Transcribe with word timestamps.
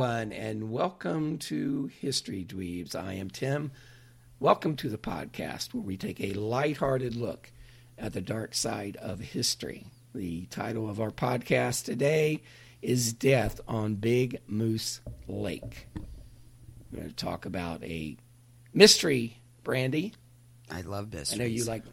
Everyone, 0.00 0.32
and 0.32 0.70
welcome 0.70 1.36
to 1.36 1.90
History 2.00 2.42
Dweebs. 2.42 2.94
I 2.94 3.12
am 3.14 3.28
Tim. 3.28 3.70
Welcome 4.38 4.74
to 4.76 4.88
the 4.88 4.96
podcast 4.96 5.74
where 5.74 5.82
we 5.82 5.98
take 5.98 6.18
a 6.22 6.32
lighthearted 6.32 7.16
look 7.16 7.52
at 7.98 8.14
the 8.14 8.22
dark 8.22 8.54
side 8.54 8.96
of 8.96 9.20
history. 9.20 9.88
The 10.14 10.46
title 10.46 10.88
of 10.88 11.02
our 11.02 11.10
podcast 11.10 11.84
today 11.84 12.40
is 12.80 13.12
Death 13.12 13.60
on 13.68 13.96
Big 13.96 14.40
Moose 14.46 15.02
Lake. 15.28 15.86
We're 16.90 17.00
going 17.00 17.10
to 17.10 17.14
talk 17.14 17.44
about 17.44 17.84
a 17.84 18.16
mystery, 18.72 19.42
Brandy. 19.64 20.14
I 20.70 20.80
love 20.80 21.12
mysteries. 21.12 21.38
I 21.38 21.44
know 21.44 21.48
you 21.50 21.64
like. 21.64 21.84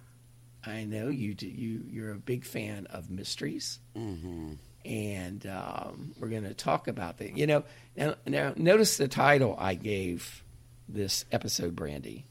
I 0.66 0.86
know 0.86 1.10
you 1.10 1.34
do. 1.34 1.46
You 1.48 1.84
you're 1.90 2.14
a 2.14 2.20
big 2.20 2.46
fan 2.46 2.88
of 2.90 3.10
mysteries, 3.10 3.80
Mm-hmm. 3.98 4.54
And 4.88 5.46
um, 5.46 6.14
we're 6.20 6.30
going 6.30 6.44
to 6.44 6.54
talk 6.54 6.88
about 6.88 7.18
that. 7.18 7.38
You 7.38 7.46
know, 7.46 7.64
now 7.96 8.16
now 8.26 8.54
notice 8.56 8.98
the 8.98 9.08
title 9.08 9.56
I 9.60 9.76
gave 9.76 10.44
this 10.88 11.26
episode, 11.32 11.76
Brandy, 11.76 12.26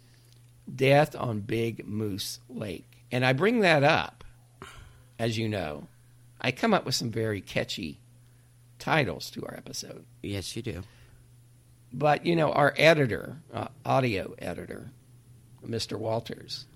"Death 0.75 1.15
on 1.15 1.41
Big 1.41 1.87
Moose 1.87 2.41
Lake," 2.49 2.87
and 3.13 3.25
I 3.25 3.35
bring 3.35 3.61
that 3.61 3.85
up, 3.85 4.25
as 5.19 5.37
you 5.37 5.49
know, 5.49 5.87
I 6.41 6.51
come 6.51 6.73
up 6.73 6.87
with 6.87 6.95
some 6.95 7.11
very 7.11 7.43
catchy 7.43 8.01
titles 8.79 9.31
to 9.33 9.45
our 9.45 9.55
episode. 9.55 10.05
Yes, 10.23 10.57
you 10.57 10.63
do. 10.63 10.83
But 11.93 12.25
you 12.25 12.35
know, 12.37 12.53
our 12.53 12.73
editor, 12.79 13.37
uh, 13.53 13.69
audio 13.85 14.35
editor, 14.39 14.91
Mr. 15.67 15.99
Walters, 15.99 16.67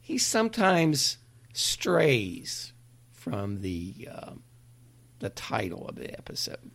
he 0.00 0.16
sometimes 0.16 1.18
strays 1.52 2.72
from 3.12 3.60
the 3.60 4.08
uh, 4.10 4.32
the 5.20 5.30
title 5.30 5.86
of 5.88 5.96
the 5.96 6.12
episode. 6.16 6.70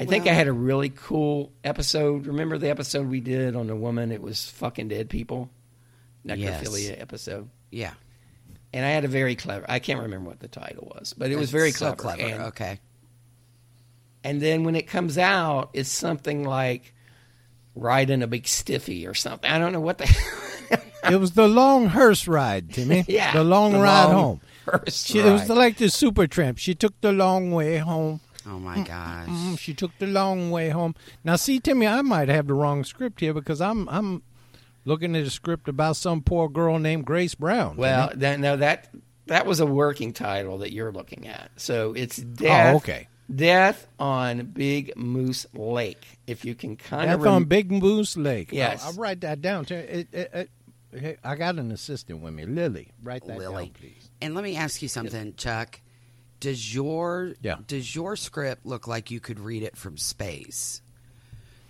I 0.00 0.04
think 0.04 0.28
I 0.28 0.32
had 0.32 0.46
a 0.46 0.52
really 0.52 0.90
cool 0.90 1.50
episode. 1.64 2.26
Remember 2.26 2.56
the 2.56 2.70
episode 2.70 3.08
we 3.08 3.20
did 3.20 3.56
on 3.56 3.66
the 3.66 3.74
woman? 3.74 4.12
It 4.12 4.22
was 4.22 4.48
fucking 4.50 4.88
dead 4.88 5.10
people, 5.10 5.50
necrophilia 6.24 6.90
Yes. 6.90 6.96
episode. 7.00 7.48
Yeah. 7.70 7.94
And 8.72 8.84
I 8.86 8.90
had 8.90 9.04
a 9.04 9.08
very 9.08 9.34
clever. 9.34 9.66
I 9.68 9.80
can't 9.80 10.00
remember 10.00 10.28
what 10.30 10.38
the 10.40 10.46
title 10.48 10.92
was, 10.94 11.14
but 11.18 11.30
it 11.32 11.36
was 11.36 11.50
very 11.50 11.72
clever. 11.72 11.96
So 11.96 12.02
clever. 12.02 12.18
clever. 12.22 12.34
And- 12.34 12.42
okay. 12.44 12.78
and 14.22 14.40
then 14.40 14.62
when 14.64 14.76
it 14.76 14.86
comes 14.86 15.18
out, 15.18 15.70
it's 15.72 15.88
something 15.88 16.44
like 16.44 16.94
riding 17.74 18.22
a 18.22 18.26
big 18.26 18.46
stiffy 18.46 19.06
or 19.06 19.14
something. 19.14 19.50
I 19.50 19.58
don't 19.58 19.72
know 19.72 19.80
what 19.80 19.98
the. 19.98 20.06
It 21.10 21.18
was 21.18 21.30
the 21.32 21.48
long 21.48 21.86
hearse 21.86 22.26
ride, 22.28 22.72
Timmy. 22.74 23.04
yeah, 23.08 23.32
the 23.32 23.42
long 23.44 23.72
the 23.72 23.78
ride 23.78 24.04
long 24.06 24.12
home. 24.12 24.40
Hearse 24.70 25.06
She, 25.06 25.18
it 25.18 25.24
was 25.30 25.48
like 25.48 25.76
the 25.78 25.86
Supertramp. 25.86 26.58
She 26.58 26.74
took 26.74 27.00
the 27.00 27.12
long 27.12 27.52
way 27.52 27.78
home. 27.78 28.20
Oh 28.46 28.58
my 28.58 28.80
gosh. 28.82 29.28
Mm, 29.28 29.58
She 29.58 29.74
took 29.74 29.90
the 29.98 30.06
long 30.06 30.50
way 30.50 30.70
home. 30.70 30.94
Now, 31.22 31.36
see, 31.36 31.60
Timmy, 31.60 31.86
I 31.86 32.02
might 32.02 32.28
have 32.28 32.46
the 32.46 32.54
wrong 32.54 32.84
script 32.84 33.20
here 33.20 33.34
because 33.34 33.60
I'm 33.60 33.88
I'm 33.88 34.22
looking 34.84 35.14
at 35.16 35.24
a 35.24 35.30
script 35.30 35.68
about 35.68 35.96
some 35.96 36.22
poor 36.22 36.48
girl 36.48 36.78
named 36.78 37.04
Grace 37.04 37.34
Brown. 37.34 37.76
well, 37.76 38.10
that, 38.14 38.40
no, 38.40 38.56
that 38.56 38.88
that 39.26 39.44
was 39.46 39.60
a 39.60 39.66
working 39.66 40.12
title 40.12 40.58
that 40.58 40.72
you're 40.72 40.92
looking 40.92 41.28
at. 41.28 41.50
So 41.56 41.92
it's 41.92 42.16
death. 42.16 42.74
oh, 42.74 42.76
okay. 42.78 43.08
Death 43.34 43.86
on 43.98 44.46
Big 44.46 44.96
Moose 44.96 45.44
Lake. 45.52 46.06
If 46.26 46.46
you 46.46 46.54
can 46.54 46.76
kind 46.76 47.10
of 47.10 47.20
Death 47.20 47.26
of 47.26 47.34
on 47.34 47.44
Big 47.44 47.70
Moose 47.70 48.16
Lake. 48.16 48.48
Yes. 48.52 48.82
I'll, 48.82 48.92
I'll 48.92 48.96
write 48.96 49.20
that 49.20 49.42
down. 49.42 49.66
Tim. 49.66 49.80
It, 49.80 50.08
it, 50.12 50.30
it, 50.32 50.50
hey, 50.98 51.16
I 51.22 51.34
got 51.34 51.56
an 51.56 51.70
assistant 51.70 52.22
with 52.22 52.32
me, 52.32 52.46
Lily. 52.46 52.88
Write 53.02 53.26
that 53.26 53.36
Lily. 53.36 53.66
down, 53.66 53.74
please. 53.74 54.07
And 54.20 54.34
let 54.34 54.42
me 54.44 54.56
ask 54.56 54.82
you 54.82 54.88
something, 54.88 55.34
Chuck. 55.36 55.80
Does 56.40 56.74
your 56.74 57.34
Yeah. 57.42 57.56
does 57.66 57.94
your 57.94 58.16
script 58.16 58.64
look 58.64 58.86
like 58.86 59.10
you 59.10 59.20
could 59.20 59.40
read 59.40 59.62
it 59.62 59.76
from 59.76 59.96
space? 59.96 60.82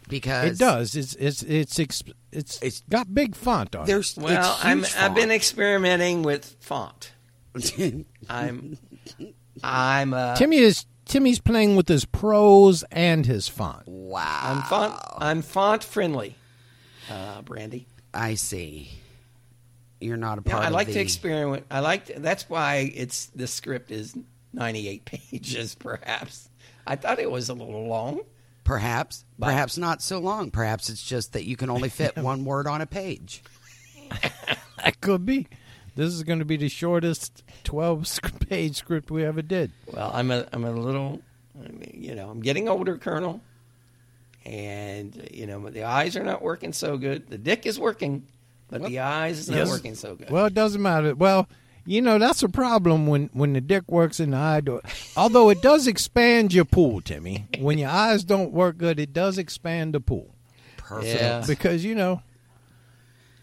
Because 0.08 0.52
It 0.52 0.58
does. 0.58 0.94
It's 0.94 1.14
it's 1.14 1.42
it's 1.42 1.78
it's, 1.78 2.02
it's, 2.32 2.56
It's- 2.58 2.82
got 2.88 3.12
big 3.14 3.34
font 3.34 3.74
on 3.76 3.88
it. 3.88 4.14
Well, 4.16 4.30
it's 4.54 4.64
I'm, 4.64 4.78
huge 4.78 4.96
I've 4.96 5.14
been 5.14 5.30
experimenting 5.30 6.22
with 6.22 6.56
font. 6.60 7.12
I'm 8.28 8.78
I'm 9.62 10.14
uh, 10.14 10.36
Timmy 10.36 10.58
is 10.58 10.86
Timmy's 11.06 11.40
playing 11.40 11.76
with 11.76 11.88
his 11.88 12.04
prose 12.04 12.84
and 12.90 13.24
his 13.26 13.48
font. 13.48 13.86
wow. 13.88 14.40
I'm 14.42 14.62
font 14.62 15.00
I'm 15.18 15.42
font 15.42 15.82
friendly. 15.84 16.36
Uh, 17.10 17.40
Brandy. 17.42 17.86
I 18.12 18.34
see. 18.34 18.90
You're 20.00 20.16
not 20.16 20.38
a 20.38 20.42
Yeah, 20.46 20.52
part 20.52 20.64
I 20.64 20.68
of 20.68 20.72
like 20.74 20.86
the, 20.88 20.94
to 20.94 21.00
experiment. 21.00 21.66
I 21.70 21.80
like 21.80 22.06
to, 22.06 22.20
that's 22.20 22.48
why 22.48 22.90
it's 22.94 23.26
the 23.26 23.46
script 23.46 23.90
is 23.90 24.16
98 24.52 25.04
pages, 25.30 25.74
perhaps. 25.74 26.48
I 26.86 26.96
thought 26.96 27.18
it 27.18 27.30
was 27.30 27.48
a 27.48 27.54
little 27.54 27.86
long. 27.86 28.20
Perhaps, 28.64 29.24
perhaps 29.40 29.78
not 29.78 30.02
so 30.02 30.18
long. 30.18 30.50
Perhaps 30.50 30.90
it's 30.90 31.02
just 31.02 31.32
that 31.32 31.44
you 31.44 31.56
can 31.56 31.70
only 31.70 31.88
fit 31.88 32.16
one 32.18 32.44
word 32.44 32.66
on 32.66 32.80
a 32.80 32.86
page. 32.86 33.42
That 34.84 35.00
could 35.00 35.26
be. 35.26 35.48
This 35.96 36.14
is 36.14 36.22
going 36.22 36.38
to 36.38 36.44
be 36.44 36.56
the 36.56 36.68
shortest 36.68 37.42
12-page 37.64 38.76
script 38.76 39.10
we 39.10 39.24
ever 39.24 39.42
did. 39.42 39.72
Well, 39.92 40.10
I'm 40.14 40.30
a 40.30 40.46
I'm 40.52 40.64
a 40.64 40.70
little, 40.70 41.20
I 41.58 41.68
mean, 41.68 41.98
you 42.00 42.14
know, 42.14 42.30
I'm 42.30 42.40
getting 42.40 42.68
older, 42.68 42.96
Colonel, 42.96 43.40
and 44.46 45.28
you 45.32 45.46
know 45.46 45.68
the 45.68 45.82
eyes 45.82 46.16
are 46.16 46.22
not 46.22 46.42
working 46.42 46.72
so 46.72 46.96
good. 46.96 47.28
The 47.28 47.38
dick 47.38 47.66
is 47.66 47.78
working, 47.78 48.24
but 48.68 48.84
the 48.84 48.98
eyes 49.00 49.38
is 49.40 49.48
not 49.48 49.56
Yes. 49.58 49.68
working 49.70 49.94
so 49.94 50.14
good. 50.14 50.30
Well, 50.30 50.46
it 50.46 50.54
doesn't 50.54 50.80
matter. 50.82 51.14
Well, 51.14 51.48
you 51.86 52.02
know, 52.02 52.18
that's 52.18 52.42
a 52.42 52.48
problem 52.48 53.06
when, 53.06 53.30
when 53.32 53.54
the 53.54 53.60
dick 53.62 53.84
works 53.90 54.20
in 54.20 54.32
the 54.32 54.36
eye. 54.36 54.60
Do- 54.60 54.82
Although 55.16 55.48
it 55.48 55.62
does 55.62 55.86
expand 55.86 56.52
your 56.52 56.66
pool, 56.66 57.00
Timmy. 57.00 57.46
When 57.58 57.78
your 57.78 57.88
eyes 57.88 58.24
don't 58.24 58.52
work 58.52 58.76
good, 58.76 59.00
it 59.00 59.12
does 59.14 59.38
expand 59.38 59.94
the 59.94 60.00
pool. 60.00 60.34
Perfect. 60.76 61.20
Yeah. 61.20 61.44
Because, 61.46 61.84
you 61.84 61.94
know, 61.94 62.22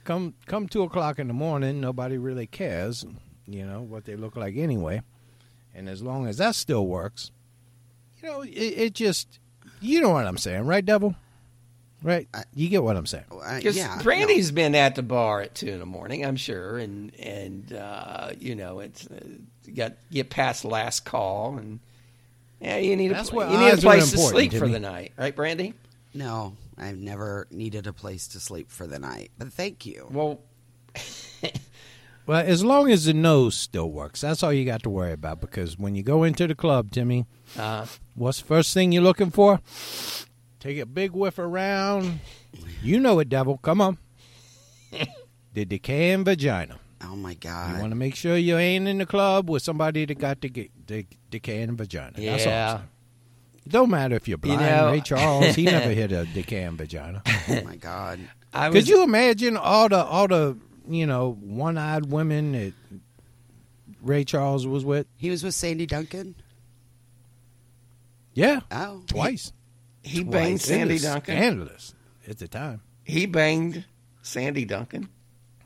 come 0.03 0.35
come 0.45 0.67
2 0.67 0.83
o'clock 0.83 1.17
in 1.19 1.27
the 1.27 1.33
morning, 1.33 1.81
nobody 1.81 2.17
really 2.17 2.45
cares, 2.47 3.05
you 3.47 3.65
know, 3.65 3.81
what 3.81 4.05
they 4.05 4.15
look 4.15 4.35
like 4.35 4.55
anyway. 4.55 5.01
And 5.73 5.89
as 5.89 6.01
long 6.01 6.27
as 6.27 6.37
that 6.37 6.55
still 6.55 6.85
works, 6.87 7.31
you 8.21 8.29
know, 8.29 8.41
it, 8.41 8.49
it 8.49 8.93
just, 8.93 9.39
you 9.81 10.01
know 10.01 10.09
what 10.11 10.25
I'm 10.25 10.37
saying, 10.37 10.65
right, 10.65 10.85
Devil? 10.85 11.15
Right? 12.05 12.27
You 12.53 12.69
get 12.69 12.83
what 12.83 12.95
I'm 12.95 13.07
saying. 13.07 13.23
Uh, 13.31 13.55
Because 13.57 13.75
yeah, 13.75 13.99
Brandy's 14.03 14.51
been 14.51 14.75
at 14.75 14.93
the 14.93 15.01
bar 15.01 15.41
at 15.41 15.55
two 15.55 15.69
in 15.69 15.79
the 15.79 15.87
morning, 15.87 16.23
I'm 16.23 16.35
sure, 16.35 16.77
and 16.77 17.11
and 17.19 17.73
uh, 17.73 18.29
you 18.39 18.53
know 18.53 18.79
it's 18.79 19.07
uh, 19.07 19.19
you 19.65 19.73
got 19.73 19.93
get 20.11 20.29
past 20.29 20.63
last 20.65 21.03
call, 21.03 21.57
and 21.57 21.79
yeah, 22.61 22.77
you 22.77 22.95
need 22.95 23.07
That's 23.07 23.31
a 23.31 23.35
why 23.35 23.51
you 23.51 23.57
need 23.57 23.73
a 23.73 23.77
place 23.77 24.11
to 24.11 24.17
important, 24.17 24.35
sleep 24.35 24.51
for 24.53 24.59
Timmy. 24.59 24.73
the 24.73 24.79
night, 24.81 25.13
right, 25.17 25.35
Brandy? 25.35 25.73
No, 26.13 26.53
I've 26.77 26.97
never 26.99 27.47
needed 27.49 27.87
a 27.87 27.93
place 27.93 28.27
to 28.29 28.39
sleep 28.39 28.69
for 28.69 28.85
the 28.85 28.99
night. 28.99 29.31
But 29.39 29.51
thank 29.51 29.87
you. 29.87 30.07
Well, 30.11 30.41
Well, 32.27 32.43
as 32.43 32.63
long 32.65 32.89
as 32.91 33.05
the 33.05 33.13
nose 33.13 33.53
still 33.55 33.91
works, 33.91 34.21
that's 34.21 34.41
all 34.41 34.51
you 34.51 34.65
got 34.65 34.81
to 34.83 34.89
worry 34.89 35.11
about. 35.11 35.41
Because 35.41 35.77
when 35.77 35.93
you 35.93 36.01
go 36.01 36.23
into 36.23 36.47
the 36.47 36.55
club, 36.55 36.89
Timmy, 36.89 37.27
uh, 37.57 37.85
what's 38.15 38.39
the 38.41 38.47
first 38.47 38.73
thing 38.73 38.91
you're 38.91 39.03
looking 39.03 39.29
for? 39.29 39.59
Take 40.65 40.79
a 40.79 40.85
big 40.87 41.11
whiff 41.11 41.37
around. 41.37 42.21
You 42.81 42.99
know 42.99 43.19
it, 43.19 43.29
devil. 43.29 43.59
Come 43.59 43.81
on. 43.81 43.99
the 45.53 45.63
decaying 45.63 46.23
vagina. 46.23 46.79
Oh 47.03 47.15
my 47.15 47.35
God! 47.35 47.75
You 47.75 47.81
want 47.81 47.91
to 47.91 47.95
make 47.95 48.15
sure 48.15 48.35
you 48.35 48.57
ain't 48.57 48.87
in 48.87 48.97
the 48.97 49.05
club 49.05 49.47
with 49.47 49.61
somebody 49.61 50.05
that 50.05 50.17
got 50.17 50.41
the, 50.41 50.71
the 50.87 51.05
decaying 51.29 51.77
vagina. 51.77 52.13
That's 52.17 52.47
all. 52.47 52.81
It 53.63 53.71
don't 53.71 53.91
matter 53.91 54.15
if 54.15 54.27
you're 54.27 54.39
blind. 54.39 54.61
know- 54.61 54.89
Ray 54.91 55.01
Charles, 55.01 55.53
he 55.53 55.65
never 55.65 55.89
hit 55.91 56.11
a 56.11 56.25
decaying 56.33 56.77
vagina. 56.77 57.21
oh 57.47 57.61
my 57.63 57.75
god. 57.75 58.19
Could 58.71 58.87
you 58.87 59.03
imagine 59.03 59.57
all 59.57 59.87
the 59.87 60.03
all 60.03 60.27
the 60.27 60.57
you 60.89 61.05
know 61.05 61.37
one 61.41 61.77
eyed 61.77 62.07
women 62.07 62.53
that 62.53 62.73
Ray 64.01 64.23
Charles 64.23 64.65
was 64.65 64.83
with? 64.83 65.05
He 65.15 65.29
was 65.29 65.43
with 65.43 65.53
Sandy 65.53 65.85
Duncan. 65.85 66.33
Yeah, 68.33 68.61
Oh, 68.71 69.03
twice. 69.05 69.53
He 70.05 70.23
banged 70.23 70.59
It 70.59 70.63
Sandy 70.63 70.93
was 70.93 71.01
Duncan. 71.03 71.35
Scandalous 71.37 71.93
at 72.27 72.37
the 72.37 72.47
time. 72.47 72.81
He 73.03 73.25
banged 73.25 73.85
Sandy 74.21 74.65
Duncan. 74.65 75.09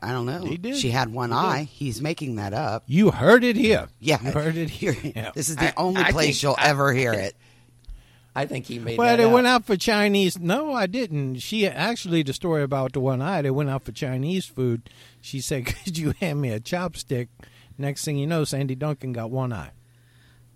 I 0.02 0.12
don't 0.12 0.24
know. 0.24 0.44
He 0.44 0.56
did. 0.56 0.76
She 0.76 0.90
had 0.90 1.12
one 1.12 1.30
eye. 1.32 1.64
He's 1.64 2.00
making 2.00 2.36
that 2.36 2.54
up. 2.54 2.84
You 2.86 3.10
heard 3.10 3.44
it 3.44 3.56
here. 3.56 3.88
Yeah, 3.98 4.22
you 4.22 4.30
heard 4.32 4.56
it 4.56 4.70
here. 4.70 4.92
Here- 4.94 5.30
This 5.34 5.50
is 5.50 5.56
the 5.56 5.68
I- 5.68 5.74
only 5.82 6.00
I 6.02 6.10
place 6.10 6.36
think- 6.36 6.42
you'll 6.42 6.54
I- 6.58 6.68
ever 6.68 6.92
hear 6.92 7.12
it. 7.12 7.36
I 8.34 8.46
think 8.46 8.66
he 8.66 8.78
made 8.78 8.92
it. 8.94 8.98
Well, 8.98 9.08
that 9.08 9.16
they 9.16 9.24
up. 9.28 9.32
went 9.32 9.46
out 9.48 9.64
for 9.66 9.76
Chinese. 9.76 10.38
No, 10.38 10.72
I 10.72 10.86
didn't. 10.86 11.40
She 11.40 11.66
actually 11.66 12.22
the 12.22 12.32
story 12.32 12.62
about 12.62 12.92
the 12.92 13.00
one 13.00 13.20
eye. 13.20 13.42
They 13.42 13.50
went 13.50 13.68
out 13.68 13.82
for 13.84 13.92
Chinese 13.92 14.46
food. 14.46 14.88
She 15.20 15.40
said, 15.40 15.66
"Could 15.84 15.98
you 15.98 16.14
hand 16.20 16.40
me 16.40 16.50
a 16.50 16.60
chopstick?" 16.60 17.28
Next 17.76 18.04
thing 18.04 18.16
you 18.16 18.26
know, 18.28 18.44
Sandy 18.44 18.74
Duncan 18.76 19.12
got 19.12 19.30
one 19.30 19.52
eye. 19.52 19.72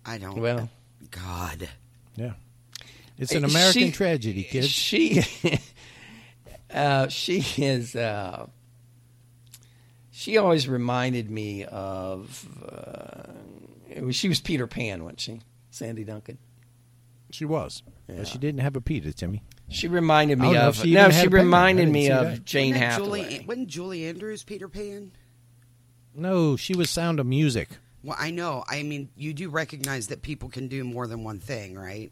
I 0.05 0.17
don't. 0.17 0.39
Well, 0.39 0.69
God. 1.11 1.67
Yeah, 2.15 2.33
it's 3.17 3.31
an 3.33 3.45
American 3.45 3.83
She- 3.83 3.91
tragedy, 3.91 4.43
kids. 4.43 4.69
She, 4.69 5.23
uh, 6.73 7.07
she 7.07 7.39
is. 7.57 7.95
Uh, 7.95 8.47
she 10.11 10.37
always 10.37 10.67
reminded 10.67 11.29
me 11.29 11.65
of. 11.65 12.47
Uh, 12.65 13.31
it 13.89 14.03
was, 14.03 14.15
she 14.15 14.27
was 14.29 14.39
Peter 14.39 14.67
Pan, 14.67 15.03
wasn't 15.03 15.19
she? 15.21 15.41
Sandy 15.69 16.03
Duncan. 16.03 16.37
She 17.31 17.45
was, 17.45 17.83
but 18.07 18.27
she 18.27 18.37
didn't 18.37 18.61
have 18.61 18.75
a 18.75 18.81
Peter, 18.81 19.11
Timmy. 19.11 19.43
She 19.69 19.87
reminded 19.87 20.39
me 20.39 20.55
of. 20.55 20.75
she 20.75 20.93
no, 20.93 21.09
she 21.09 21.15
had 21.15 21.27
a 21.27 21.29
penguin. 21.29 21.39
I 21.39 21.43
reminded 21.43 21.89
me 21.89 22.09
of 22.09 22.25
that. 22.25 22.45
Jane 22.45 22.73
wasn't 22.73 22.91
Hathaway. 22.91 23.23
Julie, 23.23 23.45
wasn't 23.45 23.67
Julie 23.67 24.05
Andrews 24.05 24.43
Peter 24.43 24.69
Pan? 24.69 25.11
No, 26.13 26.55
she 26.55 26.75
was 26.75 26.89
Sound 26.89 27.19
of 27.19 27.25
Music. 27.25 27.69
Well, 28.03 28.15
I 28.17 28.31
know. 28.31 28.63
I 28.69 28.83
mean, 28.83 29.09
you 29.17 29.33
do 29.33 29.49
recognize 29.49 30.07
that 30.07 30.21
people 30.21 30.49
can 30.49 30.67
do 30.67 30.83
more 30.83 31.07
than 31.07 31.23
one 31.23 31.39
thing, 31.39 31.75
right? 31.75 32.11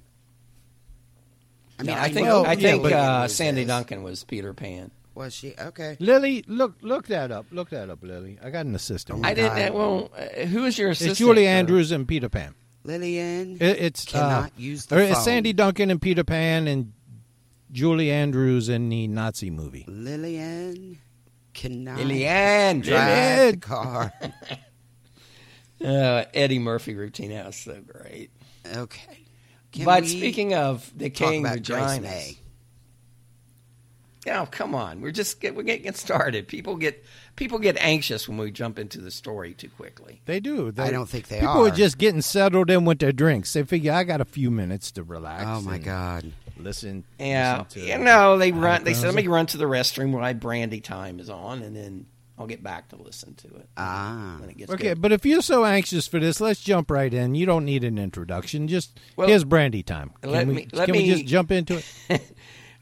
I 1.80 1.84
mean, 1.84 1.96
No, 1.96 2.02
I 2.02 2.10
think 2.10 2.28
know 2.28 2.46
I 2.46 2.56
think 2.56 2.81
Julie 2.84 2.94
uh, 2.94 3.28
Sandy 3.28 3.62
is. 3.62 3.68
Duncan 3.68 4.04
was 4.04 4.24
Peter 4.24 4.54
Pan. 4.54 4.92
was 5.16 5.34
she 5.34 5.54
okay? 5.60 5.98
Lily, 6.00 6.44
look, 6.48 6.75
look 6.81 7.08
that 7.08 7.31
up. 7.31 7.46
Look 7.52 7.70
that 7.72 7.90
up, 7.90 8.00
Lily. 8.04 8.38
I 8.44 8.50
got 8.50 8.66
an 8.66 8.75
assistant. 8.75 9.25
I 9.25 9.34
didn't. 9.34 9.58
God. 9.58 9.74
Well, 9.74 10.12
uh, 10.18 10.46
who 10.46 10.66
is 10.66 10.78
your 10.78 10.90
assistant? 10.92 11.12
it's 11.12 11.20
Julie 11.20 11.48
Andrews 11.48 11.92
and 11.92 12.08
Peter 12.08 12.30
Pan. 12.30 12.56
Lillian 12.86 13.58
It, 13.62 13.80
it's 13.80 14.04
cannot 14.06 14.48
uh, 14.48 14.50
use 14.58 14.86
or 14.92 14.96
the 14.98 15.04
it's 15.06 15.14
phone. 15.16 15.24
Sandy 15.24 15.54
Duncan 15.54 15.90
and 15.90 16.02
Peter 16.02 16.24
Pan 16.25 16.68
and 16.68 16.92
Julie 17.72 18.12
Andrews 18.12 18.68
in 18.70 18.90
the 18.90 19.08
Nazi 19.08 19.50
movie. 19.50 19.86
Lillian 19.88 21.00
cannot 21.54 21.98
Lillian. 21.98 22.81
drive 22.81 23.08
Lillian. 23.08 23.52
the 23.52 23.58
car. 23.66 24.14
Uh, 25.84 26.24
Eddie 26.34 26.60
Murphy 26.60 26.96
routine. 26.96 27.31
That 27.31 27.46
was 27.46 27.58
so 27.58 27.81
great. 27.81 28.31
okay. 28.74 29.23
Can 29.74 29.86
but 29.86 30.04
we 30.04 30.08
speaking 30.08 30.54
of 30.54 30.92
the 30.96 31.10
king 31.10 31.46
about 31.46 31.64
Grace 31.64 31.81
vaginas, 31.81 32.02
May? 32.02 32.38
oh 34.30 34.48
come 34.50 34.75
on, 34.75 35.02
we're 35.02 35.12
just 35.12 35.42
get, 35.42 35.56
we're 35.56 35.64
getting 35.64 35.92
started. 35.94 36.48
People 36.48 36.75
get 36.75 37.04
people 37.36 37.60
get 37.60 37.78
anxious 37.78 38.28
when 38.28 38.38
we 38.38 38.52
jump 38.52 38.80
into 38.80 39.02
the 39.02 39.12
story 39.12 39.54
too 39.54 39.70
quickly. 39.70 40.22
They 40.25 40.40
do. 40.40 40.72
They, 40.72 40.84
I 40.84 40.92
don't 40.92 41.10
think 41.10 41.28
they 41.28 41.38
are. 41.38 41.42
people 41.42 41.66
are. 41.66 41.68
are 41.68 41.75
just 41.75 41.98
getting 41.98 42.22
settled 42.22 42.70
in 42.70 42.86
with 42.86 43.00
their 43.00 43.12
drinks. 43.12 43.52
They 43.54 43.64
figure 43.64 43.92
I 43.92 44.04
got 44.04 44.22
a 44.22 44.25
few 44.25 44.52
minutes 44.52 44.92
to 44.94 45.04
relax. 45.04 45.44
Oh 45.48 45.62
my 45.62 45.80
God! 45.80 46.31
Listen. 46.58 47.04
Yeah, 47.20 47.64
listen 47.68 47.81
to 47.81 47.88
you 47.88 47.98
know 47.98 48.38
they 48.38 48.52
run. 48.52 48.84
They 48.84 48.94
said, 48.94 49.08
"Let 49.08 49.16
me 49.16 49.28
run 49.28 49.48
to 49.48 49.58
the 49.58 49.66
restroom 49.66 50.12
while 50.12 50.34
brandy 50.34 50.81
time 50.81 51.20
is 51.20 51.30
on, 51.30 51.62
and 51.64 51.75
then 51.75 52.06
I'll 52.38 52.48
get 52.48 52.64
back 52.64 52.90
to 52.90 52.96
listen 52.96 53.36
to 53.36 53.48
it 53.48 53.70
Ah, 53.78 54.38
when 54.40 54.50
it 54.50 54.58
gets 54.58 54.72
Okay, 54.72 54.90
good." 54.90 55.02
but 55.02 55.12
if 55.12 55.26
you're 55.26 55.42
so 55.44 55.66
anxious 55.66 56.08
for 56.08 56.20
this, 56.20 56.42
let's 56.42 56.62
jump 56.62 56.90
right 56.90 57.14
in. 57.14 57.36
You 57.36 57.46
don't 57.46 57.64
need 57.66 57.84
an 57.84 57.98
introduction. 58.00 58.68
Just 58.68 59.00
Well, 59.16 59.28
here's 59.28 59.44
brandy 59.44 59.84
time. 59.84 60.12
Can, 60.22 60.32
let 60.32 60.48
we, 60.48 60.54
me- 60.56 60.68
let 60.74 60.86
can 60.88 60.96
we 60.96 61.04
me- 61.04 61.10
just 61.12 61.26
jump 61.26 61.52
into 61.52 61.78
it? 62.10 62.22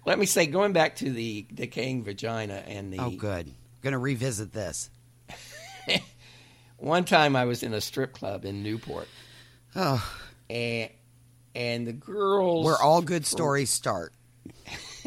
Let 0.04 0.18
me 0.18 0.26
say, 0.26 0.48
going 0.48 0.74
back 0.74 0.96
to 0.96 1.12
the 1.12 1.46
decaying 1.54 2.04
vagina 2.06 2.64
and 2.66 2.92
the 2.92 2.98
oh 2.98 3.12
good. 3.12 3.52
Gonna 3.84 4.00
revisit 4.00 4.52
this. 4.52 4.90
one 6.78 7.06
time 7.06 7.36
I 7.36 7.46
was 7.46 7.62
in 7.62 7.74
a 7.76 7.82
strip 7.82 8.12
club 8.14 8.44
in 8.44 8.64
Newport, 8.64 9.08
Oh, 9.76 10.04
and 10.50 10.90
and 11.54 11.86
the 11.86 11.94
girls 11.94 12.66
where 12.66 12.78
all 12.82 13.04
good 13.04 13.28
stories 13.28 13.70
start. 13.70 14.14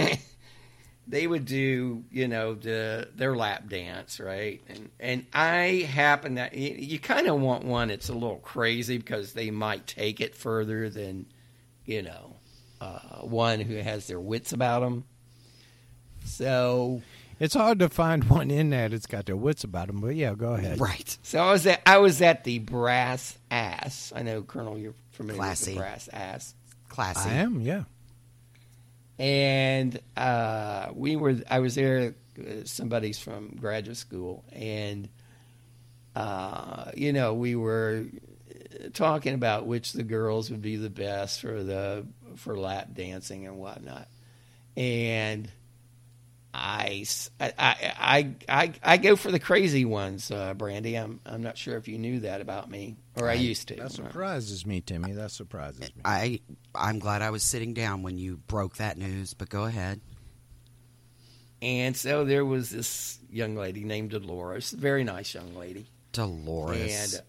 they 1.07 1.27
would 1.27 1.45
do 1.45 2.03
you 2.11 2.27
know 2.29 2.55
the 2.55 3.09
their 3.15 3.37
lap 3.37 3.69
dance 3.69 4.19
right 4.21 4.63
and 4.69 4.91
and 4.99 5.27
i 5.33 5.87
happen 5.91 6.37
that 6.37 6.55
you, 6.55 6.75
you 6.79 6.99
kind 6.99 7.27
of 7.27 7.41
want 7.41 7.65
one 7.65 7.89
that's 7.89 8.09
a 8.09 8.15
little 8.15 8.39
crazy 8.39 8.97
because 8.97 9.33
they 9.35 9.51
might 9.51 9.87
take 9.87 10.21
it 10.21 10.35
further 10.35 10.89
than 10.89 11.27
you 11.85 12.03
know 12.03 12.37
uh, 12.81 13.21
one 13.21 13.61
who 13.61 13.77
has 13.77 14.07
their 14.07 14.21
wits 14.21 14.53
about 14.53 14.81
them 14.81 15.05
so 16.25 17.03
It's 17.39 17.55
hard 17.55 17.79
to 17.81 17.89
find 17.89 18.25
one 18.31 18.51
in 18.51 18.71
that 18.71 18.91
that's 18.93 19.07
got 19.07 19.27
their 19.27 19.37
wits 19.37 19.65
about 19.65 19.89
them, 19.89 20.01
but 20.01 20.15
yeah, 20.15 20.35
go 20.35 20.55
ahead. 20.55 20.81
Right. 20.81 21.17
so 21.23 21.39
i 21.39 21.51
was 21.53 21.67
at 21.67 21.83
i 21.87 21.99
was 21.99 22.23
at 22.23 22.45
the 22.45 22.59
brass 22.61 23.39
ass 23.51 24.13
i 24.17 24.23
know 24.23 24.43
colonel 24.43 24.79
you're 24.79 24.95
familiar 25.13 25.39
Classy. 25.41 25.73
with 25.73 25.75
the 25.75 25.81
brass 25.81 26.09
ass 26.13 26.55
Classy. 26.89 27.29
I 27.29 27.35
am, 27.35 27.61
yeah. 27.61 27.85
And 29.19 29.99
uh, 30.17 30.89
we 30.95 31.17
were 31.17 31.37
I 31.51 31.61
was 31.61 31.75
there. 31.75 32.15
uh, 32.39 32.65
Somebody's 32.65 33.19
from 33.19 33.57
graduate 33.57 33.97
school, 33.97 34.45
and 34.53 35.09
uh, 36.17 36.91
you 36.97 37.13
know 37.13 37.35
we 37.35 37.55
were 37.57 38.07
uh, 38.51 38.89
talking 38.93 39.35
about 39.35 39.67
which 39.67 39.93
the 39.93 40.03
girls 40.03 40.51
would 40.51 40.63
be 40.63 40.77
the 40.77 40.91
best 40.91 41.41
for 41.41 41.63
the 41.63 42.07
for 42.37 42.57
lap 42.59 42.89
dancing 42.95 43.47
and 43.47 43.59
whatnot, 43.59 44.09
and. 44.77 45.51
I, 46.57 47.05
I, 47.59 48.35
I, 48.49 48.73
I 48.81 48.97
go 48.99 49.17
for 49.17 49.33
the 49.33 49.41
crazy 49.41 49.85
ones, 49.85 50.31
uh, 50.31 50.55
Brandy. 50.55 50.97
I'm 50.97 51.19
I'm 51.27 51.43
not 51.43 51.59
sure 51.59 51.77
if 51.77 51.89
you 51.89 51.99
knew 51.99 52.21
that 52.21 52.41
about 52.41 52.71
me, 52.71 52.97
or 53.17 53.31
I, 53.31 53.35
used 53.35 53.69
to. 53.69 53.77
That 53.77 53.93
surprises 53.93 54.67
me, 54.67 54.81
Timmy. 54.81 55.13
That 55.13 55.31
surprises 55.31 55.81
me. 55.81 56.03
I 56.05 56.41
I'm 56.75 56.99
glad 56.99 57.23
I 57.23 57.31
was 57.31 57.43
sitting 57.43 57.75
down 57.75 58.03
when 58.03 58.19
you 58.19 58.39
broke 58.47 58.77
that 58.77 58.99
news, 58.99 59.35
but 59.35 59.49
go 59.49 59.65
ahead. 59.65 60.01
And 61.63 61.97
so 61.97 62.25
there 62.25 62.45
was 62.45 62.71
this 62.71 63.19
young 63.31 63.57
lady 63.57 63.85
named 63.85 64.11
Dolores, 64.11 64.71
very 64.71 65.05
nice 65.05 65.35
young 65.35 65.55
lady. 65.55 65.87
Dolores. 66.13 67.15
and 67.15 67.23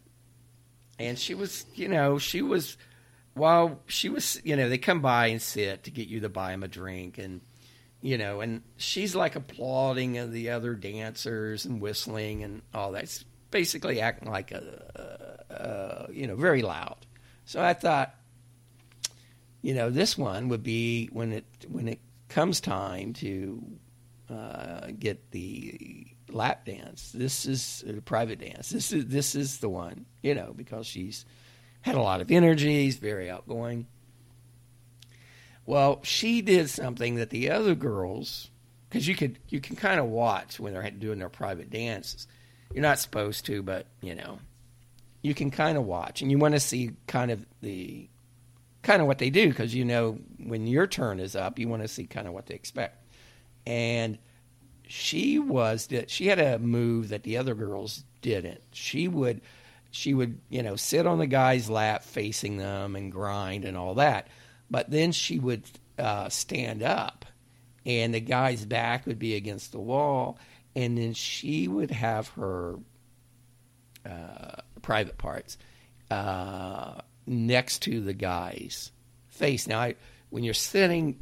and 0.97 1.19
she 1.19 1.33
was 1.33 1.65
you 1.75 1.87
know 1.87 2.17
she 2.17 2.41
was 2.41 2.77
while 3.33 3.79
she 3.87 4.09
was 4.09 4.39
you 4.43 4.55
know 4.55 4.69
they 4.69 4.77
come 4.77 5.01
by 5.01 5.27
and 5.27 5.41
sit 5.41 5.83
to 5.83 5.91
get 5.91 6.07
you 6.07 6.21
to 6.21 6.29
buy 6.29 6.51
them 6.51 6.63
a 6.63 6.67
drink 6.67 7.17
and 7.17 7.41
you 8.01 8.17
know 8.17 8.41
and 8.41 8.61
she's 8.77 9.15
like 9.15 9.35
applauding 9.35 10.31
the 10.31 10.49
other 10.51 10.73
dancers 10.75 11.65
and 11.65 11.81
whistling 11.81 12.43
and 12.43 12.61
all 12.73 12.91
that 12.93 13.03
it's 13.03 13.25
basically 13.51 14.01
acting 14.01 14.29
like 14.29 14.51
a, 14.51 15.25
uh, 15.62 16.07
you 16.12 16.27
know 16.27 16.35
very 16.35 16.62
loud 16.62 16.97
so 17.45 17.63
i 17.63 17.74
thought 17.74 18.15
you 19.62 19.74
know 19.74 19.89
this 19.89 20.17
one 20.17 20.50
would 20.50 20.63
be 20.63 21.07
when 21.12 21.31
it 21.31 21.45
when 21.67 21.88
it 21.88 22.00
comes 22.29 22.59
time 22.59 23.13
to 23.13 23.63
uh, 24.29 24.88
get 24.97 25.31
the 25.31 26.07
lap 26.29 26.65
dance. 26.65 27.12
This 27.13 27.45
is 27.45 27.83
a 27.88 28.01
private 28.01 28.39
dance. 28.39 28.69
This 28.69 28.91
is 28.91 29.05
this 29.05 29.35
is 29.35 29.59
the 29.59 29.69
one, 29.69 30.05
you 30.21 30.35
know, 30.35 30.53
because 30.55 30.88
she's 30.88 31.25
had 31.81 31.95
a 31.95 32.01
lot 32.01 32.21
of 32.21 32.31
energy, 32.31 32.85
she's 32.85 32.97
very 32.97 33.29
outgoing. 33.29 33.88
Well, 35.65 36.00
she 36.03 36.41
did 36.41 36.69
something 36.69 37.15
that 37.15 37.31
the 37.31 37.50
other 37.50 37.75
girls, 37.75 38.50
because 38.89 39.07
you 39.07 39.15
could 39.15 39.39
you 39.50 39.59
can 39.59 39.75
kind 39.75 40.00
of 40.00 40.07
watch 40.07 40.59
when 40.59 40.74
they're 40.74 40.91
doing 40.91 41.19
their 41.19 41.29
private 41.29 41.69
dances. 41.69 42.27
You're 42.74 42.81
not 42.81 43.00
supposed 43.00 43.45
to, 43.45 43.62
but 43.63 43.88
you 44.01 44.15
know, 44.15 44.39
you 45.25 45.34
can 45.34 45.50
kind 45.50 45.75
of 45.75 45.86
watch, 45.86 46.22
and 46.22 46.29
you 46.29 46.38
want 46.38 46.53
to 46.53 46.60
see 46.60 46.91
kind 47.08 47.32
of 47.32 47.44
the 47.62 48.08
kind 48.84 49.01
of 49.01 49.08
what 49.08 49.17
they 49.17 49.32
do 49.32 49.50
because 49.50 49.74
you 49.74 49.84
know 49.84 50.20
when 50.38 50.67
your 50.67 50.86
turn 50.86 51.20
is 51.20 51.36
up, 51.36 51.58
you 51.58 51.67
want 51.67 51.82
to 51.82 51.88
see 51.88 52.05
kind 52.05 52.27
of 52.27 52.34
what 52.34 52.46
they 52.46 52.53
expect. 52.53 53.03
And 53.65 54.20
she 54.88 55.39
was 55.39 55.89
she 56.08 56.27
had 56.27 56.39
a 56.39 56.60
move 56.60 57.10
that 57.10 57.24
the 57.24 57.38
other 57.38 57.55
girls 57.55 58.03
didn't. 58.22 58.62
She 58.72 59.08
would 59.08 59.41
she 59.89 60.13
would, 60.13 60.39
you 60.50 60.62
know, 60.62 60.75
sit 60.75 61.08
on 61.08 61.17
the 61.17 61.25
guy's 61.25 61.70
lap 61.72 62.03
facing 62.03 62.58
them 62.58 62.96
and 62.96 63.12
grind 63.12 63.65
and 63.65 63.75
all 63.75 63.96
that. 63.96 64.27
But 64.70 64.91
then 64.91 65.12
she 65.12 65.39
would 65.39 65.63
uh, 65.98 66.29
stand 66.29 66.84
up 66.84 67.25
and 67.84 68.13
the 68.13 68.20
guy's 68.20 68.63
back 68.63 69.08
would 69.08 69.17
be 69.17 69.36
against 69.36 69.72
the 69.72 69.79
wall 69.79 70.38
and 70.75 70.98
then 70.98 71.13
she 71.13 71.67
would 71.67 71.89
have 71.89 72.27
her 72.29 72.75
uh, 74.05 74.62
private 74.85 75.17
parts 75.17 75.57
uh, 76.11 76.93
next 77.25 77.79
to 77.81 78.01
the 78.01 78.13
guy's 78.13 78.91
face. 79.27 79.67
Now, 79.67 79.79
I, 79.79 79.95
when 80.29 80.43
you're 80.43 80.53
sitting 80.53 81.19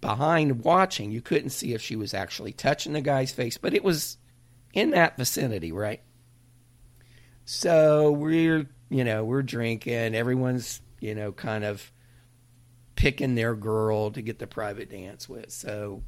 behind 0.00 0.64
watching, 0.64 1.10
you 1.10 1.20
couldn't 1.20 1.50
see 1.50 1.74
if 1.74 1.82
she 1.82 1.96
was 1.96 2.14
actually 2.14 2.52
touching 2.52 2.94
the 2.94 3.02
guy's 3.02 3.30
face, 3.30 3.58
but 3.58 3.74
it 3.74 3.84
was 3.84 4.16
in 4.72 4.92
that 4.92 5.18
vicinity, 5.18 5.70
right? 5.70 6.00
So 7.44 8.10
we're, 8.10 8.66
you 8.88 9.04
know, 9.04 9.22
we're 9.22 9.42
drinking. 9.42 10.14
Everyone's, 10.14 10.80
you 10.98 11.14
know, 11.14 11.30
kind 11.30 11.64
of 11.64 11.92
picking 12.96 13.34
their 13.34 13.54
girl 13.54 14.12
to 14.12 14.22
get 14.22 14.38
the 14.38 14.46
private 14.46 14.88
dance 14.88 15.28
with. 15.28 15.50
So 15.50 16.02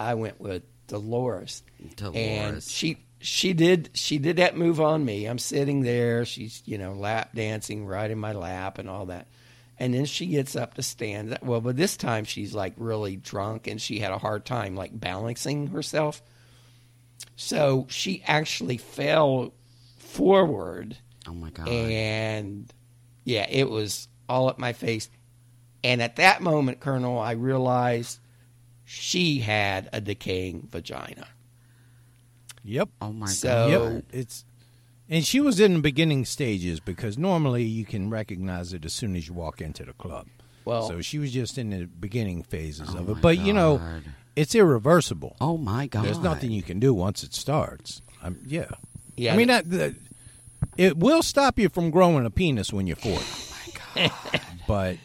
I 0.00 0.14
went 0.14 0.40
with 0.40 0.62
Dolores. 0.86 1.62
Dolores. 1.96 2.16
And 2.16 2.62
she 2.62 3.04
she 3.26 3.52
did 3.54 3.90
she 3.92 4.18
did 4.18 4.36
that 4.36 4.56
move 4.56 4.80
on 4.80 5.04
me. 5.04 5.26
I'm 5.26 5.38
sitting 5.40 5.82
there, 5.82 6.24
she's, 6.24 6.62
you 6.64 6.78
know, 6.78 6.92
lap 6.92 7.30
dancing 7.34 7.84
right 7.84 8.08
in 8.10 8.18
my 8.18 8.32
lap 8.32 8.78
and 8.78 8.88
all 8.88 9.06
that. 9.06 9.26
And 9.78 9.92
then 9.92 10.04
she 10.04 10.26
gets 10.26 10.54
up 10.54 10.74
to 10.74 10.82
stand. 10.82 11.36
Well, 11.42 11.60
but 11.60 11.76
this 11.76 11.96
time 11.96 12.24
she's 12.24 12.54
like 12.54 12.74
really 12.76 13.16
drunk 13.16 13.66
and 13.66 13.80
she 13.82 13.98
had 13.98 14.12
a 14.12 14.18
hard 14.18 14.44
time 14.46 14.76
like 14.76 14.98
balancing 14.98 15.66
herself. 15.66 16.22
So 17.34 17.86
she 17.90 18.22
actually 18.26 18.76
fell 18.76 19.52
forward 19.98 20.96
Oh 21.28 21.34
my 21.34 21.50
god. 21.50 21.68
and 21.68 22.72
yeah, 23.24 23.46
it 23.50 23.68
was 23.68 24.06
all 24.28 24.48
up 24.48 24.58
my 24.60 24.72
face. 24.72 25.10
And 25.82 26.00
at 26.00 26.16
that 26.16 26.40
moment, 26.42 26.78
Colonel, 26.80 27.18
I 27.18 27.32
realized 27.32 28.20
she 28.84 29.40
had 29.40 29.88
a 29.92 30.00
decaying 30.00 30.68
vagina. 30.70 31.26
Yep. 32.66 32.88
oh 33.00 33.12
my 33.12 33.26
So- 33.26 33.48
god. 33.48 33.92
Yep. 33.94 34.04
It's 34.12 34.44
and 35.08 35.24
she 35.24 35.38
was 35.40 35.60
in 35.60 35.74
the 35.74 35.78
beginning 35.80 36.24
stages 36.24 36.80
because 36.80 37.16
normally 37.16 37.62
you 37.62 37.84
can 37.84 38.10
recognize 38.10 38.72
it 38.72 38.84
as 38.84 38.92
soon 38.92 39.14
as 39.14 39.28
you 39.28 39.34
walk 39.34 39.60
into 39.60 39.84
the 39.84 39.92
club. 39.92 40.26
Well- 40.64 40.88
so 40.88 41.00
she 41.00 41.18
was 41.18 41.32
just 41.32 41.58
in 41.58 41.70
the 41.70 41.84
beginning 41.86 42.42
phases 42.42 42.90
Oh 42.94 42.98
of 42.98 43.08
it. 43.10 43.20
But 43.20 43.38
you 43.38 43.52
know, 43.52 43.80
it's 44.34 44.54
irreversible. 44.54 45.36
Oh 45.40 45.56
my 45.56 45.86
god. 45.86 46.04
There's 46.04 46.18
nothing 46.18 46.50
you 46.50 46.62
can 46.62 46.80
do 46.80 46.92
once 46.92 47.22
it 47.22 47.34
starts. 47.34 48.02
Um, 48.22 48.38
yeah. 48.46 48.66
Yeah, 49.16 49.32
I 49.32 49.36
mean 49.36 49.48
that, 49.48 49.70
that 49.70 49.94
it 50.76 50.98
will 50.98 51.22
stop 51.22 51.58
you 51.58 51.68
from 51.70 51.90
growing 51.90 52.26
a 52.26 52.30
penis 52.30 52.72
when 52.72 52.86
you're 52.86 52.96
40. 52.96 53.24
Oh 53.98 54.32
but 54.68 54.96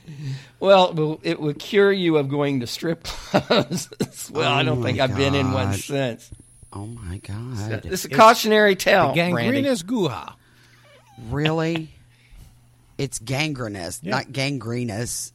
Well, 0.60 0.94
well, 0.94 1.20
it 1.24 1.40
would 1.40 1.60
cure 1.60 1.92
you 1.94 2.18
of 2.18 2.28
going 2.28 2.60
to 2.60 2.68
strip 2.68 3.04
clubs. 3.06 3.88
well, 4.32 4.52
I 4.52 4.62
Oh 4.62 4.66
don't 4.66 4.84
think 4.84 4.98
my 4.98 5.06
I've 5.06 5.16
been 5.16 5.34
in 5.36 5.52
one 5.54 5.74
since. 5.74 6.30
Oh 6.74 6.86
my 6.86 7.18
god. 7.18 7.82
This 7.84 8.06
is 8.06 8.06
a 8.06 8.10
cautionary 8.10 8.76
tale, 8.76 9.10
the 9.14 9.14
Brandy. 9.32 9.62
gangrenous 9.64 9.84
guha. 9.84 10.34
really? 11.30 11.90
It's 12.98 13.20
gangrenous, 13.20 14.00
Yeah. 14.04 14.12
not 14.12 14.32
gangrenous. 14.32 15.34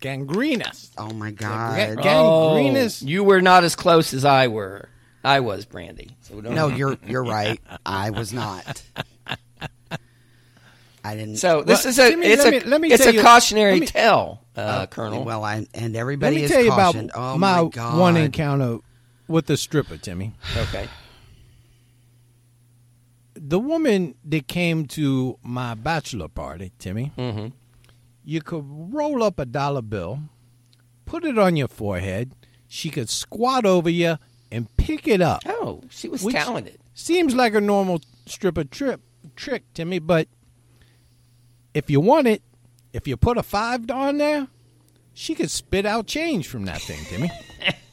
Gangrenous. 0.00 0.90
Oh 0.98 1.12
my 1.12 1.30
Ga- 1.30 1.46
god. 1.96 1.98
gangrenous. 2.02 3.02
Oh, 3.02 3.06
you 3.06 3.22
were 3.24 3.40
not 3.40 3.64
as 3.64 3.74
close 3.76 4.12
as 4.12 4.24
I 4.24 4.48
were. 4.48 4.88
I 5.24 5.40
was 5.40 5.64
Brandy. 5.64 6.16
So 6.22 6.40
don't 6.40 6.54
No, 6.54 6.68
you're 6.68 6.96
you're 7.06 7.24
right. 7.24 7.60
I 7.84 8.10
was 8.10 8.32
not. 8.32 8.82
I 11.04 11.14
didn't. 11.14 11.36
So 11.36 11.62
this 11.62 11.84
Well, 11.84 11.90
is 11.90 11.98
a 12.00 12.10
Timmy, 12.10 12.26
it's 12.26 12.44
let 12.44 12.52
a 12.52 12.64
me- 12.64 12.70
let 12.70 12.80
me 12.80 12.92
it's 12.92 13.02
tell 13.04 13.12
a 13.12 13.16
you- 13.16 13.22
cautionary 13.22 13.80
me- 13.80 13.86
tale, 13.86 14.40
uh, 14.56 14.86
Colonel. 14.86 15.24
Well, 15.24 15.44
I, 15.44 15.66
and 15.74 15.92
Let 15.94 15.94
everybody 15.96 16.36
me 16.36 16.42
is 16.42 16.50
tell 16.50 16.60
you 16.62 16.72
about 16.72 16.94
cautioned. 16.94 17.12
oh 17.14 17.38
my, 17.38 17.62
my 17.62 17.68
god. 17.68 17.98
one 17.98 18.16
encounter 18.16 18.78
with 19.28 19.46
the 19.46 19.56
stripper, 19.56 19.96
Timmy. 19.96 20.34
okay. 20.56 20.88
The 23.34 23.58
woman 23.58 24.14
that 24.24 24.46
came 24.48 24.86
to 24.88 25.38
my 25.42 25.74
bachelor 25.74 26.28
party, 26.28 26.72
Timmy, 26.78 27.12
Mm-hmm. 27.18 27.48
you 28.24 28.40
could 28.40 28.64
roll 28.66 29.22
up 29.22 29.38
a 29.38 29.44
dollar 29.44 29.82
bill, 29.82 30.20
put 31.04 31.24
it 31.24 31.38
on 31.38 31.54
your 31.56 31.68
forehead. 31.68 32.32
She 32.66 32.88
could 32.90 33.10
squat 33.10 33.66
over 33.66 33.90
you 33.90 34.16
and 34.50 34.74
pick 34.76 35.06
it 35.06 35.20
up. 35.20 35.42
Oh, 35.46 35.82
she 35.90 36.08
was 36.08 36.22
talented. 36.24 36.78
Seems 36.94 37.34
like 37.34 37.54
a 37.54 37.60
normal 37.60 38.00
stripper 38.26 38.64
trip 38.64 39.00
trick 39.36 39.64
Timmy, 39.74 39.98
but 39.98 40.28
if 41.74 41.90
you 41.90 42.00
want 42.00 42.26
it, 42.26 42.42
if 42.92 43.06
you 43.06 43.16
put 43.18 43.36
a 43.36 43.42
five 43.42 43.90
on 43.90 44.16
there, 44.16 44.46
she 45.12 45.34
could 45.34 45.50
spit 45.50 45.84
out 45.84 46.06
change 46.06 46.48
from 46.48 46.64
that 46.64 46.80
thing, 46.80 47.04
Timmy. 47.04 47.30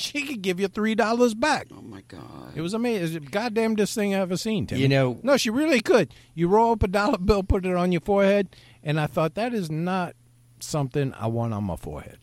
she 0.00 0.22
could 0.22 0.42
give 0.42 0.58
you 0.58 0.68
three 0.68 0.94
dollars 0.94 1.34
back. 1.34 1.68
Oh 1.76 1.82
my 1.82 2.02
god. 2.08 2.52
It 2.54 2.60
was 2.60 2.74
amazing. 2.74 3.00
It 3.00 3.02
was 3.02 3.12
the 3.14 3.20
goddamnest 3.20 3.94
thing 3.94 4.14
I 4.14 4.18
ever 4.18 4.36
seen, 4.36 4.66
Timmy. 4.66 4.82
You 4.82 4.88
know- 4.88 5.20
no, 5.22 5.36
she 5.36 5.50
really 5.50 5.80
could. 5.80 6.12
You 6.34 6.48
roll 6.48 6.72
up 6.72 6.82
a 6.82 6.88
dollar 6.88 7.18
bill, 7.18 7.42
put 7.42 7.64
it 7.66 7.74
on 7.76 7.92
your 7.92 8.00
forehead, 8.00 8.56
and 8.82 8.98
I 8.98 9.06
thought 9.06 9.34
that 9.34 9.54
is 9.54 9.70
not 9.70 10.14
something 10.58 11.12
I 11.14 11.26
want 11.28 11.54
on 11.54 11.64
my 11.64 11.76
forehead. 11.76 12.18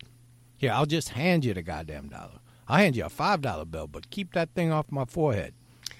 Here, 0.57 0.72
I'll 0.72 0.86
just 0.86 1.10
hand 1.10 1.46
you 1.46 1.53
the 1.53 1.62
goddamn 1.62 2.10
dollar. 2.10 2.39
I'll 2.67 2.77
hand 2.79 2.96
you 2.96 3.05
a 3.05 3.10
five 3.10 3.41
dollar 3.41 3.65
bill, 3.65 3.88
but 3.88 4.10
keep 4.10 4.34
that 4.34 4.50
thing 4.55 4.72
off 4.72 4.91
my 4.91 5.05
forehead. 5.05 5.53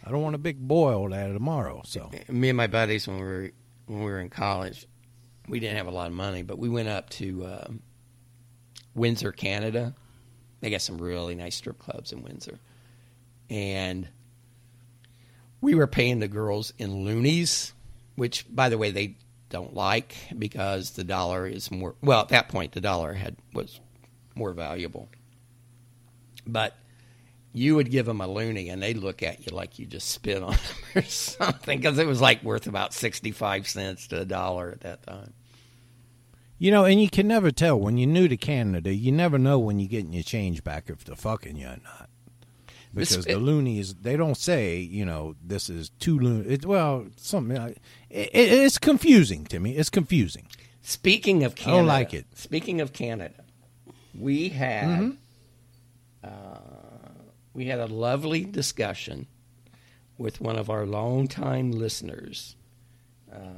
I 0.04 0.12
don't 0.12 0.22
want 0.22 0.36
a 0.36 0.40
big 0.40 0.60
boil 0.60 1.10
there 1.10 1.32
tomorrow. 1.32 1.82
So 1.86 2.12
Me 2.30 2.50
and 2.50 2.58
my 2.58 2.68
buddies 2.68 3.08
when 3.08 3.18
we 3.18 3.24
were 3.24 3.52
when 3.86 4.00
we 4.00 4.06
were 4.06 4.20
in 4.20 4.30
college, 4.30 4.86
we 5.48 5.60
didn't 5.60 5.78
have 5.78 5.88
a 5.88 5.92
lot 5.92 6.08
of 6.08 6.14
money, 6.14 6.42
but 6.44 6.58
we 6.60 6.68
went 6.70 6.90
up 6.90 7.10
to 7.12 7.46
um, 7.46 7.82
Windsor, 8.96 9.32
Canada. 9.32 9.96
They 10.60 10.70
got 10.70 10.82
some 10.82 10.98
really 10.98 11.36
nice 11.36 11.56
strip 11.56 11.80
clubs 11.80 12.12
in 12.12 12.24
Windsor, 12.24 12.60
and 13.50 14.08
we 15.62 15.76
were 15.76 15.88
paying 15.88 16.20
the 16.20 16.28
girls 16.28 16.74
in 16.78 17.06
loonies, 17.06 17.74
which, 18.16 18.46
by 18.50 18.70
the 18.70 18.78
way, 18.78 18.92
they 18.92 19.18
don't 19.50 19.74
like 19.74 20.16
because 20.38 20.92
the 20.92 21.04
dollar 21.04 21.48
is 21.48 21.72
more. 21.72 21.96
Well, 22.02 22.22
at 22.22 22.30
that 22.30 22.50
point, 22.50 22.74
the 22.74 22.82
dollar 22.82 23.14
had 23.14 23.36
was 23.54 23.80
more 24.36 24.54
valuable, 24.54 25.10
but 26.46 26.76
you 27.54 27.76
would 27.76 27.90
give 27.90 28.06
them 28.06 28.22
a 28.22 28.28
loonie 28.28 28.72
and 28.72 28.84
they'd 28.84 28.98
look 28.98 29.24
at 29.24 29.46
you 29.46 29.56
like 29.56 29.80
you 29.80 29.86
just 29.86 30.10
spit 30.10 30.44
on 30.44 30.52
them 30.94 30.96
or 30.96 31.02
something 31.04 31.80
because 31.80 31.98
it 31.98 32.06
was 32.06 32.22
like 32.22 32.44
worth 32.44 32.68
about 32.68 32.94
65 32.94 33.68
cents 33.68 34.08
to 34.08 34.22
a 34.22 34.26
dollar 34.26 34.72
at 34.72 34.82
that 34.82 35.04
time. 35.04 35.34
You 36.60 36.72
know, 36.72 36.86
and 36.86 37.02
you 37.02 37.10
can 37.10 37.28
never 37.28 37.52
tell 37.52 37.80
when 37.80 37.98
you're 37.98 38.10
new 38.10 38.28
to 38.28 38.38
Canada. 38.38 38.94
You 38.94 39.12
never 39.12 39.38
know 39.38 39.60
when 39.60 39.80
you're 39.80 39.90
getting 39.90 40.14
your 40.14 40.24
change 40.24 40.64
back 40.64 40.90
if 40.90 41.04
they're 41.06 41.16
fucking 41.16 41.56
you 41.58 41.68
or 41.68 41.78
not. 41.84 42.10
Because 42.94 43.26
the 43.26 43.38
loonies, 43.38 43.94
they 43.96 44.18
don't 44.18 44.38
say, 44.38 44.78
you 44.80 45.06
know, 45.06 45.36
this 45.44 45.70
is 45.70 45.90
two 46.00 46.18
loonies. 46.18 46.52
It, 46.52 46.66
well, 46.66 47.06
something. 47.18 47.56
like- 47.58 47.78
It, 48.10 48.30
it, 48.34 48.52
it's 48.54 48.78
confusing 48.80 49.46
to 49.48 49.60
me. 49.60 49.76
It's 49.76 49.90
confusing. 49.92 50.48
Speaking 50.82 51.44
of 51.44 51.52
I 51.52 51.56
Canada, 51.56 51.78
don't 51.78 51.88
like 51.88 52.14
it. 52.14 52.26
Speaking 52.34 52.82
of 52.82 52.94
Canada, 52.94 53.44
we 54.18 54.50
had 54.50 54.88
Mm-hmm. 54.88 55.10
uh, 56.24 56.58
we 57.54 57.66
had 57.66 57.80
a 57.80 57.88
lovely 57.88 58.46
discussion 58.46 59.28
with 60.18 60.40
one 60.42 60.58
of 60.58 60.70
our 60.70 60.86
longtime 60.86 61.72
listeners. 61.72 62.56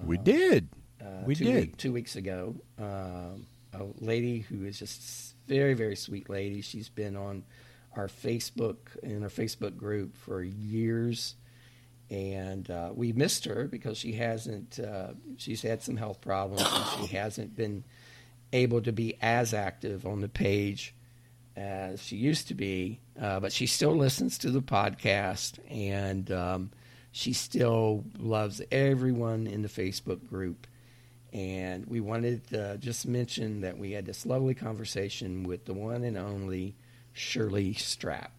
we 0.04 0.18
did. 0.18 0.70
Uh, 1.02 1.24
we 1.26 1.36
two 1.36 1.46
did. 1.46 1.56
week- 1.56 1.78
two 1.78 1.94
weeks 1.94 2.16
ago. 2.16 2.56
Um, 2.78 3.46
a 3.74 3.86
lady 4.00 4.40
who 4.40 4.66
is 4.66 4.80
just 4.80 5.36
very, 5.48 5.74
very 5.76 5.96
sweet 5.96 6.30
lady. 6.30 6.62
She's 6.62 6.90
been 6.90 7.16
on 7.16 7.44
our 7.96 8.08
Facebook 8.08 8.78
in 9.04 9.22
our 9.24 9.30
Facebook 9.30 9.78
group 9.78 10.16
for 10.16 10.42
years, 10.42 11.36
and 12.10 12.70
uh, 12.70 12.90
we 12.94 13.14
missed 13.14 13.46
her 13.46 13.66
because 13.68 13.98
she 13.98 14.14
hasn't. 14.14 14.80
Uh, 14.80 15.10
she's 15.38 15.62
had 15.62 15.82
some 15.84 15.98
health 15.98 16.20
problems, 16.22 16.64
and 16.64 16.86
she 17.10 17.16
hasn't 17.16 17.56
been 17.56 17.84
able 18.54 18.82
to 18.82 18.92
be 18.92 19.16
as 19.22 19.54
active 19.54 20.06
on 20.08 20.22
the 20.22 20.30
page 20.30 20.96
as 21.56 22.02
she 22.02 22.16
used 22.16 22.48
to 22.48 22.56
be. 22.56 23.00
Uh, 23.22 23.40
but 23.40 23.52
she 23.54 23.68
still 23.68 23.96
listens 23.96 24.38
to 24.40 24.50
the 24.50 24.62
podcast, 24.62 25.60
and 25.70 26.32
um, 26.32 26.72
she 27.12 27.34
still 27.34 28.04
loves 28.18 28.62
everyone 28.72 29.46
in 29.46 29.62
the 29.62 29.68
Facebook 29.68 30.28
group. 30.28 30.66
And 31.32 31.86
we 31.86 32.00
wanted 32.00 32.48
to 32.50 32.78
just 32.78 33.08
mention 33.08 33.62
that 33.62 33.78
we 33.78 33.92
had 33.92 34.06
this 34.06 34.26
lovely 34.26 34.56
conversation 34.56 35.44
with 35.44 35.66
the 35.66 35.74
one 35.74 36.04
and 36.04 36.18
only 36.18 36.76
Shirley 37.14 37.74
Strap. 37.74 38.32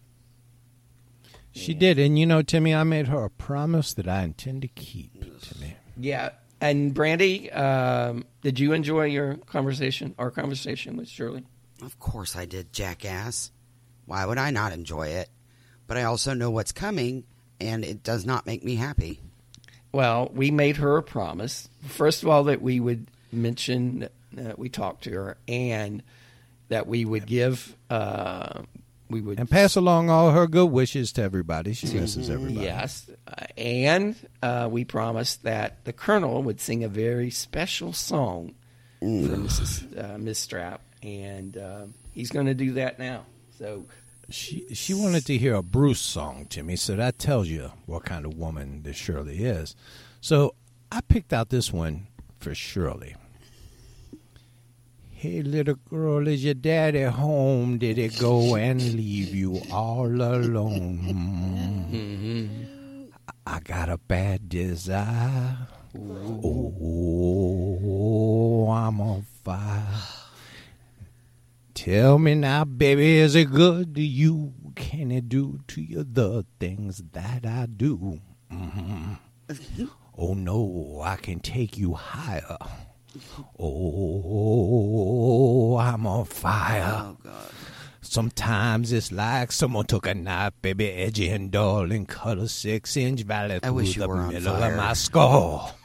She 1.53 1.73
did. 1.73 1.99
And, 1.99 2.17
you 2.17 2.25
know, 2.25 2.41
Timmy, 2.41 2.73
I 2.73 2.83
made 2.83 3.07
her 3.07 3.25
a 3.25 3.29
promise 3.29 3.93
that 3.93 4.07
I 4.07 4.23
intend 4.23 4.61
to 4.61 4.67
keep, 4.69 5.21
Timmy. 5.41 5.75
Yeah. 5.97 6.29
And 6.61 6.93
Brandy, 6.93 7.51
um, 7.51 8.25
did 8.41 8.59
you 8.59 8.73
enjoy 8.73 9.05
your 9.05 9.35
conversation, 9.35 10.15
our 10.17 10.31
conversation 10.31 10.95
with 10.95 11.09
Shirley? 11.09 11.43
Of 11.81 11.99
course 11.99 12.35
I 12.35 12.45
did, 12.45 12.71
jackass. 12.71 13.51
Why 14.05 14.25
would 14.25 14.37
I 14.37 14.51
not 14.51 14.71
enjoy 14.71 15.07
it? 15.07 15.29
But 15.87 15.97
I 15.97 16.03
also 16.03 16.33
know 16.33 16.51
what's 16.51 16.71
coming, 16.71 17.23
and 17.59 17.83
it 17.83 18.03
does 18.03 18.25
not 18.25 18.45
make 18.45 18.63
me 18.63 18.75
happy. 18.75 19.19
Well, 19.91 20.31
we 20.33 20.51
made 20.51 20.77
her 20.77 20.97
a 20.97 21.03
promise. 21.03 21.69
First 21.87 22.23
of 22.23 22.29
all, 22.29 22.45
that 22.45 22.61
we 22.61 22.79
would 22.79 23.07
mention 23.31 24.07
that 24.33 24.57
we 24.57 24.69
talked 24.69 25.03
to 25.05 25.11
her 25.11 25.37
and 25.47 26.01
that 26.69 26.87
we 26.87 27.03
would 27.03 27.25
give 27.25 27.75
uh, 27.89 28.61
we 29.09 29.19
would 29.19 29.39
And 29.39 29.49
pass 29.49 29.75
along 29.75 30.09
all 30.09 30.31
her 30.31 30.47
good 30.47 30.67
wishes 30.67 31.11
to 31.13 31.21
everybody. 31.21 31.73
She 31.73 31.87
misses 31.93 32.29
everybody. 32.29 32.65
Yes, 32.65 33.09
uh, 33.27 33.45
and 33.57 34.15
uh, 34.41 34.69
we 34.71 34.85
promised 34.85 35.43
that 35.43 35.83
the 35.83 35.91
Colonel 35.93 36.41
would 36.43 36.61
sing 36.61 36.83
a 36.83 36.87
very 36.87 37.29
special 37.29 37.91
song 37.91 38.55
for 38.99 39.05
Mrs. 39.05 40.13
Uh, 40.13 40.17
Miss 40.17 40.39
Strap, 40.39 40.81
and 41.03 41.57
uh, 41.57 41.85
he's 42.13 42.31
going 42.31 42.45
to 42.45 42.53
do 42.53 42.73
that 42.73 42.99
now. 42.99 43.25
So 43.59 43.85
She 44.31 44.65
she 44.73 44.93
wanted 44.93 45.25
to 45.25 45.37
hear 45.37 45.55
a 45.55 45.61
Bruce 45.63 45.99
song, 45.99 46.45
Timmy, 46.49 46.77
so 46.77 46.95
that 46.95 47.19
tells 47.19 47.49
you 47.49 47.71
what 47.85 48.05
kind 48.05 48.25
of 48.25 48.35
woman 48.37 48.83
this 48.83 48.95
Shirley 48.95 49.43
is. 49.43 49.75
So 50.21 50.55
I 50.91 51.01
picked 51.01 51.33
out 51.33 51.49
this 51.49 51.73
one 51.73 52.07
for 52.39 52.55
Shirley. 52.55 53.15
Hey, 55.09 55.41
little 55.41 55.75
girl, 55.89 56.27
is 56.27 56.43
your 56.43 56.55
daddy 56.55 57.03
home? 57.03 57.77
Did 57.77 57.97
he 57.97 58.07
go 58.07 58.55
and 58.55 58.81
leave 58.81 59.35
you 59.35 59.61
all 59.71 60.07
alone? 60.07 60.97
I 63.45 63.59
got 63.59 63.89
a 63.89 63.97
bad 63.97 64.49
desire. 64.49 65.67
Oh, 65.93 66.71
I'm 68.71 68.99
on 69.01 69.25
fire. 69.43 70.20
Tell 71.81 72.19
me 72.19 72.35
now, 72.35 72.63
baby, 72.63 73.17
is 73.17 73.33
it 73.33 73.49
good 73.51 73.95
to 73.95 74.01
you? 74.03 74.53
Can 74.75 75.09
it 75.09 75.27
do 75.29 75.61
to 75.69 75.81
you 75.81 76.03
the 76.03 76.45
things 76.59 77.01
that 77.13 77.43
I 77.43 77.65
do? 77.65 78.21
Mhm. 78.53 79.17
Oh 80.15 80.35
no, 80.35 81.01
I 81.03 81.15
can 81.15 81.39
take 81.39 81.79
you 81.79 81.95
higher. 81.95 82.59
Oh, 83.59 84.77
I'm 85.79 86.05
on 86.05 86.25
fire. 86.25 87.15
Oh. 87.25 87.49
Sometimes 88.01 88.91
it's 88.91 89.11
like 89.11 89.51
someone 89.51 89.87
took 89.87 90.05
a 90.05 90.13
knife, 90.13 90.53
baby, 90.61 90.87
edgy 90.91 91.29
and 91.29 91.49
dull, 91.49 91.91
and 91.91 92.07
cut 92.07 92.37
a 92.37 92.47
six-inch 92.47 93.23
valley 93.23 93.55
I 93.55 93.59
through 93.59 93.73
wish 93.73 93.95
you 93.95 94.03
the 94.03 94.07
middle 94.07 94.53
of 94.53 94.75
my 94.75 94.93
skull. 94.93 95.75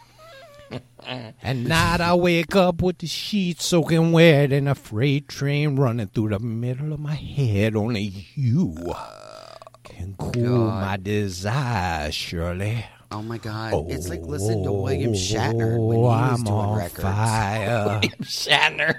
At 1.42 1.56
night 1.56 2.00
I 2.00 2.14
wake 2.14 2.56
up 2.56 2.82
with 2.82 2.98
the 2.98 3.06
sheets 3.06 3.66
soaking 3.66 4.12
wet 4.12 4.52
and 4.52 4.68
a 4.68 4.74
freight 4.74 5.28
train 5.28 5.76
running 5.76 6.08
through 6.08 6.30
the 6.30 6.38
middle 6.40 6.92
of 6.92 6.98
my 7.00 7.14
head. 7.14 7.76
Only 7.76 8.12
you 8.34 8.74
oh, 8.88 9.52
can 9.84 10.14
cool 10.18 10.32
God. 10.66 10.80
my 10.82 10.96
desire, 10.96 12.10
Shirley. 12.10 12.84
Oh 13.12 13.22
my 13.22 13.38
God. 13.38 13.72
it's 13.88 14.08
like 14.08 14.22
listening 14.22 14.64
to 14.64 14.72
William 14.72 15.10
oh, 15.12 15.14
Shatner 15.14 15.78
when 15.86 15.96
he 15.98 16.02
Oh, 16.02 16.08
was 16.08 16.30
I'm 16.40 16.42
doing 16.44 16.56
on 16.58 16.78
records. 16.78 17.02
fire. 17.02 18.00
Shatner. 18.22 18.98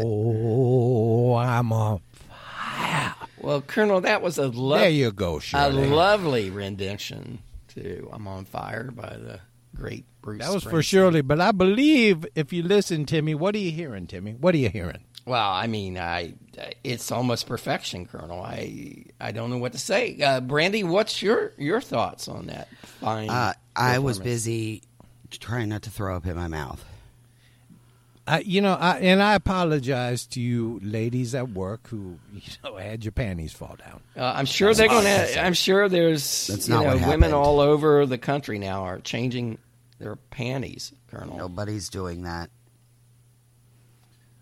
oh, 0.00 1.34
I'm 1.36 1.72
on 1.72 2.00
fire. 2.12 3.14
Well, 3.40 3.60
Colonel, 3.62 4.00
that 4.02 4.22
was 4.22 4.38
a 4.38 4.46
lo- 4.48 4.78
There 4.78 4.88
you 4.88 5.10
go, 5.10 5.40
a 5.54 5.70
lovely 5.70 6.50
rendition 6.50 7.40
to 7.74 8.08
"I'm 8.12 8.28
on 8.28 8.44
Fire" 8.44 8.90
by 8.92 9.16
the 9.16 9.40
great 9.80 10.04
Bruce. 10.22 10.44
that 10.44 10.52
was 10.52 10.62
for 10.62 10.70
Springsteen. 10.80 10.84
Shirley, 10.84 11.20
but 11.22 11.40
I 11.40 11.52
believe 11.52 12.26
if 12.34 12.52
you 12.52 12.62
listen, 12.62 13.06
Timmy, 13.06 13.34
what 13.34 13.54
are 13.54 13.58
you 13.58 13.70
hearing, 13.70 14.06
Timmy? 14.06 14.32
What 14.32 14.54
are 14.54 14.58
you 14.58 14.68
hearing? 14.68 15.04
Well, 15.26 15.50
I 15.50 15.66
mean, 15.66 15.98
I 15.98 16.34
it's 16.82 17.12
almost 17.12 17.46
perfection, 17.46 18.06
Colonel. 18.06 18.42
I 18.42 19.04
I 19.20 19.32
don't 19.32 19.50
know 19.50 19.58
what 19.58 19.72
to 19.72 19.78
say. 19.78 20.20
Uh, 20.20 20.40
Brandy, 20.40 20.82
what's 20.82 21.22
your 21.22 21.52
your 21.58 21.80
thoughts 21.80 22.28
on 22.28 22.46
that? 22.46 22.68
Fine. 23.00 23.30
Uh, 23.30 23.52
I 23.76 23.98
was 23.98 24.18
busy 24.18 24.82
trying 25.30 25.68
not 25.68 25.82
to 25.82 25.90
throw 25.90 26.16
up 26.16 26.26
in 26.26 26.36
my 26.36 26.48
mouth. 26.48 26.84
I, 28.26 28.40
you 28.40 28.60
know, 28.60 28.74
I, 28.74 28.98
and 28.98 29.20
I 29.20 29.34
apologize 29.34 30.26
to 30.28 30.40
you 30.40 30.78
ladies 30.84 31.34
at 31.34 31.50
work 31.50 31.88
who, 31.88 32.18
you 32.32 32.42
know, 32.62 32.76
had 32.76 33.04
your 33.04 33.10
panties 33.10 33.52
fall 33.52 33.76
down. 33.76 34.00
Uh, 34.16 34.32
I'm 34.36 34.46
sure 34.46 34.72
they're 34.72 34.88
going 34.88 35.04
to. 35.04 35.40
I'm 35.44 35.54
sure 35.54 35.88
there's 35.88 36.68
you 36.68 36.74
know 36.74 36.96
women 37.08 37.32
all 37.32 37.58
over 37.58 38.06
the 38.06 38.18
country 38.18 38.60
now 38.60 38.84
are 38.84 39.00
changing 39.00 39.58
their 40.00 40.16
panties, 40.16 40.92
Colonel. 41.08 41.36
Nobody's 41.36 41.88
doing 41.88 42.22
that. 42.22 42.50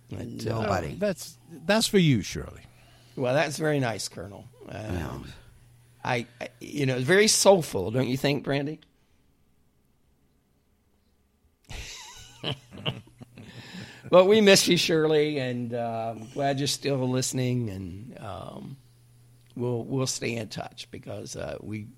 But, 0.09 0.21
uh, 0.21 0.63
Nobody. 0.63 0.95
That's 0.95 1.37
that's 1.67 1.87
for 1.87 1.99
you, 1.99 2.23
Shirley. 2.23 2.63
well, 3.17 3.35
that's 3.35 3.59
very 3.59 3.79
nice, 3.81 4.09
Colonel. 4.09 4.47
Um, 4.69 4.95
Yeah. 4.95 5.19
I, 6.05 6.27
I, 6.41 6.49
you 6.61 6.87
know, 6.87 6.95
it's 6.95 7.05
very 7.05 7.27
soulful, 7.29 7.91
don't 7.91 8.09
you 8.09 8.17
think, 8.17 8.45
Brandy? 8.45 8.81
but 14.11 14.27
we 14.27 14.41
miss 14.41 14.67
you, 14.69 14.77
Shirley, 14.77 15.39
and 15.39 15.75
um, 15.75 16.29
glad 16.33 16.59
you're 16.61 16.67
still 16.69 17.07
listening, 17.09 17.69
and 17.69 18.19
um, 18.21 18.77
we'll 19.57 19.85
we'll 19.85 20.07
stay 20.07 20.37
in 20.37 20.49
touch 20.49 20.89
because 20.91 21.37
uh, 21.37 21.59
we, 21.61 21.89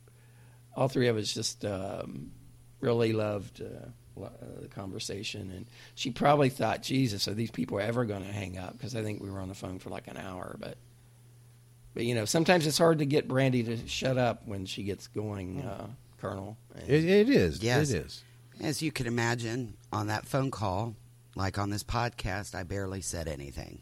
all 0.74 0.88
three 0.88 1.08
of 1.08 1.16
us, 1.16 1.32
just 1.32 1.64
um, 1.64 2.32
really 2.80 3.12
loved 3.12 3.62
uh, 3.62 4.20
uh, 4.24 4.28
the 4.62 4.68
conversation, 4.68 5.50
and 5.50 5.66
she 5.94 6.10
probably 6.10 6.48
thought, 6.48 6.82
Jesus, 6.82 7.26
are 7.28 7.34
these 7.34 7.50
people 7.50 7.78
ever 7.80 8.04
going 8.04 8.24
to 8.24 8.32
hang 8.32 8.58
up? 8.58 8.72
Because 8.76 8.94
I 8.96 9.02
think 9.02 9.22
we 9.22 9.30
were 9.30 9.40
on 9.40 9.48
the 9.48 9.54
phone 9.54 9.78
for 9.78 9.90
like 9.90 10.08
an 10.08 10.16
hour, 10.16 10.56
but. 10.58 10.76
But 11.92 12.04
you 12.04 12.14
know, 12.14 12.24
sometimes 12.24 12.68
it's 12.68 12.78
hard 12.78 13.00
to 13.00 13.04
get 13.04 13.26
Brandy 13.26 13.64
to 13.64 13.88
shut 13.88 14.16
up 14.16 14.46
when 14.46 14.64
she 14.64 14.84
gets 14.84 15.08
going, 15.08 15.62
uh, 15.62 15.88
Colonel. 16.20 16.56
And- 16.76 16.88
It, 16.88 17.04
it 17.04 17.28
is. 17.28 17.60
Yes. 17.64 17.90
It 17.90 18.04
is. 18.06 18.22
As 18.62 18.80
you 18.80 18.92
can 18.92 19.08
imagine, 19.08 19.74
on 19.92 20.06
that 20.06 20.24
phone 20.24 20.52
call, 20.52 20.94
like 21.34 21.58
on 21.58 21.70
this 21.70 21.82
podcast, 21.82 22.54
I 22.54 22.62
barely 22.62 23.00
said 23.00 23.26
anything. 23.26 23.80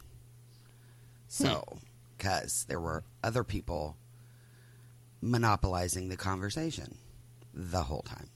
So, 1.26 1.76
because 2.16 2.64
there 2.66 2.80
were 2.80 3.04
other 3.22 3.44
people 3.44 3.98
monopolizing 5.20 6.08
the 6.08 6.16
conversation 6.16 6.96
the 7.52 7.82
whole 7.82 8.02
time. 8.02 8.28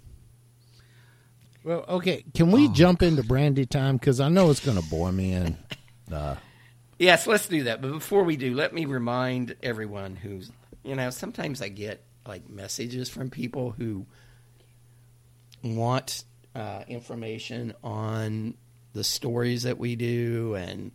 Well, 1.64 1.84
okay. 1.88 2.24
Can 2.34 2.50
we 2.50 2.68
jump 2.68 3.02
into 3.02 3.22
brandy 3.22 3.66
time? 3.66 3.96
Because 3.96 4.20
I 4.20 4.28
know 4.28 4.50
it's 4.50 4.64
going 4.64 4.80
to 4.80 4.88
bore 4.88 5.12
me. 5.12 5.32
And 5.32 5.56
uh, 6.12 6.36
Yes, 6.98 7.26
let's 7.26 7.48
do 7.48 7.64
that. 7.64 7.82
But 7.82 7.92
before 7.92 8.24
we 8.24 8.36
do, 8.36 8.54
let 8.54 8.72
me 8.72 8.84
remind 8.84 9.56
everyone 9.62 10.16
who's, 10.16 10.50
you 10.84 10.94
know, 10.94 11.10
sometimes 11.10 11.60
I 11.62 11.68
get 11.68 12.04
like 12.26 12.48
messages 12.48 13.08
from 13.08 13.30
people 13.30 13.72
who 13.72 14.06
want 15.62 16.24
uh, 16.54 16.82
information 16.86 17.74
on 17.82 18.54
the 18.92 19.04
stories 19.04 19.64
that 19.64 19.78
we 19.78 19.96
do 19.96 20.54
and 20.54 20.92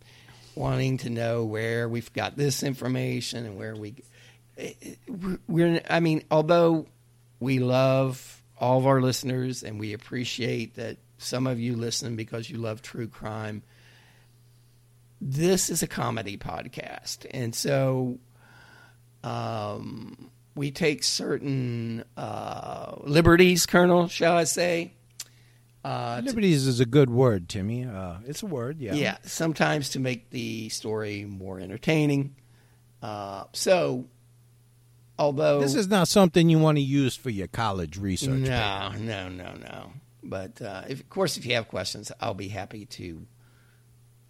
wanting 0.54 0.98
to 0.98 1.10
know 1.10 1.44
where 1.44 1.88
we've 1.88 2.12
got 2.12 2.36
this 2.36 2.62
information 2.62 3.44
and 3.44 3.58
where 3.58 3.76
we. 3.76 3.96
We're, 5.46 5.82
I 5.88 6.00
mean, 6.00 6.24
although 6.30 6.86
we 7.38 7.58
love 7.58 8.37
all 8.60 8.78
of 8.78 8.86
our 8.86 9.00
listeners 9.00 9.62
and 9.62 9.78
we 9.78 9.92
appreciate 9.92 10.74
that 10.76 10.98
some 11.18 11.46
of 11.46 11.58
you 11.58 11.76
listen 11.76 12.16
because 12.16 12.50
you 12.50 12.58
love 12.58 12.82
true 12.82 13.08
crime 13.08 13.62
this 15.20 15.68
is 15.68 15.82
a 15.82 15.86
comedy 15.86 16.36
podcast, 16.36 17.26
and 17.30 17.54
so 17.54 18.18
um, 19.24 20.30
we 20.54 20.70
take 20.70 21.02
certain 21.02 22.04
uh, 22.16 22.94
liberties, 23.00 23.66
Colonel, 23.66 24.08
shall 24.08 24.36
I 24.36 24.44
say? 24.44 24.92
Uh, 25.84 26.20
to- 26.20 26.26
liberties 26.26 26.66
is 26.66 26.80
a 26.80 26.86
good 26.86 27.10
word, 27.10 27.48
Timmy. 27.48 27.84
Uh, 27.84 28.18
it's 28.26 28.42
a 28.42 28.46
word. 28.46 28.78
Yeah. 28.78 28.94
yeah, 28.94 29.18
sometimes 29.24 29.90
to 29.90 30.00
make 30.00 30.30
the 30.30 30.68
story 30.68 31.24
more 31.24 31.58
entertaining. 31.58 32.36
Uh, 33.02 33.44
so, 33.52 34.06
although 35.18 35.60
This 35.60 35.74
is 35.74 35.88
not 35.88 36.08
something 36.08 36.48
you 36.48 36.58
want 36.58 36.76
to 36.78 36.82
use 36.82 37.16
for 37.16 37.30
your 37.30 37.46
college 37.48 37.98
research. 37.98 38.40
no, 38.40 38.92
no, 38.98 39.28
no, 39.28 39.52
no. 39.54 39.92
But 40.22 40.60
uh, 40.60 40.82
if, 40.88 41.00
of 41.00 41.08
course, 41.08 41.36
if 41.36 41.46
you 41.46 41.54
have 41.54 41.68
questions, 41.68 42.10
I'll 42.20 42.34
be 42.34 42.48
happy 42.48 42.86
to 42.86 43.26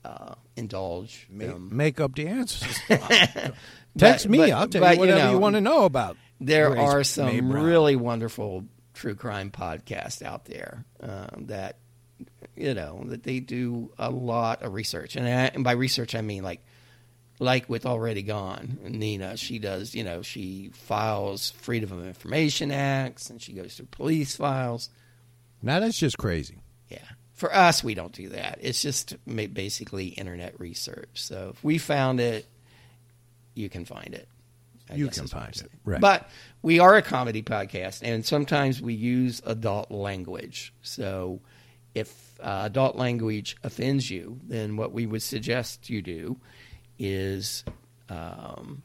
uh, 0.04 0.34
indulge 0.56 1.26
Make, 1.30 1.48
them. 1.48 1.70
make 1.72 2.00
up 2.00 2.14
the 2.14 2.26
answers. 2.28 2.78
Text 2.88 4.24
But- 4.24 4.30
me. 4.30 4.38
but- 4.38 4.50
I'll 4.52 4.68
tell 4.68 4.80
but, 4.82 4.88
you 4.90 4.94
you 4.94 5.00
whatever 5.00 5.26
you, 5.26 5.32
know, 5.32 5.38
want 5.38 5.54
to 5.56 5.60
know 5.60 5.84
about. 5.84 6.16
there 6.40 6.70
Grace 6.70 6.80
are 6.80 7.04
some 7.04 7.50
really 7.52 7.96
wonderful 7.96 8.64
true 8.94 9.14
crime 9.14 9.50
podcasts 9.50 10.22
out 10.22 10.44
there 10.44 10.84
um, 11.00 11.46
that 11.46 11.76
you 12.56 12.74
know 12.74 13.02
that 13.06 13.22
they 13.22 13.38
do 13.40 13.90
a 13.98 14.10
lot 14.10 14.62
of 14.62 14.74
research, 14.74 15.14
and, 15.16 15.26
I, 15.26 15.30
and 15.54 15.62
by 15.64 15.72
research 15.72 16.14
I 16.14 16.20
mean 16.20 16.42
like 16.42 16.60
like 17.38 17.68
with 17.68 17.86
already 17.86 18.22
gone 18.22 18.78
Nina. 18.82 19.36
She 19.36 19.58
does 19.58 19.94
you 19.94 20.04
know 20.04 20.22
she 20.22 20.70
files 20.72 21.50
Freedom 21.50 21.92
of 21.92 22.06
Information 22.06 22.70
Acts, 22.72 23.30
and 23.30 23.40
she 23.40 23.52
goes 23.52 23.74
through 23.76 23.88
police 23.90 24.36
files. 24.36 24.90
Now 25.62 25.80
that's 25.80 25.98
just 25.98 26.18
crazy. 26.18 26.58
Yeah. 26.88 26.98
For 27.34 27.54
us, 27.54 27.84
we 27.84 27.94
don't 27.94 28.12
do 28.12 28.30
that. 28.30 28.58
It's 28.62 28.82
just 28.82 29.16
basically 29.26 30.08
internet 30.08 30.58
research. 30.58 31.10
So 31.14 31.52
if 31.54 31.62
we 31.62 31.78
found 31.78 32.18
it, 32.18 32.46
you 33.54 33.68
can 33.68 33.84
find 33.84 34.12
it. 34.12 34.28
I 34.90 34.94
You 34.94 35.08
can 35.08 35.26
find 35.26 35.54
it, 35.54 35.70
right. 35.84 36.00
But 36.00 36.30
we 36.62 36.78
are 36.78 36.96
a 36.96 37.02
comedy 37.02 37.42
podcast, 37.42 38.00
and 38.02 38.24
sometimes 38.24 38.80
we 38.80 38.94
use 38.94 39.42
adult 39.44 39.90
language. 39.90 40.72
So 40.82 41.40
if 41.94 42.40
uh, 42.40 42.62
adult 42.64 42.96
language 42.96 43.56
offends 43.62 44.10
you, 44.10 44.40
then 44.48 44.76
what 44.76 44.92
we 44.92 45.06
would 45.06 45.22
suggest 45.22 45.90
you 45.90 46.00
do 46.00 46.40
is 46.98 47.64
um, 48.08 48.82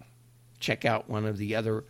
check 0.60 0.86
out 0.86 1.10
one 1.10 1.26
of 1.26 1.38
the 1.38 1.56
other 1.56 1.84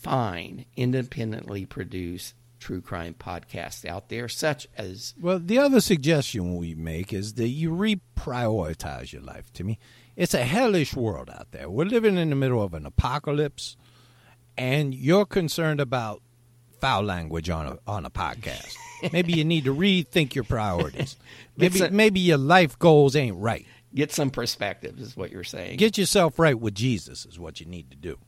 fine, 0.00 0.64
independently 0.76 1.66
produced 1.66 2.34
true 2.58 2.80
crime 2.80 3.14
podcasts 3.18 3.84
out 3.84 4.08
there, 4.08 4.28
such 4.28 4.66
as 4.76 5.14
Well, 5.20 5.38
the 5.38 5.58
other 5.58 5.80
suggestion 5.80 6.56
we 6.56 6.74
make 6.74 7.12
is 7.12 7.34
that 7.34 7.48
you 7.48 7.70
reprioritize 7.70 9.12
your 9.12 9.22
life. 9.22 9.52
To 9.54 9.64
me, 9.64 9.78
it's 10.16 10.34
a 10.34 10.44
hellish 10.44 10.94
world 10.94 11.30
out 11.30 11.52
there. 11.52 11.68
We're 11.68 11.84
living 11.84 12.16
in 12.16 12.30
the 12.30 12.36
middle 12.36 12.62
of 12.62 12.74
an 12.74 12.86
apocalypse, 12.86 13.76
and 14.56 14.94
you're 14.94 15.26
concerned 15.26 15.80
about 15.80 16.22
foul 16.80 17.02
language 17.02 17.50
on 17.50 17.66
a 17.66 17.78
on 17.86 18.04
a 18.06 18.10
podcast. 18.10 18.74
maybe 19.12 19.32
you 19.34 19.44
need 19.44 19.64
to 19.64 19.74
rethink 19.74 20.34
your 20.34 20.44
priorities. 20.44 21.16
Maybe 21.56 21.80
a- 21.80 21.90
maybe 21.90 22.20
your 22.20 22.38
life 22.38 22.78
goals 22.78 23.14
ain't 23.16 23.36
right. 23.36 23.66
Get 23.96 24.12
some 24.12 24.30
perspective, 24.30 25.00
is 25.00 25.16
what 25.16 25.32
you're 25.32 25.42
saying. 25.42 25.78
Get 25.78 25.98
yourself 25.98 26.38
right 26.38 26.58
with 26.58 26.74
Jesus 26.74 27.26
is 27.26 27.38
what 27.38 27.58
you 27.58 27.66
need 27.66 27.90
to 27.90 27.96
do. 27.96 28.18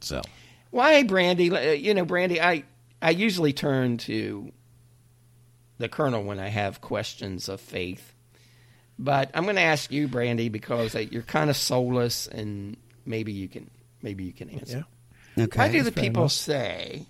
So, 0.00 0.22
Why, 0.70 1.02
Brandy? 1.02 1.50
Uh, 1.50 1.72
You 1.72 1.92
know, 1.92 2.04
Brandy, 2.04 2.40
I 2.40 2.64
I 3.02 3.10
usually 3.10 3.52
turn 3.52 3.98
to 3.98 4.52
the 5.78 5.88
Colonel 5.88 6.22
when 6.22 6.38
I 6.38 6.48
have 6.48 6.80
questions 6.80 7.48
of 7.48 7.60
faith, 7.60 8.14
but 8.98 9.30
I'm 9.34 9.44
going 9.44 9.56
to 9.56 9.62
ask 9.62 9.90
you, 9.90 10.08
Brandy, 10.08 10.48
because 10.48 10.94
uh, 10.94 11.00
you're 11.00 11.22
kind 11.22 11.50
of 11.50 11.56
soulless, 11.56 12.26
and 12.26 12.76
maybe 13.04 13.32
you 13.32 13.48
can 13.48 13.70
maybe 14.00 14.24
you 14.24 14.32
can 14.32 14.48
answer. 14.50 14.86
Okay. 15.36 15.58
Why 15.58 15.68
do 15.68 15.82
the 15.82 15.90
people 15.90 16.24
enough. 16.24 16.32
say 16.32 17.06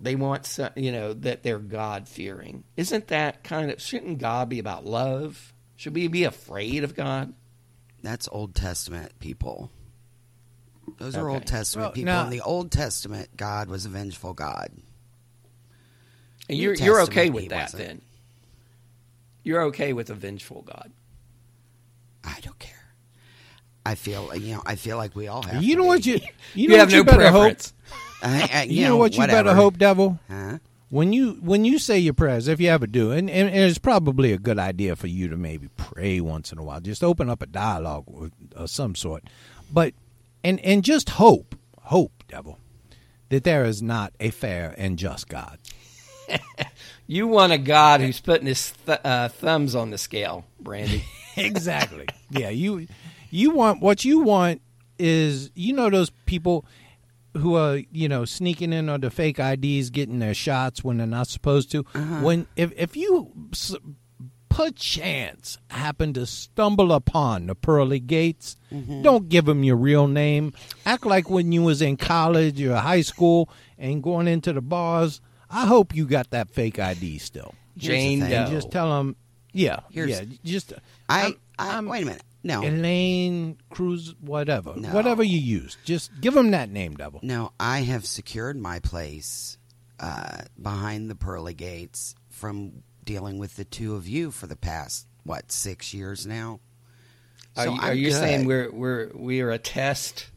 they 0.00 0.14
want, 0.14 0.46
some, 0.46 0.70
you 0.76 0.92
know, 0.92 1.12
that 1.12 1.42
they're 1.42 1.58
God 1.58 2.08
fearing? 2.08 2.64
Isn't 2.76 3.08
that 3.08 3.44
kind 3.44 3.70
of 3.70 3.82
shouldn't 3.82 4.18
God 4.18 4.48
be 4.48 4.58
about 4.58 4.86
love? 4.86 5.52
Should 5.76 5.94
we 5.94 6.08
be 6.08 6.24
afraid 6.24 6.84
of 6.84 6.94
God? 6.94 7.34
That's 8.02 8.28
Old 8.30 8.54
Testament 8.54 9.18
people. 9.20 9.70
Those 10.98 11.16
are 11.16 11.28
Old 11.28 11.46
Testament 11.46 11.86
Well, 11.86 11.92
people. 11.92 12.12
now- 12.12 12.24
In 12.24 12.30
the 12.30 12.40
Old 12.40 12.70
Testament, 12.70 13.36
God 13.36 13.68
was 13.68 13.84
a 13.86 13.88
vengeful 13.88 14.32
God. 14.34 14.70
And 16.48 16.58
New 16.58 16.62
you're 16.64 16.74
you're 16.74 17.00
okay 17.02 17.28
with 17.30 17.48
that 17.48 17.72
wasn't. 17.72 17.82
then? 17.82 18.02
You're 19.42 19.62
okay 19.64 19.92
with 19.92 20.10
a 20.10 20.14
vengeful 20.14 20.62
God? 20.62 20.92
I 22.24 22.38
don't 22.42 22.58
care. 22.58 22.72
I 23.84 23.94
feel 23.96 24.34
you 24.36 24.54
know. 24.56 24.62
I 24.66 24.76
feel 24.76 24.96
like 24.96 25.14
we 25.14 25.28
all 25.28 25.42
have. 25.42 25.62
you 25.62 25.74
to 25.74 25.78
know 25.78 25.82
be. 25.84 25.88
what 25.88 26.06
you 26.06 26.14
you 26.14 26.20
You, 26.54 26.68
know 26.68 26.76
have 26.78 26.86
what 26.88 26.92
you 26.92 26.98
no 26.98 27.04
better 27.04 27.30
hope. 27.30 27.32
preference. 27.42 27.72
I, 28.22 28.50
I, 28.52 28.62
You, 28.64 28.84
know, 28.84 28.96
what 28.96 29.12
you 29.14 29.18
whatever. 29.20 29.44
better 29.44 29.54
hope, 29.56 29.76
devil. 29.78 30.18
Huh? 30.28 30.58
When 30.88 31.12
you 31.12 31.38
when 31.42 31.64
you 31.64 31.78
say 31.78 31.98
your 31.98 32.14
prayers, 32.14 32.46
if 32.46 32.60
you 32.60 32.68
ever 32.68 32.86
do, 32.86 33.10
and, 33.10 33.28
and 33.28 33.48
it's 33.48 33.78
probably 33.78 34.32
a 34.32 34.38
good 34.38 34.58
idea 34.58 34.94
for 34.94 35.08
you 35.08 35.28
to 35.28 35.36
maybe 35.36 35.68
pray 35.76 36.20
once 36.20 36.52
in 36.52 36.58
a 36.58 36.62
while. 36.62 36.80
Just 36.80 37.02
open 37.02 37.28
up 37.28 37.42
a 37.42 37.46
dialogue 37.46 38.30
of 38.54 38.70
some 38.70 38.94
sort, 38.94 39.24
but 39.72 39.94
and 40.44 40.60
and 40.60 40.84
just 40.84 41.10
hope, 41.10 41.56
hope, 41.82 42.22
devil, 42.28 42.58
that 43.30 43.42
there 43.42 43.64
is 43.64 43.82
not 43.82 44.12
a 44.20 44.30
fair 44.30 44.74
and 44.78 44.96
just 44.98 45.28
God. 45.28 45.58
You 47.08 47.28
want 47.28 47.52
a 47.52 47.58
God 47.58 48.00
who's 48.00 48.20
putting 48.20 48.48
his 48.48 48.72
th- 48.84 48.98
uh, 49.04 49.28
thumbs 49.28 49.76
on 49.76 49.90
the 49.90 49.98
scale, 49.98 50.44
Brandy. 50.58 51.04
exactly. 51.36 52.06
Yeah, 52.30 52.48
you 52.48 52.88
you 53.30 53.52
want 53.52 53.80
what 53.80 54.04
you 54.04 54.20
want 54.20 54.60
is 54.98 55.50
you 55.54 55.72
know 55.72 55.88
those 55.88 56.10
people 56.26 56.64
who 57.38 57.54
are 57.56 57.80
you 57.90 58.08
know 58.08 58.24
sneaking 58.24 58.72
in 58.72 58.88
on 58.88 59.00
the 59.00 59.10
fake 59.10 59.38
IDs, 59.38 59.90
getting 59.90 60.18
their 60.18 60.34
shots 60.34 60.82
when 60.84 60.98
they're 60.98 61.06
not 61.06 61.28
supposed 61.28 61.70
to. 61.72 61.84
Uh-huh. 61.94 62.20
When 62.20 62.46
if 62.56 62.72
if 62.76 62.96
you 62.96 63.32
perchance 64.48 65.58
happen 65.70 66.14
to 66.14 66.24
stumble 66.24 66.92
upon 66.92 67.46
the 67.46 67.54
pearly 67.54 68.00
gates, 68.00 68.56
mm-hmm. 68.72 69.02
don't 69.02 69.28
give 69.28 69.44
them 69.44 69.62
your 69.64 69.76
real 69.76 70.06
name. 70.08 70.52
Act 70.86 71.04
like 71.04 71.28
when 71.28 71.52
you 71.52 71.62
was 71.62 71.82
in 71.82 71.96
college 71.96 72.60
or 72.62 72.76
high 72.76 73.02
school 73.02 73.50
and 73.78 74.02
going 74.02 74.28
into 74.28 74.52
the 74.52 74.62
bars. 74.62 75.20
I 75.50 75.66
hope 75.66 75.94
you 75.94 76.06
got 76.06 76.30
that 76.30 76.50
fake 76.50 76.78
ID 76.78 77.18
still. 77.18 77.54
Jane. 77.76 78.20
Doe. 78.20 78.26
And 78.26 78.50
just 78.50 78.70
tell 78.70 78.88
them, 78.90 79.14
yeah, 79.52 79.80
Here's- 79.90 80.10
yeah, 80.10 80.24
just 80.44 80.72
I. 81.08 81.22
I'm- 81.22 81.34
I 81.58 81.70
I'm- 81.74 81.86
wait 81.86 82.02
a 82.02 82.06
minute. 82.06 82.22
No, 82.46 82.62
Elaine 82.62 83.58
Cruz, 83.70 84.14
whatever, 84.20 84.74
No. 84.76 84.90
whatever 84.90 85.22
you 85.22 85.38
use, 85.38 85.76
just 85.84 86.10
give 86.20 86.34
them 86.34 86.52
that 86.52 86.70
name, 86.70 86.94
devil. 86.94 87.20
no. 87.22 87.52
I 87.58 87.80
have 87.80 88.06
secured 88.06 88.56
my 88.56 88.78
place 88.80 89.58
uh, 90.00 90.42
behind 90.60 91.10
the 91.10 91.14
pearly 91.16 91.54
gates 91.54 92.14
from 92.30 92.82
dealing 93.04 93.38
with 93.38 93.56
the 93.56 93.64
two 93.64 93.94
of 93.96 94.06
you 94.08 94.30
for 94.30 94.46
the 94.46 94.56
past 94.56 95.06
what 95.24 95.50
six 95.50 95.92
years 95.92 96.26
now. 96.26 96.60
Are 97.56 97.64
So 97.64 97.74
you, 97.74 97.80
are 97.80 97.94
you 97.94 98.10
saying 98.12 98.46
we're 98.46 98.70
we're 98.70 99.10
we 99.14 99.40
are 99.40 99.50
a 99.50 99.58
test? 99.58 100.28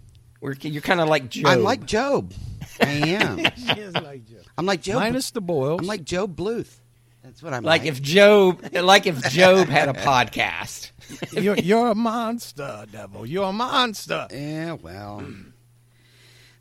We're, 0.42 0.54
you're 0.62 0.82
kind 0.82 1.02
of 1.02 1.10
like 1.10 1.30
Job. 1.30 1.48
I'm 1.48 1.64
like 1.64 1.86
Job. 1.86 2.34
I 2.82 2.90
am. 2.90 3.38
she 3.58 3.80
is 3.82 3.94
like 3.94 4.26
Job. 4.26 4.40
I'm 4.58 4.66
like 4.66 4.82
Job. 4.82 4.96
Minus 4.96 5.32
the 5.32 5.42
boils. 5.42 5.82
I'm 5.82 5.88
like 5.88 6.06
Job 6.06 6.36
Bluth. 6.36 6.80
That's 7.24 7.44
what 7.44 7.54
I'm 7.54 7.64
like 7.64 7.82
like. 7.82 7.90
if 7.90 8.02
Job 8.02 8.66
like 8.74 9.06
if 9.06 9.22
Job 9.30 9.68
had 9.68 9.90
a 9.90 9.94
podcast. 10.10 10.92
you're, 11.32 11.56
you're 11.58 11.88
a 11.88 11.96
monster, 11.96 12.86
devil. 12.92 13.26
You're 13.26 13.50
a 13.50 13.54
monster. 13.54 14.28
Yeah, 14.32 14.74
well, 14.74 15.24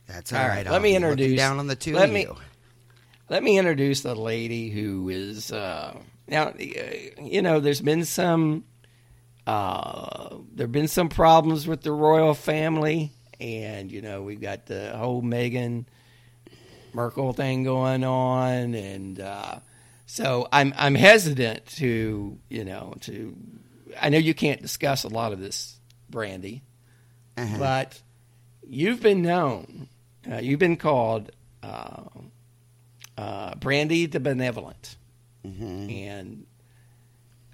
that's 0.06 0.32
All 0.32 0.38
all 0.40 0.48
right, 0.48 0.56
right. 0.58 0.64
let 0.66 0.74
I'll 0.74 0.80
me 0.80 0.96
introduce- 0.96 1.37
down 1.38 1.58
on 1.58 1.66
the 1.66 1.76
two 1.76 1.94
let 1.94 2.11
me- 2.11 2.22
you. 2.22 2.37
Let 3.30 3.42
me 3.42 3.58
introduce 3.58 4.00
the 4.00 4.14
lady 4.14 4.70
who 4.70 5.11
is 5.11 5.52
uh, 5.52 5.94
now. 6.28 6.44
uh, 6.48 6.54
You 7.22 7.42
know, 7.42 7.61
there's 7.61 7.82
been 7.82 8.06
some 8.06 8.64
uh, 9.46 10.37
there've 10.54 10.72
been 10.72 10.88
some 10.88 11.11
problems 11.11 11.66
with 11.66 11.82
the 11.82 11.92
royal 11.92 12.32
family, 12.32 13.12
and 13.38 13.92
you 13.92 14.00
know 14.00 14.22
we've 14.22 14.40
got 14.40 14.64
the 14.64 14.96
whole 14.96 15.20
Meghan 15.22 15.84
Markle 16.94 17.34
thing 17.34 17.64
going 17.64 18.02
on, 18.02 18.74
and 18.74 19.20
uh, 19.20 19.58
so 20.06 20.48
I'm 20.50 20.72
I'm 20.78 20.94
hesitant 20.94 21.66
to 21.76 22.38
you 22.48 22.64
know 22.64 22.94
to. 23.02 23.37
I 24.00 24.08
know 24.11 24.18
you 24.18 24.34
can't 24.34 24.61
discuss 24.62 25.04
a 25.04 25.08
lot 25.08 25.32
of 25.32 25.38
this, 25.40 25.78
Brandy, 26.11 26.62
Uh-huh. 27.37 27.56
but 27.58 28.00
you've 28.66 29.00
been 29.02 29.22
known, 29.22 29.88
uh, 30.30 30.37
you've 30.37 30.58
been 30.58 30.76
called 30.76 31.30
uh, 31.62 32.04
uh, 33.16 33.54
Brandy 33.56 34.06
the 34.06 34.20
Benevolent, 34.20 34.96
Mm-hmm. 35.46 35.90
and 35.90 36.46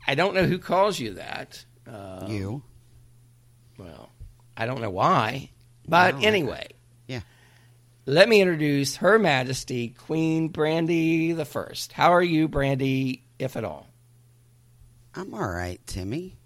I 0.06 0.14
don't 0.14 0.34
know 0.34 0.44
who 0.44 0.58
calls 0.58 0.98
you 0.98 1.14
that. 1.14 1.64
Uh, 1.86 2.26
you. 2.28 2.62
well, 3.78 4.10
I 4.56 4.66
don't 4.66 4.80
know 4.80 4.90
why, 4.90 5.50
but 5.86 6.22
anyway. 6.22 6.68
Yeah. 7.06 7.20
Let 8.06 8.28
me 8.28 8.40
introduce 8.40 8.96
Her 8.96 9.18
Majesty 9.18 9.88
Queen 9.88 10.48
Brandy 10.48 11.32
the 11.32 11.44
First. 11.44 11.92
How 11.92 12.12
are 12.14 12.22
you, 12.22 12.48
Brandy, 12.48 13.24
if 13.38 13.56
at 13.56 13.64
all? 13.64 13.86
I'm 15.14 15.34
all 15.34 15.48
right, 15.48 15.80
Timmy. 15.86 16.36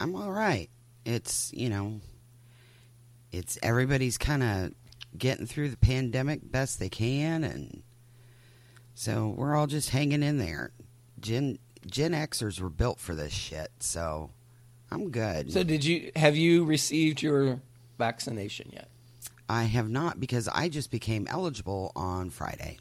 I'm 0.00 0.14
all 0.14 0.30
right. 0.30 0.68
It's, 1.04 1.52
you 1.52 1.68
know, 1.68 2.00
it's 3.32 3.58
everybody's 3.62 4.18
kind 4.18 4.42
of 4.42 4.72
getting 5.16 5.46
through 5.46 5.70
the 5.70 5.76
pandemic 5.76 6.40
best 6.50 6.78
they 6.78 6.88
can 6.88 7.44
and 7.44 7.82
so 8.98 9.28
we're 9.36 9.54
all 9.54 9.68
just 9.68 9.90
hanging 9.90 10.24
in 10.24 10.38
there. 10.38 10.72
Gen 11.20 11.60
Gen 11.86 12.12
Xers 12.12 12.60
were 12.60 12.68
built 12.68 12.98
for 12.98 13.14
this 13.14 13.32
shit, 13.32 13.70
so 13.78 14.30
I'm 14.90 15.10
good. 15.10 15.52
So, 15.52 15.62
did 15.62 15.84
you 15.84 16.10
have 16.16 16.36
you 16.36 16.64
received 16.64 17.22
your 17.22 17.60
vaccination 17.96 18.70
yet? 18.72 18.88
I 19.48 19.64
have 19.64 19.88
not 19.88 20.18
because 20.18 20.48
I 20.48 20.68
just 20.68 20.90
became 20.90 21.28
eligible 21.30 21.92
on 21.94 22.30
Friday. 22.30 22.78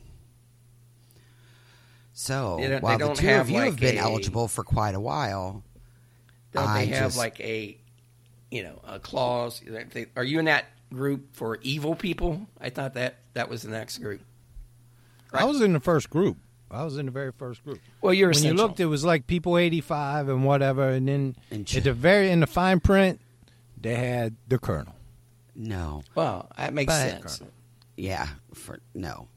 So 2.20 2.58
They 2.60 2.64
don't- 2.64 2.72
they 2.72 2.80
while 2.80 2.98
the 2.98 3.06
don't 3.06 3.16
two 3.16 3.28
have, 3.28 3.42
of 3.42 3.50
you 3.52 3.60
have 3.60 3.80
been 3.80 3.96
a- 3.98 4.02
eligible 4.02 4.48
for 4.48 4.64
quite 4.64 4.96
a 4.96 5.00
while, 5.00 5.64
Don't 6.52 6.68
I 6.68 6.86
they 6.86 6.92
have 6.94 7.04
just- 7.10 7.18
like 7.18 7.40
a, 7.40 7.78
you 8.50 8.64
know, 8.64 8.82
a 8.84 8.98
clause? 9.00 9.62
Are 10.16 10.24
you 10.24 10.40
in 10.40 10.46
that 10.46 10.66
group 10.92 11.36
for 11.36 11.60
evil 11.62 11.94
people? 11.94 12.48
I 12.60 12.72
thought 12.72 12.96
that 12.96 13.18
that 13.36 13.50
was 13.50 13.62
the 13.62 13.70
next 13.70 14.00
group. 14.00 14.22
I 15.32 15.44
was 15.44 15.62
in 15.62 15.74
the 15.74 15.80
first 15.80 16.10
group. 16.10 16.38
I 16.72 16.84
was 16.84 16.98
in 16.98 17.06
the 17.06 17.12
very 17.12 17.32
first 17.32 17.64
group. 17.64 17.80
Well, 18.02 18.16
you're 18.16 18.32
when 18.32 18.44
you 18.44 18.54
looked, 18.56 18.80
it 18.80 18.88
was 18.88 19.06
like 19.06 19.28
people 19.28 19.56
85 19.56 20.28
and 20.28 20.44
whatever, 20.44 20.90
and 20.90 21.08
then 21.08 21.36
And 21.52 21.68
ch- 21.68 21.78
at 21.78 21.84
the 21.84 21.94
very 21.94 22.32
in 22.32 22.40
the 22.40 22.48
fine 22.48 22.80
print, 22.80 23.22
they 23.80 23.94
had 23.96 24.36
the 24.48 24.58
colonel. 24.58 24.96
no. 25.56 26.02
Well, 26.16 26.50
that 26.58 26.74
makes 26.74 26.92
But- 26.92 27.22
sense. 27.30 27.42
Yeah, 27.96 28.28
for 28.56 28.80
no. 28.96 29.28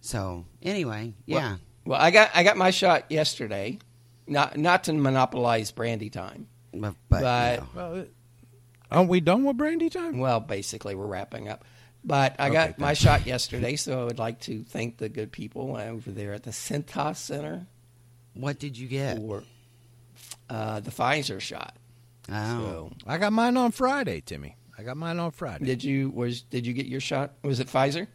So 0.00 0.44
anyway, 0.62 1.14
yeah. 1.26 1.36
Well, 1.50 1.58
I 1.90 2.10
got 2.10 2.30
I 2.34 2.42
got 2.44 2.56
my 2.56 2.70
shot 2.70 3.04
yesterday. 3.10 3.78
Not 4.26 4.56
not 4.56 4.84
to 4.84 4.92
monopolize 4.94 5.70
brandy 5.70 6.10
time. 6.10 6.46
But, 6.72 6.94
but, 7.08 7.20
but- 7.20 7.54
you 7.54 7.60
know, 7.60 7.68
Well, 7.74 8.06
aren't 8.90 9.08
we 9.10 9.20
done 9.20 9.44
with 9.44 9.56
brandy 9.56 9.90
time? 9.90 10.18
Well, 10.18 10.40
basically, 10.40 10.94
we're 10.94 11.06
wrapping 11.06 11.48
up. 11.48 11.64
But 12.06 12.36
I 12.38 12.46
Okay, 12.48 12.52
got 12.54 12.78
my 12.78 12.88
thanks. 12.88 13.00
shot 13.00 13.26
yesterday, 13.26 13.76
so 13.76 14.00
I 14.00 14.04
would 14.04 14.18
like 14.18 14.40
to 14.42 14.62
thank 14.64 14.98
the 14.98 15.08
good 15.08 15.32
people 15.32 15.76
over 15.76 16.10
there 16.10 16.32
at 16.34 16.42
the 16.42 16.50
Cintas 16.50 17.16
Center 17.16 17.66
what 18.34 18.58
did 18.58 18.76
you 18.76 18.88
get? 18.88 19.16
for 19.18 19.42
uh, 20.50 20.80
the 20.80 20.90
Pfizer 20.90 21.40
shot. 21.40 21.76
Oh, 22.30 22.32
So 22.32 22.92
I 23.06 23.16
got 23.18 23.32
mine 23.32 23.56
on 23.56 23.70
Friday, 23.70 24.20
Timmy. 24.20 24.56
I 24.76 24.82
got 24.82 24.96
mine 24.96 25.18
on 25.18 25.30
Friday. 25.30 25.64
Did 25.64 25.84
you 25.84 26.10
was 26.10 26.42
did 26.42 26.66
you 26.66 26.72
get 26.72 26.86
your 26.86 27.00
shot? 27.00 27.32
Was 27.42 27.60
it 27.60 27.68
Pfizer? 27.68 28.06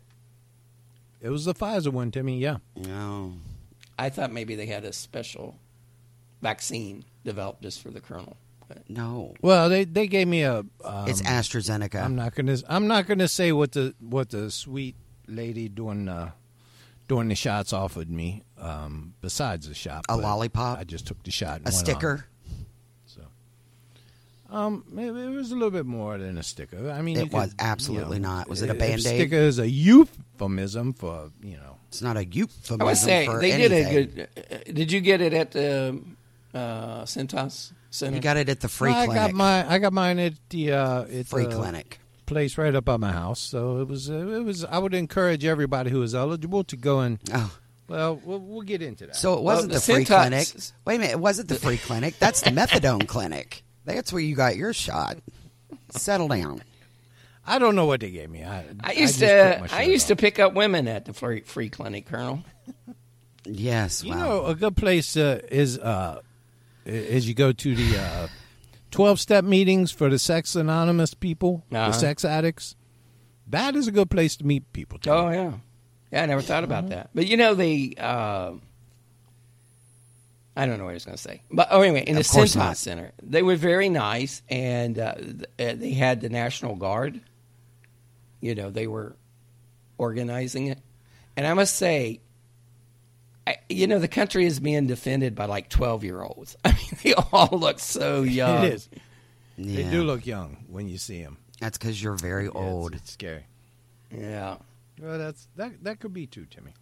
It 1.21 1.29
was 1.29 1.45
the 1.45 1.53
Pfizer 1.53 1.91
one, 1.91 2.12
Timmy. 2.12 2.38
Yeah. 2.39 2.58
No. 2.75 3.34
I 3.99 4.09
thought 4.09 4.31
maybe 4.31 4.55
they 4.55 4.65
had 4.65 4.85
a 4.85 4.93
special 4.93 5.59
vaccine 6.41 7.03
developed 7.25 7.62
just 7.62 7.81
for 7.81 7.91
the 7.91 7.99
colonel. 7.99 8.38
But 8.67 8.89
No. 8.89 9.33
Well, 9.41 9.67
they 9.67 9.83
they 9.83 10.07
gave 10.07 10.27
me 10.27 10.43
a. 10.43 10.59
Um, 10.59 11.07
it's 11.07 11.21
AstraZeneca. 11.21 12.01
I'm 12.03 12.15
not 12.15 12.33
gonna. 12.35 12.57
I'm 12.67 12.88
not 12.88 13.07
gonna 13.07 13.27
say 13.27 13.51
what 13.51 13.73
the 13.73 13.93
what 13.99 14.29
the 14.29 14.49
sweet 14.51 14.95
lady 15.27 15.67
doing 15.67 16.07
uh, 16.07 16.31
doing 17.07 17.27
the 17.27 17.35
shots 17.35 17.73
offered 17.73 18.09
me. 18.09 18.43
Um, 18.57 19.15
besides 19.21 19.67
the 19.67 19.73
shot, 19.73 20.05
A 20.07 20.15
lollipop? 20.15 20.79
I 20.79 20.83
just 20.85 21.07
took 21.07 21.21
the 21.23 21.31
shot. 21.31 21.57
And 21.57 21.67
a 21.67 21.71
went 21.71 21.75
on. 21.75 21.85
sticker. 21.85 22.25
So, 23.07 23.21
um, 24.49 24.85
it, 24.97 25.07
it 25.07 25.29
was 25.29 25.51
a 25.51 25.55
little 25.55 25.71
bit 25.71 25.85
more 25.85 26.17
than 26.17 26.38
a 26.38 26.43
sticker. 26.43 26.91
I 26.91 27.01
mean, 27.01 27.17
It 27.17 27.19
you 27.19 27.25
could, 27.25 27.33
was 27.33 27.55
absolutely 27.59 28.17
you 28.17 28.23
know, 28.23 28.29
not. 28.35 28.49
Was 28.49 28.62
it 28.62 28.69
a 28.69 28.73
if 28.73 28.79
Band-Aid? 28.79 29.01
Sticker 29.01 29.35
is 29.35 29.59
a 29.59 29.69
euphemism 29.69 30.93
for 30.93 31.31
you 31.41 31.57
know. 31.57 31.78
It's 31.89 32.02
not 32.02 32.17
a 32.17 32.25
euphemism 32.25 32.82
I 32.82 32.86
would 32.86 32.97
say 32.97 33.25
for 33.25 33.39
they 33.41 33.52
anything. 33.52 33.84
did 33.93 33.97
a 33.97 34.06
good. 34.06 34.30
uh, 34.69 34.71
Did 34.73 34.91
you 34.91 35.02
get 35.02 35.21
it 35.21 35.34
at 35.34 35.52
the 35.52 35.99
uh, 36.54 37.02
Cintas 37.04 37.71
Center? 37.89 38.15
You 38.15 38.21
got 38.21 38.38
it 38.38 38.47
at 38.49 38.60
the 38.62 38.67
free 38.69 38.91
I 38.91 39.06
clinic. 39.06 39.21
got 39.23 39.34
my 39.34 39.69
I 39.69 39.80
got 39.80 39.91
mine 39.93 40.17
at 40.19 40.34
the 40.49 40.71
uh, 40.73 41.02
at 41.04 41.25
free 41.28 41.45
the 41.45 41.56
clinic. 41.56 41.99
place 42.25 42.58
right 42.58 42.73
up 42.75 42.86
by 42.86 42.97
my 42.97 43.12
house. 43.12 43.39
So 43.39 43.80
it 43.82 43.88
was 43.88 44.10
uh, 44.10 44.13
it 44.13 44.43
was. 44.43 44.63
I 44.65 44.78
would 44.78 44.93
encourage 44.93 45.43
everybody 45.45 45.89
who 45.89 46.02
is 46.04 46.13
eligible 46.15 46.63
to 46.65 46.78
go 46.78 46.99
and. 47.02 47.19
Oh, 47.34 47.52
Well, 47.88 48.21
we'll, 48.23 48.39
we'll 48.39 48.62
get 48.62 48.84
into 48.84 49.08
that. 49.08 49.15
so 49.15 49.34
it 49.34 49.41
wasn't 49.41 49.71
the 49.71 49.80
the, 49.80 49.82
free 49.93 50.06
clinic. 50.06 50.47
Wait 50.86 50.95
a 50.95 50.99
minute, 50.99 51.12
it 51.13 51.19
wasn't 51.19 51.49
the 51.49 51.56
free 51.56 51.78
clinic. 51.78 52.19
That's 52.19 52.41
the 52.41 52.52
methadone 52.60 53.08
clinic. 53.08 53.63
That's 53.86 54.13
where 54.13 54.21
you 54.21 54.36
got 54.36 54.56
your 54.58 54.73
shot. 54.73 55.17
Settle 55.89 56.28
down. 56.28 56.62
I 57.49 57.57
don't 57.59 57.75
know 57.75 57.85
what 57.85 57.99
they 58.01 58.12
gave 58.12 58.29
me. 58.29 58.43
I, 58.43 58.63
I 58.81 58.91
used 58.91 59.19
just 59.19 59.19
to 59.19 59.62
I 59.63 59.67
shirt 59.83 59.88
used 59.88 60.07
to 60.07 60.15
pick 60.15 60.38
up 60.39 60.53
women 60.53 60.88
at 60.88 61.05
the 61.05 61.13
free, 61.13 61.41
free 61.41 61.69
clinic, 61.69 62.05
Colonel. 62.05 62.43
Yes, 63.45 64.03
You 64.03 64.12
wow. 64.12 64.19
know, 64.19 64.45
a 64.45 64.55
good 64.55 64.77
place 64.77 65.17
uh, 65.17 65.41
is 65.49 65.79
uh, 65.79 66.21
is 66.85 67.27
you 67.27 67.33
go 67.33 67.51
to 67.51 67.75
the 67.75 67.97
uh, 67.99 68.27
twelve 68.91 69.19
step 69.19 69.43
meetings 69.43 69.91
for 69.91 70.09
the 70.09 70.19
sex 70.19 70.55
anonymous 70.55 71.13
people, 71.15 71.63
Uh-huh. 71.71 71.88
the 71.88 71.93
sex 71.93 72.23
addicts. 72.23 72.75
That 73.47 73.75
is 73.75 73.88
a 73.88 73.91
good 73.91 74.12
place 74.12 74.35
to 74.38 74.45
meet 74.45 74.71
people. 74.73 74.99
Too. 74.99 75.09
Oh 75.09 75.29
yeah, 75.29 75.53
yeah. 76.12 76.23
I 76.23 76.25
never 76.27 76.41
thought 76.43 76.63
about 76.63 76.89
that. 76.89 77.09
But 77.15 77.25
you 77.27 77.38
know 77.38 77.55
the. 77.55 77.97
Uh, 77.99 78.51
I 80.55 80.65
don't 80.65 80.77
know 80.77 80.83
what 80.83 80.91
I 80.91 80.93
was 80.95 81.05
going 81.05 81.15
to 81.17 81.23
say, 81.23 81.41
but 81.49 81.69
oh 81.71 81.81
anyway, 81.81 82.03
in 82.05 82.15
the 82.15 82.21
Of 82.21 82.27
course 82.29 82.55
Cintas. 82.55 82.75
Center, 82.77 83.13
they 83.23 83.41
were 83.41 83.55
very 83.55 83.88
nice, 83.89 84.41
and 84.49 84.99
uh, 84.99 85.15
th- 85.15 85.43
uh, 85.57 85.79
they 85.79 85.91
had 85.93 86.19
the 86.21 86.29
National 86.29 86.75
Guard. 86.75 87.21
You 88.41 88.56
know, 88.56 88.69
they 88.69 88.88
were 88.88 89.15
organizing 89.97 90.67
it, 90.67 90.80
and 91.36 91.45
I 91.45 91.54
must 91.54 91.75
say, 91.75 92.21
I, 93.45 93.58
you 93.69 93.88
know, 93.88 93.99
the 93.99 94.08
country 94.08 94.45
is 94.45 94.60
being 94.60 94.88
defended 94.88 95.36
by 95.36 95.45
like 95.45 95.69
twelve 95.69 96.04
year 96.04 96.21
olds. 96.21 96.56
I 96.65 96.71
mean, 96.71 96.97
they 97.04 97.13
all 97.13 97.49
look 97.52 97.80
so 97.80 98.21
young. 98.23 98.65
it 98.65 98.73
is. 98.73 98.89
yeah. 99.58 99.84
They 99.84 99.89
do 99.91 100.04
look 100.04 100.25
young 100.25 100.65
when 100.69 100.88
you 100.88 100.97
see 100.97 101.21
them. 101.21 101.38
That's 101.60 101.78
because 101.78 102.02
you're 102.02 102.15
very 102.15 102.47
old. 102.47 102.95
It's, 102.95 103.12
scary. 103.12 103.45
Yeah. 104.15 104.58
Well, 105.02 105.17
that's 105.17 105.47
that. 105.58 105.84
That 105.84 105.99
could 105.99 106.13
be 106.13 106.25
too, 106.28 106.45
Timmy. 106.49 106.73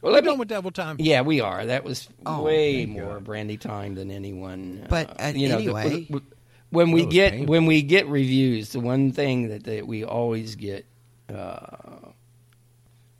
Well, 0.00 0.10
We're 0.10 0.14
let 0.16 0.24
done 0.24 0.34
me, 0.34 0.38
with 0.40 0.48
Devil 0.48 0.70
Time. 0.72 0.96
Yeah, 0.98 1.20
we 1.22 1.40
are. 1.40 1.64
That 1.66 1.84
was 1.84 2.08
Oh, 2.26 2.42
way 2.42 2.86
more 2.86 3.14
God. 3.14 3.24
brandy 3.24 3.56
time 3.56 3.94
than 3.94 4.10
anyone. 4.10 4.84
But, 4.88 5.10
uh, 5.20 5.24
uh, 5.28 5.32
you 5.34 5.48
know, 5.48 5.58
the- 5.58 5.62
anyway- 5.76 6.04
w- 6.06 6.26
when 6.72 6.90
we 6.90 7.06
get 7.06 7.32
painful. 7.32 7.52
when 7.52 7.66
we 7.66 7.82
get 7.82 8.06
reviews, 8.08 8.70
the 8.70 8.80
one 8.80 9.12
thing 9.12 9.48
that, 9.48 9.64
that 9.64 9.86
we 9.86 10.04
always 10.04 10.56
get, 10.56 10.84
uh, 11.32 12.08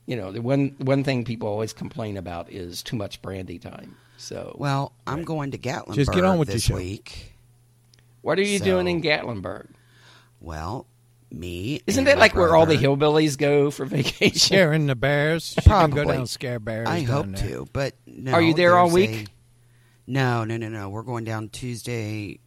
you 0.06 0.16
know, 0.16 0.32
the 0.32 0.42
one 0.42 0.74
one 0.78 1.04
thing 1.04 1.24
people 1.24 1.48
always 1.48 1.72
complain 1.72 2.16
about 2.16 2.50
is 2.50 2.82
too 2.82 2.96
much 2.96 3.22
brandy 3.22 3.58
time. 3.58 3.96
So, 4.16 4.54
Well, 4.58 4.92
I'm 5.06 5.24
going 5.24 5.50
to 5.52 5.58
Gatlinburg 5.58 5.94
Just 5.94 6.12
get 6.12 6.24
on 6.24 6.38
with 6.38 6.48
your 6.48 6.54
this 6.54 6.70
week. 6.70 7.34
what 8.20 8.38
are 8.38 8.42
you 8.42 8.58
so- 8.58 8.64
doing 8.64 8.86
in 8.88 9.02
Gatlinburg? 9.02 9.68
Well, 10.40 10.86
me. 11.30 11.80
Isn't 11.86 12.00
and 12.00 12.06
that 12.08 12.16
my 12.16 12.20
like 12.22 12.34
where 12.34 12.54
all 12.56 12.66
the 12.66 12.76
hillbillies 12.76 13.38
go 13.38 13.70
for 13.70 13.84
vacation? 13.86 14.34
Scaring 14.38 14.86
the 14.86 14.94
bears. 14.96 15.54
She 15.60 15.60
can 15.68 15.90
go 15.90 16.04
down 16.04 16.16
and 16.16 16.28
scare 16.28 16.58
bears. 16.58 16.88
I 16.88 17.04
down 17.04 17.06
hope 17.06 17.26
there. 17.36 17.48
to, 17.48 17.68
but 17.72 17.94
no. 18.06 18.32
Are 18.32 18.42
you 18.42 18.54
there 18.54 18.76
all 18.76 18.90
week? 18.90 19.28
a- 19.28 19.32
no, 20.10 20.42
no, 20.44 20.56
no, 20.56 20.68
no. 20.68 20.88
We're 20.88 21.02
going 21.04 21.24
down 21.24 21.48
Tuesday. 21.48 22.38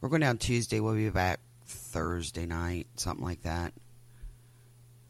We're 0.00 0.08
going 0.08 0.20
down 0.20 0.38
Tuesday. 0.38 0.80
We'll 0.80 0.94
be 0.94 1.08
back 1.10 1.40
Thursday 1.64 2.46
night, 2.46 2.86
something 2.96 3.24
like 3.24 3.42
that, 3.42 3.72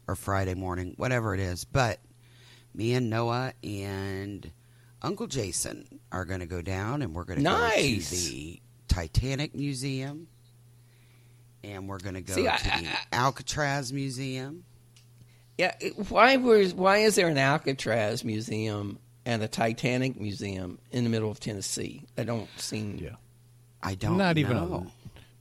or 0.07 0.15
Friday 0.15 0.53
morning, 0.55 0.93
whatever 0.97 1.33
it 1.33 1.39
is. 1.39 1.65
But 1.65 1.99
me 2.73 2.93
and 2.93 3.09
Noah 3.09 3.53
and 3.63 4.49
Uncle 5.01 5.27
Jason 5.27 5.99
are 6.11 6.25
going 6.25 6.39
to 6.39 6.45
go 6.45 6.61
down, 6.61 7.01
and 7.01 7.13
we're 7.13 7.25
going 7.25 7.39
to 7.39 7.43
go 7.45 7.69
to 7.75 7.99
the 8.15 8.59
Titanic 8.87 9.53
Museum, 9.53 10.27
and 11.63 11.87
we're 11.87 11.99
going 11.99 12.15
to 12.15 12.21
go 12.21 12.33
See, 12.33 12.43
to 12.43 12.53
I- 12.53 12.57
the 12.81 12.87
I- 12.89 12.97
Alcatraz 13.11 13.91
Museum. 13.93 14.63
Yeah, 15.57 15.75
why 16.09 16.37
was 16.37 16.73
why 16.75 16.97
is 16.99 17.15
there 17.15 17.27
an 17.29 17.37
Alcatraz 17.39 18.23
museum 18.23 18.99
and 19.25 19.41
a 19.41 19.47
Titanic 19.47 20.19
museum 20.21 20.77
in 20.91 21.03
the 21.03 21.09
middle 21.09 21.31
of 21.31 21.39
Tennessee? 21.39 22.03
I 22.15 22.25
don't 22.25 22.47
seem. 22.57 22.97
Yeah. 23.01 23.15
I 23.83 23.95
don't 23.95 24.17
Not 24.17 24.37
even 24.37 24.57
know. 24.57 24.87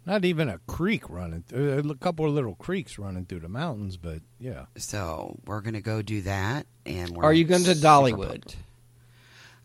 a, 0.07 0.09
not 0.09 0.25
even 0.25 0.49
a 0.49 0.59
creek 0.67 1.09
running. 1.09 1.43
Through, 1.49 1.91
a 1.91 1.95
couple 1.97 2.27
of 2.27 2.33
little 2.33 2.55
creeks 2.55 2.99
running 2.99 3.25
through 3.25 3.41
the 3.41 3.49
mountains, 3.49 3.97
but 3.97 4.21
yeah. 4.39 4.67
So 4.77 5.39
we're 5.47 5.61
gonna 5.63 5.81
go 5.81 6.03
do 6.03 6.21
that, 6.23 6.67
and 6.85 7.11
we're 7.11 7.25
Are 7.25 7.33
you 7.33 7.45
going 7.45 7.65
to 7.65 7.73
Dollywood? 7.73 8.55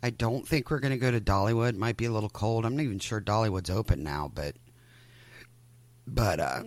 I 0.04 0.10
don't 0.10 0.48
think 0.48 0.72
we're 0.72 0.80
gonna 0.80 0.98
go 0.98 1.12
to 1.12 1.22
Dollywood. 1.22 1.76
Might 1.76 1.98
be 1.98 2.06
a 2.06 2.12
little 2.12 2.30
cold. 2.30 2.66
I'm 2.66 2.76
not 2.76 2.84
even 2.84 2.98
sure 3.00 3.22
Dollywood's 3.22 3.70
open 3.70 4.04
now, 4.04 4.32
but 4.34 4.56
but 6.08 6.40
uh, 6.40 6.64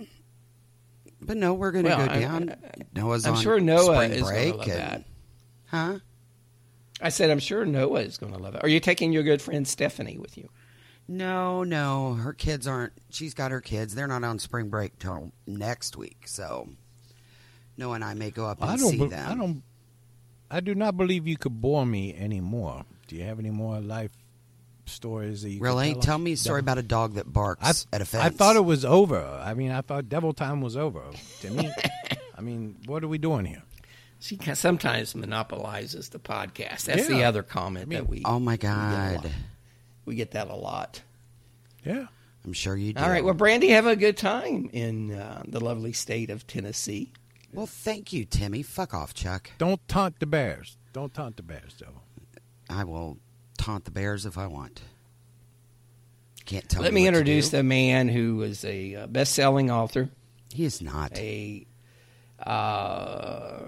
but 1.20 1.36
no, 1.36 1.54
we're 1.54 1.72
gonna 1.72 1.88
Well, 1.88 2.06
go 2.06 2.12
I- 2.12 2.20
down. 2.20 2.56
Noah's 2.94 3.26
I'm 3.26 3.34
on 3.34 3.42
sure 3.42 3.58
Noah 3.60 3.94
spring 3.94 4.12
is 4.12 4.20
gonna 4.22 4.32
break, 4.32 4.54
love 4.56 4.68
and 4.68 4.78
that. 4.78 5.04
huh? 5.66 5.98
I 7.00 7.08
said 7.08 7.30
I'm 7.30 7.40
sure 7.40 7.64
Noah 7.66 8.00
is 8.02 8.18
going 8.18 8.32
to 8.32 8.38
love 8.38 8.54
it. 8.54 8.62
Are 8.62 8.68
you 8.68 8.78
taking 8.78 9.12
your 9.12 9.24
good 9.24 9.42
friend 9.42 9.66
Stephanie 9.66 10.16
with 10.16 10.38
you? 10.38 10.48
No, 11.06 11.64
no, 11.64 12.14
her 12.14 12.32
kids 12.32 12.66
aren't. 12.66 12.92
She's 13.10 13.34
got 13.34 13.50
her 13.50 13.60
kids. 13.60 13.94
They're 13.94 14.06
not 14.08 14.24
on 14.24 14.38
spring 14.38 14.68
break 14.70 14.98
till 14.98 15.32
next 15.46 15.96
week. 15.96 16.22
So 16.26 16.68
Noah 17.76 17.94
and 17.96 18.04
I 18.04 18.14
may 18.14 18.30
go 18.30 18.46
up 18.46 18.62
and 18.62 18.70
I 18.70 18.76
don't. 18.76 18.90
see 18.90 18.98
be- 18.98 19.08
them. 19.08 19.30
I 19.30 19.34
don't. 19.34 19.62
I 20.50 20.60
do 20.60 20.74
not 20.74 20.96
believe 20.96 21.26
you 21.26 21.36
could 21.36 21.60
bore 21.60 21.84
me 21.84 22.14
anymore. 22.14 22.84
Do 23.08 23.16
you 23.16 23.24
have 23.24 23.38
any 23.38 23.50
more 23.50 23.80
life 23.80 24.12
stories 24.86 25.42
that 25.42 25.50
you 25.50 25.58
could 25.58 25.64
Really? 25.64 25.92
tell, 25.94 26.02
Tell 26.02 26.18
me 26.18 26.32
a 26.32 26.36
story 26.36 26.60
about 26.60 26.78
a 26.78 26.82
dog 26.82 27.14
that 27.14 27.30
barks 27.30 27.86
I, 27.92 27.96
at 27.96 28.02
a 28.02 28.04
fence. 28.04 28.24
I 28.24 28.28
thought 28.30 28.56
it 28.56 28.64
was 28.64 28.84
over. 28.84 29.22
I 29.42 29.54
mean, 29.54 29.70
I 29.72 29.80
thought 29.80 30.08
Devil 30.08 30.32
Time 30.32 30.60
was 30.60 30.76
over. 30.76 31.02
To 31.40 31.50
me, 31.50 31.70
I 32.38 32.40
mean, 32.40 32.76
what 32.86 33.02
are 33.04 33.08
we 33.08 33.18
doing 33.18 33.44
here? 33.46 33.62
She 34.20 34.38
sometimes 34.54 35.14
monopolizes 35.14 36.08
the 36.08 36.18
podcast. 36.18 36.84
That's 36.84 37.08
the 37.08 37.24
other 37.24 37.42
comment 37.42 37.90
that 37.90 38.08
we. 38.08 38.22
Oh 38.24 38.38
my 38.38 38.52
we 38.52 38.56
get 38.58 38.70
a 38.70 38.76
lot. 38.76 39.22
god! 39.24 39.30
We 40.04 40.14
get 40.14 40.32
that 40.32 40.48
a 40.48 40.54
lot. 40.54 41.02
Yeah. 41.84 42.06
I'm 42.44 42.52
sure 42.52 42.76
you 42.76 42.92
do. 42.92 43.02
All 43.02 43.08
right. 43.08 43.24
Well, 43.24 43.34
Brandy, 43.34 43.68
have 43.70 43.86
a 43.86 43.96
good 43.96 44.16
time 44.16 44.68
in 44.72 45.12
uh, 45.12 45.42
the 45.46 45.60
lovely 45.60 45.92
state 45.92 46.28
of 46.30 46.46
Tennessee. 46.46 47.12
Well, 47.52 47.66
thank 47.66 48.12
you, 48.12 48.24
Timmy. 48.24 48.62
Fuck 48.62 48.92
off, 48.92 49.14
Chuck. 49.14 49.50
Don't 49.58 49.86
taunt 49.88 50.18
the 50.18 50.26
bears. 50.26 50.76
Don't 50.92 51.14
taunt 51.14 51.36
the 51.36 51.42
bears, 51.42 51.74
Devil. 51.74 52.02
I 52.68 52.84
will 52.84 53.18
taunt 53.56 53.84
the 53.84 53.90
bears 53.90 54.26
if 54.26 54.36
I 54.36 54.46
want. 54.46 54.82
Can't 56.44 56.68
tell. 56.68 56.82
You. 56.82 56.84
Let 56.84 56.92
me 56.92 57.00
me 57.00 57.06
what 57.06 57.12
to 57.12 57.18
introduce 57.18 57.50
do. 57.50 57.58
the 57.58 57.62
man 57.62 58.08
who 58.08 58.42
is 58.42 58.64
a 58.64 58.94
uh, 58.96 59.06
best-selling 59.06 59.70
author. 59.70 60.10
He 60.52 60.64
is 60.64 60.82
not. 60.82 61.16
A 61.16 61.66
uh, 62.40 63.60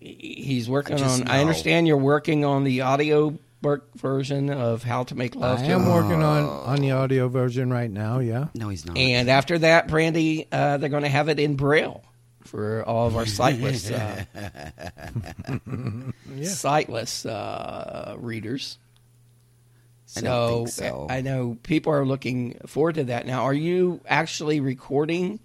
he- 0.00 0.42
he's 0.44 0.68
working 0.68 0.96
I 0.96 0.98
just 0.98 1.20
on. 1.22 1.28
I 1.28 1.40
understand 1.40 1.86
you're 1.86 1.96
working 1.96 2.44
on 2.44 2.64
the 2.64 2.80
audio 2.80 3.38
work 3.62 3.94
version 3.94 4.50
of 4.50 4.82
How 4.82 5.04
to 5.04 5.14
Make 5.14 5.34
Love 5.34 5.60
I 5.60 5.66
to 5.66 5.72
am 5.72 5.86
a 5.86 5.90
working 5.90 6.22
on 6.22 6.44
on 6.44 6.80
the 6.80 6.92
audio 6.92 7.28
version 7.28 7.72
right 7.72 7.90
now. 7.90 8.18
Yeah. 8.20 8.48
No, 8.54 8.68
he's 8.68 8.86
not. 8.86 8.96
And 8.96 9.28
after 9.28 9.58
that, 9.58 9.88
Brandy, 9.88 10.46
uh, 10.50 10.76
they're 10.78 10.88
going 10.88 11.02
to 11.02 11.08
have 11.08 11.28
it 11.28 11.38
in 11.38 11.56
Braille 11.56 12.02
for 12.44 12.82
all 12.84 13.06
of 13.06 13.16
our 13.16 13.26
sightless, 13.40 13.90
uh, 13.90 14.24
sightless 16.42 17.26
uh, 17.26 18.16
readers. 18.18 18.78
I 20.16 20.20
don't 20.22 20.64
think 20.64 20.68
so. 20.70 21.06
I 21.10 21.20
know 21.20 21.58
people 21.62 21.92
are 21.92 22.06
looking 22.06 22.58
forward 22.66 22.94
to 22.94 23.04
that. 23.04 23.26
Now, 23.26 23.44
are 23.44 23.54
you 23.54 24.00
actually 24.06 24.60
recording 24.60 25.38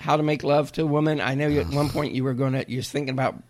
how 0.00 0.16
to 0.16 0.22
make 0.22 0.42
love 0.42 0.72
to 0.72 0.82
a 0.82 0.86
woman? 0.86 1.20
I 1.20 1.34
know 1.34 1.46
you, 1.46 1.60
at 1.60 1.68
one 1.68 1.88
point 1.90 2.14
you 2.14 2.24
were 2.24 2.32
going 2.34 2.54
to. 2.54 2.64
You're 2.70 2.82
thinking 2.82 3.12
about, 3.12 3.42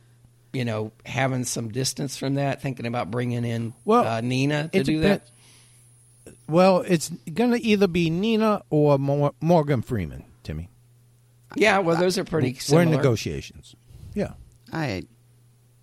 you 0.53 0.65
know, 0.65 0.93
having 1.07 1.45
some 1.45 1.69
distance 1.71 2.17
from 2.17 2.35
that, 2.35 2.61
thinking 2.63 2.87
about 2.87 3.11
bringing 3.11 3.45
in 3.45 3.73
Well, 3.85 4.07
uh, 4.07 4.21
Nina 4.21 4.69
to 4.73 4.83
do 4.83 5.01
depend- 5.01 5.21
that. 5.21 6.35
Well, 6.49 6.79
it's 6.87 7.09
going 7.33 7.53
to 7.53 7.61
either 7.65 7.87
be 7.87 8.11
Nina 8.11 8.63
or 8.71 8.99
Mor- 8.99 9.35
Morgan 9.41 9.83
Freeman, 9.83 10.25
Timmy. 10.43 10.69
Yeah, 11.55 11.79
well, 11.79 11.97
those 11.97 12.19
are 12.19 12.25
pretty 12.25 12.57
We're 12.71 12.83
in 12.83 12.91
negotiations. 12.91 13.75
Yeah. 14.15 14.33
I, 14.73 15.05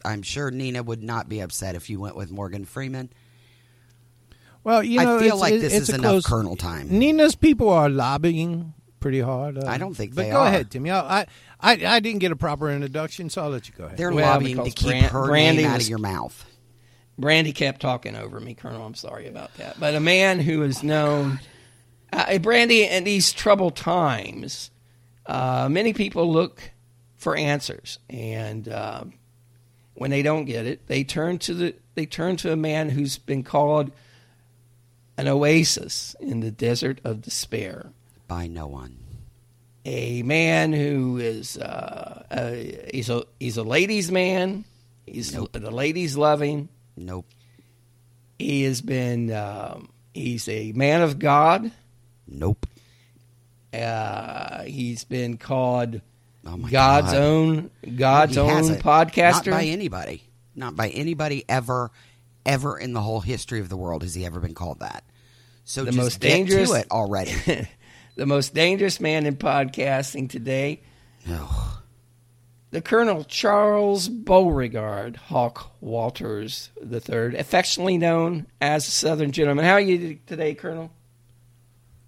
I'm 0.03 0.21
sure 0.23 0.51
Nina 0.51 0.84
would 0.84 1.01
not 1.03 1.30
be 1.30 1.39
upset 1.39 1.75
if 1.75 1.89
you 1.89 1.99
went 2.01 2.15
with 2.17 2.32
Morgan 2.32 2.65
Freeman. 2.65 3.10
Well, 4.63 4.84
you 4.84 5.01
know, 5.01 5.15
I 5.15 5.19
feel 5.19 5.27
it's- 5.27 5.39
like 5.39 5.53
it- 5.53 5.60
this 5.60 5.73
it's 5.73 5.89
is 5.89 5.95
a 5.95 5.95
enough 5.95 6.12
close- 6.12 6.25
Colonel 6.25 6.56
time. 6.58 6.88
Nina's 6.89 7.36
people 7.36 7.69
are 7.69 7.89
lobbying 7.89 8.73
pretty 9.00 9.20
hard. 9.22 9.58
uh, 9.58 9.64
I 9.68 9.78
don't 9.78 9.94
think 9.96 10.16
but 10.16 10.24
they 10.24 10.30
go 10.32 10.40
are. 10.42 10.48
ahead, 10.48 10.72
Timmy. 10.72 10.92
I, 10.92 11.22
I 11.22 11.26
I 11.60 11.72
I 11.86 12.00
didn't 12.00 12.20
get 12.20 12.32
a 12.32 12.36
proper 12.36 12.70
introduction, 12.70 13.30
so 13.30 13.44
I'll 13.44 13.50
let 13.50 13.68
you 13.68 13.74
go 13.78 13.86
ahead. 13.86 13.98
They're 13.98 14.12
Well, 14.12 14.26
lobbying 14.26 14.58
to 14.58 14.64
because 14.64 14.74
keep 14.76 14.88
Bran- 14.90 15.04
her 15.06 15.26
Brandy 15.28 15.64
name 15.64 15.72
out 15.72 15.76
was- 15.78 15.86
of 15.86 15.90
your 15.90 16.00
mouth. 16.00 16.46
Brandy 17.20 17.52
kept 17.52 17.82
talking 17.82 18.16
over 18.16 18.40
me, 18.40 18.54
Colonel. 18.54 18.86
I'm 18.86 18.94
sorry 18.94 19.28
about 19.28 19.52
that. 19.56 19.80
But 19.80 19.96
a 19.96 20.00
man 20.00 20.40
who 20.40 20.62
is 20.62 20.84
known, 20.84 21.40
uh, 22.14 22.38
Brandy, 22.38 22.84
in 22.86 23.06
these 23.06 23.34
troubled 23.34 23.76
times, 23.76 24.70
uh, 25.26 25.68
many 25.70 25.94
people 25.94 26.32
look 26.32 26.72
for 27.16 27.36
answers, 27.36 27.98
and 28.08 28.68
uh, 28.70 29.04
when 29.96 30.12
they 30.12 30.22
don't 30.22 30.46
get 30.46 30.68
it, 30.68 30.86
they 30.86 31.04
turn 31.04 31.40
to 31.40 31.56
the 31.56 31.76
they 31.96 32.06
turn 32.06 32.36
to 32.38 32.52
a 32.52 32.56
man 32.56 32.90
who's 32.90 33.18
been 33.18 33.42
called 33.42 33.90
an 35.18 35.28
oasis 35.28 36.16
in 36.20 36.42
the 36.42 36.52
desert 36.52 37.02
of 37.04 37.24
despair. 37.24 37.92
By 38.28 38.48
no 38.48 38.68
one. 38.68 38.98
a 39.86 40.22
man 40.24 40.74
who 40.74 41.18
is 41.18 41.58
uh, 41.58 42.24
uh, 42.30 42.52
he's 42.94 43.10
a 43.10 43.24
he's 43.40 43.58
a 43.58 43.63
ladies' 43.63 44.12
man. 44.12 44.66
He's 45.06 45.32
the 45.32 45.72
ladies 45.72 46.18
loving. 46.18 46.68
Nope. 46.98 47.26
He 48.38 48.63
has 48.63 48.82
been 48.82 49.32
um, 49.32 49.90
he's 50.13 50.48
a 50.50 50.74
man 50.74 51.02
of 51.02 51.20
God. 51.20 51.72
Nope. 52.28 52.66
Uh, 53.74 54.63
he's 54.63 55.04
been 55.04 55.38
called 55.38 56.02
Oh 56.46 56.58
God's 56.58 57.12
God. 57.12 57.16
own 57.22 57.72
God's 57.96 58.34
He 58.36 58.40
own 58.42 58.63
podcaster. 58.78 59.48
Not 59.52 59.58
by 59.58 59.63
anybody. 59.66 60.24
Not 60.56 60.76
by 60.76 60.90
anybody 60.90 61.46
ever, 61.48 61.92
ever 62.46 62.78
in 62.80 62.94
the 62.94 63.02
whole 63.02 63.20
history 63.22 63.60
of 63.60 63.70
the 63.70 63.78
world 63.78 64.02
has 64.04 64.16
he 64.16 64.26
ever 64.26 64.40
been 64.40 64.54
called 64.56 64.80
that. 64.80 65.04
So 65.66 65.82
The 65.84 65.92
just 65.92 65.98
most 65.98 66.20
dangerous- 66.22 66.70
to 66.72 66.78
it 66.78 66.88
already. 66.92 67.32
the 68.17 68.25
most 68.25 68.53
dangerous 68.53 68.99
man 68.99 69.25
in 69.25 69.36
podcasting 69.38 70.30
today. 70.30 70.82
Oh, 71.30 71.82
The 72.71 72.82
Colonel 72.82 73.23
Charles 73.23 74.10
Beauregard 74.10 75.15
Hawk 75.15 75.71
Walters 75.80 76.71
III, 76.82 77.38
affectionately 77.38 77.97
known 77.97 78.47
as 78.60 78.86
the 78.86 78.91
Southern 78.91 79.32
Gentleman. 79.32 79.63
How 79.65 79.73
are 79.73 79.80
you 79.80 80.19
today, 80.25 80.56
Colonel? 80.56 80.91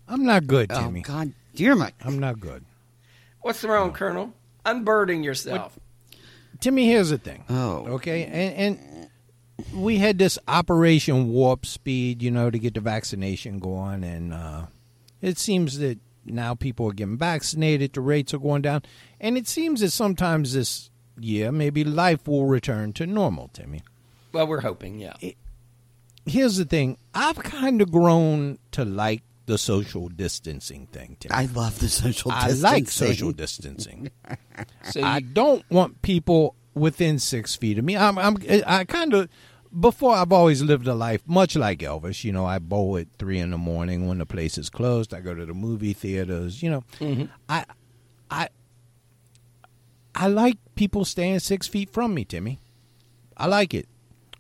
I'm 0.08 0.26
not 0.26 0.48
good, 0.48 0.72
oh 0.72 0.82
Timmy. 0.82 1.02
God, 1.02 1.34
dear 1.54 1.76
my. 1.76 1.94
I'm 2.04 2.18
not 2.18 2.40
good. 2.40 2.66
What's 3.42 3.64
wrong, 3.64 3.94
Colonel? 3.94 4.34
Unburden 4.66 5.24
yourself. 5.24 5.78
Timmy, 6.60 6.88
here's 6.88 7.10
the 7.12 7.18
thing. 7.20 7.44
Oh. 7.50 7.86
Okay, 7.88 8.26
and 8.26 8.80
and 8.80 9.10
we 9.74 9.98
had 9.98 10.18
this 10.18 10.40
Operation 10.48 11.30
Warp 11.32 11.66
Speed, 11.66 12.24
you 12.24 12.32
know, 12.32 12.50
to 12.50 12.58
get 12.58 12.74
the 12.74 12.80
vaccination 12.82 13.60
going, 13.60 14.04
and 14.04 14.34
uh, 14.34 14.66
it 15.22 15.38
seems 15.38 15.78
that 15.80 16.00
now 16.26 16.54
people 16.56 16.88
are 16.90 16.94
getting 16.94 17.18
vaccinated. 17.18 17.94
The 17.94 18.02
rates 18.02 18.34
are 18.34 18.40
going 18.40 18.62
down, 18.62 18.84
and 19.20 19.38
it 19.38 19.48
seems 19.48 19.82
that 19.82 19.92
sometimes 19.92 20.54
this 20.54 20.90
year, 21.20 21.52
maybe 21.52 21.84
life 21.84 22.28
will 22.28 22.46
return 22.46 22.94
to 22.94 23.06
normal. 23.06 23.50
Timmy, 23.54 23.82
Well, 24.32 24.48
we're 24.48 24.62
hoping, 24.62 25.00
yeah. 25.00 25.14
here's 26.26 26.58
the 26.58 26.66
thing. 26.66 26.98
I've 27.14 27.38
kind 27.40 27.82
of 27.82 27.92
grown 27.92 28.60
to 28.72 28.86
like 28.86 29.24
the 29.46 29.58
social 29.58 30.10
distancing 30.10 30.86
thing. 30.88 31.18
Timmy. 31.20 31.34
I 31.34 31.46
love 31.46 31.80
the 31.80 31.90
social 31.90 32.32
distancing. 32.32 32.66
I 32.66 32.72
like 32.72 32.88
social 32.90 33.32
distancing. 33.32 34.12
So 34.92 35.02
I 35.02 35.22
don't 35.22 35.64
want 35.72 36.02
people 36.02 36.54
within 36.74 37.18
six 37.18 37.56
feet 37.56 37.78
of 37.80 37.86
me. 37.86 37.96
I'm, 37.96 38.18
I'm 38.18 38.38
I 38.68 38.84
kind 38.84 39.14
of 39.14 39.30
before 39.78 40.16
I've 40.16 40.32
always 40.32 40.62
lived 40.62 40.88
a 40.88 40.94
life 40.96 41.22
much 41.28 41.56
like 41.56 41.80
Elvis. 41.80 42.24
You 42.24 42.32
know, 42.32 42.46
I 42.46 42.60
bowl 42.60 42.98
at 42.98 43.08
three 43.18 43.40
in 43.40 43.52
the 43.52 43.58
morning 43.58 44.08
when 44.08 44.18
the 44.20 44.26
place 44.26 44.58
is 44.58 44.70
closed. 44.70 45.14
I 45.14 45.20
go 45.20 45.34
to 45.36 45.46
the 45.46 45.54
movie 45.54 45.94
theaters. 45.94 46.64
You 46.64 46.70
know, 46.72 46.84
Mm-hmm. 47.00 47.26
I 47.48 47.66
I 48.32 48.50
I 50.16 50.28
like 50.28 50.58
people 50.76 51.06
staying 51.06 51.40
six 51.40 51.68
feet 51.68 51.90
from 51.92 52.14
me, 52.14 52.26
Timmy. 52.26 52.60
I 53.38 53.46
like 53.48 53.74
it. 53.74 53.88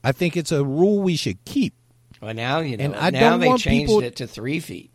I 0.04 0.12
think 0.12 0.36
it's 0.36 0.52
a 0.52 0.63
rule 0.63 1.00
we 1.02 1.15
should 1.15 1.44
keep. 1.46 1.74
well, 2.22 2.34
now 2.34 2.60
you 2.60 2.78
know. 2.78 2.84
And 2.86 2.96
I 2.96 3.10
now 3.12 3.32
don't 3.32 3.39
they 3.42 3.48
want 3.48 3.62
changed 3.62 3.88
people- 3.88 4.02
it 4.04 4.15
to 4.18 4.28
three 4.28 4.60
feet. 4.60 4.92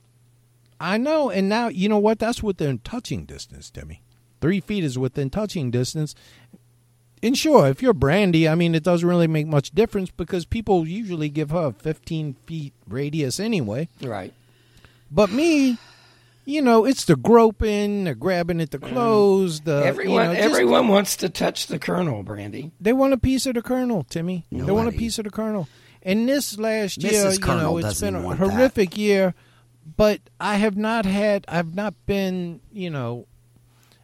I 0.81 0.99
know, 0.99 1.31
and 1.31 1.49
now 1.49 1.69
you 1.69 1.89
know 1.89 1.99
what? 1.99 2.19
That's 2.19 2.43
within 2.43 2.79
touching 2.81 3.25
distance, 3.25 3.71
Timmy. 3.71 4.03
Three 4.41 4.61
feet 4.61 4.85
is 4.85 4.99
within 4.99 5.31
touching 5.31 5.71
distance. 5.71 6.15
And 7.25 7.37
sure, 7.39 7.67
if 7.69 7.81
you're 7.83 7.95
Brandy, 7.95 8.49
I 8.49 8.55
mean, 8.55 8.75
it 8.75 8.83
doesn't 8.85 9.09
really 9.09 9.27
make 9.27 9.47
much 9.47 9.71
difference 9.71 10.11
because 10.11 10.45
people 10.45 10.87
usually 10.87 11.29
give 11.31 11.51
her 11.51 11.69
a 11.69 11.73
15 11.73 12.37
feet 12.47 12.73
radius 12.87 13.41
anyway. 13.41 13.89
Right. 14.03 14.33
But 15.11 15.31
me, 15.31 15.79
you 16.45 16.61
know, 16.61 16.85
it's 16.85 17.07
the 17.07 17.17
groping, 17.17 18.05
the 18.05 18.15
grabbing 18.15 18.61
at 18.61 18.73
the 18.73 18.79
clothes, 18.79 19.63
the 19.63 19.81
Mm. 19.81 19.87
everyone, 19.87 20.27
you 20.31 20.35
know, 20.35 20.41
everyone 20.41 20.89
wants 20.89 21.17
to 21.17 21.29
touch 21.31 21.67
the 21.69 21.79
Colonel, 21.79 22.23
Brandy. 22.23 22.73
They 22.81 22.93
want 22.93 23.15
a 23.15 23.19
piece 23.19 23.47
of 23.47 23.55
the 23.55 23.63
kernel, 23.63 24.05
Timmy. 24.05 24.45
They 24.53 24.71
want 24.71 24.89
a 24.89 24.93
piece 24.93 25.19
of 25.19 25.25
the 25.25 25.31
kernel. 25.31 25.67
And 26.03 26.29
this 26.29 26.59
last 26.59 27.01
Mrs. 27.01 27.11
year, 27.13 27.31
you 27.33 27.39
Colonel 27.39 27.63
know, 27.63 27.79
it's 27.79 28.01
been 28.03 28.15
a 28.17 28.21
want 28.21 28.39
that. 28.39 28.51
horrific 28.51 28.99
year, 28.99 29.33
but 29.97 30.21
I 30.39 30.57
have 30.57 30.77
not 30.77 31.07
had, 31.07 31.47
I've 31.49 31.75
not 31.75 31.95
been, 32.05 32.61
you 32.71 32.91
know, 32.91 33.27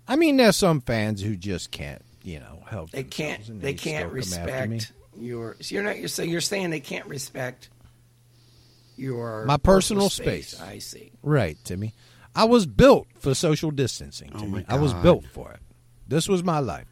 I 0.08 0.16
mean, 0.16 0.38
there's 0.38 0.56
some 0.56 0.80
fans 0.80 1.20
who 1.20 1.36
just 1.36 1.70
can't, 1.70 2.02
you 2.24 2.40
know, 2.40 2.59
help. 2.70 2.90
They 2.90 3.02
can't. 3.04 3.38
themselves 3.38 3.50
and 3.50 3.60
They 3.60 3.74
can't 3.74 4.10
still 4.10 4.38
come 4.38 4.48
after 4.48 4.68
me. 4.68 4.76
respect 4.76 4.92
your. 5.18 5.56
So 5.60 5.74
you're 5.74 5.84
not. 5.84 5.98
You're 5.98 6.08
so 6.08 6.22
you're 6.22 6.40
saying 6.40 6.70
they 6.70 6.80
can't 6.80 7.06
respect 7.06 7.68
your 8.96 9.44
My 9.46 9.56
personal 9.56 10.10
space. 10.10 10.60
I 10.60 10.78
see. 10.78 11.12
Right, 11.22 11.56
Timmy. 11.64 11.94
I 12.34 12.44
was 12.44 12.66
built 12.66 13.06
for 13.18 13.34
social 13.34 13.70
distancing, 13.70 14.30
Oh, 14.34 14.38
Timmy. 14.40 14.52
my 14.52 14.64
I 14.68 14.78
was 14.78 14.94
built 14.94 15.24
for 15.26 15.52
it. 15.52 15.60
This 16.06 16.28
was 16.28 16.44
my 16.44 16.58
life. 16.60 16.86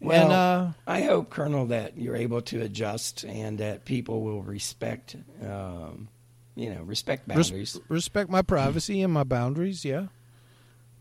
Well, 0.00 0.22
and, 0.22 0.32
uh, 0.32 0.72
I 0.86 1.02
hope, 1.02 1.28
Colonel, 1.30 1.66
that 1.66 1.98
you're 1.98 2.16
able 2.16 2.40
to 2.42 2.62
adjust 2.62 3.22
and 3.24 3.58
that 3.58 3.84
people 3.84 4.22
will 4.22 4.42
respect, 4.42 5.14
um, 5.44 6.08
you 6.56 6.70
know, 6.74 6.82
respect 6.82 7.28
res- 7.28 7.50
boundaries. 7.50 7.80
respect 7.88 8.30
my 8.30 8.40
privacy 8.42 9.02
and 9.02 9.12
my 9.12 9.24
boundaries, 9.24 9.84
yeah. 9.84 10.06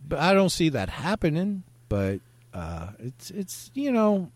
But 0.06 0.20
I 0.20 0.34
don't 0.34 0.50
see 0.50 0.70
that 0.70 0.90
happening. 0.90 1.64
But 1.88 2.20
uh, 2.54 2.90
it's 3.00 3.32
it's 3.32 3.72
you 3.74 3.92
know, 3.92 4.32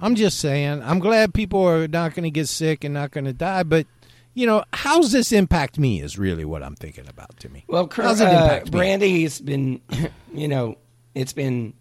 I'm 0.00 0.14
just 0.14 0.38
saying. 0.38 0.82
I'm 0.82 0.98
glad 0.98 1.34
people 1.34 1.66
are 1.66 1.88
not 1.88 2.14
going 2.14 2.24
to 2.24 2.30
get 2.30 2.48
sick 2.48 2.84
and 2.84 2.94
not 2.94 3.10
going 3.10 3.24
to 3.24 3.32
die. 3.32 3.62
But 3.62 3.86
you 4.34 4.46
know, 4.46 4.64
how's 4.72 5.12
this 5.12 5.32
impact 5.32 5.78
me? 5.78 6.00
Is 6.00 6.18
really 6.18 6.44
what 6.44 6.62
I'm 6.62 6.76
thinking 6.76 7.08
about 7.08 7.38
to 7.40 7.48
me. 7.48 7.64
Well, 7.66 7.88
Colonel, 7.88 8.10
how's 8.10 8.20
it 8.20 8.28
uh, 8.28 8.42
impact 8.42 8.66
me? 8.66 8.70
Brandy 8.70 9.22
has 9.24 9.40
been, 9.40 9.80
you 10.32 10.48
know, 10.48 10.76
it's 11.14 11.32
been 11.32 11.74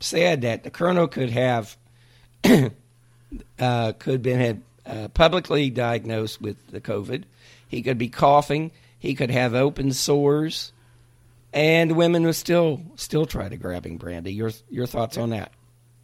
said 0.00 0.42
that 0.42 0.62
the 0.62 0.70
Colonel 0.70 1.08
could 1.08 1.30
have, 1.30 1.76
uh, 3.58 3.92
could 3.98 4.22
been 4.22 4.40
had 4.40 4.62
uh, 4.84 5.08
publicly 5.08 5.70
diagnosed 5.70 6.40
with 6.40 6.70
the 6.70 6.80
COVID. 6.80 7.24
He 7.66 7.82
could 7.82 7.98
be 7.98 8.08
coughing. 8.08 8.72
He 8.98 9.14
could 9.14 9.30
have 9.30 9.54
open 9.54 9.92
sores, 9.92 10.72
and 11.56 11.96
women 11.96 12.24
would 12.24 12.36
still 12.36 12.80
still 12.96 13.26
try 13.26 13.48
to 13.48 13.56
grab 13.56 13.84
him. 13.86 13.96
Brandy, 13.96 14.32
your 14.32 14.52
your 14.68 14.86
thoughts 14.86 15.16
on 15.16 15.30
that? 15.30 15.52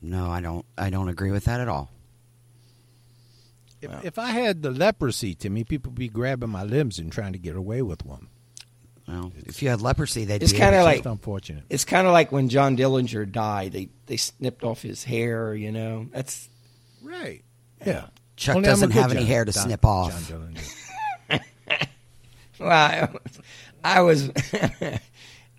No, 0.01 0.29
I 0.31 0.41
don't. 0.41 0.65
I 0.77 0.91
don't 0.91 1.09
agree 1.09 1.31
with 1.31 1.45
that 1.45 1.61
at 1.61 1.69
all. 1.69 1.91
If, 3.81 4.05
if 4.05 4.19
I 4.19 4.31
had 4.31 4.63
the 4.63 4.71
leprosy 4.71 5.35
to 5.37 5.51
me, 5.51 5.65
people 5.65 5.91
would 5.91 5.99
be 5.99 6.09
grabbing 6.09 6.51
my 6.51 6.63
limbs 6.63 6.99
and 6.99 7.11
trying 7.13 7.33
to 7.33 7.39
get 7.39 7.57
away 7.57 7.83
with 7.83 8.05
one. 8.05 8.29
Well, 9.09 9.33
if 9.47 9.61
you 9.63 9.69
had 9.69 9.81
leprosy, 9.83 10.25
they'd 10.25 10.41
It's 10.43 10.53
be 10.53 10.59
kinda 10.59 10.85
like- 10.85 11.05
unfortunate. 11.05 11.65
It's 11.69 11.85
kind 11.85 12.07
of 12.07 12.13
like 12.13 12.31
when 12.31 12.49
John 12.49 12.77
Dillinger 12.77 13.31
died. 13.31 13.73
They 13.73 13.89
they 14.07 14.17
snipped 14.17 14.63
off 14.65 14.83
his 14.83 15.03
hair. 15.05 15.55
You 15.55 15.73
know, 15.73 16.07
that's 16.13 16.49
Right. 17.03 17.43
Yeah. 17.85 18.07
Chuck 18.37 18.57
Only 18.57 18.67
doesn't 18.69 18.93
have 18.93 19.11
any 19.11 19.21
John- 19.21 19.27
hair 19.27 19.45
to 19.45 19.53
John- 19.53 19.65
snip 19.67 19.85
off. 19.85 20.29
John 20.29 20.55
Dillinger. 20.55 21.41
Well, 22.61 22.71
I, 22.71 23.09
I 23.83 24.01
was 24.03 24.31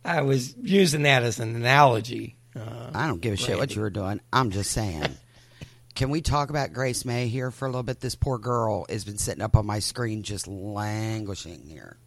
I 0.05 0.21
was 0.21 0.55
using 0.57 1.03
that 1.03 1.23
as 1.23 1.39
an 1.39 1.55
analogy. 1.55 2.35
Uh, 2.55 2.91
I 2.93 3.07
don't 3.07 3.21
give 3.21 3.33
a 3.33 3.37
shit 3.37 3.57
what 3.57 3.75
you 3.75 3.81
were 3.81 3.89
doing. 3.89 4.19
I'm 4.31 4.51
just 4.51 4.71
saying. 4.71 5.17
Can 5.95 6.09
we 6.09 6.21
talk 6.21 6.49
about 6.49 6.73
Grace 6.73 7.05
May 7.05 7.27
here 7.27 7.51
for 7.51 7.65
a 7.65 7.69
little 7.69 7.83
bit? 7.83 7.99
This 7.99 8.15
poor 8.15 8.37
girl 8.39 8.85
has 8.89 9.05
been 9.05 9.17
sitting 9.17 9.41
up 9.43 9.55
on 9.55 9.65
my 9.65 9.79
screen 9.79 10.23
just 10.23 10.47
languishing 10.47 11.63
here. 11.67 11.97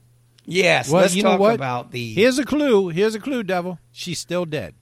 yes, 0.44 0.90
Well, 0.90 1.02
let's 1.02 1.14
you 1.14 1.22
know 1.22 1.30
talk 1.32 1.40
what? 1.40 1.54
about 1.54 1.90
the. 1.92 2.12
Here's 2.14 2.38
a 2.38 2.44
clue. 2.44 2.88
Here's 2.88 3.14
a 3.14 3.20
clue, 3.20 3.42
devil. 3.44 3.78
She's 3.92 4.18
still 4.18 4.44
dead. 4.44 4.74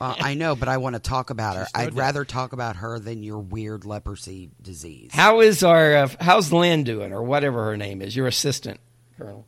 Uh, 0.00 0.16
I 0.18 0.34
know, 0.34 0.56
but 0.56 0.68
I 0.68 0.78
want 0.78 0.94
to 0.96 0.98
talk 1.00 1.30
about 1.30 1.56
her. 1.56 1.66
I'd 1.74 1.84
dead. 1.90 1.94
rather 1.94 2.24
talk 2.24 2.52
about 2.52 2.76
her 2.76 2.98
than 2.98 3.22
your 3.22 3.38
weird 3.38 3.84
leprosy 3.84 4.50
disease. 4.60 5.10
how 5.12 5.40
is 5.40 5.62
our 5.62 5.94
uh, 5.94 6.08
how's 6.18 6.52
Lynn 6.52 6.82
doing 6.84 7.12
or 7.12 7.22
whatever 7.22 7.66
her 7.66 7.76
name 7.76 8.02
is? 8.02 8.16
Your 8.16 8.26
assistant, 8.26 8.80
Colonel. 9.16 9.46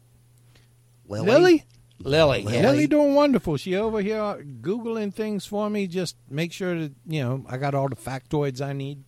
Lily? 1.09 1.27
Lily? 1.31 1.65
Lily. 2.01 2.43
yeah. 2.43 2.63
Lily 2.71 2.87
doing 2.87 3.15
wonderful. 3.15 3.57
She 3.57 3.77
over 3.77 4.01
here 4.01 4.19
googling 4.61 5.13
things 5.15 5.47
for 5.47 5.71
me. 5.71 5.87
Just 5.87 6.17
make 6.29 6.53
sure 6.53 6.79
that 6.79 6.93
you 7.07 7.23
know 7.23 7.45
I 7.49 7.57
got 7.57 7.75
all 7.75 7.89
the 7.89 7.97
factoids 7.97 8.61
I 8.61 8.73
need. 8.73 9.05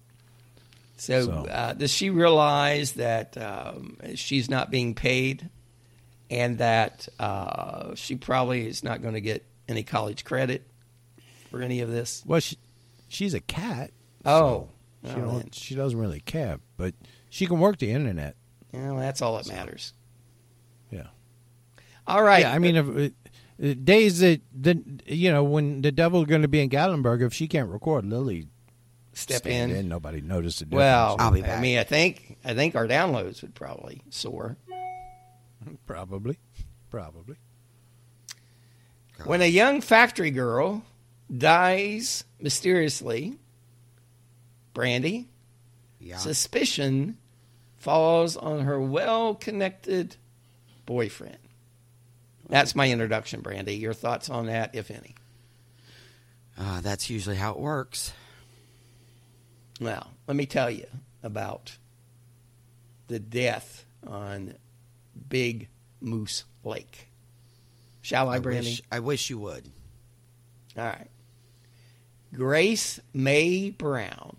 So, 0.97 1.25
So- 1.27 1.33
Uh, 1.47 1.73
does 1.75 1.91
she 1.91 2.11
realize 2.11 2.93
that 2.93 3.37
um, 3.37 3.99
she's 4.15 4.49
not 4.49 4.71
being 4.71 4.95
paid, 4.95 5.51
and 6.31 6.59
that 6.59 7.09
uh, 7.19 7.95
she 7.95 8.17
probably 8.17 8.67
is 8.67 8.83
not 8.83 9.03
going 9.03 9.15
to 9.15 9.21
get 9.21 9.45
any 9.69 9.83
college 9.83 10.25
credit 10.25 10.67
for 11.51 11.61
any 11.61 11.81
of 11.81 11.91
this? 11.91 12.23
Well, 12.25 12.41
she, 12.41 12.57
she's 13.09 13.35
a 13.35 13.41
cat. 13.41 13.91
Oh, 14.25 14.69
She, 15.05 15.11
oh, 15.13 15.43
she 15.53 15.75
doesn't 15.75 15.99
really 15.99 16.21
care, 16.21 16.61
but 16.79 16.95
she 17.31 17.47
can 17.47 17.61
work 17.61 17.79
the 17.79 17.91
internet. 17.91 18.37
Well, 18.73 18.97
that's 18.97 19.21
all 19.23 19.37
that 19.37 19.49
matters. 19.49 19.93
Yeah. 20.91 21.09
All 22.07 22.23
right. 22.23 22.41
Yeah, 22.43 22.53
I 22.53 22.59
mean, 22.59 22.77
if, 22.77 23.13
uh, 23.69 23.75
days 23.83 24.21
that, 24.21 24.41
that 24.63 24.79
you 25.07 25.33
know 25.33 25.43
when 25.45 25.83
the 25.83 25.93
devil's 25.93 26.27
going 26.27 26.43
to 26.43 26.49
be 26.49 26.61
in 26.61 26.71
Gatlinburg, 26.71 27.23
if 27.23 27.33
she 27.35 27.49
can't 27.49 27.69
record, 27.71 28.05
Lily 28.05 28.47
step 29.13 29.47
in. 29.47 29.71
in. 29.71 29.89
Nobody 29.89 30.21
noticed 30.21 30.61
the 30.61 30.67
difference. 30.67 30.79
Well, 30.79 31.17
I'll 31.19 31.31
be 31.33 31.43
back. 31.43 31.59
I 31.59 31.61
mean, 31.61 31.79
I 31.79 31.85
think 31.85 32.37
I 32.45 32.55
think 32.55 32.77
our 32.77 32.87
downloads 32.87 33.43
would 33.43 33.55
probably 33.55 34.03
soar. 34.11 34.57
probably, 35.87 36.39
probably. 36.91 37.37
When 39.25 39.41
a 39.41 39.47
young 39.47 39.81
factory 39.81 40.31
girl 40.31 40.83
dies 41.35 42.25
mysteriously, 42.39 43.39
Brandy, 44.75 45.29
Yeah. 45.99 46.19
suspicion 46.19 47.17
falls 47.79 48.37
on 48.37 48.61
her 48.61 48.79
well 48.81 49.35
connected 49.35 50.17
boyfriend. 50.85 51.39
That's 52.49 52.75
my 52.75 52.91
introduction, 52.91 53.41
Brandy. 53.41 53.75
Your 53.77 53.95
thoughts 53.95 54.31
on 54.31 54.47
that, 54.47 54.75
if 54.75 54.91
any? 54.91 55.15
Uh, 56.59 56.81
that's 56.81 57.11
usually 57.11 57.37
how 57.37 57.53
it 57.53 57.59
works. 57.59 58.13
Well, 59.81 60.11
let 60.27 60.37
me 60.37 60.47
tell 60.47 60.71
you 60.71 60.87
about 61.23 61.77
the 63.09 63.19
death 63.19 63.85
on 64.07 64.55
Big 65.29 65.69
Moose 66.01 66.45
Lake. 66.65 67.09
Shall 68.01 68.29
I, 68.29 68.37
I 68.37 68.39
Brandy? 68.39 68.71
wish, 68.71 68.83
I 68.91 69.01
wish 69.01 69.29
you 69.31 69.39
would. 69.39 69.69
All 70.79 70.85
right. 70.85 71.09
Grace 72.33 73.01
May 73.13 73.71
Brown 73.71 74.37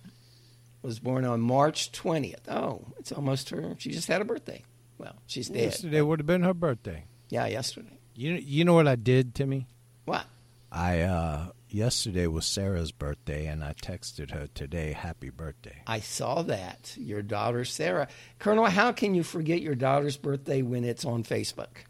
was 0.81 0.99
born 0.99 1.25
on 1.25 1.41
March 1.41 1.91
20th. 1.91 2.47
Oh, 2.47 2.85
it's 2.97 3.11
almost 3.11 3.49
her. 3.49 3.75
She 3.79 3.91
just 3.91 4.07
had 4.07 4.21
a 4.21 4.25
birthday. 4.25 4.63
Well, 4.97 5.15
she's 5.27 5.49
dead. 5.49 5.63
Yesterday 5.63 6.01
would 6.01 6.19
have 6.19 6.25
been 6.27 6.43
her 6.43 6.53
birthday. 6.53 7.05
Yeah, 7.29 7.47
yesterday. 7.47 7.96
You 8.17 8.33
you 8.33 8.65
know 8.65 8.73
what 8.73 8.87
I 8.87 8.95
did, 8.95 9.35
Timmy? 9.35 9.67
What? 10.05 10.25
I 10.71 11.01
uh 11.01 11.45
yesterday 11.69 12.25
was 12.25 12.47
Sarah's 12.47 12.91
birthday, 12.91 13.45
and 13.45 13.63
I 13.63 13.73
texted 13.73 14.31
her 14.31 14.47
today, 14.55 14.93
"Happy 14.93 15.29
birthday." 15.29 15.83
I 15.85 15.99
saw 15.99 16.41
that. 16.41 16.95
Your 16.97 17.21
daughter, 17.21 17.63
Sarah. 17.63 18.07
Colonel, 18.39 18.65
how 18.65 18.91
can 18.91 19.13
you 19.13 19.21
forget 19.21 19.61
your 19.61 19.75
daughter's 19.75 20.17
birthday 20.17 20.63
when 20.63 20.83
it's 20.83 21.05
on 21.05 21.23
Facebook? 21.23 21.85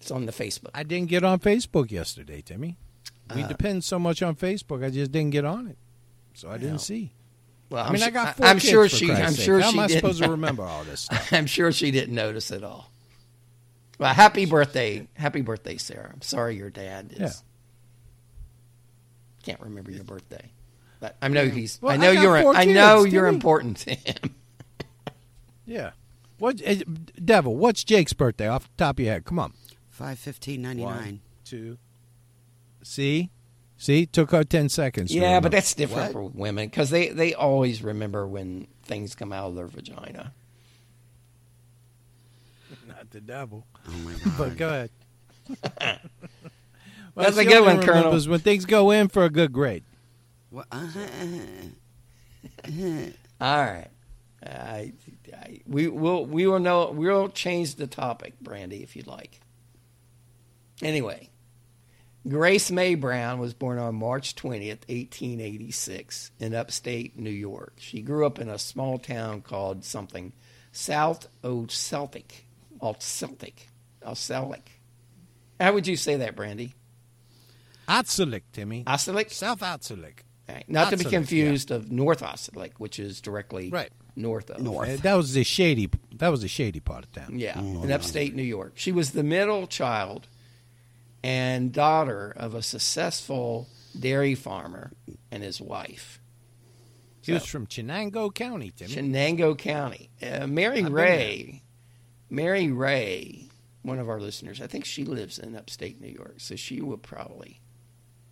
It's 0.00 0.10
on 0.10 0.26
the 0.26 0.32
Facebook. 0.32 0.70
I 0.74 0.82
didn't 0.82 1.08
get 1.08 1.22
on 1.22 1.38
Facebook 1.38 1.92
yesterday, 1.92 2.40
Timmy. 2.40 2.76
We 3.34 3.42
depend 3.44 3.84
so 3.84 3.98
much 3.98 4.22
on 4.22 4.34
Facebook. 4.34 4.84
I 4.84 4.90
just 4.90 5.12
didn't 5.12 5.30
get 5.30 5.44
on 5.44 5.68
it, 5.68 5.76
so 6.34 6.50
I 6.50 6.58
didn't 6.58 6.78
see. 6.80 7.12
well, 7.70 7.84
I 7.86 7.92
mean, 7.92 8.02
I'm 8.02 8.08
I 8.08 8.10
got 8.10 8.36
four 8.36 8.46
I'm 8.46 8.58
sure 8.58 8.88
she. 8.88 9.06
Christ's 9.06 9.24
I'm 9.24 9.32
sake. 9.34 9.44
sure 9.44 9.60
How 9.60 9.70
she 9.70 9.78
am 9.78 9.84
I 9.84 9.86
supposed 9.86 10.22
to 10.22 10.30
remember 10.32 10.64
all 10.64 10.82
this 10.82 11.02
stuff? 11.02 11.32
I'm 11.32 11.46
sure 11.46 11.70
she 11.70 11.90
didn't 11.92 12.14
notice 12.14 12.50
at 12.50 12.64
all. 12.64 12.90
Well, 13.98 14.14
happy 14.14 14.46
birthday, 14.46 15.06
happy 15.14 15.40
birthday, 15.40 15.76
Sarah. 15.76 16.10
I'm 16.12 16.22
sorry 16.22 16.56
your 16.56 16.70
dad 16.70 17.12
is. 17.12 17.18
Yeah. 17.18 17.30
Can't 19.42 19.60
remember 19.60 19.90
your 19.90 20.04
birthday, 20.04 20.50
but 21.00 21.16
I 21.22 21.28
know 21.28 21.46
he's. 21.48 21.78
Well, 21.80 21.92
I 21.92 21.96
know 21.96 22.10
I 22.10 22.22
you're. 22.22 22.42
four 22.42 22.56
I 22.56 22.64
know 22.64 23.04
you're 23.04 23.24
Timmy. 23.26 23.34
important 23.36 23.76
to 23.78 23.94
him. 23.94 24.34
Yeah. 25.66 25.90
What, 26.38 26.62
uh, 26.66 26.76
Devil? 27.22 27.54
What's 27.54 27.84
Jake's 27.84 28.14
birthday 28.14 28.48
off 28.48 28.62
the 28.62 28.82
top 28.84 28.98
of 28.98 29.04
your 29.04 29.12
head? 29.12 29.26
Come 29.26 29.38
on. 29.38 29.52
Five 29.90 30.18
fifteen 30.18 30.62
ninety 30.62 30.82
nine. 30.82 30.94
One, 30.96 31.20
two. 31.44 31.76
See, 32.82 33.28
see, 33.76 34.06
took 34.06 34.30
her 34.30 34.44
ten 34.44 34.70
seconds. 34.70 35.14
yeah, 35.14 35.40
but 35.40 35.52
that's 35.52 35.74
different 35.74 36.04
What? 36.04 36.12
for 36.12 36.22
women 36.38 36.68
because 36.68 36.88
they 36.88 37.08
they 37.10 37.34
always 37.34 37.82
remember 37.82 38.26
when 38.26 38.66
things 38.84 39.14
come 39.14 39.30
out 39.30 39.48
of 39.48 39.56
their 39.56 39.66
vagina. 39.66 40.32
Not 43.18 43.26
the 43.26 43.32
devil. 43.32 43.66
Oh 43.88 43.92
my 44.04 44.12
god! 44.24 44.32
But 44.38 44.56
go 44.56 44.68
ahead. 44.68 44.90
That's 47.14 47.36
a 47.36 47.44
good 47.44 47.64
one, 47.64 47.80
Colonel. 47.80 47.96
remembers 48.04 48.28
When 48.28 48.40
things 48.40 48.64
go 48.64 48.90
in 48.90 49.08
for 49.08 49.24
a 49.24 49.30
good 49.30 49.52
grade. 49.52 49.84
What- 50.50 50.66
uh-huh. 50.70 51.00
All 53.40 53.56
right. 53.64 53.88
I, 54.44 54.92
I, 55.34 55.60
we 55.66 55.88
will 55.88 56.24
we 56.24 56.46
will 56.46 56.60
know 56.60 56.90
we'll 56.90 57.28
change 57.28 57.74
the 57.74 57.86
topic, 57.88 58.38
Brandy, 58.40 58.82
if 58.82 58.94
you'd 58.94 59.08
like. 59.08 59.40
Anyway, 60.80 61.28
Grace 62.26 62.70
May 62.70 62.94
Brown 62.94 63.40
was 63.40 63.52
born 63.52 63.78
on 63.78 63.96
March 63.96 64.36
twentieth, 64.36 64.84
eighteen 64.88 65.40
eighty 65.40 65.72
six, 65.72 66.30
in 66.38 66.54
upstate 66.54 67.18
New 67.18 67.30
York. 67.30 67.74
She 67.78 68.00
grew 68.00 68.24
up 68.26 68.38
in 68.38 68.48
a 68.48 68.58
small 68.58 68.98
town 68.98 69.40
called 69.42 69.84
something 69.84 70.32
South 70.70 71.26
Celtic, 71.42 72.44
Celtic, 72.98 73.68
Celtic. 74.14 74.70
How 75.60 75.72
would 75.72 75.86
you 75.86 75.96
say 75.96 76.16
that, 76.16 76.36
Brandy? 76.36 76.74
Otselic, 77.88 78.42
Timmy. 78.52 78.84
Osilic? 78.86 79.30
South 79.30 79.60
Otselic. 79.60 80.20
Right. 80.48 80.64
Not 80.68 80.90
to 80.90 80.96
be 80.96 81.04
Osilic, 81.04 81.10
confused 81.10 81.70
of 81.70 81.90
North 81.90 82.22
Osilic, 82.22 82.72
which 82.78 82.98
is 82.98 83.20
directly 83.20 83.70
Right. 83.70 83.90
north 84.16 84.50
of. 84.50 84.60
North. 84.62 85.02
That 85.02 85.14
was 85.14 85.34
the 85.34 85.44
shady. 85.44 85.90
That 86.16 86.28
was 86.28 86.42
the 86.42 86.48
shady 86.48 86.80
part 86.80 87.04
of 87.04 87.12
town. 87.12 87.38
Yeah, 87.38 87.58
in 87.58 87.90
upstate 87.92 88.34
New 88.34 88.42
York. 88.42 88.72
She 88.76 88.92
was 88.92 89.10
the 89.10 89.22
middle 89.22 89.66
child 89.66 90.28
and 91.22 91.72
daughter 91.72 92.32
of 92.36 92.54
a 92.54 92.62
successful 92.62 93.68
dairy 93.98 94.34
farmer 94.34 94.92
and 95.30 95.42
his 95.42 95.60
wife. 95.60 96.20
He 97.22 97.32
was 97.32 97.44
from 97.44 97.66
Chenango 97.66 98.32
County, 98.34 98.70
Timmy. 98.74 98.94
Chenango 98.94 99.56
County. 99.58 100.08
Uh, 100.22 100.46
Mary 100.46 100.82
been 100.82 100.92
Ray, 100.92 101.62
Mary 102.30 102.70
Ray, 102.70 103.48
one 103.82 103.98
of 103.98 104.08
our 104.08 104.20
listeners, 104.20 104.60
I 104.60 104.66
think 104.66 104.84
she 104.84 105.04
lives 105.04 105.38
in 105.38 105.56
upstate 105.56 106.00
New 106.00 106.08
York, 106.08 106.34
so 106.38 106.56
she 106.56 106.80
will 106.80 106.98
probably 106.98 107.60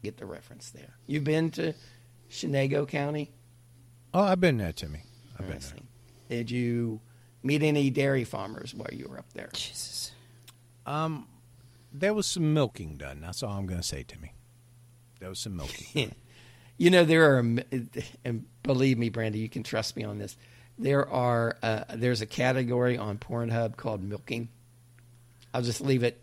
get 0.03 0.19
the 0.19 0.27
reference 0.27 0.71
there. 0.71 0.95
You've 1.07 1.25
been 1.25 1.51
to 1.53 1.75
Chenango 2.31 2.87
County? 2.87 3.33
oh, 4.15 4.23
I've 4.23 4.41
been 4.41 4.59
there, 4.59 4.73
Timmy. 4.73 5.03
I've 5.39 5.49
been 5.49 5.59
there. 5.59 6.39
Did 6.39 6.51
you 6.51 7.01
meet 7.43 7.63
any 7.63 7.91
dairy 7.91 8.25
farmers 8.25 8.75
while 8.75 8.89
you 8.93 9.07
were 9.09 9.19
up 9.19 9.33
there? 9.35 9.51
Jesus. 9.53 10.13
Um, 10.87 11.29
there 11.93 12.15
was 12.15 12.27
some 12.27 12.55
milking 12.55 12.97
done. 12.97 13.21
That's 13.21 13.43
all 13.43 13.53
I'm 13.53 13.67
going 13.67 13.81
to 13.81 13.87
say, 13.87 14.03
Timmy. 14.03 14.33
There 15.21 15.29
was 15.29 15.39
some 15.39 15.57
milking. 15.57 16.15
You 16.79 16.91
know 16.91 17.07
there 17.07 17.35
are, 17.35 17.39
and 17.39 18.45
believe 18.63 18.99
me, 18.99 19.09
Brandy, 19.09 19.39
you 19.39 19.49
can 19.49 19.63
trust 19.63 19.97
me 19.97 20.05
on 20.05 20.19
this. 20.19 20.37
There 20.79 21.09
are 21.09 21.57
uh, 21.63 21.85
there's 21.95 22.21
a 22.21 22.27
category 22.27 22.99
on 22.99 23.19
Pornhub 23.19 23.77
called 23.77 24.03
milking. 24.03 24.49
I'll 25.55 25.63
just 25.63 25.81
leave 25.81 26.03
it 26.03 26.21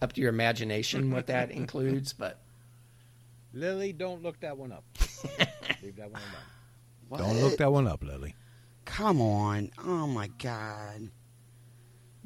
up 0.00 0.12
to 0.12 0.20
your 0.20 0.30
imagination 0.30 1.10
what 1.10 1.26
that 1.26 1.50
includes, 1.50 2.12
but 2.12 2.38
Lily, 3.52 3.92
don't 3.92 4.22
look 4.22 4.40
that 4.40 4.56
one 4.56 4.72
up. 4.72 4.84
Leave 5.82 5.96
that 5.96 6.10
one 6.10 6.20
alone. 7.10 7.34
Don't 7.34 7.42
look 7.42 7.58
that 7.58 7.72
one 7.72 7.88
up, 7.88 8.04
Lily. 8.04 8.36
Come 8.84 9.20
on! 9.20 9.70
Oh 9.84 10.06
my 10.06 10.28
god! 10.38 11.10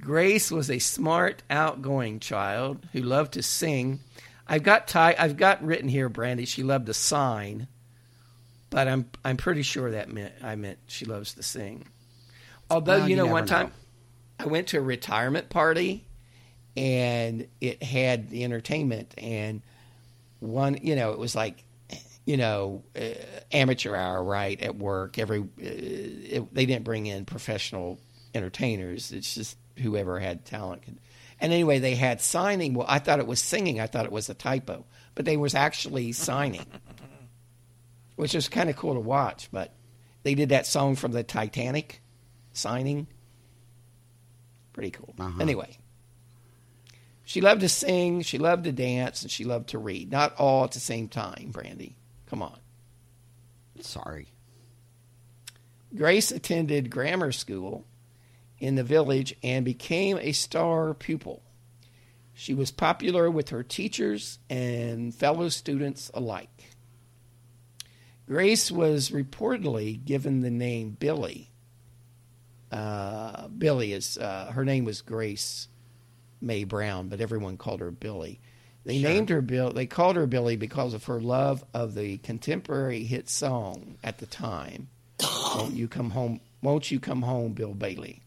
Grace 0.00 0.50
was 0.50 0.70
a 0.70 0.78
smart, 0.78 1.42
outgoing 1.48 2.20
child 2.20 2.86
who 2.92 3.00
loved 3.00 3.32
to 3.34 3.42
sing. 3.42 4.00
I've 4.46 4.62
got 4.62 4.86
ty- 4.86 5.16
I've 5.18 5.36
got 5.38 5.64
written 5.64 5.88
here, 5.88 6.08
Brandy. 6.10 6.44
She 6.44 6.62
loved 6.62 6.86
to 6.86 6.94
sign, 6.94 7.68
but 8.74 8.88
I'm 8.88 9.08
I'm 9.24 9.36
pretty 9.36 9.62
sure 9.62 9.92
that 9.92 10.12
meant 10.12 10.34
I 10.42 10.56
meant 10.56 10.78
she 10.88 11.04
loves 11.04 11.34
to 11.34 11.44
sing. 11.44 11.86
Although 12.68 12.98
Well, 12.98 13.08
you 13.08 13.10
you 13.10 13.16
know, 13.16 13.22
never 13.26 13.32
one 13.32 13.46
time 13.46 13.66
know. 13.66 13.72
I 14.40 14.46
went 14.46 14.66
to 14.68 14.78
a 14.78 14.80
retirement 14.80 15.48
party, 15.48 16.04
and 16.76 17.46
it 17.60 17.84
had 17.84 18.30
the 18.30 18.42
entertainment 18.42 19.14
and 19.16 19.62
one. 20.40 20.78
You 20.82 20.96
know, 20.96 21.12
it 21.12 21.20
was 21.20 21.36
like 21.36 21.62
you 22.24 22.36
know 22.36 22.82
uh, 23.00 23.10
amateur 23.52 23.94
hour 23.94 24.20
right 24.24 24.60
at 24.60 24.74
work. 24.74 25.18
Every 25.18 25.38
uh, 25.38 25.44
it, 25.60 26.52
they 26.52 26.66
didn't 26.66 26.84
bring 26.84 27.06
in 27.06 27.26
professional 27.26 28.00
entertainers. 28.34 29.12
It's 29.12 29.36
just 29.36 29.56
whoever 29.78 30.18
had 30.18 30.44
talent. 30.44 30.82
Could, 30.82 30.98
and 31.40 31.52
anyway, 31.52 31.78
they 31.78 31.94
had 31.94 32.20
signing. 32.20 32.74
Well, 32.74 32.86
I 32.88 32.98
thought 32.98 33.20
it 33.20 33.26
was 33.28 33.40
singing. 33.40 33.78
I 33.78 33.86
thought 33.86 34.04
it 34.04 34.12
was 34.12 34.30
a 34.30 34.34
typo, 34.34 34.84
but 35.14 35.26
they 35.26 35.36
was 35.36 35.54
actually 35.54 36.10
signing, 36.10 36.66
which 38.16 38.34
was 38.34 38.48
kind 38.48 38.70
of 38.70 38.76
cool 38.76 38.94
to 38.94 39.00
watch. 39.00 39.48
But 39.52 39.74
they 40.22 40.34
did 40.34 40.50
that 40.50 40.66
song 40.66 40.96
from 40.96 41.12
the 41.12 41.22
Titanic, 41.22 42.02
signing. 42.52 43.06
Pretty 44.72 44.90
cool. 44.90 45.14
Uh-huh. 45.18 45.40
Anyway, 45.40 45.78
She 47.24 47.40
loved 47.40 47.62
to 47.62 47.68
sing, 47.68 48.20
she 48.22 48.38
loved 48.38 48.64
to 48.64 48.72
dance, 48.72 49.22
and 49.22 49.30
she 49.30 49.44
loved 49.44 49.70
to 49.70 49.78
read. 49.78 50.10
Not 50.10 50.34
all 50.36 50.64
at 50.64 50.72
the 50.72 50.80
same 50.80 51.08
time, 51.08 51.50
Brandy. 51.52 51.96
Come 52.26 52.42
on. 52.42 52.58
Sorry. 53.80 54.28
Grace 55.96 56.30
attended 56.30 56.90
grammar 56.90 57.32
school 57.32 57.86
in 58.58 58.74
the 58.74 58.84
village 58.84 59.34
and 59.42 59.64
became 59.64 60.18
a 60.18 60.32
star 60.32 60.92
pupil. 60.92 61.42
She 62.34 62.52
was 62.52 62.70
popular 62.70 63.30
with 63.30 63.50
her 63.50 63.62
teachers 63.62 64.38
and 64.50 65.14
fellow 65.14 65.48
students 65.48 66.10
alike. 66.12 66.73
Grace 68.26 68.70
was 68.70 69.10
reportedly 69.10 70.02
given 70.02 70.40
the 70.40 70.50
name 70.50 70.96
Billy. 70.98 71.50
Uh, 72.72 73.48
Billy 73.48 73.92
is 73.92 74.18
uh, 74.18 74.50
her 74.52 74.64
name 74.64 74.84
was 74.84 75.02
Grace 75.02 75.68
May 76.40 76.64
Brown, 76.64 77.08
but 77.08 77.20
everyone 77.20 77.56
called 77.56 77.80
her 77.80 77.90
Billy. 77.90 78.40
They 78.84 79.00
named 79.00 79.30
her 79.30 79.40
Bill. 79.40 79.72
They 79.72 79.86
called 79.86 80.16
her 80.16 80.26
Billy 80.26 80.56
because 80.56 80.92
of 80.92 81.04
her 81.04 81.20
love 81.20 81.64
of 81.72 81.94
the 81.94 82.18
contemporary 82.18 83.04
hit 83.04 83.28
song 83.30 83.96
at 84.02 84.18
the 84.18 84.26
time. 84.26 84.88
Won't 85.56 85.74
you 85.74 85.88
come 85.88 86.10
home? 86.10 86.40
Won't 86.62 86.90
you 86.90 87.00
come 87.00 87.22
home, 87.22 87.52
Bill 87.52 87.74
Bailey? 87.74 88.22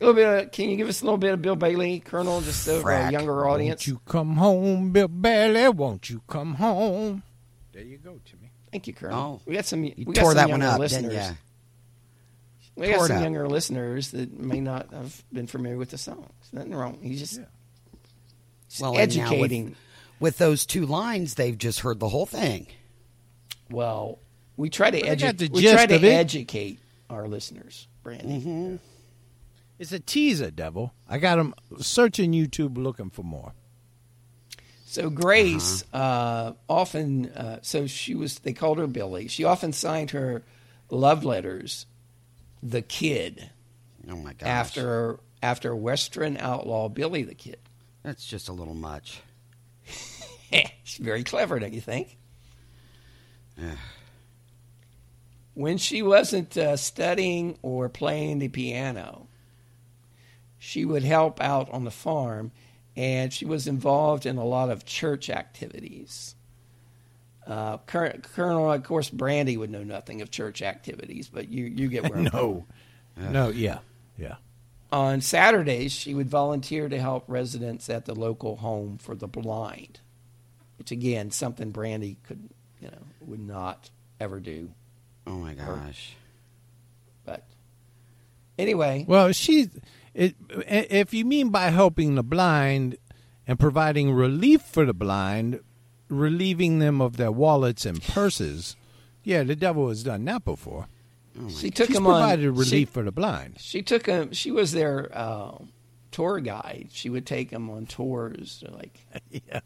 A 0.00 0.04
little 0.04 0.14
bit. 0.14 0.46
Of, 0.46 0.52
can 0.52 0.70
you 0.70 0.76
give 0.76 0.88
us 0.88 1.02
a 1.02 1.04
little 1.04 1.18
bit 1.18 1.32
of 1.32 1.42
Bill 1.42 1.56
Bailey, 1.56 2.00
Colonel, 2.00 2.40
just 2.40 2.64
so 2.64 2.80
for 2.80 2.90
a 2.90 3.10
younger 3.10 3.46
audience? 3.48 3.82
Won't 3.82 3.86
you 3.86 4.00
come 4.06 4.36
home, 4.36 4.92
Bill 4.92 5.08
Bailey? 5.08 5.68
Won't 5.68 6.10
you 6.10 6.22
come 6.26 6.54
home? 6.54 7.22
There 7.72 7.82
you 7.82 7.98
go, 7.98 8.18
Timmy. 8.24 8.39
Thank 8.72 8.86
you, 8.86 8.92
Colonel. 8.92 9.40
Oh. 9.40 9.42
we 9.46 9.54
got 9.54 9.64
some. 9.64 9.82
You 9.84 9.94
we 9.96 10.04
got 10.06 10.16
tore 10.16 10.30
some 10.30 10.36
that 10.36 10.50
one 10.50 10.60
younger 10.60 10.74
up, 10.74 10.78
listeners. 10.80 11.12
didn't 11.12 11.28
you? 11.30 11.36
We 12.76 12.88
got 12.92 13.06
some 13.08 13.16
up. 13.16 13.22
younger 13.22 13.48
listeners 13.48 14.10
that 14.12 14.38
may 14.38 14.60
not 14.60 14.90
have 14.92 15.22
been 15.32 15.46
familiar 15.46 15.76
with 15.76 15.90
the 15.90 15.98
songs. 15.98 16.30
Nothing 16.52 16.74
wrong. 16.74 16.98
He's 17.02 17.18
just 17.20 17.38
Yeah. 17.38 17.44
just 18.68 18.80
Well, 18.82 18.96
and 18.96 19.16
now 19.16 19.24
with- 19.24 19.32
educating. 19.32 19.76
With 20.20 20.36
those 20.38 20.66
two 20.66 20.84
lines, 20.84 21.34
they've 21.34 21.56
just 21.56 21.80
heard 21.80 21.98
the 21.98 22.08
whole 22.10 22.26
thing. 22.26 22.66
Well, 23.70 24.18
we 24.58 24.68
try 24.68 24.90
to 24.90 25.00
Well, 25.00 25.10
educate. 25.10 25.38
the 25.38 25.48
We 25.48 25.62
try 25.62 25.86
to 25.86 25.94
educate 26.06 26.78
our 27.08 27.26
listeners, 27.26 27.88
Brandon. 28.02 28.40
Mm-hmm. 28.40 28.76
It's 29.78 29.92
a 29.92 29.98
teaser, 30.00 30.50
devil. 30.50 30.92
I 31.08 31.16
got 31.18 31.38
him 31.38 31.54
searching 31.80 32.32
YouTube 32.32 32.76
looking 32.76 33.08
for 33.08 33.22
more. 33.22 33.54
So 34.90 35.08
Grace 35.08 35.84
uh, 35.92 36.54
often, 36.68 37.26
uh, 37.26 37.60
so 37.62 37.86
she 37.86 38.16
was. 38.16 38.40
They 38.40 38.52
called 38.52 38.78
her 38.78 38.88
Billy. 38.88 39.28
She 39.28 39.44
often 39.44 39.72
signed 39.72 40.10
her 40.10 40.42
love 40.90 41.24
letters, 41.24 41.86
"The 42.60 42.82
Kid," 42.82 43.50
Oh 44.10 44.16
my 44.16 44.32
gosh. 44.32 44.48
after 44.48 45.20
after 45.40 45.76
Western 45.76 46.36
outlaw 46.38 46.88
Billy 46.88 47.22
the 47.22 47.36
Kid. 47.36 47.60
That's 48.02 48.26
just 48.26 48.48
a 48.48 48.52
little 48.52 48.74
much. 48.74 49.20
She's 50.82 50.98
very 50.98 51.22
clever, 51.22 51.60
don't 51.60 51.72
you 51.72 51.80
think? 51.80 52.16
Yeah. 53.56 53.76
When 55.54 55.78
she 55.78 56.02
wasn't 56.02 56.56
uh, 56.56 56.76
studying 56.76 57.60
or 57.62 57.88
playing 57.88 58.40
the 58.40 58.48
piano, 58.48 59.28
she 60.58 60.84
would 60.84 61.04
help 61.04 61.40
out 61.40 61.70
on 61.70 61.84
the 61.84 61.92
farm, 61.92 62.50
and 62.96 63.32
she 63.32 63.44
was 63.44 63.66
involved 63.66 64.26
in 64.26 64.36
a 64.36 64.44
lot 64.44 64.70
of 64.70 64.84
church 64.84 65.30
activities. 65.30 66.34
Uh, 67.46 67.78
Col- 67.78 68.70
of 68.72 68.82
course, 68.84 69.10
Brandy 69.10 69.56
would 69.56 69.70
know 69.70 69.82
nothing 69.82 70.20
of 70.22 70.30
church 70.30 70.62
activities, 70.62 71.28
but 71.28 71.48
you, 71.48 71.64
you 71.64 71.88
get 71.88 72.04
where 72.04 72.18
I'm 72.18 72.24
No. 72.24 72.66
No, 73.16 73.48
yeah. 73.48 73.78
Yeah. 74.16 74.36
On 74.92 75.20
Saturdays, 75.20 75.92
she 75.92 76.14
would 76.14 76.28
volunteer 76.28 76.88
to 76.88 77.00
help 77.00 77.24
residents 77.28 77.88
at 77.88 78.06
the 78.06 78.14
local 78.14 78.56
home 78.56 78.98
for 78.98 79.14
the 79.14 79.28
blind, 79.28 80.00
which 80.78 80.90
again, 80.90 81.30
something 81.30 81.70
Brandy 81.70 82.16
could, 82.26 82.50
you 82.80 82.88
know, 82.88 83.02
would 83.20 83.40
not 83.40 83.90
ever 84.18 84.40
do. 84.40 84.70
Oh 85.26 85.36
my 85.36 85.54
gosh. 85.54 86.14
But 87.24 87.46
anyway, 88.58 89.04
Well, 89.06 89.32
she, 89.32 89.70
it, 90.14 90.34
if 90.66 91.12
you 91.14 91.24
mean 91.24 91.50
by 91.50 91.70
helping 91.70 92.14
the 92.14 92.22
blind 92.22 92.96
and 93.46 93.58
providing 93.58 94.12
relief 94.12 94.62
for 94.62 94.84
the 94.84 94.94
blind, 94.94 95.60
relieving 96.08 96.78
them 96.78 97.00
of 97.00 97.16
their 97.16 97.32
wallets 97.32 97.84
and 97.86 98.02
purses, 98.02 98.76
yeah, 99.22 99.42
the 99.42 99.56
devil 99.56 99.88
has 99.88 100.02
done 100.02 100.24
that 100.26 100.44
before. 100.44 100.86
she 101.48 101.70
took 101.70 101.88
She's 101.88 101.96
him 101.96 102.06
on. 102.06 102.14
provided 102.20 102.50
relief 102.50 102.68
She, 102.68 102.84
for 102.84 103.02
the 103.02 103.12
blind. 103.12 103.56
she 103.60 103.82
took 103.82 104.06
him. 104.06 104.32
She 104.32 104.50
was 104.50 104.72
their 104.72 105.10
uh, 105.16 105.58
tour 106.10 106.40
guide. 106.40 106.88
She 106.92 107.08
would 107.10 107.26
take 107.26 107.50
them 107.50 107.70
on 107.70 107.86
tours, 107.86 108.64
like 108.70 109.00
yeah. 109.30 109.60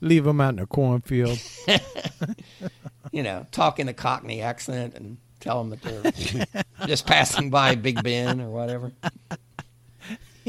Leave 0.00 0.24
them 0.24 0.40
out 0.40 0.50
in 0.50 0.56
the 0.56 0.66
cornfield. 0.66 1.38
you 3.12 3.22
know, 3.22 3.46
talk 3.50 3.78
in 3.80 3.88
a 3.88 3.94
Cockney 3.94 4.40
accent 4.42 4.94
and 4.94 5.16
tell 5.40 5.62
them 5.64 5.70
that 5.70 5.82
they're 5.82 6.64
just 6.86 7.06
passing 7.06 7.50
by 7.50 7.74
Big 7.74 8.02
Ben 8.02 8.40
or 8.40 8.50
whatever. 8.50 8.92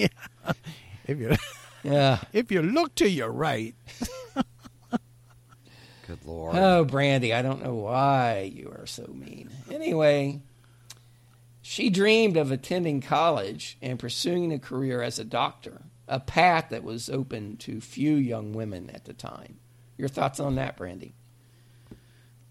if 1.07 1.17
you 1.19 1.35
Yeah. 1.83 2.19
if 2.33 2.51
you 2.51 2.61
look 2.61 2.95
to 2.95 3.09
your 3.09 3.31
right, 3.31 3.75
Good 6.07 6.19
lord. 6.25 6.55
Oh, 6.55 6.85
Brandy, 6.85 7.33
I 7.33 7.41
don't 7.43 7.63
know 7.63 7.75
why 7.75 8.51
you 8.53 8.69
are 8.75 8.87
so 8.87 9.05
mean. 9.13 9.49
Anyway, 9.71 10.41
she 11.61 11.89
dreamed 11.91 12.35
of 12.35 12.51
attending 12.51 12.99
college 12.99 13.77
and 13.81 13.99
pursuing 13.99 14.51
a 14.51 14.57
career 14.59 15.03
as 15.03 15.19
a 15.19 15.23
doctor, 15.23 15.83
a 16.07 16.19
path 16.19 16.69
that 16.69 16.83
was 16.83 17.09
open 17.11 17.57
to 17.57 17.79
few 17.79 18.15
young 18.15 18.53
women 18.53 18.89
at 18.89 19.05
the 19.05 19.13
time. 19.13 19.59
Your 19.97 20.07
thoughts 20.09 20.39
on 20.39 20.55
that, 20.55 20.77
Brandy? 20.77 21.13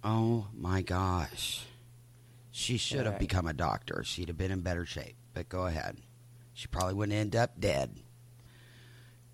oh 0.04 0.46
my 0.56 0.80
gosh. 0.80 1.64
She 2.52 2.76
should 2.76 3.06
have 3.06 3.18
become 3.18 3.46
a 3.48 3.52
doctor. 3.52 4.02
She'd 4.04 4.28
have 4.28 4.38
been 4.38 4.52
in 4.52 4.60
better 4.60 4.86
shape. 4.86 5.16
But 5.34 5.48
go 5.48 5.66
ahead. 5.66 5.96
She 6.58 6.66
probably 6.66 6.94
wouldn't 6.94 7.16
end 7.16 7.36
up 7.36 7.60
dead. 7.60 7.94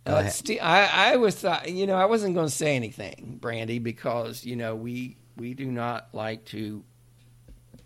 Uh. 0.05 0.31
I, 0.61 1.13
I 1.13 1.17
was, 1.17 1.37
thought, 1.37 1.71
you 1.73 1.87
know, 1.87 1.95
I 1.95 2.05
wasn't 2.05 2.35
going 2.35 2.49
to 2.49 2.53
say 2.55 2.77
anything, 2.77 3.39
Brandy, 3.41 3.79
because 3.79 4.45
you 4.45 4.57
know 4.57 4.77
we 4.77 5.17
we 5.35 5.55
do 5.55 5.65
not 5.65 6.09
like 6.13 6.45
to 6.47 6.85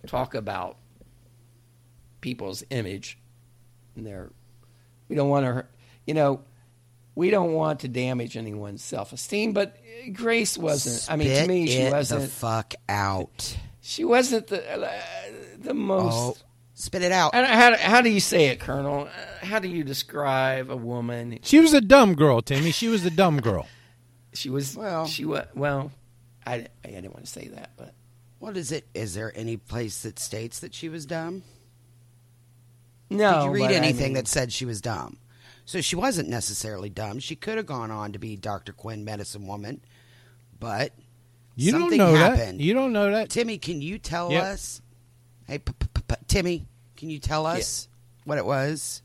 talk 0.08 0.34
about 0.34 0.76
people's 2.20 2.64
image 2.70 3.16
and 3.94 4.04
their. 4.04 4.32
We 5.08 5.14
don't 5.14 5.28
want 5.28 5.46
to, 5.46 5.66
you 6.04 6.14
know, 6.14 6.42
we 7.14 7.30
don't 7.30 7.52
want 7.52 7.78
to 7.80 7.88
damage 7.88 8.36
anyone's 8.36 8.82
self 8.82 9.12
esteem. 9.12 9.52
But 9.52 9.76
Grace 10.14 10.58
wasn't. 10.58 11.06
I 11.12 11.14
mean, 11.14 11.28
to 11.28 11.46
me, 11.46 11.68
she 11.68 11.88
wasn't. 11.88 12.22
the 12.22 12.26
fuck 12.26 12.74
out. 12.88 13.56
she 13.82 14.04
wasn't 14.04 14.48
the 14.48 14.68
uh, 14.68 14.90
the 15.60 15.70
Oh, 15.70 15.74
most. 15.74 16.44
Spit 16.80 17.02
it 17.02 17.10
out. 17.12 17.34
I 17.34 17.44
how, 17.44 17.76
how 17.76 18.00
do 18.00 18.08
you 18.10 18.20
say 18.20 18.46
it, 18.46 18.60
Colonel? 18.60 19.08
How 19.42 19.58
do 19.58 19.68
you 19.68 19.82
describe 19.84 20.70
a 20.70 20.76
woman 20.76 21.38
she 21.42 21.58
was 21.60 21.72
a 21.74 21.80
dumb 21.80 22.14
girl, 22.14 22.40
Timmy. 22.40 22.70
She 22.70 22.88
was 22.88 23.04
a 23.04 23.10
dumb 23.10 23.40
girl. 23.40 23.66
She 24.34 24.50
was 24.50 24.76
Well- 24.76 25.06
She 25.06 25.24
was 25.24 25.46
well. 25.54 25.90
I, 26.46 26.66
I 26.84 26.88
didn't 26.88 27.12
want 27.12 27.24
to 27.24 27.30
say 27.30 27.48
that, 27.48 27.70
but 27.76 27.94
What 28.38 28.56
is 28.56 28.70
it? 28.72 28.86
Is 28.94 29.14
there 29.14 29.32
any 29.34 29.56
place 29.56 30.02
that 30.02 30.18
states 30.18 30.60
that 30.60 30.74
she 30.74 30.88
was 30.88 31.06
dumb? 31.06 31.42
no. 33.10 33.32
Did 33.40 33.44
you 33.46 33.50
read 33.52 33.60
but 33.62 33.70
I 33.72 33.74
anything 33.74 34.04
mean, 34.08 34.12
that 34.14 34.28
said 34.28 34.52
she 34.52 34.64
was 34.64 34.80
dumb? 34.80 35.16
So 35.64 35.80
she 35.80 35.96
wasn't 35.96 36.28
necessarily 36.28 36.88
dumb. 36.90 37.18
She 37.18 37.36
could 37.36 37.56
have 37.56 37.66
gone 37.66 37.90
on 37.90 38.12
to 38.12 38.18
be 38.18 38.36
Dr. 38.36 38.72
Quinn, 38.72 39.04
medicine 39.04 39.46
woman, 39.46 39.80
but 40.58 40.92
You 41.56 41.72
something 41.72 41.98
don't 41.98 42.12
know 42.12 42.18
happened. 42.18 42.60
that. 42.60 42.64
You 42.64 42.74
don't 42.74 42.92
know 42.92 43.10
that. 43.10 43.28
Timmy, 43.30 43.58
can 43.58 43.82
you 43.82 43.98
tell 43.98 44.30
Yep. 44.30 44.42
us? 44.44 44.82
Hey, 45.46 45.58
p- 45.58 45.72
p- 45.78 45.86
p- 45.94 45.97
Timmy, 46.26 46.66
can 46.96 47.10
you 47.10 47.18
tell 47.18 47.46
us 47.46 47.88
what 48.24 48.38
it 48.38 48.44
was? 48.46 49.02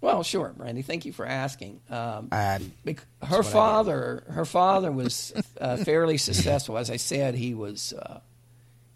Well, 0.00 0.22
sure, 0.22 0.52
Randy. 0.56 0.82
Thank 0.82 1.04
you 1.04 1.12
for 1.12 1.26
asking. 1.26 1.80
Um, 1.90 2.28
Um, 2.30 2.72
bec- 2.84 3.04
her 3.22 3.38
what 3.38 3.38
I 3.38 3.42
did. 3.42 3.52
father, 3.52 4.24
her 4.28 4.44
father 4.44 4.92
was 4.92 5.32
uh, 5.60 5.76
fairly 5.78 6.16
successful. 6.18 6.76
As 6.78 6.90
I 6.90 6.96
said, 6.96 7.34
he 7.34 7.54
was 7.54 7.92
uh, 7.92 8.20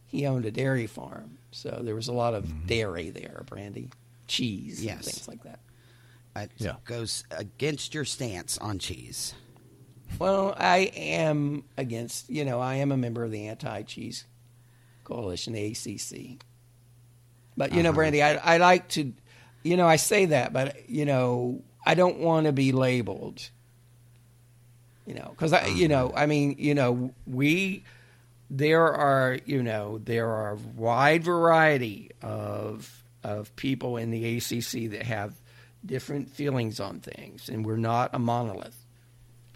he 0.06 0.26
owned 0.26 0.44
a 0.44 0.50
dairy 0.50 0.86
farm, 0.86 1.38
so 1.52 1.80
there 1.82 1.94
was 1.94 2.08
a 2.08 2.12
lot 2.12 2.34
of 2.34 2.66
dairy 2.66 3.10
there, 3.10 3.42
Brandy, 3.46 3.88
cheese, 4.28 4.78
and 4.78 4.86
Yes. 4.86 5.04
things 5.06 5.26
like 5.28 5.42
that. 5.44 5.60
It 6.36 6.50
Yeah. 6.58 6.76
goes 6.84 7.24
against 7.30 7.94
your 7.94 8.04
stance 8.04 8.56
on 8.58 8.78
cheese. 8.78 9.34
Well, 10.18 10.54
I 10.58 10.90
am 10.94 11.64
against. 11.76 12.28
You 12.30 12.44
know, 12.44 12.60
I 12.60 12.74
am 12.76 12.92
a 12.92 12.96
member 12.96 13.24
of 13.24 13.30
the 13.32 13.48
anti-cheese 13.48 14.26
coalition, 15.04 15.54
the 15.54 15.64
ACC. 15.72 16.44
But 17.60 17.72
you 17.74 17.82
know, 17.82 17.90
Uh-huh. 17.90 17.96
Brandy, 17.96 18.22
I 18.22 18.54
I 18.54 18.56
like 18.56 18.88
to, 18.96 19.12
you 19.62 19.76
know, 19.76 19.86
I 19.86 19.96
say 19.96 20.24
that, 20.26 20.54
but 20.54 20.88
you 20.88 21.04
know, 21.04 21.60
I 21.84 21.94
don't 21.94 22.20
want 22.20 22.46
to 22.46 22.52
be 22.52 22.72
labeled. 22.72 23.38
You 25.06 25.12
know, 25.14 25.28
because 25.30 25.52
I, 25.52 25.66
you 25.66 25.86
know, 25.88 26.10
I 26.16 26.24
mean, 26.24 26.56
you 26.58 26.74
know, 26.74 27.12
we 27.26 27.84
there 28.48 28.86
are, 28.94 29.38
you 29.44 29.62
know, 29.62 29.98
there 29.98 30.30
are 30.30 30.52
a 30.52 30.56
wide 30.56 31.22
variety 31.22 32.10
of 32.22 33.04
of 33.22 33.54
people 33.56 33.98
in 33.98 34.10
the 34.10 34.38
ACC 34.38 34.90
that 34.92 35.02
have 35.02 35.34
different 35.84 36.30
feelings 36.30 36.80
on 36.80 37.00
things, 37.00 37.50
and 37.50 37.66
we're 37.66 37.76
not 37.76 38.08
a 38.14 38.18
monolith. 38.18 38.76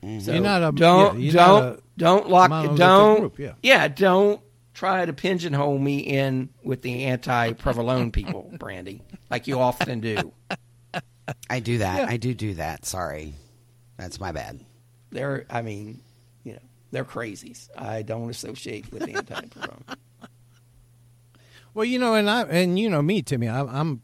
So 0.03 0.33
You're 0.33 0.43
not 0.43 0.63
a- 0.63 0.73
don't 0.73 1.19
yeah, 1.21 1.33
don't 1.33 1.63
a 1.79 1.79
don't 1.97 2.29
lock 2.29 2.51
don't 2.77 3.21
group, 3.21 3.39
yeah. 3.63 3.89
don't 3.89 4.43
try 4.75 5.07
to 5.07 5.13
pigeonhole 5.13 5.79
me 5.79 5.99
in 5.99 6.51
with 6.63 6.83
the 6.83 7.05
anti-provolone 7.05 8.11
people, 8.11 8.53
Brandy, 8.59 9.03
like 9.31 9.47
you 9.47 9.59
often 9.61 10.01
do. 10.01 10.33
I 11.49 11.61
do 11.61 11.79
that. 11.79 12.09
I 12.09 12.17
do 12.19 12.35
do 12.35 12.55
that. 12.55 12.85
Sorry, 12.85 13.35
that's 13.97 14.21
my 14.21 14.33
bad. 14.33 14.61
They're 15.11 15.47
I 15.49 15.63
mean, 15.63 16.03
you 16.43 16.53
know, 16.55 16.63
they're 16.91 17.05
crazies. 17.05 17.71
I 17.77 18.03
don't 18.03 18.29
associate 18.29 18.93
with 18.93 19.09
anti-provolone. 19.09 19.85
Well, 21.75 21.85
you 21.85 21.99
know, 21.99 22.15
and 22.15 22.31
I 22.31 22.43
and 22.43 22.79
you 22.79 22.89
know 22.89 23.03
me, 23.03 23.21
Timmy. 23.21 23.49
I, 23.49 23.63
I'm 23.63 24.01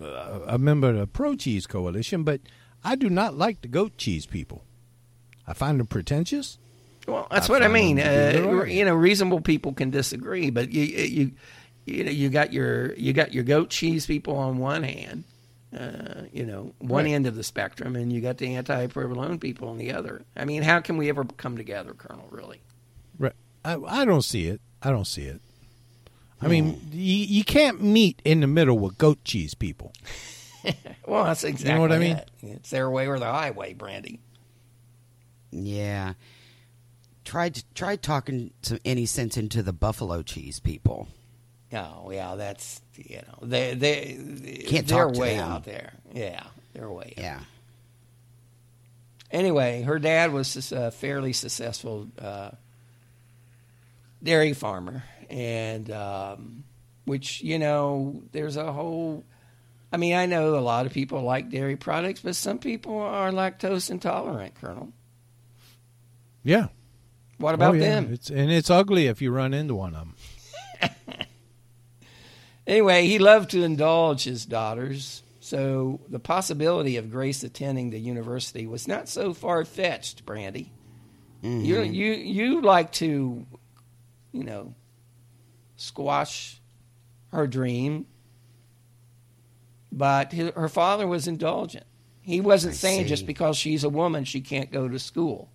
uh, 0.00 0.38
a 0.46 0.56
member 0.56 0.90
of 0.90 0.96
the 0.98 1.06
Pro 1.08 1.34
Cheese 1.34 1.66
Coalition, 1.66 2.22
but 2.22 2.40
I 2.84 2.94
do 2.94 3.10
not 3.10 3.36
like 3.36 3.60
the 3.60 3.66
goat 3.66 3.98
cheese 3.98 4.24
people. 4.24 4.64
I 5.44 5.52
find 5.52 5.80
them 5.80 5.88
pretentious. 5.88 6.58
Well, 7.06 7.26
that's 7.30 7.48
I 7.50 7.52
what 7.52 7.62
I 7.62 7.68
mean. 7.68 7.96
them 7.96 8.34
to 8.34 8.40
be 8.42 8.48
Uh, 8.48 8.64
you 8.64 8.84
know, 8.84 8.94
reasonable 8.94 9.40
people 9.40 9.72
can 9.72 9.90
disagree, 9.90 10.50
but 10.50 10.70
you 10.72 10.82
you 10.84 11.32
you 11.86 12.04
know 12.04 12.10
you 12.10 12.28
got 12.28 12.52
your 12.52 12.94
you 12.94 13.12
got 13.12 13.32
your 13.34 13.44
goat 13.44 13.70
cheese 13.70 14.06
people 14.06 14.36
on 14.36 14.58
one 14.58 14.82
hand, 14.84 15.24
uh, 15.76 16.22
you 16.32 16.44
know, 16.46 16.72
one 16.78 17.04
Right. 17.04 17.12
end 17.12 17.26
of 17.26 17.34
the 17.34 17.42
spectrum, 17.42 17.96
and 17.96 18.12
you 18.12 18.20
got 18.20 18.38
the 18.38 18.54
anti-provolone 18.54 19.38
people 19.40 19.68
on 19.68 19.78
the 19.78 19.92
other. 19.92 20.22
I 20.36 20.44
mean, 20.44 20.62
how 20.62 20.80
can 20.80 20.96
we 20.96 21.08
ever 21.08 21.24
come 21.24 21.56
together, 21.56 21.92
Colonel? 21.94 22.28
Really? 22.30 22.60
Right. 23.18 23.32
I, 23.64 23.76
I 23.76 24.04
don't 24.04 24.22
see 24.22 24.46
it. 24.46 24.60
I 24.82 24.90
don't 24.90 25.06
see 25.06 25.24
it. 25.24 25.40
I 26.40 26.48
mean, 26.48 26.80
you, 26.92 27.14
you 27.26 27.44
can't 27.44 27.80
meet 27.80 28.20
in 28.24 28.40
the 28.40 28.48
middle 28.48 28.76
with 28.78 28.98
goat 28.98 29.22
cheese 29.24 29.54
people. 29.54 29.92
Well, 31.08 31.24
that's 31.24 31.42
exactly 31.42 31.80
what 31.80 31.90
I 31.90 31.98
mean? 31.98 32.16
it. 32.18 32.30
It's 32.40 32.70
their 32.70 32.88
way 32.88 33.08
or 33.08 33.18
the 33.18 33.26
highway, 33.26 33.74
Brandy. 33.74 34.20
Yeah. 35.50 36.14
Tried 37.24 37.62
tried 37.74 38.02
talking 38.02 38.50
some 38.62 38.80
any 38.84 39.06
sense 39.06 39.36
into 39.36 39.62
the 39.62 39.72
buffalo 39.72 40.22
cheese 40.22 40.58
people. 40.60 41.08
Oh, 41.72 42.10
yeah, 42.10 42.34
that's 42.34 42.82
you 42.96 43.16
know 43.16 43.46
they 43.46 43.74
they 43.74 44.64
Can't 44.66 44.86
they're 44.86 45.04
talk 45.04 45.14
to 45.14 45.20
way 45.20 45.36
them. 45.36 45.50
out 45.50 45.64
there. 45.64 45.94
Yeah, 46.12 46.42
they're 46.74 46.90
way. 46.90 47.14
out 47.16 47.22
Yeah. 47.22 47.40
anyway, 49.30 49.82
her 49.82 49.98
dad 49.98 50.32
was 50.32 50.72
a 50.72 50.90
fairly 50.90 51.32
successful 51.32 52.08
uh, 52.20 52.50
dairy 54.22 54.52
farmer, 54.52 55.04
and 55.30 55.90
um, 55.90 56.64
which 57.04 57.42
you 57.42 57.58
know, 57.58 58.22
there's 58.32 58.56
a 58.56 58.72
whole. 58.72 59.24
I 59.92 59.96
mean, 59.98 60.14
I 60.14 60.26
know 60.26 60.56
a 60.56 60.60
lot 60.60 60.86
of 60.86 60.92
people 60.92 61.22
like 61.22 61.50
dairy 61.50 61.76
products, 61.76 62.20
but 62.20 62.34
some 62.34 62.58
people 62.58 62.98
are 62.98 63.30
lactose 63.30 63.90
intolerant. 63.90 64.54
Colonel, 64.56 64.88
Yeah. 66.42 66.68
What 67.42 67.52
oh, 67.52 67.54
about 67.54 67.74
oh, 67.74 67.78
yeah. 67.78 68.00
them? 68.00 68.12
It's 68.12 68.30
and 68.30 68.50
it's 68.50 68.70
ugly 68.70 69.06
if 69.06 69.20
you 69.20 69.30
run 69.30 69.52
into 69.52 69.74
one 69.74 69.94
of 69.94 70.06
them. 70.80 70.96
Anyway, 72.66 73.06
he 73.06 73.18
loved 73.18 73.50
to 73.50 73.64
indulge 73.64 74.24
his 74.24 74.46
daughters, 74.46 75.22
so 75.40 76.00
the 76.08 76.20
possibility 76.20 76.96
of 76.96 77.10
Grace 77.10 77.42
attending 77.42 77.90
the 77.90 77.98
university 77.98 78.66
was 78.66 78.86
not 78.86 79.08
so 79.08 79.34
far 79.34 79.64
fetched. 79.64 80.24
Brandy, 80.24 80.70
mm-hmm. 81.42 81.64
you 81.64 81.82
you 81.82 82.12
you 82.12 82.60
like 82.60 82.92
to, 82.92 83.44
you 84.30 84.44
know, 84.44 84.74
squash 85.76 86.60
her 87.32 87.48
dream, 87.48 88.06
but 89.90 90.32
hi- 90.32 90.52
her 90.54 90.68
father 90.68 91.08
was 91.08 91.26
indulgent. 91.26 91.86
He 92.20 92.40
wasn't 92.40 92.74
I 92.74 92.76
saying 92.76 93.02
see. 93.02 93.08
just 93.08 93.26
because 93.26 93.56
she's 93.56 93.82
a 93.82 93.88
woman 93.88 94.22
she 94.22 94.40
can't 94.40 94.70
go 94.70 94.88
to 94.88 95.00
school. 95.00 95.50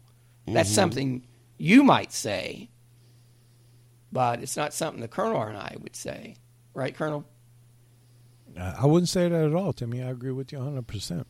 That's 0.45 0.67
mm-hmm. 0.67 0.75
something 0.75 1.27
you 1.58 1.84
might 1.84 2.14
say, 2.14 2.70
but 4.12 4.41
it's 4.41 4.58
not 4.58 4.74
something 4.74 5.01
the 5.01 5.08
colonel 5.08 5.41
and 5.41 5.58
I 5.58 5.76
would 5.82 5.95
say. 5.95 6.36
Right, 6.74 6.95
Colonel? 6.95 7.26
Uh, 8.58 8.76
I 8.80 8.86
wouldn't 8.86 9.10
say 9.10 9.28
that 9.28 9.45
at 9.45 9.53
all, 9.53 9.74
Timmy. 9.74 10.01
I 10.01 10.10
agree 10.10 10.32
with 10.32 10.51
you 10.51 10.60
100%. 10.60 11.26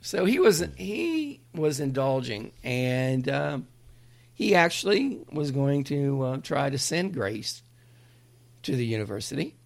So 0.00 0.24
he 0.24 0.38
was 0.38 0.64
he 0.76 1.40
was 1.54 1.80
indulging, 1.80 2.52
and 2.62 3.28
um, 3.28 3.66
he 4.32 4.54
actually 4.54 5.20
was 5.32 5.50
going 5.50 5.84
to 5.84 6.22
uh, 6.22 6.36
try 6.38 6.70
to 6.70 6.78
send 6.78 7.14
Grace 7.14 7.62
to 8.62 8.76
the 8.76 8.86
university, 8.86 9.56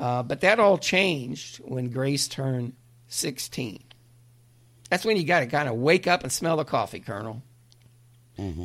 uh, 0.00 0.22
but 0.22 0.40
that 0.40 0.58
all 0.58 0.78
changed 0.78 1.58
when 1.58 1.90
Grace 1.90 2.26
turned 2.26 2.72
sixteen. 3.08 3.84
That's 4.88 5.04
when 5.04 5.16
you 5.16 5.24
got 5.24 5.40
to 5.40 5.46
kind 5.46 5.68
of 5.68 5.76
wake 5.76 6.06
up 6.06 6.22
and 6.22 6.32
smell 6.32 6.56
the 6.56 6.64
coffee, 6.64 7.00
Colonel. 7.00 7.42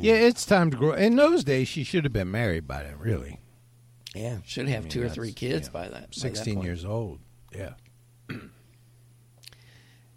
Yeah, 0.00 0.14
it's 0.14 0.44
time 0.44 0.70
to 0.70 0.76
grow. 0.76 0.92
In 0.92 1.16
those 1.16 1.44
days, 1.44 1.68
she 1.68 1.84
should 1.84 2.04
have 2.04 2.12
been 2.12 2.30
married 2.30 2.66
by 2.66 2.82
then, 2.82 2.98
really. 2.98 3.40
Yeah, 4.14 4.38
should 4.44 4.68
have 4.68 4.84
mean, 4.84 4.90
two 4.90 5.04
or 5.04 5.08
three 5.08 5.32
kids 5.32 5.68
yeah. 5.68 5.72
by 5.72 5.88
that. 5.88 5.92
by 5.92 6.00
that 6.00 6.14
16 6.14 6.54
point. 6.54 6.66
years 6.66 6.84
old. 6.84 7.20
Yeah. 7.54 7.74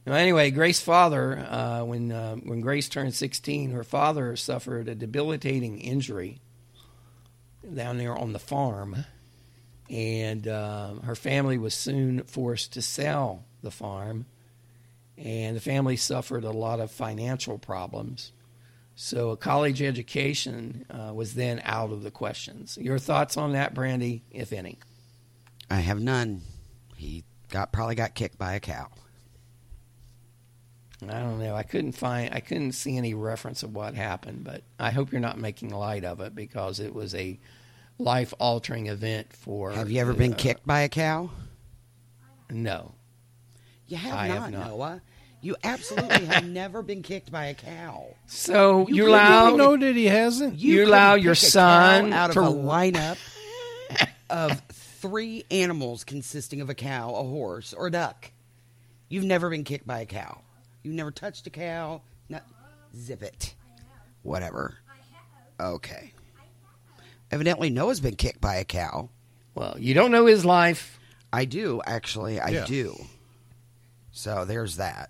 Well, 0.04 0.16
anyway, 0.16 0.50
Grace's 0.50 0.82
father, 0.82 1.38
uh, 1.38 1.84
when 1.84 2.12
uh, 2.12 2.36
when 2.38 2.62
Grace 2.62 2.90
turned 2.90 3.14
16, 3.14 3.70
her 3.70 3.84
father 3.84 4.36
suffered 4.36 4.88
a 4.88 4.96
debilitating 4.96 5.80
injury 5.80 6.40
down 7.72 8.00
there 8.00 8.18
on 8.18 8.34
the 8.34 8.40
farm, 8.40 9.06
and 9.92 10.48
uh, 10.48 10.96
her 11.04 11.14
family 11.14 11.60
was 11.60 11.76
soon 11.76 12.24
forced 12.24 12.74
to 12.74 12.82
sell 12.82 13.46
the 13.62 13.70
farm, 13.70 14.26
and 15.20 15.56
the 15.56 15.62
family 15.62 15.98
suffered 15.98 16.46
a 16.46 16.52
lot 16.52 16.80
of 16.80 16.90
financial 16.90 17.60
problems. 17.60 18.32
So 19.04 19.32
a 19.32 19.36
college 19.36 19.82
education 19.82 20.86
uh, 20.88 21.12
was 21.12 21.34
then 21.34 21.60
out 21.66 21.92
of 21.92 22.04
the 22.04 22.12
questions. 22.12 22.78
Your 22.80 23.00
thoughts 23.00 23.36
on 23.36 23.54
that, 23.54 23.74
Brandy, 23.74 24.22
if 24.30 24.54
any? 24.54 24.78
I 25.72 25.78
have 25.78 26.00
none. 26.00 26.42
He 26.98 27.24
got 27.50 27.72
probably 27.72 27.96
got 27.96 28.14
kicked 28.14 28.38
by 28.38 28.54
a 28.54 28.60
cow. 28.60 28.90
I 31.02 31.20
don't 31.20 31.40
know. 31.40 31.56
I 31.56 31.64
couldn't 31.64 31.94
find. 31.94 32.32
I 32.32 32.42
couldn't 32.42 32.74
see 32.74 32.96
any 32.96 33.16
reference 33.16 33.64
of 33.64 33.74
what 33.74 33.96
happened, 33.96 34.44
but 34.44 34.62
I 34.78 34.92
hope 34.92 35.12
you're 35.12 35.20
not 35.20 35.40
making 35.40 35.72
light 35.72 36.06
of 36.06 36.22
it 36.22 36.36
because 36.36 36.80
it 36.80 36.94
was 36.94 37.16
a 37.16 37.40
life-altering 37.98 38.86
event 38.86 39.34
for. 39.34 39.72
Have 39.72 39.90
you 39.90 40.00
ever 40.00 40.14
been 40.14 40.34
uh, 40.34 40.38
kicked 40.38 40.68
by 40.68 40.82
a 40.82 40.90
cow? 40.90 41.32
No. 42.52 42.94
You 43.88 43.98
have 43.98 44.14
I 44.16 44.28
not, 44.28 44.38
have 44.38 44.52
not. 44.52 44.68
Noah. 44.68 45.02
You 45.42 45.56
absolutely 45.64 46.26
have 46.26 46.46
never 46.46 46.82
been 46.84 47.02
kicked 47.02 47.32
by 47.32 47.46
a 47.48 47.54
cow. 47.56 48.16
So 48.28 48.88
you, 48.88 48.96
You 48.96 49.10
allow 49.10 49.52
You 49.52 49.58
know 49.58 49.76
that 49.78 49.96
he 49.96 50.06
hasn't. 50.06 50.60
You 50.60 50.86
allow 50.86 51.16
your 51.16 51.34
son 51.36 52.12
cow 52.12 52.16
out 52.18 52.32
to- 52.34 52.40
of 52.42 52.46
a 52.48 52.50
lineup 52.52 53.18
of 54.30 54.62
three 54.72 55.46
animals 55.50 56.04
consisting 56.04 56.62
of 56.62 56.70
a 56.70 56.76
cow, 56.76 57.10
a 57.16 57.24
horse, 57.24 57.74
or 57.74 57.88
a 57.88 57.92
duck. 57.92 58.32
You've 59.10 59.24
never 59.26 59.50
been 59.50 59.64
kicked 59.64 59.88
by 59.88 60.02
a 60.02 60.06
cow. 60.06 60.42
You've 60.84 60.94
never 60.96 61.12
touched 61.12 61.48
a 61.48 61.50
cow. 61.50 62.02
No, 62.30 62.40
zip 62.96 63.24
it. 63.24 63.56
Whatever. 64.22 64.78
Okay. 65.60 66.14
Evidently, 67.32 67.70
Noah's 67.70 68.00
been 68.00 68.16
kicked 68.16 68.42
by 68.42 68.56
a 68.56 68.64
cow. 68.66 69.10
Well, 69.56 69.76
you 69.80 69.94
don't 69.94 70.12
know 70.12 70.28
his 70.28 70.46
life. 70.46 71.00
I 71.34 71.46
do, 71.46 71.82
actually. 71.86 72.40
I 72.40 72.50
Yeah. 72.50 72.66
do. 72.66 72.96
So 74.12 74.46
there's 74.46 74.78
that. 74.78 75.10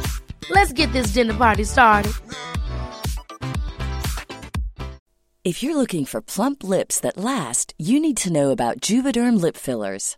Let's 0.49 0.73
get 0.73 0.91
this 0.93 1.07
dinner 1.07 1.33
party 1.33 1.63
started. 1.63 2.13
If 5.43 5.63
you're 5.63 5.75
looking 5.75 6.05
for 6.05 6.21
plump 6.21 6.63
lips 6.63 6.99
that 6.99 7.17
last, 7.17 7.73
you 7.79 7.99
need 7.99 8.17
to 8.17 8.31
know 8.31 8.51
about 8.51 8.79
Juvederm 8.79 9.41
lip 9.41 9.57
fillers. 9.57 10.17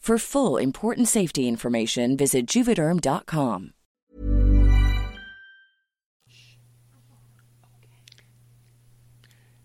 For 0.01 0.17
full 0.17 0.57
important 0.57 1.07
safety 1.07 1.47
information, 1.47 2.17
visit 2.17 2.47
juvederm.com. 2.47 3.73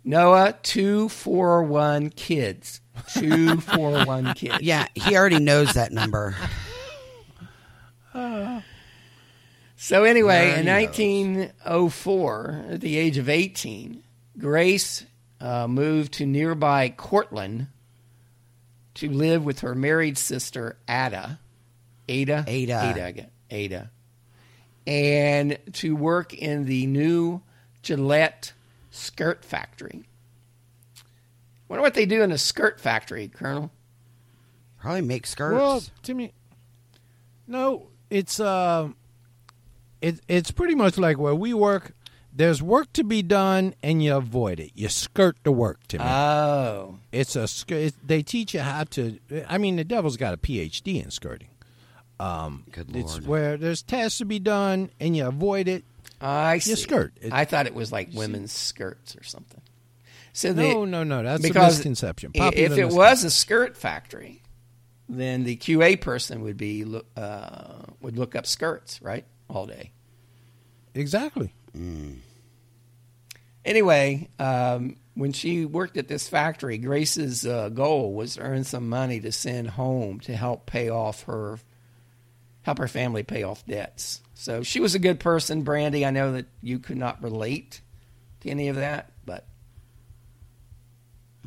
Noah, 0.04 0.58
241 0.62 2.10
kids. 2.10 2.82
241 3.14 4.34
kids. 4.36 4.60
Yeah, 4.60 4.86
he 4.94 5.16
already 5.16 5.38
knows 5.40 5.72
that 5.72 5.90
number. 5.90 6.36
So 9.78 10.04
anyway, 10.04 10.58
in 10.58 10.66
There 10.66 10.78
he 10.80 10.86
1904, 10.86 12.64
at 12.72 12.80
the 12.82 12.98
age 12.98 13.16
of 13.16 13.30
18, 13.30 14.02
Grace 14.38 15.06
uh, 15.40 15.66
moved 15.66 16.12
to 16.14 16.26
nearby 16.26 16.90
Cortland 16.90 17.68
to 18.96 19.10
live 19.10 19.44
with 19.44 19.60
her 19.60 19.74
married 19.74 20.18
sister 20.18 20.76
Ada, 20.88 21.38
Ada, 22.08 22.44
Ada. 22.46 22.90
Ada, 22.90 23.06
again, 23.06 23.30
Ada, 23.50 23.90
and 24.86 25.58
to 25.74 25.96
work 25.96 26.34
in 26.34 26.64
the 26.64 26.86
new 26.86 27.40
Gillette 27.82 28.52
skirt 28.90 29.44
factory. 29.44 30.04
Wonder 31.68 31.82
what 31.82 31.94
they 31.94 32.06
do 32.06 32.22
in 32.22 32.30
a 32.32 32.38
skirt 32.38 32.80
factory, 32.80 33.28
Colonel. 33.28 33.70
Probably 34.80 35.02
make 35.02 35.26
skirts. 35.26 35.54
Well, 35.54 35.82
Timmy, 36.02 36.32
no, 37.46 37.88
it's 38.08 38.38
uh, 38.38 38.88
it, 40.00 40.20
it's 40.28 40.50
pretty 40.50 40.74
much 40.74 40.96
like 40.96 41.18
where 41.18 41.34
we 41.34 41.54
work. 41.54 41.92
There's 42.36 42.62
work 42.62 42.92
to 42.92 43.02
be 43.02 43.22
done, 43.22 43.74
and 43.82 44.04
you 44.04 44.14
avoid 44.14 44.60
it. 44.60 44.72
You 44.74 44.90
skirt 44.90 45.38
the 45.42 45.50
work, 45.52 45.80
Timmy. 45.88 46.04
Oh, 46.04 46.98
it's 47.10 47.34
a 47.34 47.48
sk- 47.48 47.70
it, 47.72 47.94
they 48.06 48.22
teach 48.22 48.52
you 48.52 48.60
how 48.60 48.84
to. 48.84 49.18
I 49.48 49.56
mean, 49.56 49.76
the 49.76 49.84
devil's 49.84 50.18
got 50.18 50.34
a 50.34 50.36
PhD 50.36 51.02
in 51.02 51.10
skirting. 51.10 51.48
Um, 52.20 52.64
Good 52.72 52.94
It's 52.94 53.12
Lord. 53.14 53.26
where 53.26 53.56
there's 53.56 53.82
tasks 53.82 54.18
to 54.18 54.26
be 54.26 54.38
done, 54.38 54.90
and 55.00 55.16
you 55.16 55.26
avoid 55.26 55.66
it. 55.66 55.84
I 56.20 56.58
see. 56.58 56.74
skirt. 56.76 57.14
It- 57.22 57.32
I 57.32 57.46
thought 57.46 57.66
it 57.66 57.74
was 57.74 57.90
like 57.90 58.10
women's 58.12 58.52
skirts 58.52 59.16
or 59.16 59.22
something. 59.22 59.62
So 60.34 60.52
No, 60.52 60.80
the- 60.84 60.86
no, 60.90 61.04
no, 61.04 61.22
that's 61.22 61.42
a 61.48 61.52
misconception. 61.54 62.32
Popular 62.32 62.48
If 62.52 62.58
it 62.58 62.68
misconception. 62.68 62.96
was 62.98 63.24
a 63.24 63.30
skirt 63.30 63.76
factory, 63.78 64.42
then 65.08 65.44
the 65.44 65.56
QA 65.56 65.96
person 65.98 66.42
would 66.42 66.58
be 66.58 66.84
look- 66.84 67.06
uh, 67.16 67.82
would 68.02 68.18
look 68.18 68.34
up 68.36 68.46
skirts 68.46 69.00
right 69.00 69.24
all 69.48 69.64
day. 69.66 69.92
Exactly. 70.94 71.54
Anyway, 73.66 74.28
um, 74.38 74.96
when 75.14 75.32
she 75.32 75.64
worked 75.66 75.96
at 75.96 76.06
this 76.08 76.28
factory, 76.28 76.78
Grace's 76.78 77.44
uh, 77.44 77.68
goal 77.68 78.14
was 78.14 78.36
to 78.36 78.42
earn 78.42 78.62
some 78.64 78.88
money 78.88 79.18
to 79.20 79.32
send 79.32 79.70
home 79.70 80.20
to 80.20 80.36
help 80.36 80.66
pay 80.66 80.88
off 80.88 81.24
her 81.24 81.58
help 82.62 82.78
her 82.78 82.88
family 82.88 83.22
pay 83.22 83.42
off 83.44 83.64
debts. 83.66 84.20
So 84.34 84.62
she 84.62 84.80
was 84.80 84.94
a 84.94 84.98
good 84.98 85.20
person, 85.20 85.62
Brandy. 85.62 86.04
I 86.06 86.10
know 86.10 86.32
that 86.32 86.46
you 86.62 86.78
could 86.80 86.96
not 86.96 87.22
relate 87.22 87.80
to 88.40 88.50
any 88.50 88.68
of 88.68 88.76
that, 88.76 89.12
but 89.24 89.46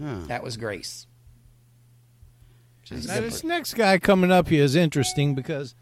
Huh. 0.02 0.20
that 0.28 0.44
was 0.44 0.56
Grace. 0.56 1.08
Now, 2.90 2.98
this 2.98 3.06
person. 3.08 3.50
next 3.50 3.74
guy 3.76 3.98
coming 4.00 4.32
up 4.32 4.48
here 4.48 4.64
is 4.64 4.76
interesting 4.76 5.36
because, 5.36 5.76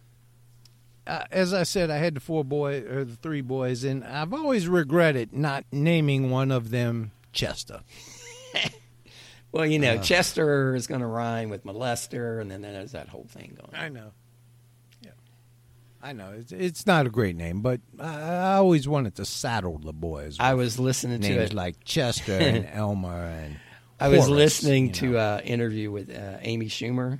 uh, 1.08 1.24
as 1.32 1.54
I 1.54 1.64
said, 1.64 1.90
I 1.90 1.98
had 1.98 2.16
the 2.16 2.20
four 2.20 2.44
boy 2.44 2.82
or 2.82 3.04
the 3.06 3.16
three 3.16 3.42
boys, 3.42 3.84
and 3.84 4.04
I've 4.04 4.34
always 4.34 4.68
regretted 4.68 5.34
not 5.34 5.66
naming 5.72 6.30
one 6.30 6.52
of 6.52 6.70
them 6.70 7.12
Chester. 7.34 7.82
Well, 9.54 9.66
you 9.66 9.80
know, 9.80 9.94
Uh. 9.96 10.04
Chester 10.04 10.76
is 10.76 10.88
going 10.88 11.00
to 11.00 11.08
rhyme 11.08 11.50
with 11.50 11.64
molester, 11.66 12.42
and 12.42 12.52
then 12.52 12.62
there's 12.62 12.92
that 12.92 13.08
whole 13.08 13.26
thing 13.30 13.58
going. 13.60 13.74
on. 13.74 13.82
I 13.86 13.90
know. 13.90 14.12
Yeah, 15.02 15.12
I 16.04 16.12
know. 16.12 16.34
It's, 16.38 16.52
it's 16.52 16.86
not 16.86 17.08
a 17.08 17.10
great 17.10 17.36
name, 17.38 17.62
but 17.62 17.80
I, 17.98 18.20
I 18.20 18.54
always 18.56 18.90
wanted 18.90 19.16
to 19.16 19.26
saddle 19.26 19.78
the 19.80 19.94
boys. 19.94 20.36
I 20.40 20.54
was 20.56 20.78
listening 20.78 21.22
to 21.22 21.30
names 21.30 21.52
it. 21.52 21.56
like 21.56 21.84
Chester 21.86 22.34
and 22.38 22.68
Elmer 22.72 23.24
and. 23.26 23.56
I 24.00 24.10
was 24.10 24.28
Horace, 24.28 24.30
listening 24.32 24.88
you 24.88 24.94
to 24.94 25.18
an 25.18 25.40
interview 25.40 25.92
with 25.92 26.12
uh, 26.16 26.38
Amy 26.42 26.68
Schumer, 26.68 27.20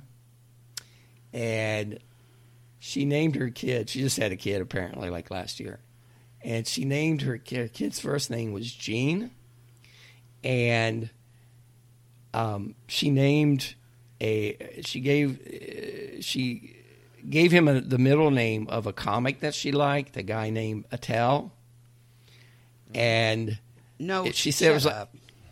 and 1.32 1.98
she 2.88 3.04
named 3.04 3.36
her 3.36 3.50
kid. 3.50 3.90
She 3.90 4.00
just 4.00 4.16
had 4.16 4.32
a 4.32 4.36
kid 4.36 4.62
apparently, 4.62 5.10
like 5.10 5.30
last 5.30 5.60
year, 5.60 5.80
and 6.42 6.66
she 6.66 6.84
named 6.84 7.22
her 7.22 7.36
kid. 7.38 7.58
Her 7.58 7.68
kid's 7.68 8.00
first 8.00 8.30
name 8.30 8.52
was 8.52 8.72
Jean, 8.72 9.30
and 10.42 11.10
um, 12.32 12.74
she 12.86 13.10
named 13.10 13.74
a. 14.20 14.80
She 14.84 15.00
gave 15.00 15.38
uh, 15.40 16.22
she 16.22 16.76
gave 17.28 17.52
him 17.52 17.68
a, 17.68 17.80
the 17.80 17.98
middle 17.98 18.30
name 18.30 18.66
of 18.68 18.86
a 18.86 18.92
comic 18.92 19.40
that 19.40 19.54
she 19.54 19.70
liked, 19.72 20.16
a 20.16 20.22
guy 20.22 20.48
named 20.50 20.86
Attell, 20.90 21.52
and 22.94 23.58
No, 23.98 24.24
it- 24.24 24.34
she 24.34 24.50
said 24.50 24.70
it 24.70 24.74
was 24.74 24.82
shut 24.84 24.92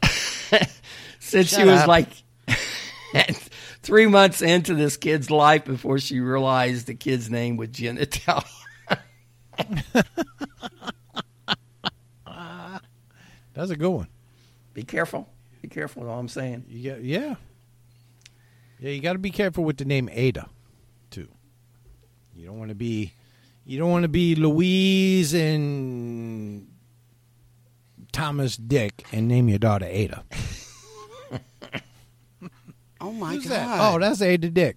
like- 0.03 0.63
up. 0.63 0.69
since 1.21 1.49
she 1.55 1.65
was 1.65 1.81
up. 1.81 1.89
like 1.89 2.09
three 3.87 4.07
months 4.09 4.43
into 4.43 4.75
this 4.75 4.97
kid's 4.97 5.31
life 5.31 5.65
before 5.65 6.01
she 6.01 6.19
realized 6.19 6.89
the 6.89 6.95
kid's 6.95 7.31
name 7.31 7.57
was 7.57 7.69
Genital. 7.69 8.43
That's 13.55 13.71
a 13.71 13.77
good 13.77 13.91
one. 13.91 14.09
Be 14.75 14.83
careful. 14.83 15.29
Be 15.63 15.69
careful. 15.69 16.03
Is 16.03 16.09
all 16.09 16.19
I'm 16.19 16.29
saying. 16.29 16.65
You 16.69 16.91
got, 16.91 17.03
yeah. 17.03 17.37
Yeah, 18.81 18.91
you 18.91 19.01
got 19.01 19.13
to 19.13 19.21
be 19.21 19.31
careful 19.31 19.63
with 19.65 19.77
the 19.77 19.85
name 19.85 20.11
Ada, 20.13 20.49
too. 21.11 21.29
You 22.35 22.47
don't 22.47 22.59
want 22.59 22.71
to 22.71 22.75
be, 22.75 23.13
you 23.65 23.79
don't 23.79 23.91
want 23.91 24.03
to 24.03 24.09
be 24.09 24.35
Louise 24.35 25.33
and 25.33 26.67
Thomas 28.11 28.57
Dick 28.57 29.07
and 29.13 29.29
name 29.29 29.49
your 29.49 29.61
daughter 29.61 29.87
Ada. 29.87 30.25
Oh 33.07 33.13
my 33.13 33.35
Who's 33.35 33.45
god! 33.45 33.53
that? 33.53 33.79
Oh, 33.95 33.99
that's 34.01 34.21
Ada 34.21 34.51
Dick. 34.51 34.77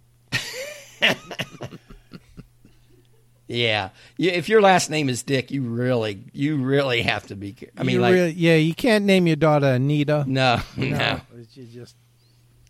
Yeah. 3.47 3.89
yeah. 4.17 4.31
If 4.33 4.47
your 4.47 4.61
last 4.61 4.91
name 4.91 5.09
is 5.09 5.23
Dick, 5.23 5.49
you 5.49 5.63
really, 5.63 6.23
you 6.33 6.57
really 6.57 7.01
have 7.01 7.25
to 7.27 7.35
be. 7.35 7.55
I 7.75 7.81
mean, 7.81 7.95
You 7.95 8.01
like, 8.01 8.13
really- 8.13 8.31
yeah, 8.33 8.55
you 8.55 8.75
can't 8.75 9.05
name 9.05 9.25
your 9.25 9.37
daughter 9.37 9.65
Anita. 9.67 10.23
no, 10.27 10.59
no, 10.77 11.21
It's 11.35 11.53
ju- 11.55 11.65
just 11.65 11.95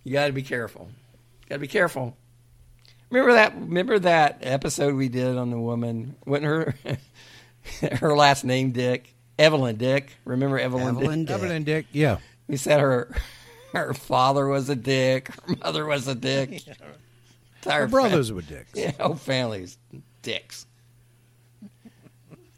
You 0.05 0.14
got 0.14 0.28
to 0.28 0.32
be 0.34 0.41
careful. 0.41 0.89
Got 1.49 1.55
to 1.55 1.60
be 1.60 1.68
careful. 1.68 2.16
Remember 3.10 3.34
that? 3.34 3.55
Remember 3.60 3.99
that 3.99 4.38
episode 4.41 4.95
we 4.95 5.10
did 5.10 5.36
on 5.36 5.49
the 5.49 5.60
woman? 5.60 6.16
Wasn't 6.26 6.45
her 6.45 6.76
her 7.99 8.16
last 8.16 8.45
name 8.45 8.72
Dick? 8.72 9.14
Evelyn 9.38 9.76
Dick. 9.76 10.16
Remember 10.24 10.57
Evelyn? 10.60 10.95
Evelyn 10.95 11.20
Dick? 11.26 11.28
Dick. 11.28 11.36
Evelyn 11.43 11.64
Dick. 11.64 11.86
Yeah, 11.91 12.18
We 12.47 12.55
said 12.55 12.80
her 12.80 13.14
her 13.74 13.93
father 13.93 14.47
was 14.47 14.70
a 14.70 14.76
dick. 14.76 15.30
Her 15.47 15.55
mother 15.63 15.86
was 15.86 16.07
a 16.07 16.15
dick. 16.15 16.63
Entire 17.63 17.82
her 17.82 17.88
brothers 17.88 18.32
were 18.32 18.41
dicks. 18.41 18.72
Yeah, 18.76 18.91
whole 18.99 19.15
family's 19.15 19.78
dicks. 20.22 20.65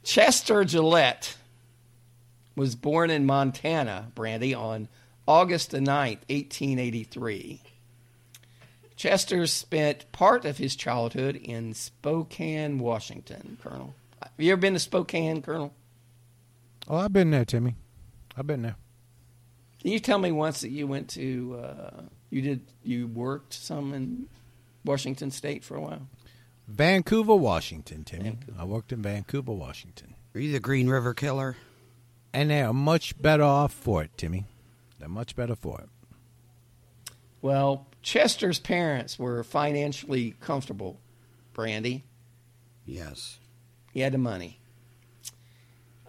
Chester 0.04 0.64
Gillette 0.64 1.36
was 2.56 2.76
born 2.76 3.10
in 3.10 3.26
Montana, 3.26 4.12
Brandy, 4.14 4.54
on 4.54 4.88
August 5.28 5.72
the 5.72 5.80
9th, 5.80 6.20
1883. 6.30 7.62
Chester 8.96 9.48
spent 9.48 10.12
part 10.12 10.46
of 10.46 10.58
his 10.58 10.76
childhood 10.76 11.36
in 11.36 11.74
Spokane, 11.74 12.78
Washington, 12.78 13.58
Colonel. 13.64 13.96
Have 14.22 14.32
you 14.38 14.52
ever 14.52 14.62
been 14.62 14.74
to 14.74 14.80
Spokane, 14.80 15.42
Colonel? 15.42 15.74
Oh, 16.88 16.98
I've 16.98 17.14
been 17.14 17.32
there, 17.32 17.46
Timmy. 17.46 17.76
I've 18.38 18.46
been 18.48 18.62
there. 18.62 18.76
Can 19.82 19.92
you 19.92 20.00
tell 20.00 20.20
me 20.20 20.32
once 20.32 20.62
that 20.62 20.70
you 20.70 20.86
went 20.86 21.10
to, 21.12 21.60
uh, 21.64 22.02
you 22.30 22.42
did, 22.42 22.62
you 22.84 23.08
worked 23.08 23.54
some 23.54 23.94
in 23.94 24.28
Washington 24.86 25.32
State 25.32 25.64
for 25.64 25.76
a 25.76 25.82
while? 25.82 26.08
Vancouver, 26.68 27.36
Washington, 27.36 28.04
Timmy. 28.04 28.38
I 28.58 28.64
worked 28.64 28.92
in 28.94 29.02
Vancouver, 29.02 29.52
Washington. 29.52 30.14
Are 30.36 30.40
you 30.40 30.52
the 30.52 30.60
Green 30.60 30.88
River 30.88 31.16
Killer? 31.16 31.58
And 32.32 32.52
they 32.52 32.62
are 32.62 32.74
much 32.74 33.20
better 33.20 33.44
off 33.44 33.74
for 33.74 34.04
it, 34.04 34.12
Timmy. 34.18 34.46
They're 35.00 35.10
much 35.10 35.36
better 35.36 35.56
for 35.56 35.82
it. 35.82 35.90
Well, 37.42 37.88
Chester's 38.04 38.60
parents 38.60 39.18
were 39.18 39.44
financially 39.44 40.36
comfortable, 40.40 41.00
Brandy. 41.54 42.06
Yes. 42.86 43.40
He 43.92 44.02
had 44.02 44.14
the 44.14 44.20
money. 44.20 44.61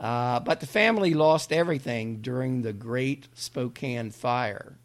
Uh, 0.02 0.40
but 0.40 0.58
the 0.58 0.66
family 0.66 1.14
lost 1.14 1.52
everything 1.52 2.16
during 2.22 2.62
the 2.62 2.72
Great 2.72 3.28
Spokane 3.34 4.10
Fire 4.10 4.76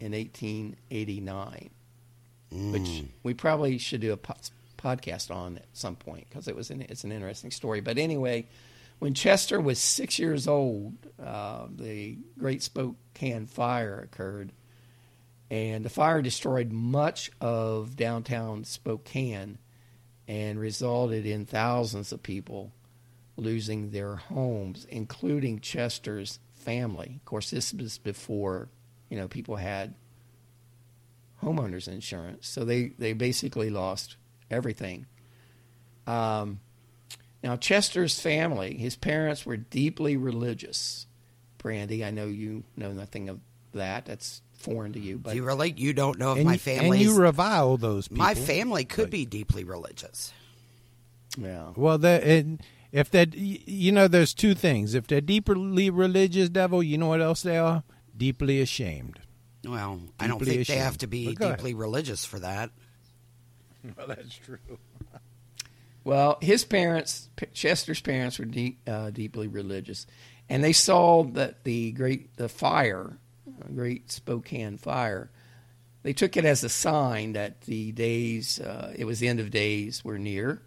in 0.00 0.12
1889, 0.12 1.70
which 2.50 3.04
we 3.22 3.34
probably 3.34 3.76
should 3.76 4.00
do 4.00 4.14
a 4.14 4.16
po- 4.16 4.34
podcast 4.78 5.30
on 5.30 5.58
at 5.58 5.66
some 5.74 5.96
point 5.96 6.26
because 6.30 6.48
it 6.48 6.56
was 6.56 6.70
an, 6.70 6.80
it's 6.80 7.04
an 7.04 7.12
interesting 7.12 7.50
story. 7.50 7.82
But 7.82 7.98
anyway, 7.98 8.46
when 9.00 9.12
Chester 9.12 9.60
was 9.60 9.78
six 9.78 10.18
years 10.18 10.48
old, 10.48 10.94
uh, 11.22 11.66
the 11.68 12.16
Great 12.38 12.62
Spokane 12.62 13.44
Fire 13.44 14.00
occurred, 14.00 14.52
and 15.50 15.84
the 15.84 15.90
fire 15.90 16.22
destroyed 16.22 16.72
much 16.72 17.30
of 17.38 17.96
downtown 17.96 18.64
Spokane 18.64 19.58
and 20.26 20.58
resulted 20.58 21.26
in 21.26 21.44
thousands 21.44 22.12
of 22.12 22.22
people 22.22 22.72
losing 23.38 23.90
their 23.90 24.16
homes, 24.16 24.86
including 24.90 25.60
Chester's 25.60 26.38
family. 26.54 27.14
Of 27.16 27.24
course, 27.24 27.50
this 27.50 27.72
was 27.72 27.96
before, 27.98 28.68
you 29.08 29.16
know, 29.16 29.28
people 29.28 29.56
had 29.56 29.94
homeowners 31.42 31.88
insurance, 31.88 32.48
so 32.48 32.64
they 32.64 32.88
they 32.98 33.12
basically 33.12 33.70
lost 33.70 34.16
everything. 34.50 35.06
Um, 36.06 36.60
now, 37.42 37.56
Chester's 37.56 38.18
family, 38.18 38.76
his 38.76 38.96
parents 38.96 39.46
were 39.46 39.56
deeply 39.56 40.16
religious. 40.16 41.06
Brandy, 41.58 42.04
I 42.04 42.10
know 42.10 42.26
you 42.26 42.64
know 42.76 42.92
nothing 42.92 43.28
of 43.28 43.40
that. 43.72 44.06
That's 44.06 44.42
foreign 44.54 44.92
to 44.94 45.00
you, 45.00 45.18
but 45.18 45.30
Do 45.30 45.36
you 45.36 45.44
really? 45.44 45.72
You 45.76 45.92
don't 45.92 46.18
know 46.18 46.34
if 46.34 46.44
my 46.44 46.56
family. 46.56 46.98
and 46.98 47.06
you 47.06 47.16
revile 47.16 47.76
those 47.76 48.08
people. 48.08 48.24
my 48.24 48.34
family 48.34 48.84
could 48.84 49.04
but- 49.04 49.10
be 49.10 49.24
deeply 49.26 49.62
religious. 49.64 50.32
yeah. 51.36 51.72
Well, 51.76 51.98
that 51.98 52.24
and 52.24 52.60
if 52.92 53.10
that 53.10 53.34
you 53.34 53.92
know, 53.92 54.08
there's 54.08 54.34
two 54.34 54.54
things. 54.54 54.94
If 54.94 55.06
they're 55.06 55.20
deeply 55.20 55.90
religious, 55.90 56.48
devil, 56.48 56.82
you 56.82 56.98
know 56.98 57.08
what 57.08 57.20
else 57.20 57.42
they 57.42 57.58
are? 57.58 57.82
Deeply 58.16 58.60
ashamed. 58.60 59.20
Well, 59.64 60.00
I 60.18 60.26
don't 60.28 60.38
Deeply 60.38 60.56
think 60.56 60.68
they 60.68 60.76
have 60.76 60.98
to 60.98 61.06
be 61.06 61.34
But 61.34 61.44
ahead. 61.44 61.56
deeply 61.58 61.74
religious 61.74 62.24
for 62.24 62.38
that. 62.40 62.70
Well, 63.96 64.08
that's 64.08 64.36
true. 64.36 64.58
Well, 66.04 66.38
his 66.40 66.64
parents, 66.64 67.28
Chester's 67.54 68.00
parents, 68.00 68.38
were 68.38 68.44
deep, 68.44 68.80
uh, 68.88 69.10
deeply 69.10 69.46
religious, 69.46 70.06
and 70.48 70.64
they 70.64 70.72
saw 70.72 71.22
that 71.34 71.64
the 71.64 71.92
great 71.92 72.34
the 72.36 72.48
fire, 72.48 73.18
uh, 73.46 73.68
Great 73.72 74.10
Spokane 74.10 74.78
Fire, 74.78 75.30
they 76.02 76.12
took 76.12 76.36
it 76.36 76.44
as 76.44 76.64
a 76.64 76.68
sign 76.68 77.34
that 77.34 77.62
the 77.62 77.92
days, 77.92 78.58
uh, 78.58 78.92
it 78.96 79.04
was 79.04 79.20
the 79.20 79.28
end 79.28 79.38
of 79.40 79.50
days, 79.50 80.04
were 80.04 80.18
near, 80.18 80.60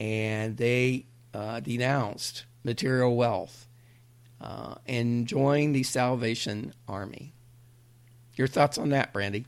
and 0.00 0.56
they 0.56 1.06
uh, 1.34 1.60
denounced 1.60 2.44
material 2.64 3.16
wealth 3.16 3.66
uh, 4.40 4.74
and 4.86 5.26
joined 5.26 5.74
the 5.74 5.82
Salvation 5.82 6.74
Army. 6.88 7.32
Your 8.36 8.48
thoughts 8.48 8.78
on 8.78 8.90
that, 8.90 9.12
Brandy? 9.12 9.46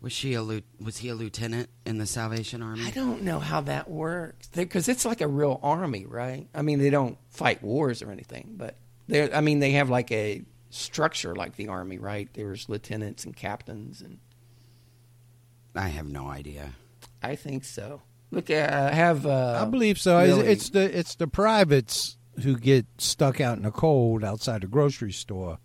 Was 0.00 0.12
she 0.12 0.34
a 0.34 0.42
was 0.42 0.98
he 0.98 1.08
a 1.08 1.14
lieutenant 1.14 1.70
in 1.86 1.96
the 1.96 2.04
Salvation 2.04 2.62
Army? 2.62 2.84
I 2.84 2.90
don't 2.90 3.22
know 3.22 3.38
how 3.38 3.62
that 3.62 3.90
works 3.90 4.48
because 4.48 4.86
it's 4.86 5.06
like 5.06 5.22
a 5.22 5.26
real 5.26 5.58
army, 5.62 6.04
right? 6.04 6.46
I 6.54 6.60
mean, 6.60 6.78
they 6.78 6.90
don't 6.90 7.16
fight 7.30 7.62
wars 7.62 8.02
or 8.02 8.10
anything, 8.10 8.56
but 8.58 8.76
they 9.08 9.32
I 9.32 9.40
mean, 9.40 9.60
they 9.60 9.70
have 9.72 9.88
like 9.88 10.12
a 10.12 10.42
structure 10.68 11.34
like 11.34 11.56
the 11.56 11.68
army, 11.68 11.96
right? 11.96 12.28
There's 12.34 12.68
lieutenants 12.68 13.24
and 13.24 13.34
captains, 13.34 14.02
and 14.02 14.18
I 15.74 15.88
have 15.88 16.06
no 16.06 16.28
idea. 16.28 16.72
I 17.22 17.34
think 17.34 17.64
so. 17.64 18.02
Look, 18.34 18.50
uh, 18.50 18.88
I 18.90 18.94
have. 18.94 19.24
Uh, 19.26 19.60
I 19.62 19.64
believe 19.70 19.98
so. 19.98 20.18
It's- 20.20 20.36
Really- 20.36 20.48
It's 20.52 20.70
the 20.70 20.98
it's 20.98 21.14
the 21.14 21.26
privates 21.28 22.16
who 22.42 22.56
get 22.58 22.86
stuck 22.98 23.40
out 23.40 23.56
in 23.56 23.62
the 23.62 23.70
cold 23.70 24.24
outside 24.24 24.62
the 24.62 24.66
grocery 24.66 25.12
store, 25.12 25.58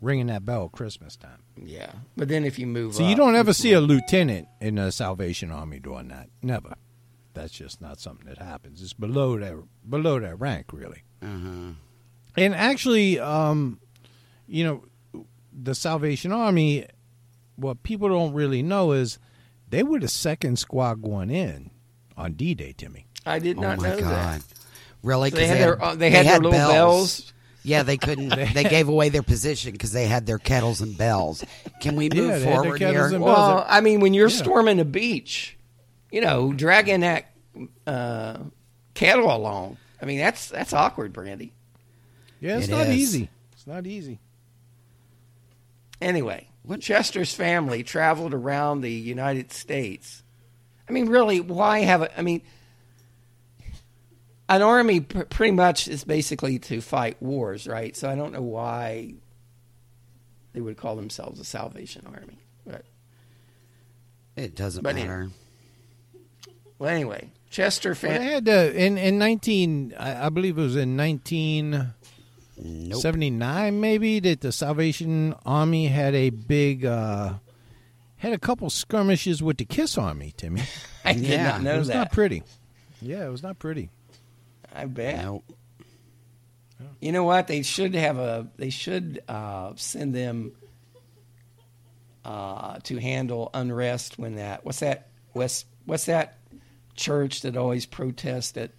ringing 0.00 0.26
that 0.26 0.44
bell 0.44 0.68
Christmas 0.68 1.16
time. 1.16 1.42
yeah, 1.56 1.92
but 2.16 2.28
then 2.28 2.44
if 2.44 2.58
you 2.58 2.66
move, 2.66 2.94
So 2.94 3.08
you 3.08 3.14
don't 3.16 3.34
ever 3.36 3.52
see 3.54 3.72
a 3.72 3.80
lieutenant 3.80 4.48
in 4.60 4.74
the 4.76 4.90
Salvation 4.92 5.50
Army 5.50 5.78
doing 5.80 6.08
that. 6.08 6.28
Never. 6.42 6.74
That's 7.34 7.52
just 7.52 7.80
not 7.80 8.00
something 8.00 8.26
that 8.26 8.38
happens. 8.38 8.82
It's 8.82 8.92
below 8.92 9.38
that 9.38 9.54
below 9.88 10.18
that 10.20 10.38
rank, 10.38 10.72
really. 10.72 11.04
Uh 11.22 11.26
huh. 11.26 11.72
And 12.36 12.54
actually, 12.54 13.18
um, 13.18 13.80
you 14.46 14.64
know, 14.64 15.24
the 15.52 15.74
Salvation 15.74 16.32
Army. 16.32 16.86
What 17.56 17.82
people 17.82 18.08
don't 18.08 18.32
really 18.32 18.62
know 18.62 18.92
is 18.92 19.18
they 19.68 19.82
were 19.82 20.00
the 20.00 20.08
second 20.08 20.58
squad 20.58 21.02
going 21.02 21.30
in 21.30 21.70
on 22.16 22.32
D-Day, 22.34 22.74
Timmy. 22.76 23.06
I 23.26 23.38
did 23.38 23.58
Oh 23.58 23.62
not 23.62 23.78
my 23.78 23.88
know 23.90 24.00
god! 24.00 24.40
that. 24.40 24.42
Really? 25.02 25.30
'Cause 25.30 25.38
They 25.40 25.46
had 25.46 25.58
their 25.58 25.82
uh, 25.82 25.94
they 25.94 26.10
had 26.10 26.26
their 26.26 26.36
little 26.36 26.50
bells. 26.52 27.32
Yeah, 27.62 27.82
they 27.82 27.96
couldn't. 27.98 28.28
they 28.54 28.64
gave 28.64 28.88
away 28.88 29.08
their 29.10 29.22
position 29.22 29.72
because 29.72 29.92
they 29.92 30.06
had 30.06 30.26
their 30.26 30.38
kettles 30.38 30.80
and 30.80 30.96
bells. 30.96 31.44
Can 31.80 31.96
we 31.96 32.08
move 32.14 32.14
they 32.14 32.22
had 32.22 32.42
their 32.42 32.54
forward 32.62 32.80
here? 32.80 33.18
Well, 33.18 33.54
bells. 33.56 33.66
I 33.68 33.80
mean, 33.80 34.00
when 34.00 34.14
you're 34.14 34.28
Yeah. 34.30 34.36
storming 34.36 34.80
a 34.80 34.84
beach, 34.84 35.56
you 36.10 36.20
know, 36.20 36.52
dragging 36.52 37.00
that 37.00 37.26
uh, 37.86 38.38
kettle 38.94 39.34
along. 39.34 39.76
I 40.00 40.06
mean, 40.06 40.18
that's 40.18 40.48
that's 40.48 40.72
awkward, 40.72 41.12
Brandy. 41.12 41.52
Yeah, 42.40 42.58
it's 42.58 42.68
It 42.68 42.72
not 42.72 42.86
is. 42.86 42.96
easy. 42.96 43.30
It's 43.52 43.66
not 43.66 43.86
easy. 43.86 44.18
Anyway, 46.00 46.48
Winchester's 46.64 47.34
family 47.34 47.82
traveled 47.82 48.32
around 48.32 48.80
the 48.80 48.90
United 48.92 49.52
States. 49.52 50.22
I 50.90 50.92
mean, 50.92 51.08
really, 51.08 51.38
why 51.38 51.80
have 51.82 52.02
a? 52.02 52.18
I 52.18 52.22
mean, 52.22 52.42
an 54.48 54.60
army 54.60 55.00
pr- 55.02 55.20
pretty 55.22 55.52
much 55.52 55.86
is 55.86 56.02
basically 56.02 56.58
to 56.58 56.80
fight 56.80 57.16
wars, 57.22 57.68
right? 57.68 57.96
So 57.96 58.10
I 58.10 58.16
don't 58.16 58.32
know 58.32 58.42
why 58.42 59.14
they 60.52 60.60
would 60.60 60.76
call 60.76 60.96
themselves 60.96 61.38
a 61.38 61.44
Salvation 61.44 62.06
Army. 62.12 62.40
But, 62.66 62.84
It 64.34 64.56
doesn't 64.56 64.82
But 64.82 64.96
it- 64.96 65.02
matter. 65.06 65.30
well, 66.80 66.90
anyway, 66.90 67.30
Chester 67.50 67.90
Well, 67.90 67.94
they 68.00 68.08
family. 68.18 68.26
had 68.32 68.48
uh, 68.48 68.72
in 68.74 68.98
in 68.98 69.16
nineteen, 69.16 69.94
I, 69.96 70.26
I 70.26 70.28
believe 70.28 70.58
it 70.58 70.62
was 70.62 70.74
in 70.74 70.96
nineteen 70.96 71.94
seventy 72.94 73.30
nine, 73.30 73.74
Nope. 73.74 73.80
maybe 73.80 74.18
that 74.18 74.40
the 74.40 74.50
Salvation 74.50 75.36
Army 75.46 75.86
had 75.86 76.16
a 76.16 76.30
big, 76.30 76.84
uh, 76.84 77.34
had 78.20 78.32
a 78.32 78.38
couple 78.38 78.70
skirmishes 78.70 79.42
with 79.42 79.56
the 79.58 79.64
Kiss 79.64 79.98
Army. 79.98 80.32
Timmy, 80.36 80.62
I 81.04 81.12
did 81.14 81.24
Yeah. 81.24 81.44
not 81.50 81.62
know 81.62 81.70
that. 81.70 81.76
it 81.76 81.78
was 81.80 81.88
that. 81.88 81.94
not 81.94 82.12
pretty. 82.12 82.42
Yeah, 83.02 83.26
it 83.26 83.30
was 83.30 83.42
not 83.42 83.58
pretty. 83.58 83.90
I 84.74 84.84
bet. 84.86 85.22
Nope. 85.24 85.44
You 87.00 87.12
know 87.12 87.24
what? 87.24 87.46
They 87.46 87.62
should 87.62 87.94
have 87.94 88.18
a. 88.18 88.46
They 88.56 88.70
should 88.70 89.22
uh, 89.28 89.72
send 89.76 90.14
them 90.14 90.52
uh, 92.24 92.78
to 92.84 92.98
handle 92.98 93.50
unrest 93.54 94.18
when 94.18 94.36
that. 94.36 94.64
What's 94.64 94.80
that? 94.80 95.08
West. 95.34 95.66
What's 95.86 96.06
that 96.06 96.38
church 96.94 97.42
that 97.42 97.56
always 97.56 97.86
protest 97.86 98.56
at 98.58 98.70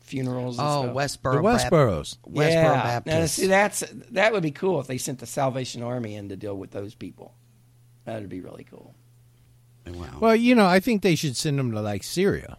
funerals? 0.00 0.58
And 0.58 0.66
Oh, 0.68 0.82
stuff? 0.84 0.94
Westboro. 0.96 1.32
the 1.32 1.42
Bap- 1.42 1.44
Westboroughs. 1.44 2.18
Westboro 2.28 2.50
yeah. 2.52 2.82
Baptist. 2.82 3.14
Now, 3.18 3.26
see, 3.26 3.46
that's 3.46 3.80
that 4.12 4.32
would 4.32 4.42
be 4.42 4.50
cool 4.52 4.80
if 4.80 4.86
they 4.86 4.98
sent 4.98 5.18
the 5.18 5.26
Salvation 5.26 5.82
Army 5.82 6.14
in 6.14 6.28
to 6.30 6.36
deal 6.36 6.56
with 6.56 6.70
those 6.72 6.94
people. 6.94 7.34
That 8.06 8.20
would 8.20 8.30
be 8.30 8.40
really 8.40 8.66
cool. 8.70 8.94
Wow. 9.86 10.06
Well, 10.18 10.36
you 10.36 10.54
know, 10.54 10.66
I 10.66 10.80
think 10.80 11.02
they 11.02 11.14
should 11.14 11.36
send 11.36 11.58
them 11.58 11.70
to 11.72 11.80
like 11.80 12.02
Syria, 12.02 12.56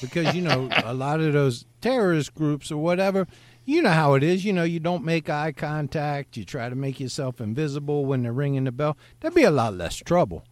because 0.00 0.34
you 0.34 0.42
know 0.42 0.68
a 0.84 0.94
lot 0.94 1.20
of 1.20 1.32
those 1.32 1.66
terrorist 1.80 2.34
groups 2.34 2.72
or 2.72 2.78
whatever. 2.78 3.26
You 3.64 3.82
know 3.82 3.90
how 3.90 4.14
it 4.14 4.22
is. 4.22 4.44
You 4.44 4.52
know, 4.54 4.64
you 4.64 4.80
don't 4.80 5.04
make 5.04 5.28
eye 5.28 5.52
contact. 5.52 6.36
You 6.36 6.44
try 6.44 6.68
to 6.68 6.74
make 6.74 6.98
yourself 6.98 7.40
invisible 7.40 8.06
when 8.06 8.22
they're 8.22 8.32
ringing 8.32 8.64
the 8.64 8.72
bell. 8.72 8.96
That'd 9.20 9.36
be 9.36 9.42
a 9.42 9.50
lot 9.50 9.74
less 9.74 9.96
trouble. 9.96 10.42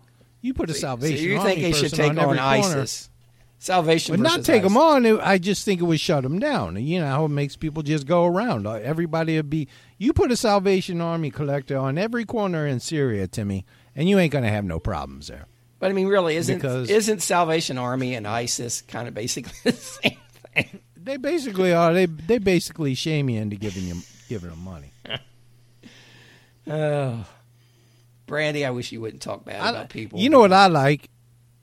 You 0.42 0.54
put 0.54 0.70
a 0.70 0.74
Salvation 0.74 1.16
so 1.16 1.22
you 1.22 1.38
Army 1.38 1.50
think 1.50 1.62
they 1.62 1.72
should 1.72 1.90
person 1.90 1.98
take 1.98 2.10
on, 2.10 2.18
on, 2.18 2.24
every 2.24 2.62
corner. 2.62 2.80
ISIS? 2.80 3.10
Salvation, 3.58 4.12
But 4.12 4.20
not 4.20 4.32
versus 4.32 4.46
take 4.46 4.62
them 4.62 4.76
on. 4.76 5.06
I 5.20 5.38
just 5.38 5.64
think 5.64 5.80
it 5.80 5.84
would 5.84 5.98
shut 5.98 6.22
them 6.22 6.38
down. 6.38 6.76
You 6.76 7.00
know 7.00 7.06
how 7.06 7.24
it 7.24 7.30
makes 7.30 7.56
people 7.56 7.82
just 7.82 8.06
go 8.06 8.26
around. 8.26 8.66
Everybody 8.66 9.36
would 9.36 9.48
be. 9.48 9.66
You 9.96 10.12
put 10.12 10.30
a 10.30 10.36
Salvation 10.36 11.00
Army 11.00 11.30
collector 11.30 11.78
on 11.78 11.96
every 11.96 12.26
corner 12.26 12.66
in 12.66 12.80
Syria, 12.80 13.26
Timmy, 13.26 13.64
and 13.96 14.08
you 14.08 14.18
ain't 14.20 14.32
gonna 14.32 14.48
have 14.50 14.64
no 14.64 14.78
problems 14.78 15.26
there. 15.26 15.46
But 15.80 15.90
I 15.90 15.94
mean, 15.94 16.06
really, 16.06 16.36
isn't 16.36 16.56
Because- 16.56 16.88
isn't 16.88 17.20
Salvation 17.22 17.76
Army 17.78 18.14
and 18.14 18.26
ISIS 18.28 18.82
kind 18.82 19.08
of 19.08 19.14
basically 19.14 19.52
the 19.64 19.72
same 19.72 20.16
thing? 20.54 20.80
They 20.96 21.16
basically 21.16 21.72
are. 21.72 21.92
They 21.92 22.06
they 22.06 22.38
basically 22.38 22.94
shame 22.94 23.28
you 23.28 23.40
into 23.40 23.56
giving 23.56 23.84
you 23.84 23.96
giving 24.28 24.50
them 24.50 24.62
money. 24.62 24.92
Oh, 26.68 27.24
Brandy, 28.26 28.64
I 28.64 28.70
wish 28.70 28.90
you 28.90 29.00
wouldn't 29.00 29.22
talk 29.22 29.44
bad 29.44 29.60
I- 29.60 29.70
about 29.70 29.88
people. 29.88 30.18
You 30.18 30.30
know 30.30 30.40
what 30.40 30.52
I 30.52 30.66
like 30.66 31.10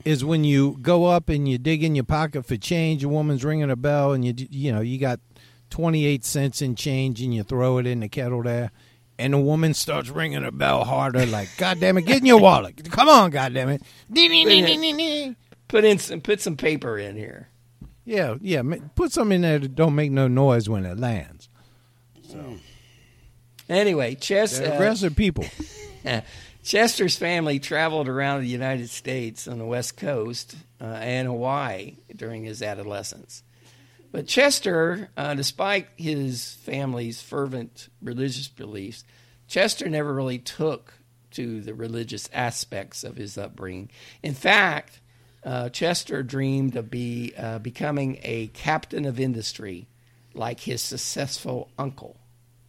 is 0.04 0.24
when 0.24 0.44
you 0.44 0.78
go 0.80 1.04
up 1.06 1.28
and 1.28 1.48
you 1.48 1.58
dig 1.58 1.82
in 1.84 1.94
your 1.94 2.04
pocket 2.04 2.46
for 2.46 2.56
change. 2.56 3.04
A 3.04 3.08
woman's 3.08 3.44
ringing 3.44 3.70
a 3.70 3.76
bell, 3.76 4.12
and 4.12 4.24
you 4.24 4.32
you 4.50 4.72
know 4.72 4.80
you 4.80 4.98
got 4.98 5.20
twenty 5.70 6.06
eight 6.06 6.24
cents 6.24 6.62
in 6.62 6.74
change, 6.74 7.20
and 7.20 7.34
you 7.34 7.42
throw 7.42 7.78
it 7.78 7.86
in 7.86 8.00
the 8.00 8.08
kettle 8.08 8.42
there, 8.42 8.70
and 9.18 9.32
the 9.32 9.38
woman 9.38 9.74
starts 9.74 10.08
ringing 10.10 10.42
her 10.42 10.50
bell 10.50 10.84
harder, 10.84 11.26
like 11.26 11.48
"God 11.56 11.80
damn 11.80 11.98
it, 11.98 12.06
get 12.06 12.18
in 12.18 12.26
your 12.26 12.40
wallet! 12.40 12.90
Come 12.90 13.08
on, 13.08 13.30
God 13.30 13.54
damn 13.54 13.68
it!" 13.68 13.82
Put 15.68 15.84
in 15.84 15.98
some 15.98 16.20
put 16.20 16.40
some 16.40 16.56
paper 16.56 16.98
in 16.98 17.16
here. 17.16 17.48
Yeah, 18.04 18.36
yeah. 18.40 18.62
Put 18.94 19.12
something 19.12 19.36
in 19.36 19.42
there 19.42 19.58
that 19.58 19.74
don't 19.74 19.94
make 19.94 20.10
no 20.10 20.28
noise 20.28 20.68
when 20.68 20.84
it 20.84 20.98
lands. 20.98 21.48
So, 22.28 22.58
Anyway, 23.68 24.14
Chess, 24.14 24.58
They're 24.58 24.72
uh, 24.72 24.74
aggressive 24.74 25.16
people. 25.16 25.44
Chester's 26.62 27.16
family 27.16 27.58
traveled 27.58 28.08
around 28.08 28.40
the 28.40 28.48
United 28.48 28.90
States 28.90 29.46
on 29.48 29.58
the 29.58 29.66
West 29.66 29.96
Coast 29.96 30.56
uh, 30.80 30.84
and 30.84 31.28
Hawaii 31.28 31.96
during 32.14 32.44
his 32.44 32.62
adolescence. 32.62 33.42
But 34.14 34.28
Chester, 34.28 35.10
uh, 35.16 35.34
despite 35.34 35.88
his 35.96 36.52
family's 36.62 37.20
fervent 37.20 37.88
religious 38.00 38.46
beliefs, 38.46 39.02
Chester 39.48 39.88
never 39.88 40.14
really 40.14 40.38
took 40.38 40.94
to 41.32 41.60
the 41.60 41.74
religious 41.74 42.30
aspects 42.32 43.02
of 43.02 43.16
his 43.16 43.36
upbringing. 43.36 43.90
In 44.22 44.34
fact, 44.34 45.00
uh, 45.42 45.68
Chester 45.70 46.22
dreamed 46.22 46.76
of 46.76 46.92
be, 46.92 47.32
uh, 47.36 47.58
becoming 47.58 48.20
a 48.22 48.46
captain 48.54 49.04
of 49.04 49.18
industry 49.18 49.88
like 50.32 50.60
his 50.60 50.80
successful 50.80 51.72
uncle. 51.76 52.16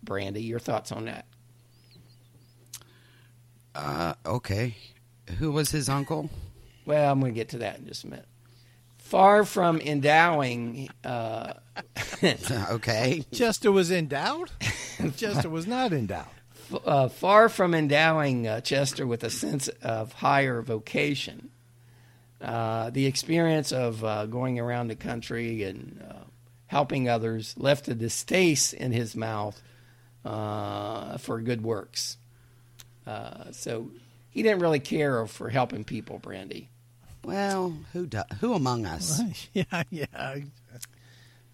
Brandy, 0.02 0.42
your 0.42 0.58
thoughts 0.58 0.92
on 0.92 1.06
that? 1.06 1.28
Uh, 3.76 4.16
okay. 4.26 4.76
Who 5.38 5.52
was 5.52 5.70
his 5.70 5.90
uncle? 5.90 6.32
Well, 6.88 7.12
I'm 7.12 7.20
going 7.20 7.34
to 7.34 7.40
get 7.40 7.50
to 7.50 7.60
that 7.60 7.78
in 7.78 7.86
just 7.86 8.04
a 8.04 8.08
minute. 8.08 8.26
Far 9.16 9.46
from 9.46 9.80
endowing, 9.80 10.90
uh, 11.06 11.54
okay. 12.72 13.24
Chester 13.32 13.72
was 13.72 13.90
endowed. 13.90 14.52
Chester 15.16 15.50
was 15.50 15.66
not 15.66 15.94
endowed. 15.94 16.26
uh, 16.86 17.08
far 17.08 17.48
from 17.48 17.74
endowing 17.74 18.46
uh, 18.46 18.60
Chester 18.60 19.08
with 19.08 19.24
a 19.24 19.30
sense 19.30 19.70
of 19.82 20.12
higher 20.12 20.62
vocation, 20.62 21.50
uh, 22.42 22.90
the 22.90 23.06
experience 23.06 23.72
of 23.72 24.04
uh, 24.04 24.26
going 24.26 24.60
around 24.60 24.90
the 24.90 24.98
country 24.98 25.64
and 25.64 26.04
uh, 26.06 26.26
helping 26.68 27.08
others 27.08 27.56
left 27.58 27.88
a 27.88 27.96
distaste 27.96 28.74
in 28.74 28.92
his 28.92 29.16
mouth 29.16 29.62
uh, 30.26 31.18
for 31.20 31.40
good 31.40 31.64
works. 31.64 32.18
Uh, 33.08 33.50
so 33.54 33.92
he 34.30 34.44
didn't 34.44 34.60
really 34.60 34.82
care 34.82 35.26
for 35.26 35.48
helping 35.48 35.86
people, 35.86 36.20
Brandy. 36.20 36.68
Well, 37.26 37.76
who 37.94 38.06
do, 38.08 38.22
who 38.40 38.54
among 38.54 38.86
us? 38.86 39.22
yeah, 39.54 39.64
yeah. 39.90 40.06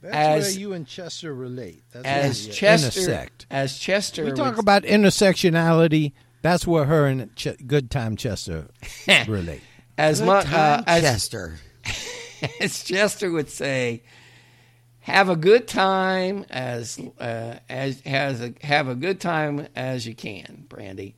That's 0.01 0.15
As- 0.15 0.43
where 0.55 0.59
you 0.59 0.73
and 0.73 0.87
Chester 0.87 1.33
relate. 1.33 1.83
That's 1.91 2.05
As 2.05 2.45
where 2.47 2.53
Chester, 2.55 2.99
intersect. 3.01 3.45
as 3.51 3.77
Chester, 3.77 4.25
We 4.25 4.31
talk 4.31 4.55
would- 4.55 4.59
about 4.63 4.83
intersectionality. 4.83 6.13
That's 6.41 6.65
where 6.65 6.85
her 6.85 7.05
and 7.05 7.35
Ch- 7.35 7.49
Good 7.67 7.91
Time 7.91 8.15
Chester 8.17 8.67
relate. 9.27 9.61
as 9.97 10.19
Good 10.19 10.25
mu- 10.25 10.31
uh, 10.33 10.43
time, 10.43 10.83
as 10.87 11.01
Chester. 11.03 11.59
as 12.59 12.83
Chester 12.83 13.29
would 13.31 13.49
say, 13.49 14.01
have 15.01 15.29
a 15.29 15.35
good 15.35 15.67
time 15.67 16.45
as 16.49 16.99
uh, 17.19 17.55
as 17.69 18.01
has 18.01 18.41
a, 18.41 18.53
have 18.63 18.87
a 18.87 18.95
good 18.95 19.19
time 19.19 19.67
as 19.75 20.07
you 20.07 20.15
can, 20.15 20.65
Brandy. 20.67 21.15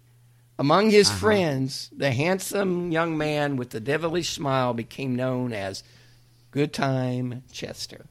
Among 0.60 0.92
his 0.92 1.10
uh-huh. 1.10 1.18
friends, 1.20 1.90
the 1.96 2.12
handsome 2.12 2.92
young 2.92 3.18
man 3.18 3.58
with 3.58 3.72
the 3.72 3.80
devilish 3.80 4.30
smile 4.30 4.74
became 4.74 5.16
known 5.16 5.52
as 5.52 5.84
Good 6.52 6.74
Time 6.74 7.44
Chester. 7.52 8.06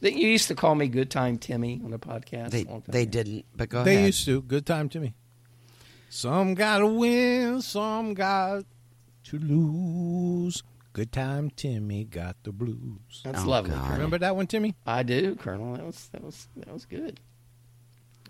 That 0.00 0.14
you 0.14 0.28
used 0.28 0.48
to 0.48 0.54
call 0.54 0.74
me 0.74 0.88
Good 0.88 1.10
Time 1.10 1.38
Timmy 1.38 1.80
on 1.84 1.90
the 1.90 1.98
podcast. 1.98 2.50
They 2.50 2.62
a 2.64 2.68
long 2.68 2.82
time 2.82 2.92
they 2.92 3.06
didn't, 3.06 3.44
but 3.54 3.68
go 3.68 3.84
they 3.84 3.94
ahead. 3.96 4.06
used 4.06 4.24
to. 4.26 4.42
Good 4.42 4.66
time 4.66 4.88
to 4.90 5.00
me. 5.00 5.14
Some 6.10 6.54
gotta 6.54 6.86
win, 6.86 7.62
some 7.62 8.14
got 8.14 8.64
to 9.24 9.38
lose. 9.38 10.62
Good 10.92 11.12
time, 11.12 11.50
Timmy 11.50 12.04
got 12.04 12.36
the 12.42 12.50
blues. 12.52 13.22
That's 13.24 13.44
Oh, 13.44 13.48
lovely. 13.48 13.70
God. 13.70 13.92
Remember 13.92 14.18
that 14.18 14.34
one, 14.34 14.48
Timmy? 14.48 14.74
I 14.84 15.02
do, 15.04 15.36
Colonel. 15.36 15.74
That 15.76 15.86
was 15.86 16.08
that 16.12 16.22
was 16.22 16.48
that 16.56 16.72
was 16.72 16.84
good. 16.84 17.20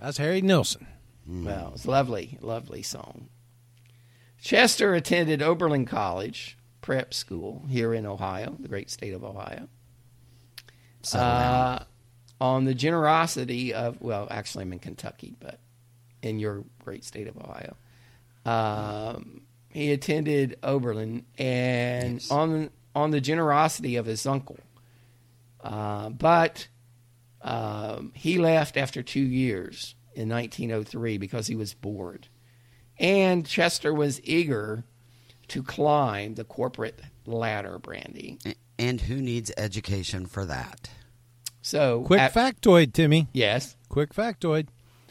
That's 0.01 0.19
Harry 0.19 0.43
Nilsson. 0.43 0.87
Well, 1.27 1.73
it's 1.75 1.87
lovely, 1.87 2.39
lovely 2.41 2.83
song. 2.83 3.29
Chester 4.41 4.95
attended 4.95 5.43
Oberlin 5.43 5.85
College 5.87 6.57
prep 6.81 7.13
school 7.13 7.65
here 7.69 7.93
in 7.95 8.07
Ohio, 8.07 8.57
the 8.59 8.69
great 8.69 8.91
state 8.91 9.13
of 9.15 9.23
Ohio. 9.23 9.69
Down. 11.13 11.23
Uh, 11.23 11.85
on 12.41 12.65
the 12.65 12.75
generosity 12.75 13.75
of, 13.75 14.01
well, 14.01 14.27
actually, 14.31 14.63
I'm 14.63 14.73
in 14.73 14.79
Kentucky, 14.79 15.35
but 15.41 15.59
in 16.23 16.39
your 16.39 16.65
great 16.85 17.05
state 17.05 17.27
of 17.29 17.37
Ohio. 17.37 17.77
Um, 18.47 19.43
he 19.69 19.93
attended 19.93 20.59
Oberlin, 20.63 21.25
and 21.39 22.15
Yes. 22.15 22.31
on 22.31 22.71
on 22.95 23.11
the 23.13 23.21
generosity 23.21 23.97
of 23.97 24.07
his 24.07 24.27
uncle. 24.27 24.59
Uh, 25.63 26.09
but 26.11 26.67
um, 27.43 28.11
he 28.15 28.39
left 28.39 28.77
after 28.77 29.03
two 29.03 29.21
years 29.21 29.95
in 30.15 30.29
1903 30.29 31.19
because 31.19 31.47
he 31.47 31.55
was 31.55 31.73
bored. 31.75 32.27
And 33.01 33.45
Chester 33.47 33.93
was 33.93 34.21
eager 34.23 34.85
to 35.49 35.63
climb 35.65 36.35
the 36.35 36.45
corporate 36.45 37.01
ladder, 37.27 37.79
Brandy. 37.79 38.39
And 38.79 39.01
who 39.01 39.17
needs 39.17 39.51
education 39.57 40.27
for 40.27 40.45
that? 40.45 40.91
So, 41.63 42.03
Quick 42.03 42.21
at- 42.21 42.35
factoid, 42.35 42.93
Timmy. 42.93 43.29
Yes. 43.33 43.77
Quick 43.89 44.15
factoid. 44.15 44.69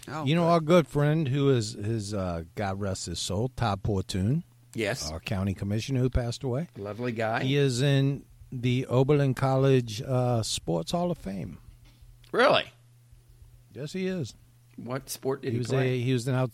Oh, 0.07 0.23
you 0.23 0.33
know 0.35 0.43
good. 0.43 0.49
our 0.49 0.59
good 0.61 0.87
friend 0.87 1.27
who 1.27 1.49
is 1.49 1.73
his 1.73 2.13
uh, 2.13 2.43
God 2.55 2.79
rest 2.79 3.07
his 3.07 3.19
soul, 3.19 3.51
Todd 3.55 3.83
Portune, 3.83 4.43
Yes. 4.73 5.11
our 5.11 5.19
county 5.19 5.53
commissioner 5.53 5.99
who 5.99 6.09
passed 6.09 6.43
away. 6.43 6.69
Lovely 6.77 7.11
guy. 7.11 7.43
He 7.43 7.57
is 7.57 7.81
in 7.81 8.23
the 8.51 8.85
Oberlin 8.87 9.33
College 9.35 10.01
uh, 10.01 10.41
Sports 10.41 10.91
Hall 10.93 11.11
of 11.11 11.17
Fame. 11.19 11.57
Really? 12.31 12.65
Yes, 13.73 13.93
he 13.93 14.07
is. 14.07 14.33
What 14.77 15.09
sport 15.09 15.41
did 15.43 15.49
He 15.49 15.55
he, 15.55 15.59
was 15.59 15.67
play? 15.67 15.89
a 15.89 16.01
he 16.01 16.13
was 16.13 16.27
an 16.27 16.35
out. 16.35 16.51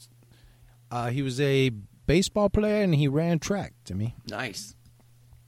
Uh, 0.92 1.10
he 1.10 1.22
was 1.22 1.40
a 1.42 1.70
baseball 2.08 2.50
player 2.50 2.84
and 2.84 2.96
he 2.96 3.08
ran 3.08 3.40
track. 3.40 3.74
To 3.86 3.96
me, 3.96 4.16
Nice. 4.30 4.76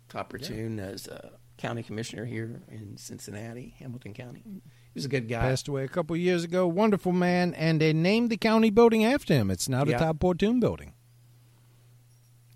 Todd 0.10 0.30
Portune 0.30 0.80
as 0.80 1.08
a 1.08 1.32
county 1.58 1.84
commissioner 1.84 2.26
here 2.26 2.62
in 2.70 2.98
Cincinnati, 2.98 3.76
Hamilton 3.80 4.14
County. 4.14 4.42
He 4.46 4.62
was 4.96 5.06
a 5.06 5.10
good 5.10 5.28
guy. 5.28 5.42
passed 5.42 5.68
away 5.68 5.84
a 5.84 5.88
couple 5.88 6.16
of 6.16 6.20
years 6.22 6.44
ago. 6.44 6.68
Wonderful 6.68 7.12
man, 7.12 7.54
and 7.56 7.80
they 7.82 7.94
named 7.94 8.30
the 8.30 8.38
county 8.38 8.70
building 8.70 9.04
after 9.06 9.34
him. 9.34 9.52
It's 9.52 9.68
now 9.70 9.84
the 9.84 9.92
Yeah. 9.92 9.98
Todd 10.00 10.20
Portune 10.20 10.60
building. 10.60 10.94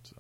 So 0.04 0.16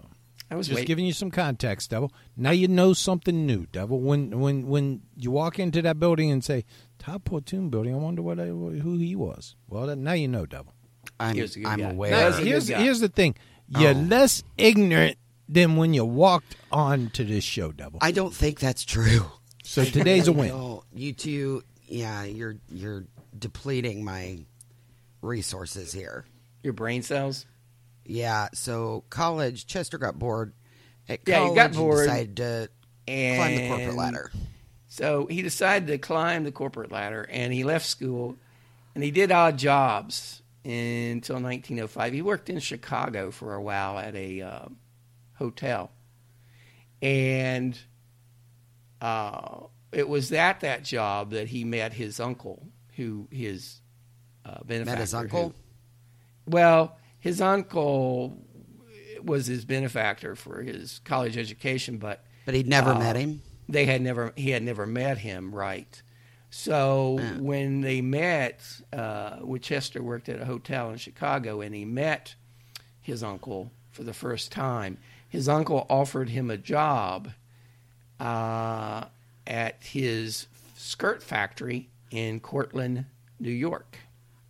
I 0.50 0.56
was 0.56 0.68
Just 0.68 0.82
wait- 0.82 0.88
giving 0.88 1.06
you 1.06 1.14
some 1.14 1.32
context, 1.32 1.90
Devil. 1.90 2.12
Now 2.36 2.52
you 2.52 2.68
know 2.68 2.94
something 2.94 3.46
new, 3.46 3.66
Devil. 3.68 4.00
When 4.02 4.40
when 4.40 4.68
when 4.68 5.02
you 5.16 5.32
walk 5.32 5.58
into 5.60 5.82
that 5.82 6.00
building 6.00 6.30
and 6.32 6.44
say 6.44 6.66
Todd 7.00 7.24
Portune 7.26 7.70
building, 7.70 7.94
I 7.94 7.98
wonder 7.98 8.22
what 8.22 8.40
I, 8.40 8.48
who 8.48 8.98
he 8.98 9.16
was. 9.16 9.56
Well, 9.68 9.88
that, 9.88 9.96
now 9.98 10.14
you 10.14 10.28
know, 10.28 10.46
Devil. 10.46 10.74
I'm, 11.22 11.36
He 11.36 11.42
was 11.42 11.56
a 11.56 11.60
good 11.60 11.68
I'm 11.68 11.80
guy. 11.80 11.90
aware. 11.90 12.10
That 12.12 12.20
Now, 12.22 12.28
was 12.28 12.36
a 12.36 12.40
good 12.40 12.48
here's 12.48 12.70
guy. 12.70 12.82
here's 12.84 13.00
the 13.00 13.10
thing: 13.10 13.36
you're 13.70 13.92
Oh. 13.92 13.94
less 13.94 14.44
ignorant 14.58 15.18
than 15.48 15.76
when 15.76 15.94
you 15.94 16.06
walked 16.06 16.56
on 16.72 17.10
to 17.12 17.24
this 17.24 17.44
show, 17.44 17.72
Double. 17.72 18.00
I 18.02 18.12
don't 18.12 18.34
think 18.34 18.60
that's 18.60 18.84
true. 18.86 19.32
So 19.64 19.84
today's 19.86 20.28
a 20.28 20.32
win. 20.34 20.52
Oh, 20.54 20.84
you 20.94 21.14
two, 21.14 21.64
yeah, 21.88 22.24
you're 22.24 22.56
you're 22.70 23.06
depleting 23.38 24.04
my 24.04 24.40
resources 25.22 25.94
here. 25.94 26.26
Your 26.64 26.74
brain 26.74 27.02
cells? 27.04 27.46
Yeah, 28.06 28.50
so 28.54 29.04
college, 29.10 29.68
Chester 29.68 29.98
got 29.98 30.18
bored. 30.18 30.54
At 31.08 31.20
Yeah, 31.28 31.40
he 31.42 31.46
college, 31.46 31.56
got 31.56 31.74
bored. 31.74 32.06
decided 32.08 32.38
to 32.38 32.70
And 33.08 33.38
climb 33.38 33.56
the 33.56 33.68
corporate 33.68 33.96
ladder. 33.96 34.32
So 34.88 35.26
he 35.28 35.42
decided 35.42 35.88
to 35.88 35.98
climb 35.98 36.44
the 36.44 36.52
corporate 36.52 36.92
ladder 36.92 37.26
and 37.30 37.54
he 37.54 37.64
left 37.64 37.86
school 37.86 38.36
and 38.94 39.04
he 39.04 39.12
did 39.12 39.32
odd 39.32 39.58
jobs 39.58 40.41
until 40.64 41.36
1905. 41.38 42.14
He 42.14 42.22
worked 42.22 42.50
in 42.50 42.60
Chicago 42.60 43.32
for 43.32 43.54
a 43.56 43.62
while 43.62 43.98
at 43.98 44.16
a 44.16 44.42
uh, 44.42 44.66
hotel. 45.36 45.92
And 47.02 47.78
uh, 49.02 49.62
it 49.92 50.08
was 50.08 50.32
at 50.32 50.60
that 50.62 50.84
job 50.84 51.32
that 51.32 51.48
he 51.48 51.64
met 51.64 51.94
his 51.94 52.20
uncle, 52.20 52.68
who 52.96 53.28
his 53.32 53.82
uh, 54.46 54.60
benefactor. 54.66 54.92
Met 54.92 55.00
his 55.02 55.12
who- 55.12 55.18
uncle. 55.18 55.54
well, 56.46 56.98
his 57.20 57.42
uncle 57.42 58.38
was 59.24 59.48
his 59.48 59.66
benefactor 59.66 60.36
for 60.36 60.62
his 60.62 61.00
college 61.06 61.38
education, 61.38 61.98
but 61.98 62.24
But 62.46 62.54
he'd 62.56 62.68
never 62.68 62.92
Uh, 62.92 63.00
met 63.00 63.16
him. 63.16 63.42
they 63.70 63.86
had 63.86 64.02
never 64.02 64.34
he 64.36 64.50
had 64.52 64.64
never 64.64 64.86
met 64.88 65.20
him 65.20 65.54
right 65.54 66.02
so 66.54 67.18
Yeah. 67.20 67.38
when 67.40 67.82
they 67.82 68.02
met 68.02 68.62
uh, 68.94 69.38
Winchester 69.42 70.04
worked 70.04 70.28
at 70.30 70.40
a 70.42 70.46
hotel 70.46 70.92
in 70.92 70.98
Chicago 70.98 71.62
and 71.62 71.74
he 71.74 71.86
met 71.86 72.36
his 73.02 73.24
uncle 73.24 73.72
for 73.92 74.04
the 74.04 74.14
first 74.14 74.52
time 74.52 74.98
his 75.28 75.48
uncle 75.50 75.86
offered 75.90 76.30
him 76.30 76.52
a 76.52 76.58
job 76.58 77.30
uh, 78.20 79.06
at 79.48 79.78
his 79.82 80.48
skirt 80.76 81.24
factory 81.24 81.90
in 82.12 82.40
Cortland 82.40 83.06
New 83.40 83.50
York 83.52 83.98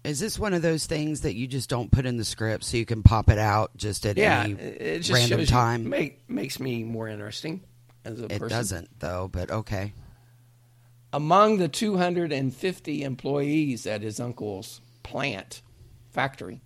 Is 0.03 0.19
this 0.19 0.37
one 0.39 0.53
of 0.53 0.61
those 0.61 0.85
things 0.87 1.21
that 1.21 1.35
you 1.35 1.47
just 1.47 1.69
don't 1.69 1.91
put 1.91 2.05
in 2.05 2.17
the 2.17 2.25
script 2.25 2.63
so 2.63 2.77
you 2.77 2.85
can 2.85 3.03
pop 3.03 3.29
it 3.29 3.37
out 3.37 3.71
just 3.77 4.05
at 4.05 4.17
yeah 4.17 4.43
any 4.43 4.53
it 4.53 4.99
just 4.99 5.11
random 5.11 5.39
shows 5.39 5.49
you- 5.49 5.55
time? 5.55 5.87
make, 5.89 6.27
makes 6.27 6.59
me 6.59 6.83
more 6.83 7.07
interesting 7.07 7.61
as 8.03 8.19
a 8.19 8.25
it 8.25 8.39
person 8.39 8.49
doesn't 8.49 8.99
though, 8.99 9.29
but 9.31 9.51
okay. 9.51 9.93
Among 11.13 11.57
the 11.57 11.67
250 11.67 13.03
employees 13.03 13.85
at 13.85 14.01
his 14.01 14.19
uncle's 14.19 14.79
plant 15.03 15.61
factory 16.11 16.61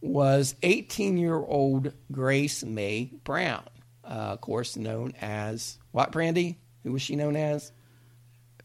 was 0.00 0.54
18 0.62 1.18
year 1.18 1.36
old 1.36 1.92
Grace 2.10 2.64
May 2.64 3.10
Brown, 3.24 3.64
uh, 4.04 4.08
of 4.08 4.40
course, 4.40 4.76
known 4.76 5.12
as 5.20 5.78
what, 5.90 6.12
Brandy? 6.12 6.58
Who 6.84 6.92
was 6.92 7.02
she 7.02 7.16
known 7.16 7.36
as? 7.36 7.72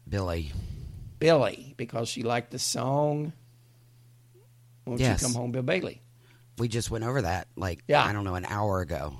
Billy. 0.08 0.52
Billy, 1.18 1.74
because 1.76 2.08
she 2.08 2.22
liked 2.22 2.50
the 2.50 2.58
song 2.58 3.32
Won't 4.86 5.00
Yes. 5.00 5.20
You 5.20 5.28
Come 5.28 5.34
Home, 5.36 5.52
Bill 5.52 5.62
Bailey? 5.62 6.00
We 6.58 6.68
just 6.68 6.90
went 6.90 7.04
over 7.04 7.22
that 7.22 7.48
like 7.56 7.82
Yeah. 7.88 8.04
I 8.04 8.12
don't 8.12 8.24
know 8.24 8.36
an 8.36 8.44
hour 8.44 8.80
ago. 8.80 9.14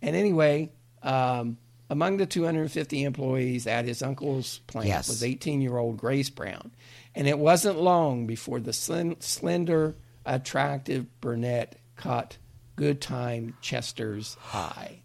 And 0.00 0.16
anyway, 0.16 0.72
um, 1.02 1.58
among 1.90 2.16
the 2.16 2.26
250 2.26 3.04
employees 3.04 3.66
at 3.66 3.84
his 3.84 4.02
uncle's 4.02 4.58
plant 4.66 4.88
Yes. 4.88 5.08
was 5.08 5.22
18 5.22 5.60
year 5.60 5.76
old 5.76 5.96
Grace 5.96 6.30
Brown. 6.30 6.72
And 7.14 7.28
it 7.28 7.38
wasn't 7.38 7.80
long 7.80 8.26
before 8.26 8.58
the 8.60 8.70
slen- 8.72 9.22
slender, 9.22 9.94
attractive 10.26 11.06
brunette 11.20 11.76
caught 11.96 12.38
Good 12.76 13.00
Time 13.00 13.56
Chester's 13.60 14.36
eye. 14.52 15.00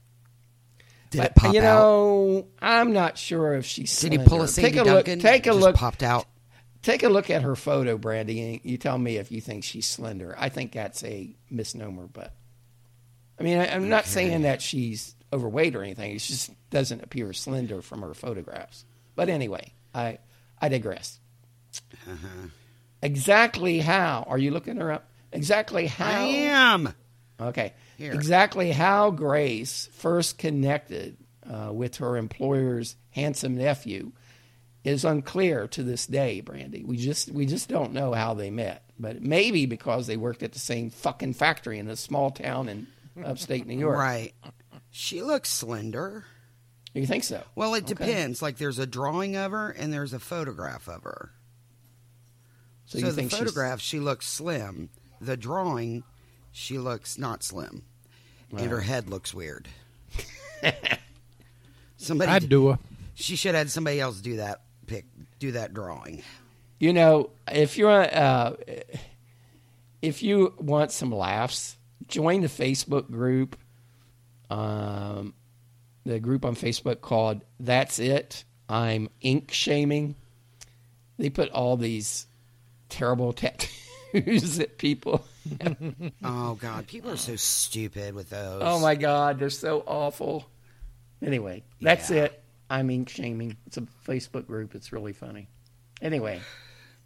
Did 1.11 1.17
But, 1.19 1.27
it 1.27 1.36
pop 1.36 1.53
you 1.53 1.59
out? 1.59 1.63
know, 1.63 2.47
I'm 2.61 2.93
not 2.93 3.17
sure 3.17 3.55
if 3.55 3.65
she's 3.65 3.89
Did 3.99 4.07
slender. 4.09 4.23
he 4.23 4.27
pull 4.30 4.41
a 4.43 4.47
Sandy 4.47 4.71
take 4.71 4.82
a 4.82 4.86
Duncan? 4.86 5.13
Look, 5.19 5.21
take 5.21 5.45
a 5.47 5.49
Just 5.49 5.59
look. 5.59 5.75
popped 5.75 6.03
out. 6.03 6.27
Take 6.82 7.03
a 7.03 7.09
look 7.09 7.30
at 7.30 7.41
her 7.41 7.55
photo, 7.55 7.97
Brandy, 7.97 8.41
and 8.41 8.59
you 8.63 8.77
tell 8.77 8.97
me 8.97 9.17
if 9.17 9.32
you 9.32 9.41
think 9.41 9.63
she's 9.65 9.86
slender. 9.86 10.34
I 10.38 10.47
think 10.49 10.71
that's 10.71 11.03
a 11.03 11.36
misnomer, 11.49 12.07
but 12.07 12.34
I 13.38 13.43
mean, 13.43 13.57
I, 13.57 13.67
I'm 13.73 13.89
not 13.89 14.05
saying 14.05 14.43
that 14.43 14.61
she's 14.61 15.13
overweight 15.32 15.75
or 15.75 15.84
anything. 15.84 16.11
It 16.11 16.19
just 16.19 16.51
doesn't 16.69 17.03
appear 17.03 17.34
slender 17.34 17.82
from 17.82 18.01
her 18.01 18.13
photographs. 18.13 18.86
But 19.15 19.30
anyway, 19.30 19.73
I 19.93 20.19
I 20.61 20.69
digress. 20.69 21.19
Exactly 23.01 23.80
how 23.80 24.25
are 24.27 24.38
you 24.38 24.51
looking 24.51 24.77
her 24.77 24.91
up? 24.91 25.09
Exactly 25.32 25.88
how 25.88 26.21
I 26.21 26.25
am. 26.25 26.93
Okay. 27.39 27.73
Here. 27.97 28.13
Exactly 28.13 28.71
how 28.71 29.11
Grace 29.11 29.89
first 29.93 30.38
connected 30.38 31.17
uh, 31.49 31.71
with 31.71 31.97
her 31.97 32.17
employer's 32.17 32.95
handsome 33.11 33.57
nephew 33.57 34.11
is 34.84 35.05
unclear 35.05 35.67
to 35.67 35.84
this 35.84 36.05
day, 36.07 36.41
Brandy. 36.41 36.84
We 36.84 36.97
just 36.97 37.32
we 37.32 37.45
just 37.45 37.69
don't 37.69 37.93
know 37.93 38.13
how 38.13 38.34
they 38.34 38.49
met, 38.49 38.84
but 38.97 39.21
maybe 39.21 39.65
because 39.65 40.07
they 40.07 40.17
worked 40.17 40.43
at 40.43 40.53
the 40.53 40.59
same 40.59 40.89
fucking 40.89 41.34
factory 41.34 41.80
in 41.80 41.88
a 41.89 41.95
small 41.95 42.32
town 42.32 42.69
in 42.69 42.88
upstate 43.23 43.67
New 43.67 43.77
York. 43.77 43.97
Right. 43.97 44.34
She 44.91 45.21
looks 45.21 45.49
slender. 45.49 46.25
You 46.93 47.05
think 47.05 47.23
so? 47.23 47.43
Well, 47.55 47.75
it 47.75 47.83
Okay. 47.83 47.93
depends. 47.93 48.41
Like 48.41 48.57
there's 48.57 48.79
a 48.79 48.87
drawing 48.87 49.35
of 49.35 49.51
her 49.51 49.69
and 49.69 49.93
there's 49.93 50.13
a 50.13 50.19
photograph 50.19 50.87
of 50.89 51.03
her. 51.03 51.31
So, 52.85 52.97
So, 52.97 53.05
you 53.05 53.11
the 53.11 53.15
think 53.15 53.29
she's- 53.31 53.39
photograph, 53.39 53.79
she 53.81 53.99
looks 53.99 54.27
slim. 54.27 54.89
The 55.21 55.37
drawing, 55.37 56.03
she 56.51 56.79
looks 56.79 57.17
not 57.17 57.43
slim, 57.43 57.83
and 58.51 58.71
her 58.71 58.79
head 58.81 59.09
looks 59.09 59.33
weird. 59.33 59.67
somebody, 61.97 62.31
I'd 62.31 62.49
do 62.49 62.69
her. 62.69 62.79
She 63.15 63.35
should 63.35 63.53
have 63.53 63.65
had 63.67 63.69
somebody 63.71 63.99
else 63.99 64.21
do 64.21 64.37
that 64.37 64.61
pick, 64.87 65.05
do 65.39 65.51
that 65.51 65.73
drawing. 65.73 66.23
You 66.79 66.93
know, 66.93 67.31
if 67.51 67.77
you're 67.77 67.91
uh, 68.15 68.53
if 70.01 70.23
you 70.23 70.53
want 70.57 70.91
some 70.91 71.11
laughs, 71.13 71.75
join 72.07 72.41
the 72.41 72.47
Facebook 72.47 73.11
group. 73.11 73.57
Um, 74.49 75.33
the 76.05 76.19
group 76.19 76.45
on 76.45 76.55
Facebook 76.55 77.01
called 77.01 77.43
"That's 77.59 77.99
It." 77.99 78.43
I'm 78.67 79.09
ink 79.21 79.51
shaming. 79.51 80.15
They 81.17 81.29
put 81.29 81.49
all 81.51 81.75
these 81.77 82.27
terrible 82.89 83.33
tattoos 84.13 84.59
at 84.59 84.77
people. 84.77 85.25
Oh 86.23 86.53
God, 86.55 86.85
people 86.85 87.09
are 87.11 87.17
so 87.17 87.35
stupid 87.35 88.13
with 88.13 88.29
those. 88.29 88.61
oh 88.63 88.79
my 88.79 88.93
God, 88.95 89.39
they're 89.39 89.49
so 89.49 89.83
awful. 89.87 90.45
Anyway, 91.25 91.63
that's 91.81 92.11
Yeah. 92.11 92.25
it. 92.25 92.43
I'm 92.69 92.89
ink 92.91 93.09
shaming. 93.09 93.57
It's 93.65 93.77
a 93.77 93.81
Facebook 94.07 94.45
group. 94.45 94.75
It's 94.75 94.91
really 94.93 95.13
funny. 95.13 95.47
Anyway, 96.03 96.39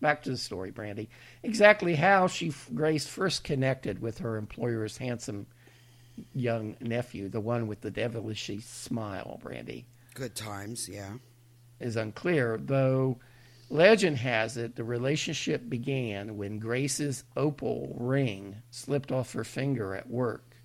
back 0.01 0.23
to 0.23 0.29
the 0.31 0.37
story, 0.37 0.71
Brandy. 0.71 1.09
Exactly 1.41 1.95
how 1.95 2.27
she 2.27 2.53
Grace 2.75 3.07
first 3.07 3.45
connected 3.45 4.01
with 4.01 4.17
her 4.17 4.35
employer's 4.35 4.97
handsome 4.97 5.47
young 6.33 6.75
nephew, 6.79 7.29
the 7.29 7.39
one 7.39 7.67
with 7.67 7.81
the 7.81 7.91
devilish 7.91 8.49
smile, 8.63 9.39
Brandy, 9.41 9.85
Good 10.13 10.35
times, 10.35 10.87
yeah. 10.87 11.13
is 11.79 11.95
unclear, 11.95 12.57
though 12.61 13.17
legend 13.69 14.17
has 14.17 14.55
it 14.57 14.75
the 14.75 14.83
relationship 14.83 15.67
began 15.67 16.37
when 16.37 16.59
Grace's 16.59 17.23
opal 17.35 17.95
ring 17.99 18.61
slipped 18.69 19.11
off 19.11 19.33
her 19.33 19.43
finger 19.43 19.95
at 19.95 20.09
work, 20.09 20.55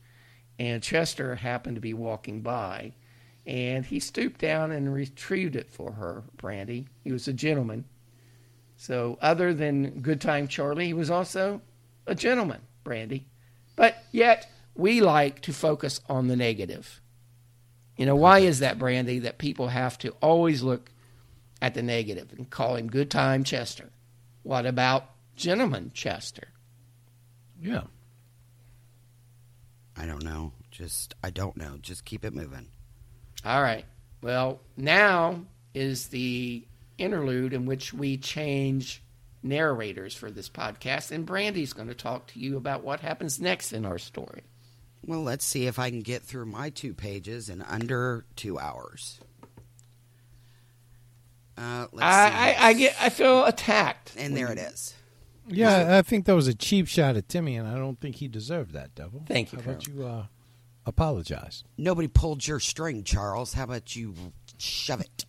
and 0.58 0.82
Chester 0.82 1.36
happened 1.36 1.76
to 1.76 1.80
be 1.80 1.94
walking 1.94 2.42
by, 2.42 2.92
and 3.46 3.86
he 3.86 3.98
stooped 3.98 4.40
down 4.40 4.70
and 4.70 4.92
retrieved 4.92 5.56
it 5.56 5.70
for 5.70 5.92
her, 5.92 6.24
Brandy. 6.36 6.86
He 7.02 7.12
was 7.12 7.26
a 7.26 7.32
gentleman. 7.32 7.86
So, 8.76 9.18
other 9.20 9.54
than 9.54 10.02
Good 10.02 10.20
Time 10.20 10.46
Charlie, 10.46 10.86
he 10.86 10.94
was 10.94 11.10
also 11.10 11.62
a 12.06 12.14
gentleman, 12.14 12.60
Brandy. 12.84 13.26
But 13.74 14.04
yet, 14.12 14.48
we 14.78 15.02
like 15.02 15.42
to 15.42 15.52
focus 15.52 16.00
on 16.08 16.28
the 16.28 16.36
negative. 16.36 17.02
You 17.96 18.06
know, 18.06 18.16
why 18.16 18.38
is 18.38 18.60
that, 18.60 18.78
Brandy, 18.78 19.18
that 19.18 19.36
people 19.36 19.68
have 19.68 19.98
to 19.98 20.10
always 20.22 20.62
look 20.62 20.92
at 21.60 21.74
the 21.74 21.82
negative 21.82 22.32
and 22.32 22.48
call 22.48 22.76
him 22.76 22.86
Good 22.86 23.10
Time 23.10 23.42
Chester? 23.42 23.90
What 24.44 24.66
about 24.66 25.10
Gentleman 25.34 25.90
Chester? 25.92 26.48
Yeah. 27.60 27.82
I 29.96 30.06
don't 30.06 30.22
know. 30.22 30.52
Just 30.70 31.16
I 31.24 31.30
don't 31.30 31.56
know. 31.56 31.76
Just 31.82 32.04
keep 32.04 32.24
it 32.24 32.32
moving. 32.32 32.68
All 33.44 33.60
right. 33.60 33.84
Well, 34.22 34.60
now 34.76 35.40
is 35.74 36.06
the 36.08 36.64
interlude 36.98 37.52
in 37.52 37.66
which 37.66 37.92
we 37.92 38.16
change 38.16 39.02
narrators 39.42 40.14
for 40.14 40.30
this 40.30 40.48
podcast, 40.48 41.10
and 41.10 41.26
Brandy's 41.26 41.72
going 41.72 41.88
to 41.88 41.94
talk 41.94 42.28
to 42.28 42.38
you 42.38 42.56
about 42.56 42.84
what 42.84 43.00
happens 43.00 43.40
next 43.40 43.72
in 43.72 43.84
our 43.84 43.98
story. 43.98 44.42
Well, 45.06 45.22
let's 45.22 45.44
see 45.44 45.66
if 45.66 45.78
I 45.78 45.90
can 45.90 46.00
get 46.00 46.22
through 46.22 46.46
my 46.46 46.70
two 46.70 46.92
pages 46.94 47.48
in 47.48 47.62
under 47.62 48.26
two 48.36 48.58
hours. 48.58 49.20
Uh, 51.56 51.86
let's 51.92 51.92
see. 51.92 52.00
I, 52.00 52.52
I, 52.52 52.68
I 52.68 52.72
get, 52.74 52.96
I 53.00 53.08
feel 53.08 53.44
attacked. 53.44 54.14
and 54.16 54.36
there 54.36 54.52
it 54.52 54.58
is. 54.58 54.94
Yeah, 55.48 55.96
I 55.98 56.02
think 56.02 56.26
that 56.26 56.34
was 56.34 56.46
a 56.46 56.54
cheap 56.54 56.86
shot 56.88 57.16
at 57.16 57.28
Timmy, 57.28 57.56
and 57.56 57.66
I 57.66 57.74
don't 57.76 57.98
think 57.98 58.16
he 58.16 58.28
deserved 58.28 58.72
that, 58.74 58.94
Devil. 58.94 59.22
Thank 59.26 59.52
you, 59.52 59.58
How 59.60 59.70
about 59.70 59.86
you 59.88 60.06
uh, 60.06 60.26
apologize? 60.84 61.64
Nobody 61.78 62.06
pulled 62.06 62.46
your 62.46 62.60
string, 62.60 63.02
Charles. 63.02 63.54
How 63.54 63.64
about 63.64 63.96
you 63.96 64.14
shove 64.58 65.00
it? 65.00 65.24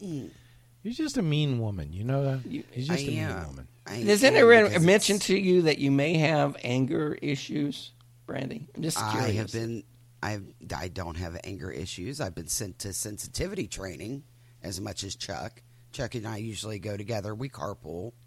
You're 0.00 0.92
just 0.92 1.16
a 1.16 1.22
mean 1.22 1.58
woman. 1.60 1.94
You 1.94 2.04
know 2.04 2.22
that? 2.24 2.46
You- 2.46 2.64
He's 2.70 2.88
just 2.88 3.00
I 3.00 3.02
a 3.02 3.06
mean 3.06 3.18
am. 3.20 3.46
woman. 3.46 3.68
I 3.86 4.02
Does 4.02 4.22
am 4.22 4.34
anyone 4.36 4.64
because 4.68 4.84
mention 4.84 5.18
to 5.20 5.38
you 5.38 5.62
that 5.62 5.78
you 5.78 5.90
may 5.90 6.18
have 6.18 6.56
anger 6.62 7.16
issues, 7.22 7.90
Brandy? 8.26 8.66
I'm 8.74 8.82
just 8.82 8.98
curious. 8.98 9.24
I 9.30 9.32
have 9.32 9.52
been. 9.52 9.84
I 10.22 10.40
I 10.76 10.88
don't 10.88 11.16
have 11.16 11.38
anger 11.44 11.70
issues. 11.70 12.20
I've 12.20 12.34
been 12.34 12.48
sent 12.48 12.78
to 12.80 12.92
sensitivity 12.92 13.66
training 13.68 14.24
as 14.62 14.80
much 14.80 15.04
as 15.04 15.14
Chuck. 15.16 15.62
Chuck 15.92 16.14
and 16.14 16.26
I 16.26 16.38
usually 16.38 16.78
go 16.78 16.96
together. 16.96 17.34
We 17.34 17.48
carpool. 17.48 18.12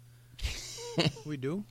We 1.24 1.36
do. 1.36 1.64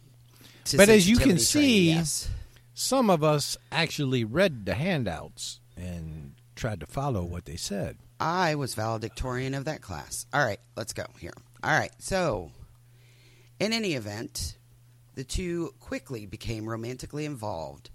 But 0.76 0.88
as 0.90 1.10
you 1.10 1.18
can 1.18 1.38
sensitivity 1.38 1.52
training, 1.52 1.96
see- 1.96 1.96
yes. 1.96 2.30
Some 2.74 3.10
of 3.10 3.24
us 3.24 3.58
actually 3.72 4.24
read 4.24 4.66
the 4.66 4.76
handouts 4.76 5.60
and 5.76 6.34
tried 6.56 6.80
to 6.82 6.86
follow 6.86 7.24
what 7.24 7.46
they 7.46 7.56
said. 7.56 7.98
I 8.20 8.56
was 8.56 8.76
valedictorian 8.76 9.54
of 9.54 9.66
that 9.66 9.82
class. 9.82 10.26
All 10.34 10.46
right, 10.46 10.60
let's 10.76 10.94
go 10.94 11.06
here. 11.20 11.34
All 11.64 11.78
right, 11.78 11.92
so 12.00 12.52
in 13.60 13.74
any 13.74 13.94
event, 13.94 14.58
the 15.16 15.24
two 15.24 15.74
quickly 15.80 16.26
became 16.26 16.70
romantically 16.70 17.26
involved. 17.26 17.90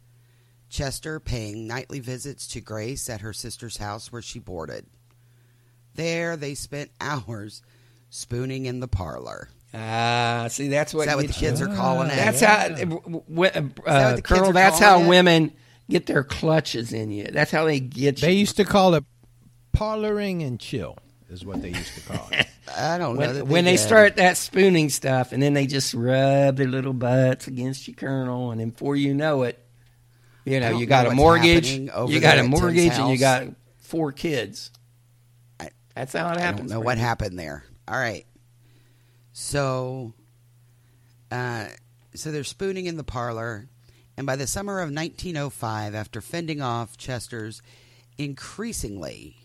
Chester 0.73 1.21
paying 1.21 1.67
nightly 1.67 2.01
visits 2.01 2.47
to 2.49 2.61
Grace 2.63 3.11
at 3.11 3.21
her 3.21 3.35
sister's 3.35 3.77
house 3.77 4.11
where 4.11 4.23
she 4.23 4.39
boarded. 4.39 4.87
There, 5.95 6.35
they 6.37 6.55
spent 6.55 6.91
hours 7.01 7.61
spooning 8.09 8.65
in 8.65 8.81
the 8.81 8.89
parlor. 8.89 9.51
Ah, 9.75 10.47
see, 10.51 10.69
that's 10.69 10.93
what 10.95 11.03
Is 11.03 11.07
that 11.09 11.17
what 11.17 11.23
the 11.23 11.27
gets 11.29 11.41
you. 11.43 11.49
kids 11.49 11.63
are 11.63 11.75
calling 11.77 12.09
it? 12.09 12.17
That's 12.17 12.41
how, 12.41 12.55
uh, 12.57 12.69
w- 12.69 13.01
w- 13.01 13.23
uh, 13.27 13.33
what 13.33 13.55
the 13.55 14.15
kids 14.17 14.23
Colonel. 14.23 14.53
That's 14.53 14.79
how 14.79 15.01
it? 15.03 15.09
women 15.09 15.53
get 15.91 16.07
their 16.07 16.25
clutches 16.25 16.93
in 16.93 17.11
you. 17.11 17.25
That's 17.25 17.51
how 17.51 17.65
they 17.67 17.81
get 17.81 18.21
you. 18.21 18.27
They 18.29 18.33
used 18.35 18.57
to 18.57 18.65
call 18.65 18.95
it 18.95 19.05
parloring 19.75 20.47
and 20.47 20.59
chill, 20.59 20.97
is 21.31 21.45
what 21.45 21.61
they 21.63 21.71
used 21.71 21.95
to 21.95 22.01
call 22.01 22.29
it. 22.33 22.47
I 22.77 22.97
don't 22.99 23.15
know. 23.15 23.21
when, 23.21 23.35
that 23.35 23.47
when 23.47 23.65
they 23.67 23.77
start 23.77 24.17
that 24.17 24.37
spooning 24.39 24.89
stuff, 24.89 25.33
and 25.33 25.43
then 25.43 25.53
they 25.53 25.67
just 25.67 25.93
rub 25.95 26.57
their 26.57 26.69
little 26.69 26.93
butts 26.95 27.47
against 27.47 27.89
you, 27.89 27.95
Colonel, 27.95 28.51
and 28.51 28.61
then 28.61 28.71
before 28.71 28.97
you 28.97 29.13
know 29.15 29.43
it, 29.43 29.62
you 30.45 30.61
know 30.61 30.79
you 30.79 30.87
got 30.87 31.03
know 31.03 31.09
a 31.09 31.11
what's 31.11 31.17
mortgage, 31.17 31.69
happening 31.71 31.91
over 31.91 32.13
you 32.13 32.21
got 32.21 32.39
a 32.39 32.43
mortgage, 32.45 32.93
and 32.93 33.11
you 33.11 33.19
got 33.19 33.49
four 33.79 34.13
kids. 34.13 34.71
I- 35.61 35.71
That's 35.95 36.13
how 36.13 36.31
it 36.31 36.39
I 36.39 36.41
happens. 36.41 36.71
don't 36.71 36.79
know 36.81 36.85
what 36.85 36.99
happened 36.99 37.39
there. 37.39 37.65
All 37.89 37.99
right. 37.99 38.27
So, 39.33 40.13
uh, 41.31 41.67
so 42.15 42.31
they're 42.33 42.45
spooning 42.45 42.87
in 42.87 42.97
the 42.97 43.05
parlor, 43.05 43.69
and 44.17 44.27
by 44.27 44.37
the 44.37 44.47
summer 44.47 44.81
of 44.81 44.91
1905, 44.91 45.95
after 45.95 46.21
fending 46.21 46.61
off 46.61 46.97
Chester's 46.99 47.63
increasingly 48.19 49.37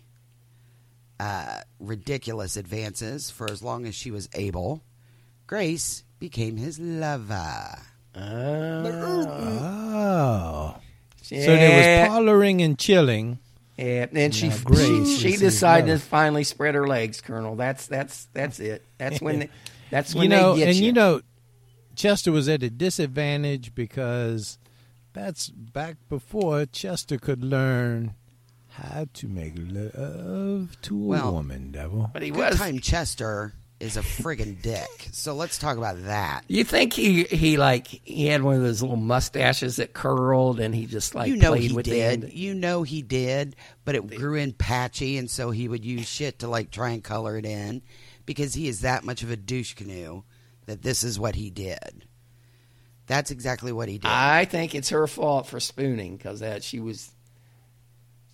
uh, 1.19 1.61
ridiculous 1.79 2.57
advances 2.57 3.29
for 3.31 3.49
as 3.49 3.63
long 3.63 3.85
as 3.85 3.95
she 3.95 4.11
was 4.11 4.27
able, 4.33 4.83
Grace 5.47 6.03
became 6.19 6.57
his 6.57 6.77
lover. 6.79 7.77
Oh. 9.39 10.75
Yeah. 11.31 11.45
So 11.45 11.55
there 11.55 12.07
was 12.07 12.09
parloring 12.17 12.63
and 12.63 12.77
chilling. 12.77 13.39
Yeah, 13.77 14.07
and 14.11 14.33
she 14.33 14.47
Now, 14.49 14.55
she, 14.73 15.05
she 15.17 15.31
his 15.31 15.39
decided 15.39 15.87
to 15.99 15.99
finally 15.99 16.43
spread 16.43 16.73
her 16.73 16.87
legs, 16.87 17.21
Colonel. 17.21 17.55
That's 17.55 17.85
that's 17.85 18.25
that's 18.33 18.59
it. 18.59 18.83
That's 18.97 19.21
when 19.21 19.39
they, 19.39 19.49
that's 19.91 20.15
when 20.15 20.23
you 20.23 20.29
know, 20.29 20.53
they 20.53 20.59
get 20.61 20.67
and 20.69 20.77
you. 20.77 20.85
you 20.87 20.93
know, 20.93 21.21
Chester 21.95 22.31
was 22.31 22.49
at 22.49 22.63
a 22.63 22.69
disadvantage 22.71 23.75
because 23.75 24.57
that's 25.13 25.49
back 25.49 25.97
before 26.09 26.65
Chester 26.65 27.17
could 27.19 27.43
learn 27.43 28.15
how 28.69 29.05
to 29.13 29.27
make 29.27 29.53
love 29.57 30.77
to 30.81 30.95
a 30.95 31.07
Well, 31.07 31.33
woman, 31.33 31.71
devil. 31.71 32.09
but 32.13 32.21
he 32.23 32.31
Good 32.31 32.37
was. 32.51 32.57
time 32.57 32.79
Chester 32.79 33.53
is 33.79 33.97
a 33.97 34.01
friggin' 34.01 34.61
dick. 34.61 35.09
So 35.11 35.35
let's 35.35 35.57
talk 35.57 35.77
about 35.77 36.03
that. 36.03 36.43
You 36.47 36.63
think 36.63 36.93
he 36.93 37.23
he 37.23 37.57
like 37.57 37.87
he 37.87 38.27
had 38.27 38.41
one 38.41 38.55
of 38.55 38.61
those 38.61 38.81
little 38.81 38.97
mustaches 38.97 39.75
that 39.75 39.93
curled, 39.93 40.59
and 40.59 40.73
he 40.73 40.85
just 40.85 41.13
like 41.15 41.27
you 41.27 41.35
know 41.35 41.51
played 41.51 41.71
he 41.71 41.81
did. 41.83 42.33
You 42.33 42.53
know 42.53 42.83
he 42.83 43.01
did, 43.01 43.55
but 43.85 43.95
it 43.95 44.07
grew 44.07 44.35
in 44.35 44.53
patchy, 44.53 45.17
and 45.17 45.29
so 45.29 45.51
he 45.51 45.67
would 45.67 45.85
use 45.85 46.07
shit 46.07 46.39
to 46.39 46.47
like 46.47 46.71
try 46.71 46.89
and 46.89 47.03
color 47.03 47.37
it 47.37 47.45
in 47.45 47.81
because 48.25 48.53
he 48.53 48.67
is 48.67 48.81
that 48.81 49.03
much 49.03 49.23
of 49.23 49.31
a 49.31 49.37
douche 49.37 49.73
canoe 49.73 50.23
that 50.65 50.81
this 50.81 51.03
is 51.03 51.19
what 51.19 51.35
he 51.35 51.49
did. 51.49 52.05
That's 53.05 53.31
exactly 53.31 53.71
what 53.71 53.87
he 53.87 53.99
did. 53.99 54.09
I 54.09 54.45
think 54.45 54.75
it's 54.75 54.89
her 54.89 55.07
fault 55.07 55.47
for 55.47 55.59
spooning 55.59 56.17
because 56.17 56.41
that 56.41 56.61
she 56.63 56.79
was 56.79 57.09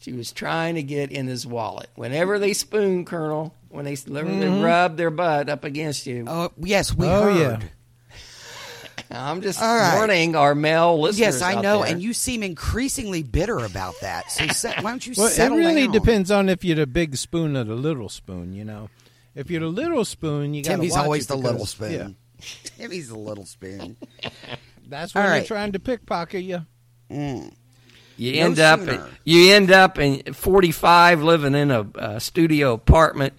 she 0.03 0.11
was 0.13 0.31
trying 0.33 0.75
to 0.75 0.83
get 0.83 1.11
in 1.11 1.27
his 1.27 1.47
wallet. 1.47 1.89
Whenever 1.95 2.37
they 2.39 2.53
spoon, 2.53 3.05
Colonel, 3.05 3.53
when 3.69 3.85
they, 3.85 3.95
whenever 3.95 4.29
they 4.37 4.61
rub 4.61 4.97
their 4.97 5.09
butt 5.09 5.47
up 5.49 5.63
against 5.63 6.05
you, 6.05 6.25
oh 6.27 6.51
yes, 6.59 6.93
we 6.93 7.07
Oh, 7.07 7.23
heard. 7.33 7.61
yeah. 7.63 7.67
I'm 9.11 9.41
just 9.41 9.61
All 9.61 9.75
right. 9.75 9.95
warning 9.97 10.35
our 10.35 10.55
male 10.55 10.99
listeners. 10.99 11.19
Yes, 11.19 11.41
I 11.41 11.55
out 11.55 11.63
know, 11.63 11.83
there. 11.83 11.91
and 11.91 12.01
you 12.01 12.13
seem 12.13 12.41
increasingly 12.41 13.21
bitter 13.21 13.59
about 13.59 13.93
that. 14.01 14.31
So 14.31 14.47
se- 14.47 14.75
why 14.81 14.89
don't 14.91 15.05
you 15.05 15.13
Well, 15.15 15.27
it 15.27 15.49
really 15.55 15.83
down? 15.83 15.91
depends 15.91 16.31
on 16.31 16.49
if 16.49 16.63
you're 16.63 16.75
the 16.77 16.87
big 16.87 17.15
spoon 17.15 17.55
or 17.55 17.63
the 17.63 17.75
little 17.75 18.09
spoon. 18.09 18.53
You 18.53 18.65
know, 18.65 18.89
if 19.35 19.51
you're 19.51 19.61
the 19.61 19.67
little 19.67 20.03
spoon, 20.05 20.53
you 20.53 20.63
got. 20.63 20.71
Timmy's 20.71 20.93
watch 20.93 21.03
always 21.03 21.23
it 21.25 21.27
the 21.29 21.35
because- 21.35 21.51
little 21.51 21.65
spoon. 21.67 21.91
Yeah, 22.39 22.45
Timmy's 22.77 23.09
the 23.09 23.17
little 23.17 23.45
spoon. 23.45 23.97
that's 24.87 25.13
when 25.13 25.23
All 25.23 25.29
they're 25.29 25.39
right. 25.39 25.47
trying 25.47 25.71
to 25.73 25.79
pickpocket 25.79 26.43
you. 26.43 26.65
Mm. 27.11 27.53
You 28.17 28.33
No 28.33 28.39
end 28.45 28.59
up 28.59 28.79
sooner. 28.81 29.09
you 29.23 29.53
end 29.53 29.71
up 29.71 29.97
in 29.97 30.33
45 30.33 31.23
living 31.23 31.55
in 31.55 31.71
a, 31.71 31.81
uh 31.81 32.19
studio 32.19 32.73
apartment. 32.73 33.33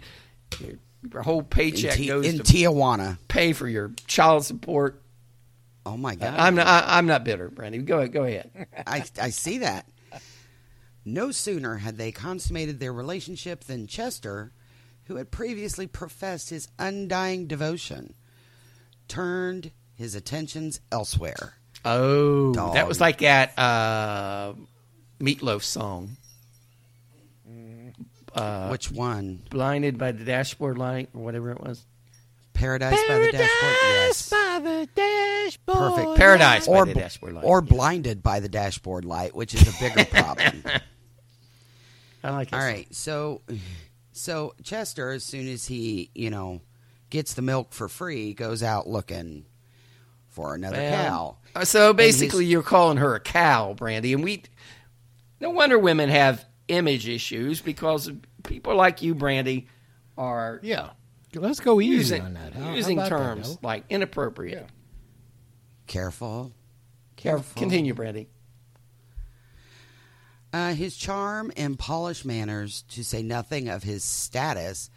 Your, 0.60 0.72
your 1.12 1.22
whole 1.22 1.40
In, 1.40 1.44
paycheck 1.46 1.98
goes 2.06 2.26
in 2.26 2.38
to 2.38 2.42
Tijuana. 2.42 3.18
pay 3.28 3.52
for 3.52 3.68
your 3.68 3.92
child 4.06 4.44
support. 4.44 5.00
Oh 5.86 5.96
my 5.96 6.14
god! 6.14 6.34
I'm 6.38 6.54
not 6.54 6.66
I, 6.66 6.98
I'm 6.98 7.06
not 7.06 7.24
bitter, 7.24 7.50
Brandy. 7.50 7.78
Go 7.78 7.98
ahead, 7.98 8.12
go 8.12 8.24
ahead. 8.24 8.50
I, 8.86 9.04
I 9.20 9.30
see 9.30 9.58
that. 9.58 9.86
No 11.04 11.30
sooner 11.30 11.76
had 11.76 11.98
they 11.98 12.10
consummated 12.12 12.80
their 12.80 12.92
relationship 12.92 13.64
than 13.64 13.86
Chester, 13.86 14.52
who 15.04 15.16
had 15.16 15.30
previously 15.30 15.86
professed 15.86 16.48
his 16.48 16.68
undying 16.78 17.46
devotion, 17.46 18.14
turned 19.06 19.70
his 19.94 20.14
attentions 20.14 20.80
elsewhere. 20.90 21.54
Oh, 21.84 22.52
Dog. 22.54 22.74
that 22.74 22.88
was 22.88 23.00
like 23.00 23.18
that 23.18 23.58
uh, 23.58 24.54
Meatloaf 25.20 25.62
song, 25.62 26.16
Uh, 28.34 28.68
Which 28.68 28.90
one? 28.90 29.42
"Blinded 29.50 29.96
by 29.96 30.10
the 30.12 30.24
Dashboard 30.24 30.76
Light" 30.76 31.08
or 31.14 31.22
whatever 31.22 31.50
it 31.52 31.60
was. 31.60 31.84
Paradise, 32.52 32.98
by 33.08 33.18
the 33.18 33.32
Dashboard? 33.32 33.72
Yes. 33.82 34.30
by 34.30 34.60
the 34.62 34.88
dashboard. 34.94 35.76
Perfect. 35.78 36.16
Paradise 36.16 36.68
Or, 36.68 36.86
by 36.86 36.92
the 36.94 37.00
Dashboard 37.00 37.32
Light. 37.34 37.44
or 37.44 37.60
Blinded 37.60 38.22
by 38.22 38.40
the 38.40 38.48
Dashboard 38.48 39.04
Light, 39.04 39.34
which 39.34 39.54
is 39.54 39.62
a 39.68 39.72
bigger 39.80 40.04
problem. 40.04 40.62
I 42.24 42.30
like 42.30 42.48
it. 42.48 42.54
All 42.54 42.60
right, 42.60 42.92
so 42.94 43.42
so 44.12 44.54
Chester, 44.62 45.10
as 45.10 45.22
soon 45.24 45.46
as 45.48 45.66
he 45.66 46.10
you 46.14 46.30
know 46.30 46.60
gets 47.10 47.34
the 47.34 47.42
milk 47.42 47.72
for 47.72 47.88
free, 47.88 48.34
goes 48.34 48.62
out 48.62 48.88
looking 48.88 49.44
for 50.30 50.54
another 50.54 50.76
cow. 50.90 51.36
Uh, 51.54 51.64
So 51.64 51.92
basically, 51.92 52.46
you're 52.46 52.62
calling 52.62 52.96
her 52.98 53.14
a 53.14 53.20
cow, 53.20 53.74
Brandy, 53.74 54.12
and 54.12 54.24
we. 54.24 54.42
No 55.40 55.50
wonder 55.50 55.78
women 55.78 56.08
have 56.08 56.44
image 56.68 57.08
issues 57.08 57.60
because 57.60 58.10
people 58.44 58.74
like 58.74 59.02
you, 59.02 59.14
Brandy, 59.14 59.68
are 60.16 60.58
Yeah, 60.62 60.90
let's 61.34 61.60
go 61.60 61.80
easy 61.80 61.92
using 61.96 62.22
on 62.22 62.34
that. 62.34 62.54
How- 62.54 62.64
how 62.64 62.74
using 62.74 62.98
about 62.98 63.10
that, 63.10 63.16
terms 63.16 63.46
devil? 63.48 63.58
like 63.62 63.84
inappropriate. 63.90 64.68
Careful. 65.86 66.52
Careful. 67.16 67.60
Continue, 67.60 67.94
Brandy. 67.94 68.28
Uh, 70.52 70.72
his 70.72 70.96
charm 70.96 71.50
and 71.56 71.78
polished 71.78 72.24
manners, 72.24 72.82
to 72.90 73.02
say 73.04 73.22
nothing 73.22 73.68
of 73.68 73.82
his 73.82 74.04
status 74.04 74.88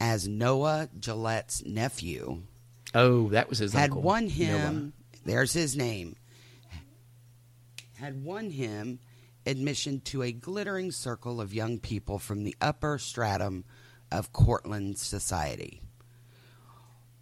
as 0.00 0.26
Noah 0.26 0.88
Gillette's 0.98 1.64
nephew, 1.64 2.42
Oh, 2.94 3.28
that 3.28 3.48
was 3.48 3.58
his 3.58 3.72
had 3.72 3.84
uncle. 3.90 4.02
won 4.02 4.28
him. 4.28 4.92
There's 5.24 5.52
his 5.52 5.76
name. 5.76 6.16
Had 7.98 8.24
won 8.24 8.50
him 8.50 8.98
admission 9.46 10.00
to 10.00 10.22
a 10.22 10.32
glittering 10.32 10.90
circle 10.90 11.40
of 11.40 11.54
young 11.54 11.78
people 11.78 12.18
from 12.18 12.44
the 12.44 12.56
upper 12.60 12.98
stratum 12.98 13.64
of 14.10 14.32
Cortland 14.32 14.98
society. 14.98 15.82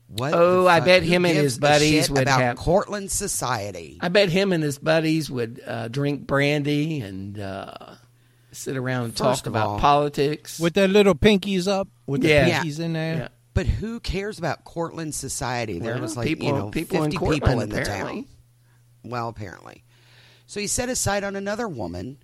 What 0.08 0.34
Oh, 0.34 0.66
I 0.66 0.80
bet 0.80 1.02
him 1.04 1.24
and 1.24 1.36
his 1.36 1.58
buddies 1.58 2.04
shit 2.06 2.10
would 2.10 2.22
about 2.22 2.40
have- 2.40 2.56
Cortland 2.56 3.10
society. 3.10 3.98
I 4.00 4.08
bet 4.08 4.28
him 4.28 4.52
and 4.52 4.62
his 4.62 4.78
buddies 4.78 5.30
would 5.30 5.62
uh, 5.64 5.88
drink 5.88 6.26
brandy 6.26 7.00
and 7.00 7.38
uh, 7.38 7.94
sit 8.50 8.76
around 8.76 9.04
and 9.04 9.12
First 9.16 9.44
talk 9.44 9.46
about 9.46 9.68
all- 9.68 9.78
politics. 9.78 10.58
with 10.58 10.74
their 10.74 10.88
little 10.88 11.14
pinkies 11.14 11.68
up, 11.68 11.88
with 12.06 12.22
the 12.22 12.28
Yeah. 12.28 12.60
pinkies 12.64 12.80
in 12.80 12.92
there. 12.94 13.16
yeah. 13.16 13.28
But 13.52 13.66
who 13.66 13.98
cares 14.00 14.38
about 14.38 14.64
Cortland 14.64 15.14
society? 15.14 15.78
There 15.78 15.94
Well, 15.94 16.02
was 16.02 16.16
like 16.16 16.26
people- 16.28 16.46
you 16.46 16.52
know 16.52 16.70
people 16.70 16.98
in 16.98 17.10
fifty 17.10 17.16
Cortland, 17.18 17.42
people 17.42 17.60
in 17.60 17.68
the 17.70 17.82
apparently. 17.82 18.22
town. 18.22 18.30
Well, 19.02 19.28
apparently. 19.28 19.84
So 20.46 20.60
he 20.60 20.66
set 20.66 20.88
his 20.88 21.00
sight 21.00 21.24
on 21.24 21.36
another 21.36 21.68
woman 21.68 22.18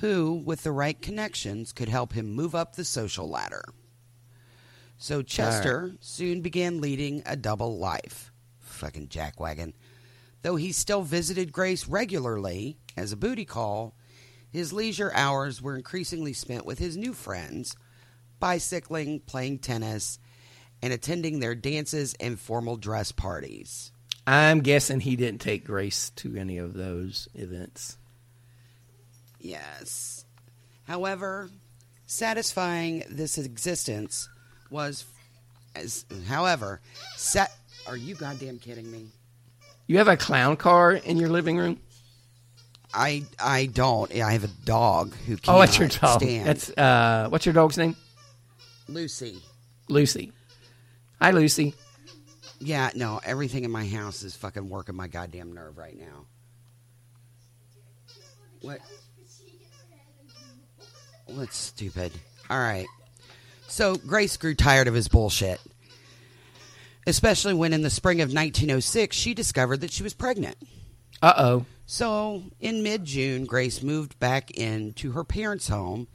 who, 0.00 0.42
with 0.44 0.62
the 0.62 0.72
right 0.72 1.00
connections, 1.00 1.72
could 1.72 1.88
help 1.88 2.12
him 2.12 2.32
move 2.32 2.54
up 2.54 2.74
the 2.76 2.84
social 2.84 3.28
ladder. 3.28 3.64
So 4.98 5.22
Chester 5.22 5.94
soon 6.00 6.42
began 6.42 6.80
leading 6.80 7.22
a 7.26 7.36
double 7.36 7.78
life. 7.78 8.32
Fucking 8.60 9.08
jackwagon. 9.08 9.72
Though 10.42 10.56
he 10.56 10.72
still 10.72 11.02
visited 11.02 11.52
Grace 11.52 11.86
regularly 11.88 12.78
as 12.96 13.12
a 13.12 13.16
booty 13.16 13.44
call, 13.44 13.94
his 14.50 14.72
leisure 14.72 15.12
hours 15.14 15.60
were 15.62 15.76
increasingly 15.76 16.32
spent 16.32 16.66
with 16.66 16.78
his 16.78 16.96
new 16.96 17.12
friends, 17.14 17.76
bicycling, 18.38 19.20
playing 19.20 19.58
tennis, 19.60 20.18
and 20.82 20.92
attending 20.92 21.38
their 21.38 21.54
dances 21.54 22.14
and 22.20 22.38
formal 22.38 22.76
dress 22.76 23.12
parties. 23.12 23.92
I'm 24.26 24.60
guessing 24.60 25.00
he 25.00 25.16
didn't 25.16 25.40
take 25.40 25.64
Grace 25.64 26.10
to 26.16 26.36
any 26.36 26.58
of 26.58 26.74
those 26.74 27.28
events. 27.34 27.96
Yes. 29.40 30.24
However, 30.84 31.50
satisfying 32.06 33.04
this 33.08 33.38
existence 33.38 34.28
was 34.70 35.04
as 35.74 36.04
however, 36.28 36.80
set 37.16 37.50
are 37.86 37.96
you 37.96 38.14
goddamn 38.14 38.58
kidding 38.58 38.90
me? 38.90 39.08
You 39.86 39.98
have 39.98 40.08
a 40.08 40.16
clown 40.16 40.56
car 40.56 40.92
in 40.92 41.16
your 41.16 41.28
living 41.28 41.56
room? 41.56 41.80
I 42.94 43.24
I 43.40 43.66
don't. 43.66 44.12
I 44.14 44.32
have 44.32 44.44
a 44.44 44.50
dog 44.64 45.14
who 45.26 45.36
Oh, 45.48 45.56
what's 45.56 45.78
your 45.78 45.88
dog? 45.88 46.20
stand 46.20 46.46
That's 46.46 46.70
uh, 46.70 47.26
what's 47.30 47.46
your 47.46 47.54
dog's 47.54 47.78
name? 47.78 47.96
Lucy. 48.88 49.38
Lucy. 49.88 50.32
Hi, 51.22 51.30
Lucy. 51.30 51.72
Yeah, 52.58 52.90
no, 52.96 53.20
everything 53.24 53.62
in 53.62 53.70
my 53.70 53.86
house 53.86 54.24
is 54.24 54.34
fucking 54.34 54.68
working 54.68 54.96
my 54.96 55.06
goddamn 55.06 55.52
nerve 55.52 55.78
right 55.78 55.96
now. 55.96 56.26
What? 58.60 58.80
What's 61.26 61.56
stupid? 61.56 62.10
All 62.50 62.58
right. 62.58 62.88
So 63.68 63.94
Grace 63.94 64.36
grew 64.36 64.56
tired 64.56 64.88
of 64.88 64.94
his 64.94 65.06
bullshit. 65.06 65.60
Especially 67.06 67.54
when 67.54 67.72
in 67.72 67.82
the 67.82 67.90
spring 67.90 68.20
of 68.20 68.30
1906 68.30 69.16
she 69.16 69.32
discovered 69.32 69.82
that 69.82 69.92
she 69.92 70.02
was 70.02 70.14
pregnant. 70.14 70.56
Uh 71.22 71.34
oh. 71.36 71.66
So 71.86 72.42
in 72.58 72.82
mid 72.82 73.04
June, 73.04 73.44
Grace 73.44 73.80
moved 73.80 74.18
back 74.18 74.50
into 74.50 75.12
her 75.12 75.22
parents' 75.22 75.68
home 75.68 76.08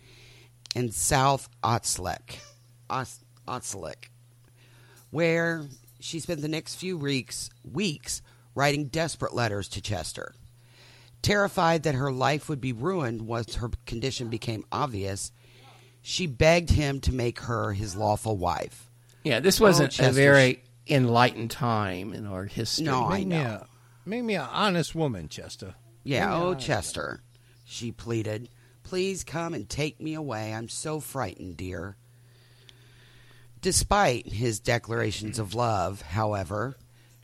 in 0.76 0.92
South 0.92 1.48
Otselic, 1.64 2.40
Ots- 2.90 3.24
where 5.12 5.66
she 6.00 6.20
spent 6.20 6.42
the 6.42 6.48
next 6.48 6.76
few 6.76 6.98
weeks 6.98 7.50
weeks 7.64 8.22
writing 8.56 8.86
desperate 8.88 9.34
letters 9.34 9.68
to 9.70 9.82
Chester. 9.82 10.34
Terrified 11.22 11.84
that 11.84 11.96
her 11.96 12.12
life 12.12 12.48
would 12.50 12.62
be 12.62 12.74
ruined 12.74 13.24
once 13.24 13.56
her 13.56 13.70
condition 13.86 14.30
became 14.30 14.64
obvious, 14.72 15.32
she 16.02 16.28
begged 16.28 16.70
him 16.70 17.00
to 17.02 17.14
make 17.14 17.40
her 17.42 17.74
his 17.74 17.96
lawful 17.96 18.38
wife. 18.38 18.90
Yeah, 19.24 19.40
this 19.40 19.60
wasn't 19.60 20.00
oh, 20.02 20.10
a 20.10 20.12
very 20.12 20.64
enlightened 20.88 21.52
time 21.52 22.14
in 22.14 22.26
our 22.26 22.46
history. 22.46 22.86
No, 22.86 23.06
I 23.08 23.20
Make 23.20 23.28
me 23.28 23.36
know. 23.36 23.44
a 23.44 23.68
make 24.06 24.24
me 24.24 24.36
an 24.36 24.48
honest 24.52 24.96
woman, 24.96 25.28
Chester. 25.28 25.76
Yeah, 26.04 26.34
oh, 26.34 26.56
Chester, 26.56 27.22
she 27.66 27.92
pleaded. 27.92 28.50
Please 28.84 29.26
come 29.26 29.54
and 29.54 29.68
take 29.68 30.00
me 30.00 30.14
away. 30.14 30.54
I'm 30.54 30.70
so 30.70 31.02
frightened, 31.02 31.58
dear. 31.58 31.98
Despite 33.62 34.28
his 34.28 34.60
declarations 34.60 35.40
of 35.40 35.54
love, 35.56 36.02
however, 36.02 36.78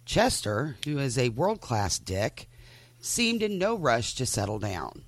Chester, 0.05 0.77
who 0.85 0.97
is 0.97 1.17
a 1.17 1.29
world 1.29 1.61
class 1.61 1.99
dick, 1.99 2.49
seemed 2.99 3.43
in 3.43 3.57
no 3.57 3.75
rush 3.77 4.15
to 4.15 4.25
settle 4.25 4.59
down. 4.59 5.03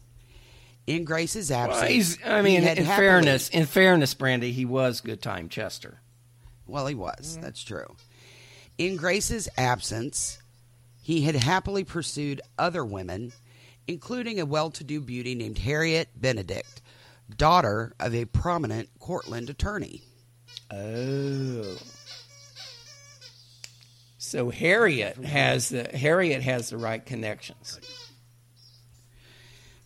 In 0.88 1.04
Grace's 1.04 1.50
absence, 1.50 1.82
Well, 1.82 1.90
he's, 1.92 2.24
I 2.24 2.38
he 2.38 2.44
mean, 2.44 2.62
had 2.62 2.78
in 2.78 2.86
happily- 2.86 3.08
fairness, 3.08 3.50
in 3.50 3.66
fairness, 3.66 4.14
Brandy, 4.14 4.52
he 4.52 4.66
was 4.66 5.02
good 5.02 5.22
time 5.22 5.50
Chester. 5.50 6.00
Well, 6.68 6.86
he 6.88 6.96
was. 6.96 7.34
Mm-hmm. 7.34 7.42
That's 7.42 7.64
true. 7.64 7.96
In 8.78 8.96
Grace's 8.96 9.50
absence, 9.58 10.38
he 11.02 11.22
had 11.22 11.36
happily 11.36 11.84
pursued 11.84 12.42
other 12.60 12.86
women, 12.86 13.32
including 13.88 14.40
a 14.40 14.46
well 14.46 14.70
to 14.72 14.84
do 14.84 15.02
beauty 15.02 15.34
named 15.34 15.58
Harriet 15.60 16.10
Benedict, 16.16 16.82
daughter 17.36 17.94
of 18.00 18.14
a 18.14 18.26
prominent 18.26 18.90
Cortland 19.00 19.50
attorney. 19.50 20.04
Oh. 20.72 21.78
So 24.18 24.50
Harriet 24.50 25.18
has 25.18 25.70
the 25.70 25.84
Harriet 25.84 26.42
has 26.42 26.70
the 26.70 26.78
right 26.78 27.06
connections. 27.06 27.80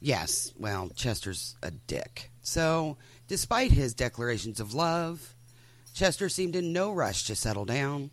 Yes, 0.01 0.53
well, 0.57 0.89
Chester's 0.95 1.55
a 1.61 1.71
dick. 1.71 2.31
So, 2.41 2.97
despite 3.27 3.71
his 3.71 3.93
declarations 3.93 4.61
of 4.61 4.73
love, 4.73 5.35
Chester 5.93 6.29
seemed 6.29 6.55
in 6.55 6.71
no 6.71 6.93
rush 6.93 7.25
to 7.25 7.35
settle 7.35 7.65
down, 7.65 8.11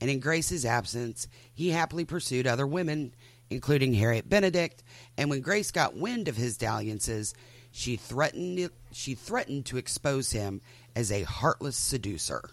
and 0.00 0.10
in 0.10 0.20
Grace's 0.20 0.66
absence, 0.66 1.26
he 1.54 1.70
happily 1.70 2.04
pursued 2.04 2.46
other 2.46 2.66
women, 2.66 3.14
including 3.48 3.94
Harriet 3.94 4.28
Benedict, 4.28 4.82
and 5.16 5.30
when 5.30 5.40
Grace 5.40 5.70
got 5.70 5.96
wind 5.96 6.28
of 6.28 6.36
his 6.36 6.58
dalliances, 6.58 7.34
she 7.72 7.96
threatened 7.96 8.70
she 8.92 9.14
threatened 9.14 9.66
to 9.66 9.78
expose 9.78 10.30
him 10.30 10.60
as 10.94 11.10
a 11.10 11.22
heartless 11.22 11.76
seducer. 11.76 12.50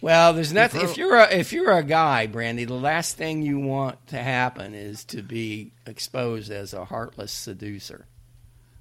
Well, 0.00 0.34
there's 0.34 0.52
nothing. 0.52 0.82
If 0.82 0.96
you're 0.96 1.16
a, 1.16 1.32
if 1.32 1.52
you're 1.52 1.72
a 1.72 1.82
guy, 1.82 2.26
Brandy, 2.26 2.64
the 2.64 2.74
last 2.74 3.16
thing 3.16 3.42
you 3.42 3.58
want 3.58 4.06
to 4.08 4.18
happen 4.22 4.74
is 4.74 5.04
to 5.06 5.22
be 5.22 5.72
exposed 5.86 6.50
as 6.50 6.74
a 6.74 6.84
heartless 6.84 7.32
seducer. 7.32 8.06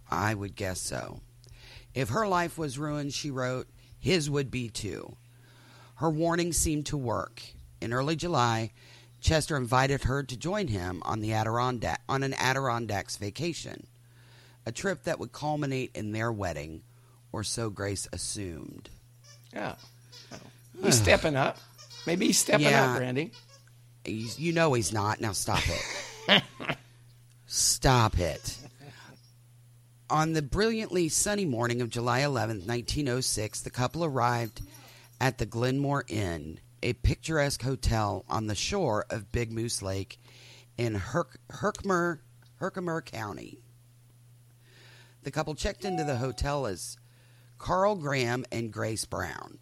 I 0.09 0.33
would 0.33 0.55
guess 0.55 0.79
so. 0.81 1.21
If 1.93 2.09
her 2.09 2.27
life 2.27 2.57
was 2.57 2.77
ruined, 2.77 3.13
she 3.13 3.31
wrote, 3.31 3.67
his 3.97 4.29
would 4.29 4.51
be 4.51 4.69
too. 4.69 5.15
Her 5.95 6.09
warning 6.09 6.51
seemed 6.51 6.85
to 6.87 6.97
work. 6.97 7.41
In 7.81 7.93
early 7.93 8.15
July, 8.15 8.71
Chester 9.21 9.55
invited 9.55 10.03
her 10.03 10.21
to 10.21 10.37
join 10.37 10.67
him 10.67 11.01
on 11.05 11.21
the 11.21 11.33
Adirondack 11.33 12.01
on 12.07 12.21
an 12.21 12.33
Adirondacks 12.35 13.17
vacation, 13.17 13.87
a 14.65 14.71
trip 14.71 15.03
that 15.03 15.19
would 15.19 15.31
culminate 15.31 15.91
in 15.95 16.11
their 16.11 16.31
wedding, 16.31 16.83
or 17.35 17.43
so 17.43 17.69
Grace 17.69 18.07
assumed. 18.13 18.89
Yeah, 19.53 19.75
he's 20.81 20.95
stepping 20.95 21.35
up. 21.35 21.57
Maybe 22.07 22.27
he's 22.27 22.39
stepping 22.39 22.67
Yeah. 22.67 22.91
up, 22.91 22.97
Brandy. 22.97 23.31
He's, 24.05 24.39
you 24.39 24.53
know 24.53 24.71
he's 24.71 24.93
not. 24.93 25.19
Now 25.19 25.33
stop 25.33 25.61
it. 25.67 26.43
stop 27.45 28.17
it. 28.19 28.57
On 30.09 30.31
the 30.31 30.41
brilliantly 30.41 31.09
sunny 31.09 31.43
morning 31.45 31.81
of 31.81 31.89
July 31.89 32.21
11th, 32.21 32.65
1906, 32.65 33.61
the 33.61 33.69
couple 33.69 34.05
arrived 34.05 34.61
at 35.19 35.37
the 35.37 35.45
Glenmore 35.45 36.05
Inn, 36.07 36.59
a 36.83 36.93
picturesque 36.93 37.63
hotel 37.63 38.23
on 38.29 38.47
the 38.47 38.55
shore 38.55 39.05
of 39.09 39.31
Big 39.33 39.51
Moose 39.51 39.81
Lake 39.81 40.19
in 40.77 40.93
Herk- 40.97 41.35
Herkimer, 41.49 42.21
Herkimer 42.61 43.01
County. 43.01 43.57
The 45.23 45.31
couple 45.31 45.55
checked 45.55 45.83
into 45.85 46.03
the 46.03 46.17
hotel 46.17 46.67
as 46.67 46.97
Carl 47.57 47.95
Graham 47.95 48.45
and 48.51 48.71
Grace 48.71 49.05
Brown. 49.05 49.59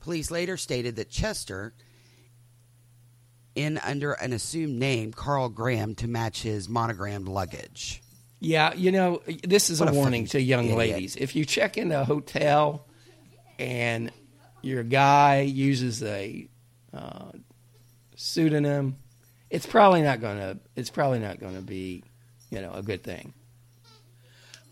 Police 0.00 0.30
later 0.30 0.56
stated 0.56 0.96
that 0.96 1.10
Chester 1.10 1.74
in 3.54 3.78
under 3.78 4.12
an 4.12 4.32
assumed 4.32 4.78
name, 4.78 5.12
Carl 5.12 5.48
Graham, 5.48 5.94
to 5.96 6.06
match 6.06 6.42
his 6.42 6.68
monogrammed 6.68 7.28
luggage. 7.28 8.02
Yeah, 8.40 8.72
you 8.74 8.92
know, 8.92 9.20
this 9.42 9.68
is 9.68 9.80
a 9.80 9.86
a 9.86 9.92
warning 9.92 10.26
to 10.26 10.40
young 10.40 10.66
idiot. 10.66 10.78
ladies. 10.78 11.16
If 11.16 11.34
you 11.34 11.44
check 11.44 11.76
in 11.76 11.90
a 11.90 12.04
hotel 12.04 12.86
and 13.58 14.12
your 14.62 14.84
guy 14.84 15.40
uses 15.40 16.02
a 16.04 16.48
uh, 16.94 17.32
pseudonym, 18.14 18.96
it's 19.50 19.66
probably 19.66 20.02
not 20.02 20.20
gonna. 20.20 20.58
It's 20.76 20.90
probably 20.90 21.18
not 21.18 21.40
gonna 21.40 21.62
be, 21.62 22.04
you 22.50 22.60
know, 22.60 22.72
a 22.72 22.82
good 22.82 23.02
thing. 23.02 23.34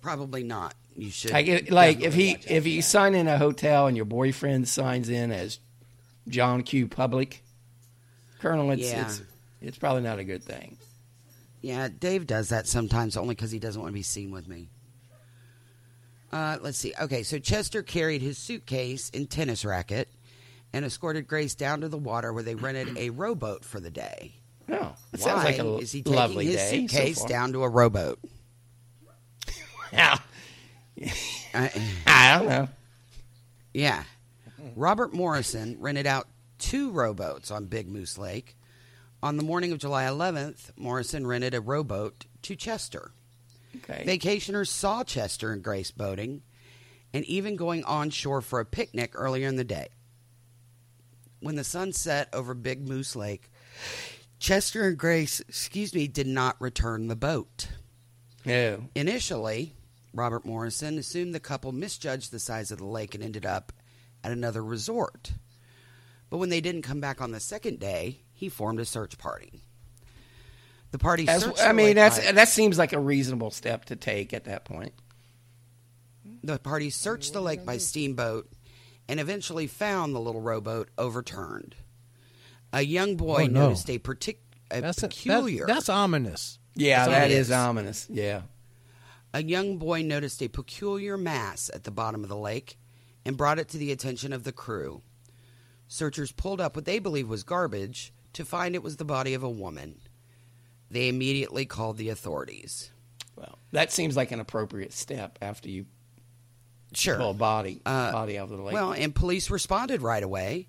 Probably 0.00 0.44
not. 0.44 0.74
You 0.96 1.10
should 1.10 1.30
Like, 1.30 1.70
like 1.70 2.00
if 2.00 2.14
he 2.14 2.36
if 2.48 2.66
you 2.66 2.80
sign 2.82 3.14
in 3.14 3.28
a 3.28 3.36
hotel 3.38 3.86
and 3.86 3.96
your 3.96 4.06
boyfriend 4.06 4.66
signs 4.68 5.08
in 5.08 5.30
as 5.30 5.58
John 6.28 6.62
Q. 6.62 6.88
Public, 6.88 7.42
Colonel, 8.40 8.70
it's 8.70 8.82
Yeah. 8.82 9.02
it's, 9.06 9.22
it's 9.60 9.78
probably 9.78 10.02
not 10.02 10.18
a 10.18 10.24
good 10.24 10.42
thing. 10.42 10.78
Yeah, 11.60 11.88
Dave 11.88 12.26
does 12.26 12.48
that 12.50 12.66
sometimes 12.66 13.16
only 13.16 13.34
because 13.34 13.50
he 13.50 13.58
doesn't 13.58 13.80
want 13.80 13.92
to 13.92 13.94
be 13.94 14.02
seen 14.02 14.30
with 14.30 14.46
me. 14.48 14.68
Uh, 16.32 16.58
let's 16.60 16.78
see. 16.78 16.92
Okay, 17.00 17.22
so 17.22 17.38
Chester 17.38 17.82
carried 17.82 18.20
his 18.22 18.36
suitcase 18.38 19.10
and 19.14 19.28
tennis 19.28 19.64
racket 19.64 20.08
and 20.72 20.84
escorted 20.84 21.26
Grace 21.26 21.54
down 21.54 21.80
to 21.82 21.88
the 21.88 21.96
water 21.98 22.32
where 22.32 22.42
they 22.42 22.54
rented 22.54 22.96
a 22.98 23.10
rowboat 23.10 23.64
for 23.64 23.80
the 23.80 23.90
day. 23.90 24.34
No, 24.68 24.94
it 25.12 25.20
Why 25.20 25.24
sounds 25.26 25.44
like 25.44 25.58
a 25.58 25.76
is 25.78 25.92
he 25.92 26.02
taking 26.02 26.16
lovely 26.16 26.46
his 26.46 26.56
day. 26.56 26.70
suitcase 26.88 27.18
far. 27.20 27.28
down 27.28 27.52
to 27.52 27.62
a 27.62 27.68
rowboat? 27.68 28.18
Yeah, 29.92 30.18
Uh, 31.02 31.68
I 32.06 32.38
don't 32.38 32.48
know. 32.48 32.68
Yeah. 33.74 34.04
Robert 34.74 35.12
Morrison 35.12 35.76
rented 35.78 36.06
out 36.06 36.28
two 36.58 36.90
rowboats 36.90 37.50
on 37.50 37.66
Big 37.66 37.88
Moose 37.88 38.18
Lake. 38.18 38.56
On 39.22 39.36
the 39.36 39.42
morning 39.42 39.72
of 39.72 39.78
July 39.78 40.04
11th, 40.04 40.70
Morrison 40.76 41.26
rented 41.26 41.54
a 41.54 41.60
rowboat 41.60 42.26
to 42.42 42.56
Chester. 42.56 43.12
Okay. 43.76 44.04
Vacationers 44.06 44.68
saw 44.68 45.04
Chester 45.04 45.52
and 45.52 45.62
Grace 45.62 45.90
boating 45.90 46.42
and 47.12 47.24
even 47.24 47.56
going 47.56 47.84
on 47.84 48.10
shore 48.10 48.40
for 48.40 48.60
a 48.60 48.64
picnic 48.64 49.12
earlier 49.14 49.48
in 49.48 49.56
the 49.56 49.64
day. 49.64 49.88
When 51.40 51.56
the 51.56 51.64
sun 51.64 51.92
set 51.92 52.28
over 52.32 52.54
Big 52.54 52.86
Moose 52.88 53.14
Lake, 53.14 53.50
Chester 54.38 54.86
and 54.88 54.98
Grace, 54.98 55.40
excuse 55.40 55.94
me, 55.94 56.08
did 56.08 56.26
not 56.26 56.60
return 56.60 57.08
the 57.08 57.16
boat. 57.16 57.68
no. 58.44 58.88
Initially, 58.94 59.75
Robert 60.16 60.44
Morrison 60.44 60.98
assumed 60.98 61.34
the 61.34 61.40
couple 61.40 61.72
misjudged 61.72 62.32
the 62.32 62.38
size 62.38 62.70
of 62.70 62.78
the 62.78 62.86
lake 62.86 63.14
and 63.14 63.22
ended 63.22 63.44
up 63.46 63.72
at 64.24 64.32
another 64.32 64.64
resort. 64.64 65.32
But 66.30 66.38
when 66.38 66.48
they 66.48 66.60
didn't 66.60 66.82
come 66.82 67.00
back 67.00 67.20
on 67.20 67.30
the 67.32 67.40
second 67.40 67.78
day, 67.78 68.20
he 68.32 68.48
formed 68.48 68.80
a 68.80 68.84
search 68.84 69.18
party. 69.18 69.60
The 70.90 70.98
party 70.98 71.28
As, 71.28 71.42
searched 71.42 71.60
I 71.60 71.68
the 71.68 71.74
mean, 71.74 71.86
lake 71.86 71.94
that's 71.96 72.24
by- 72.24 72.32
that 72.32 72.48
seems 72.48 72.78
like 72.78 72.92
a 72.92 72.98
reasonable 72.98 73.50
step 73.50 73.84
to 73.86 73.96
take 73.96 74.32
at 74.32 74.44
that 74.44 74.64
point. 74.64 74.94
the 76.42 76.58
party 76.58 76.90
searched 76.90 77.32
the 77.32 77.40
lake 77.40 77.64
by 77.64 77.76
steamboat 77.76 78.48
and 79.08 79.18
eventually 79.20 79.66
found 79.66 80.14
the 80.14 80.20
little 80.20 80.40
rowboat 80.40 80.88
overturned. 80.96 81.74
A 82.72 82.82
young 82.82 83.16
boy 83.16 83.44
Oh, 83.44 83.46
no. 83.46 83.60
noticed 83.66 83.88
a, 83.90 83.98
partic- 83.98 84.38
a 84.70 84.80
That's 84.80 85.02
a, 85.02 85.08
peculiar 85.08 85.66
that's, 85.66 85.78
that's 85.86 85.88
ominous. 85.88 86.58
Yeah, 86.74 87.06
That's 87.06 87.10
that 87.10 87.30
it 87.30 87.34
is 87.34 87.46
is. 87.48 87.52
ominous. 87.52 88.06
Yeah. 88.10 88.42
A 89.36 89.42
young 89.42 89.76
boy 89.76 90.00
noticed 90.00 90.42
a 90.42 90.48
peculiar 90.48 91.18
mass 91.18 91.70
at 91.74 91.84
the 91.84 91.90
bottom 91.90 92.22
of 92.22 92.30
the 92.30 92.36
lake 92.38 92.78
and 93.22 93.36
brought 93.36 93.58
it 93.58 93.68
to 93.68 93.76
the 93.76 93.92
attention 93.92 94.32
of 94.32 94.44
the 94.44 94.50
crew. 94.52 95.02
Searchers 95.88 96.32
pulled 96.32 96.58
up 96.58 96.74
what 96.74 96.86
they 96.86 96.98
believed 96.98 97.28
was 97.28 97.42
garbage 97.42 98.14
to 98.32 98.46
find 98.46 98.74
it 98.74 98.82
was 98.82 98.96
the 98.96 99.04
body 99.04 99.34
of 99.34 99.42
a 99.42 99.50
woman. 99.50 100.00
They 100.90 101.10
immediately 101.10 101.66
called 101.66 101.98
the 101.98 102.08
authorities. 102.08 102.90
Well, 103.36 103.58
that 103.72 103.92
seems 103.92 104.16
like 104.16 104.32
an 104.32 104.40
appropriate 104.40 104.94
step 104.94 105.38
after 105.42 105.68
you 105.68 105.84
Sure. 106.94 107.18
pull 107.18 107.32
a 107.32 107.34
body 107.34 107.82
Uh, 107.84 108.12
body 108.12 108.38
out 108.38 108.50
of 108.50 108.56
the 108.56 108.62
lake. 108.64 108.72
Well, 108.72 108.92
and 108.94 109.14
police 109.14 109.50
responded 109.50 110.00
right 110.00 110.22
away, 110.22 110.66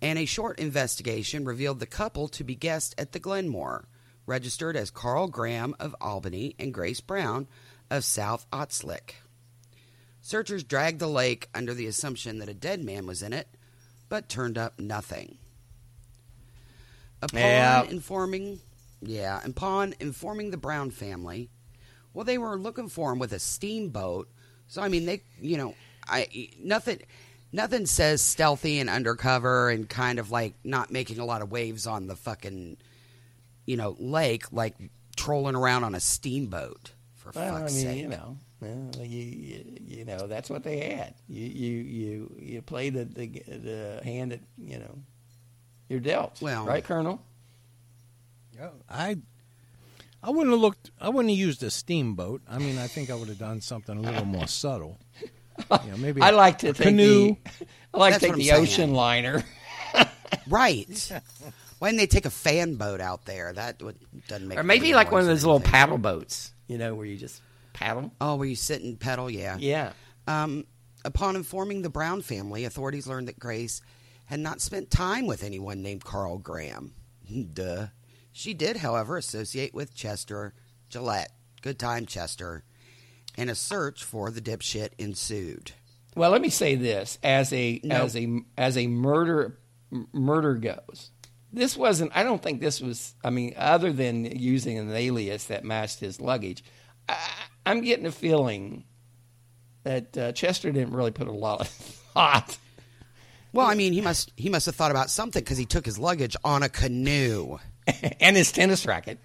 and 0.00 0.20
a 0.20 0.24
short 0.24 0.60
investigation 0.60 1.44
revealed 1.44 1.80
the 1.80 1.86
couple 1.86 2.28
to 2.28 2.44
be 2.44 2.54
guests 2.54 2.94
at 2.96 3.10
the 3.10 3.18
Glenmore, 3.18 3.88
registered 4.24 4.76
as 4.76 4.92
Carl 4.92 5.26
Graham 5.26 5.74
of 5.80 5.96
Albany 6.00 6.54
and 6.60 6.72
Grace 6.72 7.00
Brown 7.00 7.48
of 7.90 8.04
South 8.04 8.46
Otselic. 8.50 9.14
Searchers 10.20 10.64
dragged 10.64 10.98
the 10.98 11.06
lake 11.06 11.48
under 11.54 11.72
the 11.74 11.86
assumption 11.86 12.38
that 12.38 12.48
a 12.48 12.54
dead 12.54 12.84
man 12.84 13.06
was 13.06 13.22
in 13.22 13.32
it, 13.32 13.48
but 14.08 14.28
turned 14.28 14.58
up 14.58 14.78
nothing. 14.78 15.38
Upon 17.20 17.40
Yeah. 17.40 17.82
informing, 17.84 18.60
yeah, 19.00 19.40
upon 19.44 19.94
informing 20.00 20.50
the 20.50 20.56
Brown 20.56 20.90
family, 20.90 21.50
well, 22.14 22.24
they 22.24 22.38
were 22.38 22.58
looking 22.58 22.88
for 22.88 23.12
him 23.12 23.18
with 23.18 23.32
a 23.32 23.38
steamboat. 23.38 24.28
So 24.68 24.82
I 24.82 24.88
mean, 24.88 25.06
they, 25.06 25.22
you 25.40 25.56
know, 25.56 25.74
I 26.06 26.50
nothing, 26.58 27.00
nothing 27.52 27.86
says 27.86 28.20
stealthy 28.22 28.78
and 28.78 28.88
undercover 28.90 29.70
and 29.70 29.88
kind 29.88 30.18
of 30.18 30.30
like 30.30 30.54
not 30.62 30.90
making 30.90 31.18
a 31.18 31.24
lot 31.24 31.42
of 31.42 31.50
waves 31.50 31.86
on 31.86 32.06
the 32.06 32.16
fucking, 32.16 32.76
you 33.66 33.76
know, 33.76 33.96
lake 33.98 34.52
like 34.52 34.76
trolling 35.16 35.56
around 35.56 35.84
on 35.84 35.94
a 35.94 36.00
steamboat. 36.00 36.92
For 37.32 37.40
Well, 37.40 37.54
I 37.56 37.58
mean, 37.60 37.68
sake, 37.68 37.98
you 37.98 38.08
know, 38.08 38.36
you, 38.62 39.06
you 39.06 39.64
you 39.86 40.04
know 40.04 40.26
that's 40.26 40.50
what 40.50 40.62
they 40.64 40.90
had. 40.94 41.14
You 41.28 41.44
you 41.46 41.72
you 41.82 42.36
you 42.40 42.62
play 42.62 42.90
the 42.90 43.04
the, 43.04 43.26
the 43.46 44.00
hand 44.04 44.32
that 44.32 44.40
you 44.58 44.78
know 44.78 44.98
you're 45.88 46.00
dealt. 46.00 46.40
Well- 46.42 46.64
right, 46.66 46.84
Colonel. 46.84 47.22
I 48.90 49.16
I 50.22 50.30
wouldn't 50.30 50.50
have 50.52 50.60
looked. 50.60 50.90
I 51.00 51.08
wouldn't 51.10 51.30
have 51.30 51.38
used 51.38 51.62
a 51.62 51.70
steamboat. 51.70 52.42
I 52.50 52.58
mean, 52.58 52.76
I 52.76 52.88
think 52.88 53.08
I 53.10 53.14
would 53.14 53.28
have 53.28 53.38
done 53.38 53.60
something 53.60 53.96
a 53.96 54.00
little 54.00 54.24
more 54.24 54.46
subtle. 54.48 54.98
You 55.84 55.90
know, 55.90 55.96
maybe 55.96 56.22
I 56.22 56.30
like 56.30 56.58
to 56.58 56.68
a 56.68 56.72
take 56.72 56.86
canoe. 56.86 57.34
the 57.34 57.66
I 57.94 57.98
like 57.98 58.12
That's 58.12 58.20
to 58.22 58.26
take 58.26 58.30
what 58.30 58.34
I'm 58.34 58.38
the 58.38 58.44
saying. 58.44 58.62
ocean 58.62 58.94
liner. 58.94 59.44
right? 60.48 61.12
Why 61.80 61.88
didn't 61.88 61.98
they 61.98 62.06
take 62.06 62.26
a 62.26 62.30
fan 62.30 62.76
boat 62.76 63.00
out 63.00 63.24
there? 63.24 63.52
That 63.52 63.82
would, 63.82 63.96
doesn't 64.28 64.46
make. 64.46 64.56
or 64.56 64.62
maybe 64.62 64.94
like 64.94 65.10
one 65.10 65.20
of 65.20 65.26
those 65.26 65.42
little 65.44 65.56
anything. 65.56 65.72
paddle 65.72 65.98
boats, 65.98 66.52
you 66.68 66.78
know, 66.78 66.94
where 66.94 67.06
you 67.06 67.16
just 67.16 67.42
paddle. 67.72 68.12
Oh, 68.20 68.36
where 68.36 68.46
you 68.48 68.56
sit 68.56 68.82
and 68.82 68.98
pedal? 68.98 69.28
Yeah. 69.30 69.56
Yeah. 69.58 69.92
Um, 70.26 70.64
upon 71.04 71.34
informing 71.36 71.82
the 71.82 71.90
Brown 71.90 72.22
family, 72.22 72.64
authorities 72.64 73.06
learned 73.06 73.28
that 73.28 73.38
Grace 73.38 73.82
had 74.26 74.40
not 74.40 74.60
spent 74.60 74.90
time 74.90 75.26
with 75.26 75.42
anyone 75.42 75.82
named 75.82 76.04
Carl 76.04 76.38
Graham. 76.38 76.92
Duh. 77.52 77.86
She 78.32 78.54
did, 78.54 78.76
however, 78.76 79.16
associate 79.16 79.74
with 79.74 79.94
Chester 79.94 80.54
Gillette. 80.90 81.32
Good 81.62 81.78
time, 81.78 82.06
Chester. 82.06 82.62
And 83.36 83.50
a 83.50 83.54
search 83.54 84.04
for 84.04 84.30
the 84.30 84.40
dipshit 84.40 84.90
ensued. 84.98 85.72
Well, 86.14 86.30
let 86.30 86.40
me 86.42 86.48
say 86.48 86.74
this: 86.74 87.18
as 87.22 87.52
a 87.52 87.80
No. 87.84 88.04
as 88.04 88.16
a 88.16 88.40
as 88.56 88.76
a 88.76 88.86
murder 88.88 89.58
m- 89.92 90.08
murder 90.12 90.54
goes, 90.54 91.10
this 91.52 91.76
wasn't. 91.76 92.12
I 92.14 92.22
don't 92.22 92.42
think 92.42 92.60
this 92.60 92.80
was. 92.80 93.14
I 93.24 93.30
mean, 93.30 93.54
other 93.56 93.92
than 93.92 94.24
using 94.24 94.78
an 94.78 94.90
alias 94.92 95.44
that 95.46 95.64
matched 95.64 96.00
his 96.00 96.20
luggage, 96.20 96.62
I, 97.08 97.16
I'm 97.66 97.80
getting 97.82 98.06
a 98.06 98.12
feeling 98.12 98.84
that 99.84 100.16
uh, 100.18 100.32
Chester 100.32 100.70
didn't 100.72 100.92
really 100.92 101.10
put 101.10 101.28
a 101.28 101.32
lot 101.32 101.60
of 101.60 101.68
thought. 102.14 102.58
Well, 103.52 103.66
I 103.66 103.74
mean, 103.74 103.92
he 103.92 104.00
must 104.00 104.32
he 104.36 104.48
must 104.50 104.66
have 104.66 104.74
thought 104.74 104.90
about 104.90 105.10
something 105.10 105.42
because 105.42 105.58
he 105.58 105.64
took 105.66 105.86
his 105.86 105.98
luggage 105.98 106.36
on 106.44 106.62
a 106.62 106.68
canoe. 106.68 107.58
and 108.20 108.36
his 108.36 108.52
tennis 108.52 108.84
racket. 108.84 109.18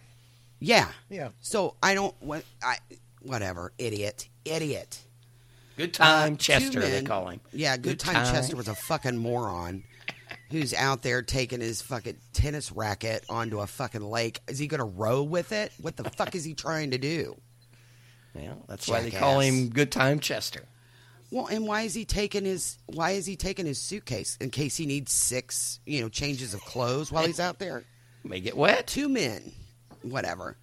Yeah. 0.59 0.87
Yeah. 1.09 1.29
So 1.41 1.75
I 1.83 1.93
don't. 1.93 2.15
What 2.21 2.45
I 2.63 2.77
whatever. 3.21 3.73
Idiot. 3.77 4.29
Idiot. 4.45 4.99
Good 5.75 5.93
time, 5.93 6.33
Uh, 6.33 6.37
Chester. 6.37 6.81
two 6.81 6.87
They 6.87 7.01
call 7.01 7.27
him. 7.29 7.41
Yeah, 7.51 7.77
good, 7.77 7.99
time, 7.99 8.13
Chester 8.31 8.55
was 8.55 8.67
a 8.67 8.75
fucking 8.75 9.17
moron 9.17 9.83
who's 10.53 10.73
out 10.73 11.01
there 11.01 11.21
taking 11.21 11.59
his 11.59 11.81
fucking 11.81 12.17
tennis 12.31 12.71
racket 12.71 13.25
onto 13.27 13.59
a 13.59 13.67
fucking 13.67 14.01
lake. 14.03 14.39
Is 14.47 14.59
he 14.59 14.67
going 14.67 14.79
to 14.79 14.85
row 14.85 15.23
with 15.23 15.51
it? 15.51 15.71
What 15.81 15.97
the 15.97 16.09
fuck 16.09 16.35
is 16.35 16.43
he 16.43 16.53
trying 16.53 16.91
to 16.91 16.97
do? 16.97 17.35
Yeah, 18.35 18.53
that's 18.67 18.87
why 18.87 19.01
they 19.01 19.11
call 19.11 19.39
him 19.39 19.69
Good 19.69 19.91
Time 19.91 20.19
Chester. 20.19 20.63
Well, 21.31 21.47
and 21.47 21.65
why 21.67 21.81
is 21.81 21.95
he 21.95 22.05
taking 22.05 22.45
his 22.45 22.77
why 22.85 23.11
is 23.11 23.25
he 23.25 23.35
taking 23.35 23.65
his 23.65 23.79
suitcase 23.79 24.37
in 24.39 24.51
case 24.51 24.77
he 24.77 24.85
needs 24.85 25.11
six, 25.11 25.79
you 25.85 26.01
know, 26.01 26.09
changes 26.09 26.53
of 26.53 26.61
clothes 26.61 27.11
while 27.11 27.25
he's 27.25 27.39
out 27.39 27.57
there? 27.59 27.83
May 28.23 28.39
get 28.39 28.55
wet. 28.55 28.85
Two 28.87 29.09
men, 29.09 29.51
whatever. 30.03 30.57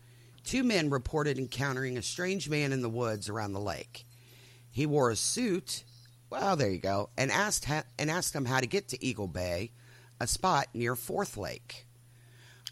Two 0.44 0.62
men 0.62 0.88
reported 0.90 1.38
encountering 1.38 1.98
a 1.98 2.02
strange 2.02 2.48
man 2.48 2.72
in 2.72 2.82
the 2.82 2.88
woods 2.88 3.28
around 3.28 3.52
the 3.52 3.60
lake. 3.60 4.06
He 4.70 4.86
wore 4.86 5.10
a 5.10 5.16
suit. 5.16 5.84
Well, 6.30 6.54
there 6.54 6.70
you 6.70 6.78
go. 6.78 7.10
And 7.18 7.30
asked 7.32 7.64
ha- 7.64 7.84
and 7.98 8.08
asked 8.10 8.34
him 8.34 8.44
how 8.44 8.60
to 8.60 8.66
get 8.66 8.88
to 8.88 9.04
Eagle 9.04 9.28
Bay, 9.28 9.72
a 10.20 10.26
spot 10.26 10.66
near 10.74 10.94
Fourth 10.94 11.36
Lake. 11.36 11.86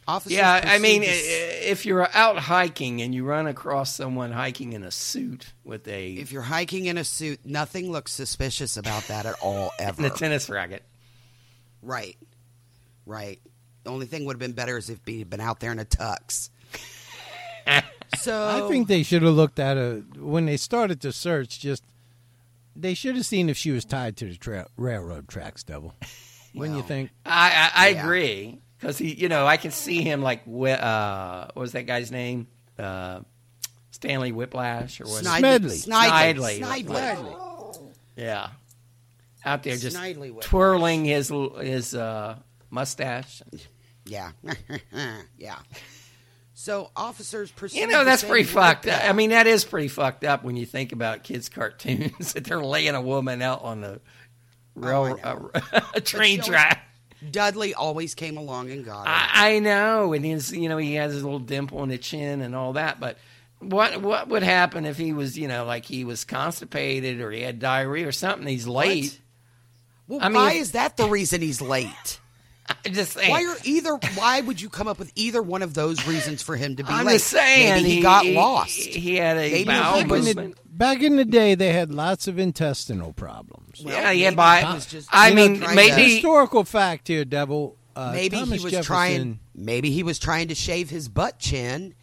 Officers 0.06 0.38
Yeah, 0.38 0.60
I 0.64 0.78
mean, 0.78 1.02
this- 1.02 1.64
if 1.66 1.84
you're 1.84 2.08
out 2.16 2.38
hiking 2.38 3.02
and 3.02 3.14
you 3.14 3.24
run 3.24 3.46
across 3.46 3.94
someone 3.94 4.32
hiking 4.32 4.72
in 4.72 4.82
a 4.82 4.90
suit 4.90 5.52
with 5.64 5.86
a 5.86 6.12
if 6.14 6.32
you're 6.32 6.42
hiking 6.42 6.86
in 6.86 6.96
a 6.96 7.04
suit, 7.04 7.40
nothing 7.44 7.92
looks 7.92 8.12
suspicious 8.12 8.76
about 8.78 9.02
that 9.08 9.26
at 9.26 9.34
all. 9.42 9.70
Ever. 9.78 10.02
and 10.04 10.12
a 10.12 10.16
tennis 10.16 10.48
racket, 10.48 10.82
Right. 11.82 12.16
Right. 13.04 13.40
The 13.84 13.90
only 13.90 14.06
thing 14.06 14.24
would 14.24 14.34
have 14.34 14.40
been 14.40 14.52
better 14.52 14.76
is 14.78 14.88
if 14.90 14.98
he'd 15.06 15.28
been 15.30 15.40
out 15.40 15.60
there 15.60 15.72
in 15.72 15.78
a 15.78 15.84
tux. 15.84 16.48
so 18.18 18.64
I 18.64 18.68
think 18.68 18.88
they 18.88 19.02
should 19.02 19.22
have 19.22 19.34
looked 19.34 19.58
at 19.58 19.76
a 19.76 20.02
when 20.16 20.46
they 20.46 20.56
started 20.56 21.00
to 21.02 21.12
search. 21.12 21.60
Just 21.60 21.82
they 22.74 22.94
should 22.94 23.14
have 23.16 23.26
seen 23.26 23.48
if 23.50 23.56
she 23.58 23.70
was 23.70 23.84
tied 23.84 24.16
to 24.18 24.26
the 24.26 24.36
tra- 24.36 24.68
railroad 24.76 25.28
tracks. 25.28 25.62
Devil, 25.64 25.94
when 26.52 26.70
you 26.70 26.78
Well, 26.78 26.86
think 26.86 27.10
I 27.26 27.70
I, 27.74 27.86
I 27.86 27.88
Yeah. 27.90 28.02
agree 28.04 28.60
because 28.78 28.98
he, 28.98 29.14
you 29.14 29.28
know, 29.28 29.46
I 29.46 29.56
can 29.56 29.70
see 29.70 30.02
him 30.02 30.22
like 30.22 30.44
whi- 30.44 30.72
uh, 30.72 31.48
what 31.54 31.62
was 31.62 31.72
that 31.72 31.86
guy's 31.86 32.10
name? 32.10 32.46
Uh, 32.78 33.20
Stanley 33.90 34.32
Whiplash 34.32 35.00
or 35.00 35.04
what? 35.04 35.24
Snidely. 35.24 35.70
Smedley. 35.70 35.76
Snidely. 35.78 36.60
Snidely. 36.60 37.16
Snidely. 37.16 37.92
Yeah, 38.16 38.48
out 39.44 39.62
there 39.62 39.76
just 39.76 39.96
Snidely 39.96 40.40
twirling 40.42 41.04
his 41.04 41.32
his 41.60 41.94
uh, 41.94 42.36
mustache. 42.70 43.42
Yeah. 44.04 44.30
yeah. 45.38 45.58
So 46.54 46.90
officers 46.96 47.50
pursued 47.52 47.80
You 47.80 47.86
know, 47.86 48.04
that's 48.04 48.24
pretty 48.24 48.42
fucked 48.44 48.86
up. 48.88 49.04
I 49.04 49.12
mean, 49.12 49.30
that 49.30 49.46
is 49.46 49.64
pretty 49.64 49.86
fucked 49.88 50.24
up 50.24 50.42
when 50.42 50.56
you 50.56 50.66
think 50.66 50.90
about 50.92 51.22
kids' 51.22 51.48
cartoons 51.48 52.32
that 52.34 52.44
they're 52.44 52.60
laying 52.62 52.94
a 52.96 53.00
woman 53.02 53.42
out 53.42 53.62
on 53.62 53.80
the 53.80 54.00
rail 54.84 55.18
Oh, 55.24 55.50
uh, 55.72 55.80
train 56.00 56.40
track. 56.40 56.84
Dudley 57.30 57.74
always 57.74 58.14
came 58.14 58.36
along 58.36 58.70
and 58.70 58.84
got 58.84 59.06
her. 59.06 59.12
I, 59.12 59.56
I 59.56 59.58
know, 59.58 60.12
and 60.12 60.24
he's 60.24 60.52
you 60.52 60.68
know 60.68 60.76
he 60.76 60.94
has 60.94 61.12
his 61.12 61.24
little 61.24 61.40
dimple 61.40 61.82
in 61.82 61.88
the 61.88 61.98
chin 61.98 62.40
and 62.40 62.54
all 62.54 62.74
that. 62.74 63.00
But 63.00 63.18
what 63.60 64.00
what 64.00 64.28
would 64.28 64.42
happen 64.44 64.84
if 64.86 64.96
he 64.96 65.12
was 65.12 65.36
you 65.36 65.48
know 65.48 65.64
like 65.64 65.84
he 65.84 66.04
was 66.04 66.24
constipated 66.24 67.20
or 67.20 67.30
he 67.32 67.42
had 67.42 67.58
diarrhea 67.58 68.06
or 68.06 68.12
something? 68.12 68.46
He's 68.46 68.68
late. 68.68 69.18
well, 70.06 70.20
I 70.22 70.28
mean, 70.28 70.36
why 70.36 70.52
is 70.52 70.72
that 70.72 70.96
the 70.96 71.08
reason 71.08 71.40
he's 71.40 71.60
late? 71.60 72.20
I'm 72.86 72.92
just 72.92 73.12
saying. 73.12 73.30
Why 73.30 73.44
are 73.44 73.56
either? 73.64 73.94
Why 74.14 74.40
would 74.40 74.60
you 74.60 74.68
come 74.68 74.88
up 74.88 74.98
with 74.98 75.12
either 75.14 75.42
one 75.42 75.62
of 75.62 75.74
those 75.74 76.06
reasons 76.06 76.42
for 76.42 76.56
him 76.56 76.76
to 76.76 76.84
be 76.84 76.90
I'm 76.90 77.06
late? 77.06 77.14
just 77.14 77.28
saying 77.28 77.82
Maybe 77.82 77.96
he, 77.96 78.00
got 78.02 78.24
he, 78.24 78.34
lost. 78.34 78.70
He 78.76 79.16
had 79.16 79.36
a 79.36 79.50
Maybe 79.50 79.64
bowel 79.64 79.98
he 80.00 80.04
was- 80.06 80.26
movement. 80.26 80.58
back 80.76 81.02
in 81.02 81.16
the 81.16 81.24
day 81.24 81.54
they 81.54 81.72
had 81.72 81.92
lots 81.92 82.28
of 82.28 82.38
intestinal 82.38 83.12
problems. 83.12 83.82
Well, 83.84 83.94
yeah, 83.94 84.12
he 84.12 84.22
had 84.22 84.30
maybe 84.32 84.36
bi- 84.36 84.60
he 84.62 84.74
was 84.74 84.86
just- 84.86 85.08
I 85.12 85.28
you 85.28 85.34
know, 85.34 85.48
mean, 85.48 85.60
trying 85.60 85.76
maybe 85.76 86.02
to- 86.02 86.08
Historical 86.14 86.64
fact 86.64 87.08
here, 87.08 87.24
Devil. 87.24 87.76
Uh, 87.96 88.12
maybe 88.12 88.36
Thomas 88.36 88.58
he 88.60 88.64
was 88.64 88.72
Jefferson, 88.72 88.86
trying. 88.94 89.40
Maybe 89.56 89.90
he 89.90 90.04
was 90.04 90.20
trying 90.20 90.48
to 90.48 90.54
shave 90.54 90.88
his 90.90 91.08
butt 91.08 91.40
chin, 91.40 91.94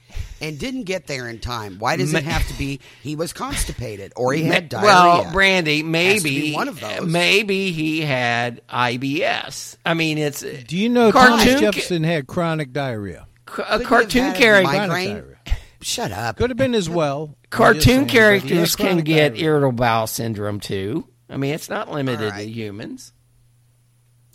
and 0.41 0.59
didn't 0.59 0.83
get 0.83 1.07
there 1.07 1.27
in 1.29 1.39
time. 1.39 1.77
Why 1.79 1.95
does 1.95 2.13
it 2.13 2.23
have 2.23 2.47
to 2.47 2.53
be 2.57 2.79
he 3.01 3.15
was 3.15 3.33
constipated 3.33 4.13
or 4.15 4.33
he 4.33 4.43
had 4.43 4.69
diarrhea? 4.69 4.87
Well, 4.87 5.31
Brandy, 5.31 5.81
maybe 5.83 6.53
one 6.53 6.67
of 6.67 6.79
those. 6.79 7.09
Maybe 7.09 7.71
he 7.71 8.01
had 8.01 8.61
IBS. 8.67 9.77
I 9.85 9.93
mean, 9.93 10.17
it's 10.17 10.41
Do 10.41 10.77
you 10.77 10.89
know 10.89 11.11
cartoon 11.11 11.37
Thomas 11.37 11.53
ca- 11.53 11.59
Jefferson 11.59 12.03
had 12.03 12.27
chronic 12.27 12.71
diarrhea? 12.73 13.27
a 13.47 13.51
Could 13.51 13.65
he 13.65 13.71
have 13.71 13.83
cartoon 13.83 14.23
had 14.23 14.35
character. 14.37 14.71
migraine? 14.73 14.89
Chronic 14.89 15.23
diarrhea. 15.45 15.57
Shut 15.81 16.11
up. 16.11 16.37
Could 16.37 16.49
have 16.49 16.57
been 16.57 16.73
as 16.75 16.89
well. 16.89 17.23
I'm 17.23 17.29
just 17.35 17.49
Cartoon 17.51 17.81
saying, 17.83 18.01
but 18.05 18.11
he 18.11 18.17
had 18.17 18.21
characters 18.41 18.75
can 18.75 18.85
chronic 18.87 19.05
get 19.05 19.29
diarrhea. 19.33 19.45
irritable 19.45 19.71
bowel 19.73 20.07
syndrome 20.07 20.59
too. 20.59 21.07
I 21.29 21.37
mean, 21.37 21.53
it's 21.53 21.69
not 21.69 21.91
limited 21.91 22.31
All 22.31 22.37
to 22.39 22.43
humans. 22.43 23.13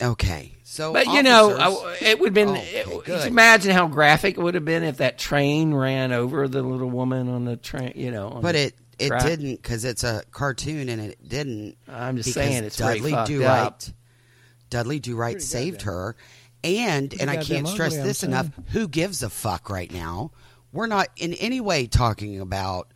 Okay, 0.03 0.57
so 0.73 0.93
But 0.93 1.07
you 1.09 1.25
know, 1.25 1.59
officers- 1.59 2.03
it 2.09 2.21
would 2.21 2.29
have 2.29 2.35
been. 2.35 2.49
Okay, 2.57 2.83
it- 2.87 3.05
just 3.07 3.27
imagine 3.27 3.73
how 3.73 3.89
graphic 3.89 4.39
it 4.39 4.41
would 4.41 4.55
have 4.55 4.65
been 4.65 4.85
if 4.85 4.99
that 4.99 5.19
train 5.19 5.75
ran 5.75 6.13
over 6.13 6.47
the 6.47 6.63
little 6.63 6.89
woman 6.89 7.29
on 7.29 7.45
the 7.45 7.57
train. 7.57 7.93
You 7.97 8.13
know, 8.13 8.29
on 8.29 8.41
but 8.43 8.53
the 8.53 8.61
it 8.67 8.75
it 9.01 9.09
track. 9.09 9.23
didn't 9.25 9.57
because 9.57 9.85
it's 9.85 10.05
a 10.05 10.23
cartoon 10.31 10.89
and 10.89 11.01
it 11.03 11.29
didn't. 11.29 11.77
I'm 11.89 12.17
just 12.17 12.29
because 12.29 12.49
saying 12.51 12.65
it's 12.65 12.77
pretty 12.81 13.01
Dudley 13.01 13.11
fucked 13.13 13.27
Do 13.29 13.45
up. 13.45 13.73
Right. 13.83 13.93
Dudley 14.71 15.01
Do 15.01 15.17
Right 15.17 15.43
saved 15.43 15.83
her, 15.83 16.15
and 16.63 17.13
and 17.21 17.29
I 17.29 17.43
can't 17.43 17.67
stress 17.67 17.93
ugly, 17.93 18.01
I'm 18.03 18.07
this 18.07 18.23
enough. 18.23 18.47
saying. 18.55 18.67
Who 18.71 18.87
gives 18.87 19.23
a 19.25 19.31
fuck 19.31 19.69
right 19.71 19.93
now? 19.93 20.31
We're 20.73 20.87
not 20.87 21.09
in 21.17 21.35
any 21.35 21.61
way 21.61 21.89
talking 21.89 22.39
about 22.41 22.93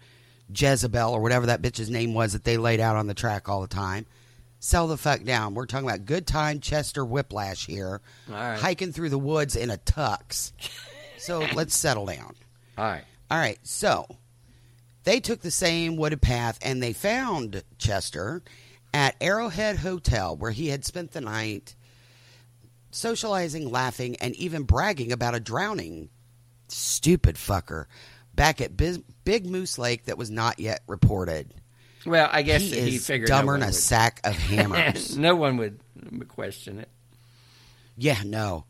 Jezebel 0.54 1.10
or 1.12 1.20
whatever 1.20 1.46
that 1.46 1.60
bitch's 1.62 1.90
name 1.90 2.14
was 2.14 2.34
that 2.34 2.44
they 2.44 2.56
laid 2.56 2.78
out 2.78 2.94
on 2.94 3.08
the 3.08 3.14
track 3.14 3.48
all 3.48 3.60
the 3.62 3.66
time. 3.66 4.06
Sell 4.64 4.88
the 4.88 4.96
fuck 4.96 5.22
down. 5.24 5.52
We're 5.52 5.66
talking 5.66 5.86
about 5.86 6.06
good 6.06 6.26
time 6.26 6.58
Chester 6.58 7.04
Whiplash 7.04 7.66
here, 7.66 8.00
right. 8.26 8.58
hiking 8.58 8.92
through 8.92 9.10
the 9.10 9.18
woods 9.18 9.56
in 9.56 9.70
a 9.70 9.76
tux. 9.76 10.52
So 11.16 11.46
let's 11.54 11.74
settle 11.74 12.04
down. 12.04 12.34
All 12.76 12.84
right. 12.84 13.04
All 13.30 13.38
right, 13.38 13.58
so 13.62 14.04
they 15.04 15.20
took 15.20 15.40
the 15.40 15.50
same 15.50 15.96
wooded 15.96 16.20
path 16.20 16.58
and 16.60 16.82
they 16.82 16.92
found 16.92 17.62
Chester 17.78 18.42
at 18.92 19.16
Arrowhead 19.22 19.76
Hotel 19.76 20.36
where 20.36 20.50
he 20.50 20.68
had 20.68 20.84
spent 20.84 21.12
the 21.12 21.22
night 21.22 21.76
socializing, 22.90 23.70
laughing, 23.70 24.16
and 24.16 24.36
even 24.36 24.64
bragging 24.64 25.12
about 25.12 25.34
a 25.34 25.40
drowning 25.40 26.10
stupid 26.68 27.36
fucker 27.36 27.86
back 28.34 28.60
at 28.60 28.76
Big 28.76 29.46
Moose 29.46 29.78
Lake 29.78 30.04
that 30.04 30.18
was 30.18 30.30
not 30.30 30.58
yet 30.58 30.82
reported. 30.86 31.54
Well, 32.06 32.28
I 32.30 32.42
guess 32.42 32.62
he 32.62 32.80
he, 32.80 32.96
is 32.96 33.06
figured 33.06 33.28
dumber 33.28 33.52
no 33.52 33.58
than 33.60 33.62
a 33.62 33.66
would- 33.66 33.74
sack 33.74 34.20
of 34.24 34.34
hammers. 34.36 35.16
no 35.16 35.34
one 35.36 35.56
would 35.56 35.80
would 36.12 36.28
question 36.28 36.78
it. 36.78 36.88
Yeah, 37.96 38.18
no. 38.24 38.64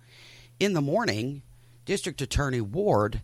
In 0.60 0.72
the 0.74 0.80
morning, 0.80 1.42
District 1.84 2.20
Attorney 2.22 2.60
Ward, 2.60 3.22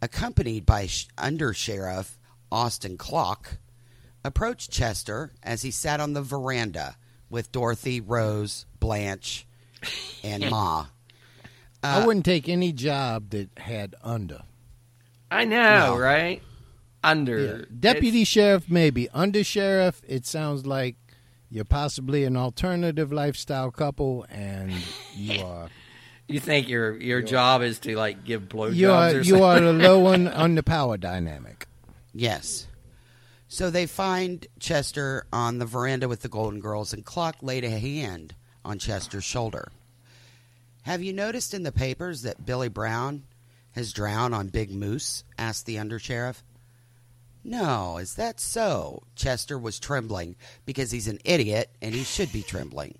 accompanied 0.00 0.64
by 0.64 0.86
Sh- 0.86 1.08
Under 1.18 1.52
Sheriff 1.52 2.18
Austin 2.50 2.96
Klock, 2.96 3.58
approached 4.24 4.70
Chester 4.70 5.32
as 5.42 5.62
he 5.62 5.70
sat 5.70 6.00
on 6.00 6.12
the 6.14 6.22
veranda 6.22 6.96
with 7.28 7.52
Dorothy, 7.52 8.00
Rose, 8.00 8.64
Blanche, 8.78 9.46
and 10.22 10.48
Ma. 10.50 10.86
Uh, 11.82 12.02
I 12.02 12.06
wouldn't 12.06 12.26
take 12.26 12.46
any 12.46 12.72
job 12.74 13.30
that 13.30 13.48
had 13.56 13.94
under. 14.04 14.42
I 15.30 15.46
know, 15.46 15.94
No. 15.94 15.98
right? 15.98 16.42
Under 17.02 17.64
Deputy 17.66 18.24
sheriff, 18.24 18.68
maybe. 18.68 19.08
Under 19.10 19.42
sheriff, 19.42 20.02
it 20.06 20.26
sounds 20.26 20.66
like 20.66 20.96
you're 21.50 21.64
possibly 21.64 22.24
an 22.24 22.36
alternative 22.36 23.12
lifestyle 23.12 23.70
couple, 23.70 24.26
and 24.30 24.72
you 25.14 25.40
are 25.44 25.68
You 26.28 26.40
think 26.40 26.68
your 26.68 26.96
your 27.00 27.22
job 27.22 27.62
is 27.62 27.78
to 27.80 27.96
like 27.96 28.24
give 28.24 28.42
blowjobs 28.48 28.74
you 28.76 28.90
are 28.90 29.08
or 29.08 29.12
you 29.18 29.24
something? 29.24 29.42
are 29.42 29.60
the 29.60 29.72
low 29.72 29.98
one 29.98 30.28
on 30.44 30.54
the 30.54 30.62
power 30.62 30.96
dynamic. 30.96 31.66
Yes. 32.12 32.66
So 33.48 33.68
they 33.70 33.86
find 33.86 34.46
Chester 34.60 35.24
on 35.32 35.58
the 35.58 35.66
veranda 35.66 36.06
with 36.08 36.20
the 36.22 36.28
Golden 36.28 36.60
Girls, 36.60 36.92
and 36.92 37.04
Klock 37.04 37.36
laid 37.42 37.64
a 37.64 37.70
hand 37.70 38.34
on 38.64 38.78
Chester's 38.78 39.24
shoulder. 39.24 39.72
Have 40.82 41.02
you 41.02 41.12
noticed 41.12 41.52
in 41.52 41.62
the 41.64 41.72
papers 41.72 42.22
that 42.22 42.46
Billy 42.46 42.68
Brown 42.68 43.24
has 43.72 43.92
drowned 43.92 44.34
on 44.34 44.48
Big 44.48 44.70
Moose? 44.70 45.24
asked 45.36 45.66
the 45.66 45.76
undersheriff. 45.76 46.42
No, 47.42 47.98
is 47.98 48.14
that 48.14 48.38
so? 48.40 49.02
Chester 49.16 49.58
was 49.58 49.78
trembling 49.80 50.36
because 50.66 50.90
he's 50.90 51.08
an 51.08 51.18
idiot 51.24 51.70
and 51.80 51.94
he 51.94 52.04
should 52.04 52.32
be 52.32 52.42
trembling. 52.42 52.98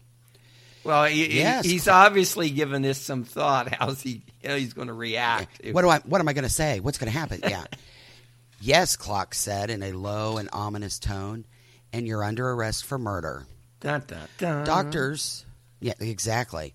Well, 0.82 1.04
he, 1.04 1.38
Yes. 1.38 1.66
he's 1.66 1.88
obviously 1.88 2.48
given 2.48 2.80
this 2.80 2.98
some 2.98 3.24
thought. 3.24 3.74
How's 3.78 4.00
he? 4.00 4.22
How 4.44 4.54
he's 4.56 4.72
going 4.72 4.88
to 4.88 4.94
react? 4.94 5.60
What 5.72 5.82
do 5.82 5.88
I? 5.90 5.98
What 6.00 6.20
am 6.22 6.28
I 6.28 6.32
going 6.32 6.44
to 6.44 6.48
say? 6.48 6.80
What's 6.80 6.96
going 6.96 7.12
to 7.12 7.18
happen? 7.18 7.40
Yeah. 7.42 7.64
yes, 8.60 8.96
Klock 8.96 9.34
said 9.34 9.68
in 9.68 9.82
a 9.82 9.92
low 9.92 10.38
and 10.38 10.48
ominous 10.54 10.98
tone, 10.98 11.44
and 11.92 12.06
you're 12.06 12.24
under 12.24 12.50
arrest 12.50 12.86
for 12.86 12.98
murder. 12.98 13.44
Dun, 13.80 14.02
dun, 14.06 14.28
dun. 14.38 14.64
Doctors, 14.64 15.44
yeah, 15.80 15.94
exactly. 16.00 16.74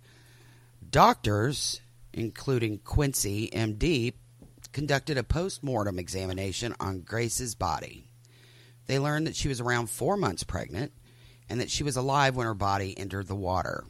Doctors, 0.88 1.82
including 2.14 2.78
Quincy, 2.80 3.50
MD, 3.52 4.14
conducted 4.76 5.18
a 5.18 5.24
post 5.24 5.64
mortem 5.64 5.98
examination 5.98 6.76
on 6.82 7.00
Grace's 7.00 7.56
body. 7.56 8.10
They 8.88 9.00
learned 9.00 9.26
that 9.26 9.36
she 9.38 9.48
was 9.48 9.62
around 9.62 9.90
four 9.90 10.18
months 10.18 10.44
pregnant 10.44 10.92
and 11.50 11.62
that 11.62 11.72
she 11.72 11.82
was 11.82 11.96
alive 11.96 12.36
when 12.36 12.46
her 12.46 12.54
body 12.54 12.94
entered 12.98 13.28
the 13.28 13.36
water. 13.36 13.86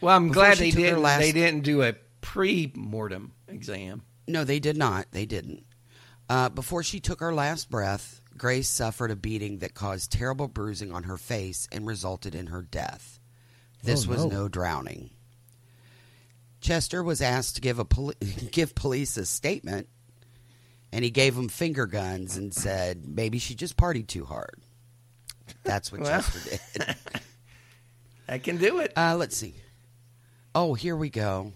Well, 0.00 0.14
I'm 0.16 0.28
Before 0.28 0.44
glad 0.44 0.58
they 0.58 0.70
didn't. 0.70 1.02
last- 1.02 1.20
They 1.20 1.32
didn't 1.32 1.64
do 1.64 1.82
a 1.82 1.94
pre-mortem 2.20 3.32
exam. 3.48 4.02
No, 4.28 4.44
they 4.44 4.60
did 4.60 4.76
not. 4.76 5.08
They 5.10 5.26
didn't. 5.26 5.64
Uh, 6.28 6.48
before 6.48 6.84
she 6.84 7.00
took 7.00 7.18
her 7.18 7.34
last 7.34 7.68
breath, 7.68 8.20
Grace 8.36 8.68
suffered 8.68 9.10
a 9.10 9.16
beating 9.16 9.58
that 9.58 9.74
caused 9.74 10.12
terrible 10.12 10.46
bruising 10.46 10.92
on 10.92 11.02
her 11.04 11.16
face 11.16 11.66
and 11.72 11.88
resulted 11.88 12.36
in 12.36 12.46
her 12.48 12.62
death. 12.62 13.18
This 13.82 14.06
Oh, 14.06 14.10
was 14.10 14.24
no. 14.26 14.42
no 14.42 14.48
drowning. 14.48 15.10
Chester 16.66 17.00
was 17.00 17.22
asked 17.22 17.54
to 17.54 17.60
give 17.60 17.78
a 17.78 17.84
poli- 17.84 18.16
give 18.50 18.74
police 18.74 19.16
a 19.16 19.24
statement, 19.24 19.88
and 20.92 21.04
he 21.04 21.10
gave 21.10 21.36
them 21.36 21.48
finger 21.48 21.86
guns 21.86 22.36
and 22.36 22.52
said 22.52 23.06
maybe 23.06 23.38
she 23.38 23.54
just 23.54 23.76
partied 23.76 24.08
too 24.08 24.24
hard. 24.24 24.56
That's 25.62 25.92
what 25.92 26.00
Well. 26.00 26.10
Chester 26.10 26.58
did. 26.74 26.96
I 28.28 28.38
can 28.38 28.56
do 28.56 28.80
it. 28.80 28.92
Uh, 28.96 29.14
let's 29.16 29.36
see. 29.36 29.54
Oh, 30.56 30.74
here 30.74 30.96
we 30.96 31.08
go. 31.08 31.52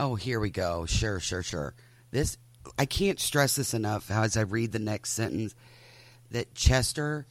Oh, 0.00 0.14
here 0.14 0.40
we 0.40 0.48
go. 0.48 0.86
Sure, 0.86 1.20
sure, 1.20 1.42
sure. 1.42 1.74
This 2.10 2.38
I 2.78 2.86
can't 2.86 3.20
stress 3.20 3.56
this 3.56 3.74
enough. 3.74 4.08
How 4.08 4.22
as 4.22 4.38
I 4.38 4.42
read 4.42 4.72
the 4.72 4.78
next 4.78 5.10
sentence, 5.10 5.54
that 6.30 6.54
Chester 6.54 7.26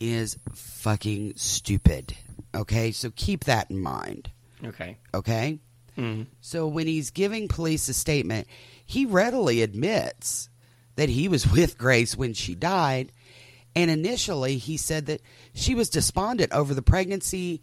is 0.00 0.38
fucking 0.54 1.34
stupid. 1.36 2.16
Okay, 2.52 2.90
so 2.90 3.12
keep 3.14 3.44
that 3.44 3.70
in 3.70 3.78
mind. 3.78 4.32
okay. 4.64 4.98
Okay. 5.14 5.60
Mhm. 5.96 6.26
So 6.40 6.66
when 6.66 6.86
he's 6.86 7.10
giving 7.10 7.48
police 7.48 7.88
a 7.88 7.94
statement, 7.94 8.46
he 8.84 9.06
readily 9.06 9.62
admits 9.62 10.48
that 10.96 11.08
he 11.08 11.28
was 11.28 11.46
with 11.52 11.78
Grace 11.78 12.16
when 12.16 12.34
she 12.34 12.54
died. 12.54 13.12
And 13.76 13.90
initially, 13.90 14.58
he 14.58 14.76
said 14.76 15.06
that 15.06 15.20
she 15.54 15.74
was 15.74 15.88
despondent 15.90 16.52
over 16.52 16.74
the 16.74 16.82
pregnancy 16.82 17.60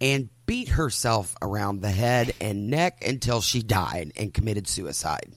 and 0.00 0.28
beat 0.46 0.68
herself 0.70 1.36
around 1.40 1.80
the 1.82 1.90
head 1.90 2.32
and 2.40 2.68
neck 2.68 3.06
until 3.06 3.40
she 3.40 3.62
died 3.62 4.12
and 4.16 4.34
committed 4.34 4.66
suicide 4.66 5.32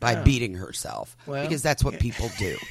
by 0.00 0.16
Oh. 0.16 0.24
beating 0.24 0.54
herself. 0.54 1.16
Well, 1.26 1.42
because 1.44 1.62
that's 1.62 1.84
what 1.84 2.00
people 2.00 2.30
do. 2.38 2.56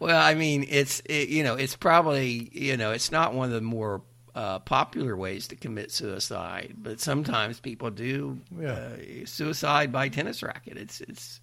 Well, 0.00 0.18
I 0.18 0.32
mean, 0.34 0.64
it's 0.66 1.00
it, 1.04 1.28
you 1.28 1.44
know, 1.44 1.56
it's 1.56 1.76
probably 1.76 2.48
you 2.54 2.78
know, 2.78 2.92
it's 2.92 3.12
not 3.12 3.34
one 3.34 3.48
of 3.48 3.54
the 3.54 3.60
more 3.60 4.00
uh, 4.40 4.58
popular 4.60 5.16
ways 5.16 5.46
to 5.48 5.56
commit 5.56 5.92
suicide, 5.92 6.74
but 6.78 6.98
sometimes 7.00 7.60
people 7.60 7.90
do 7.90 8.38
Yeah. 8.58 8.70
uh, 8.72 8.96
suicide 9.26 9.92
by 9.92 10.08
tennis 10.08 10.42
racket. 10.42 10.76
It's 10.78 11.00
it's. 11.02 11.40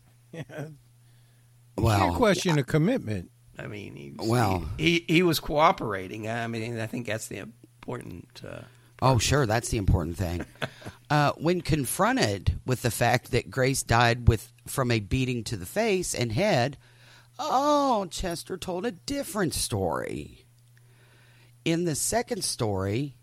Well, 1.78 2.00
Can't 2.00 2.16
question 2.16 2.58
a 2.58 2.64
commitment. 2.64 3.30
I 3.60 3.68
mean, 3.68 3.96
he, 3.96 4.14
Well- 4.18 4.66
he, 4.78 5.06
he 5.08 5.14
he 5.16 5.24
was 5.24 5.40
cooperating. 5.40 6.28
I 6.28 6.48
mean, 6.48 6.80
I 6.80 6.88
think 6.88 7.06
that's 7.06 7.28
the 7.28 7.38
important. 7.38 8.42
Uh, 8.48 8.62
Oh, 9.00 9.20
sure. 9.20 9.46
That's 9.46 9.70
the 9.70 9.78
important 9.78 10.18
thing. 10.18 10.44
uh, 11.12 11.32
when 11.38 11.62
confronted 11.62 12.60
with 12.66 12.82
the 12.82 12.90
fact 12.90 13.30
that 13.30 13.52
Grace 13.52 13.84
died 13.84 14.28
with 14.28 14.52
from 14.66 14.90
a 14.90 15.00
beating 15.00 15.44
to 15.44 15.56
the 15.56 15.68
face 15.68 16.16
and 16.16 16.32
head, 16.32 16.78
oh, 17.38 18.08
Chester 18.10 18.58
told 18.58 18.88
a 18.88 18.92
different 18.92 19.54
story. 19.54 20.47
In 21.68 21.84
the 21.84 21.96
second 21.96 22.46
story, 22.46 23.14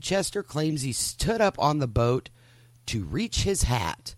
Chester 0.00 0.44
claims 0.44 0.82
he 0.82 0.92
stood 0.92 1.40
up 1.40 1.58
on 1.58 1.80
the 1.80 1.88
boat 1.88 2.30
to 2.86 3.02
reach 3.02 3.42
his 3.42 3.64
hat. 3.64 4.14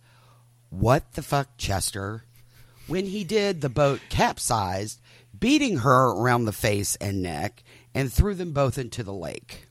What 0.69 1.15
the 1.15 1.23
fuck, 1.23 1.57
Chester? 1.57 2.25
When 2.89 3.07
he 3.07 3.25
did, 3.25 3.63
the 3.63 3.71
boat 3.71 4.03
capsized, 4.11 5.01
beating 5.41 5.79
her 5.79 6.11
around 6.11 6.45
the 6.45 6.53
face 6.53 6.97
and 6.97 7.23
neck, 7.23 7.65
and 7.95 8.13
threw 8.13 8.35
them 8.35 8.53
both 8.53 8.77
into 8.77 9.03
the 9.03 9.15
lake. 9.15 9.67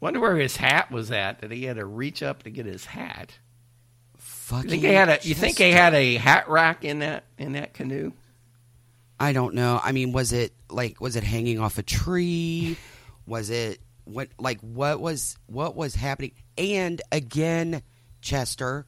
wonder 0.00 0.18
where 0.18 0.36
his 0.36 0.56
hat 0.56 0.90
was 0.90 1.12
at. 1.12 1.40
That 1.40 1.52
he 1.52 1.66
had 1.66 1.76
to 1.76 1.84
reach 1.84 2.24
up 2.24 2.42
to 2.42 2.50
get 2.50 2.66
his 2.66 2.84
hat. 2.86 3.38
Fucking 4.18 4.64
You 4.64 4.70
think 4.70 4.82
they 4.82 4.94
had 4.94 5.08
a? 5.08 5.18
You 5.22 5.36
think 5.36 5.56
they 5.56 5.70
had 5.70 5.94
a 5.94 6.16
hat 6.16 6.50
rack 6.50 6.84
in 6.84 6.98
that 6.98 7.22
in 7.38 7.52
that 7.52 7.74
canoe? 7.74 8.10
I 9.20 9.32
don't 9.32 9.54
know. 9.54 9.78
I 9.80 9.92
mean, 9.92 10.10
was 10.10 10.32
it 10.32 10.52
like 10.68 11.00
was 11.00 11.14
it 11.14 11.22
hanging 11.22 11.60
off 11.60 11.78
a 11.78 11.84
tree? 11.84 12.76
Was 13.30 13.48
it 13.48 13.78
what 14.02 14.28
like 14.40 14.60
what 14.60 15.00
was 15.00 15.38
what 15.46 15.76
was 15.76 15.94
happening? 15.94 16.32
And 16.58 17.00
again, 17.12 17.80
Chester, 18.20 18.86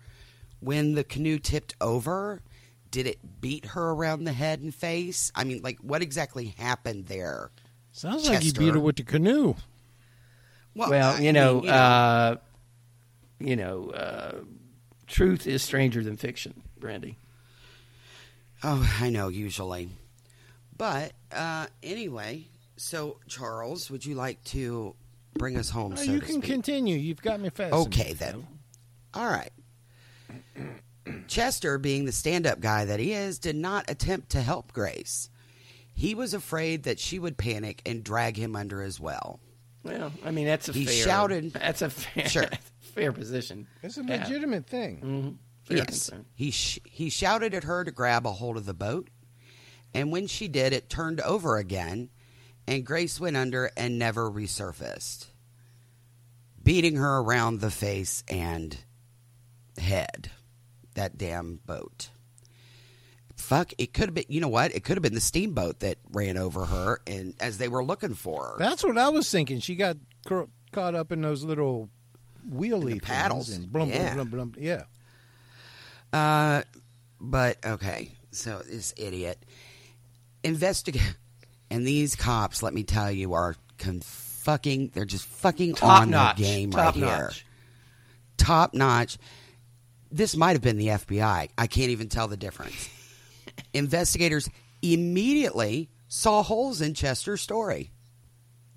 when 0.59 0.95
the 0.97 1.05
canoe 1.05 1.39
tipped 1.39 1.77
over, 1.81 2.43
did 2.91 3.07
it 3.07 3.41
beat 3.41 3.67
her 3.67 3.91
around 3.91 4.25
the 4.25 4.33
head 4.33 4.59
and 4.59 4.75
face? 4.75 5.31
I 5.37 5.45
mean, 5.45 5.63
like 5.63 5.79
what 5.79 6.03
exactly 6.03 6.47
happened 6.59 7.07
there? 7.07 7.53
Sounds 7.93 8.29
like 8.29 8.43
you 8.43 8.53
beat 8.53 8.75
her 8.75 8.81
with 8.81 8.97
the 8.97 9.05
canoe. 9.05 9.55
Well, 10.75 11.15
I 11.17 11.21
you 11.21 11.33
know, 11.33 11.61
mean, 11.61 11.71
uh, 11.71 12.37
you 13.39 13.55
know, 13.55 13.91
uh, 13.91 14.41
truth 15.07 15.47
is 15.47 15.63
stranger 15.63 16.03
than 16.03 16.17
fiction, 16.17 16.63
Brandy. 16.81 17.17
Oh, 18.65 18.93
I 19.01 19.11
know, 19.11 19.29
usually. 19.29 19.91
But 20.77 21.13
uh, 21.31 21.67
anyway, 21.81 22.47
so 22.83 23.19
Charles, 23.29 23.91
would 23.91 24.05
you 24.05 24.15
like 24.17 24.43
to 24.45 24.95
bring 25.35 25.57
us 25.57 25.71
home? 25.71 25.93
Oh, 25.93 25.97
so 25.97 26.11
you 26.13 26.19
to 26.21 26.27
can 26.27 26.35
speak? 26.43 26.51
continue. 26.51 26.97
You've 26.97 27.23
got 27.23 27.41
me 27.41 27.49
fascinated. 27.51 27.87
Okay, 27.87 28.13
then. 28.15 28.47
All 29.15 29.27
right. 29.27 29.53
Chester, 31.29 31.79
being 31.79 32.05
the 32.05 32.13
stand 32.13 32.47
up 32.47 32.61
guy 32.61 32.85
that 32.85 33.01
he 33.01 33.13
is, 33.13 33.39
did 33.39 33.57
not 33.57 33.89
attempt 33.91 34.31
to 34.31 34.41
help 34.41 34.73
Grace. 34.73 35.31
He 35.95 36.15
was 36.15 36.35
afraid 36.35 36.85
that 36.85 36.99
she 36.99 37.19
would 37.19 37.37
panic 37.37 37.83
and 37.87 38.03
drag 38.03 38.37
him 38.37 38.57
under 38.57 38.83
as 38.83 38.99
well. 38.99 39.41
Well, 39.85 40.13
I 40.25 40.31
mean, 40.31 40.47
that's 40.47 40.69
a 40.69 40.73
He 40.73 40.87
fair. 40.87 40.95
shouted- 41.05 41.53
That's 41.53 41.83
a 41.83 41.91
fair, 41.91 42.29
Sure. 42.29 42.47
fair 42.81 43.13
position. 43.13 43.67
It's 43.83 43.99
a 43.99 44.05
Yeah. 44.05 44.23
legitimate 44.23 44.67
thing. 44.67 45.01
Mhm. 45.01 45.37
Fair 45.69 45.77
yes. 45.79 45.87
concern. 45.87 46.25
He, 46.35 46.51
sh- 46.51 46.79
he 46.85 47.11
shouted 47.11 47.53
at 47.55 47.65
her 47.65 47.85
to 47.85 47.91
grab 47.91 48.27
a 48.27 48.33
hold 48.33 48.57
of 48.57 48.65
the 48.67 48.75
boat, 48.75 49.09
and 49.95 50.11
when 50.11 50.27
she 50.27 50.49
did, 50.49 50.73
it 50.73 50.89
turned 50.89 51.21
over 51.21 51.57
again, 51.59 52.11
and 52.67 52.85
Grace 52.87 53.19
went 53.21 53.37
under 53.37 53.71
and 53.77 53.99
never 53.99 54.31
resurfaced, 54.31 55.27
beating 56.63 56.97
her 56.97 57.19
around 57.19 57.61
the 57.61 57.71
face 57.71 58.23
and 58.29 58.77
head. 59.79 60.31
That 60.95 61.17
damn 61.19 61.57
boat. 61.65 62.11
Fuck, 63.37 63.73
it 63.79 63.93
could 63.95 64.05
have 64.05 64.15
been, 64.15 64.25
you 64.29 64.41
know 64.41 64.49
what? 64.49 64.75
It 64.75 64.85
could 64.85 64.97
have 64.97 65.03
been 65.03 65.15
the 65.15 65.21
steamboat 65.21 65.81
that 65.81 65.99
ran 66.13 66.37
over 66.37 66.67
her 66.67 67.01
and 67.07 67.35
as 67.41 67.59
they 67.59 67.69
were 67.69 67.83
looking 67.83 68.15
for 68.15 68.45
her. 68.49 68.57
That's 68.59 68.85
what 68.85 68.99
I 68.99 69.09
was 69.09 69.29
thinking. 69.31 69.59
She 69.61 69.75
got 69.75 69.97
cur- 70.27 70.49
caught 70.71 70.95
up 70.95 71.11
in 71.13 71.23
those 71.23 71.43
little 71.43 71.89
wheelie 72.49 73.03
paddles. 73.03 73.49
and 73.51 73.73
blum, 73.73 73.89
Yeah. 73.89 74.15
blum, 74.15 74.29
blum, 74.29 74.51
blum. 74.51 74.63
Yeah. 74.65 74.85
Uh, 76.13 76.63
but 77.21 77.65
okay. 77.65 78.13
So 78.33 78.63
this 78.69 78.93
idiot 78.97 79.45
investigate, 80.45 81.17
and 81.73 81.87
these 81.87 82.15
cops, 82.15 82.63
let 82.63 82.75
me 82.75 82.83
tell 82.85 83.11
you, 83.11 83.33
are 83.33 83.57
con- 83.79 84.01
fucking. 84.01 84.91
They're 84.95 85.05
just 85.05 85.25
fucking 85.27 85.75
Top 85.77 86.03
on 86.03 86.11
notch. 86.11 86.37
the 86.37 86.43
game 86.43 86.71
Top 86.71 86.95
right 86.95 87.05
here. 87.05 87.31
Top 88.37 88.75
notch. 88.75 89.19
This 90.11 90.37
might 90.37 90.53
have 90.53 90.61
been 90.63 90.77
the 90.77 90.89
FBI. 90.89 91.49
I 91.57 91.67
can't 91.67 91.91
even 91.91 92.09
tell 92.09 92.29
the 92.29 92.37
difference. 92.37 92.89
Investigators 93.75 94.49
immediately 94.83 95.89
saw 96.09 96.43
holes 96.43 96.81
in 96.83 96.93
Chester's 96.95 97.41
story. 97.41 97.91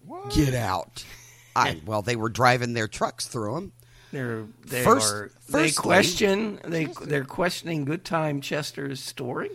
What? 0.06 0.32
Get 0.34 0.54
out. 0.54 1.04
I, 1.56 1.82
well, 1.86 2.02
they 2.02 2.16
were 2.16 2.30
driving 2.30 2.74
their 2.74 2.88
trucks 2.88 3.28
through 3.28 3.56
them. 3.56 3.72
They're 4.12 4.46
they 4.66 4.84
First- 4.84 5.14
are 5.14 5.32
they 5.50 5.72
question 5.72 6.60
they 6.64 6.86
they're 6.86 7.26
questioning 7.26 7.84
Good 7.86 8.06
Time 8.06 8.40
Chester's 8.40 9.02
story. 9.02 9.50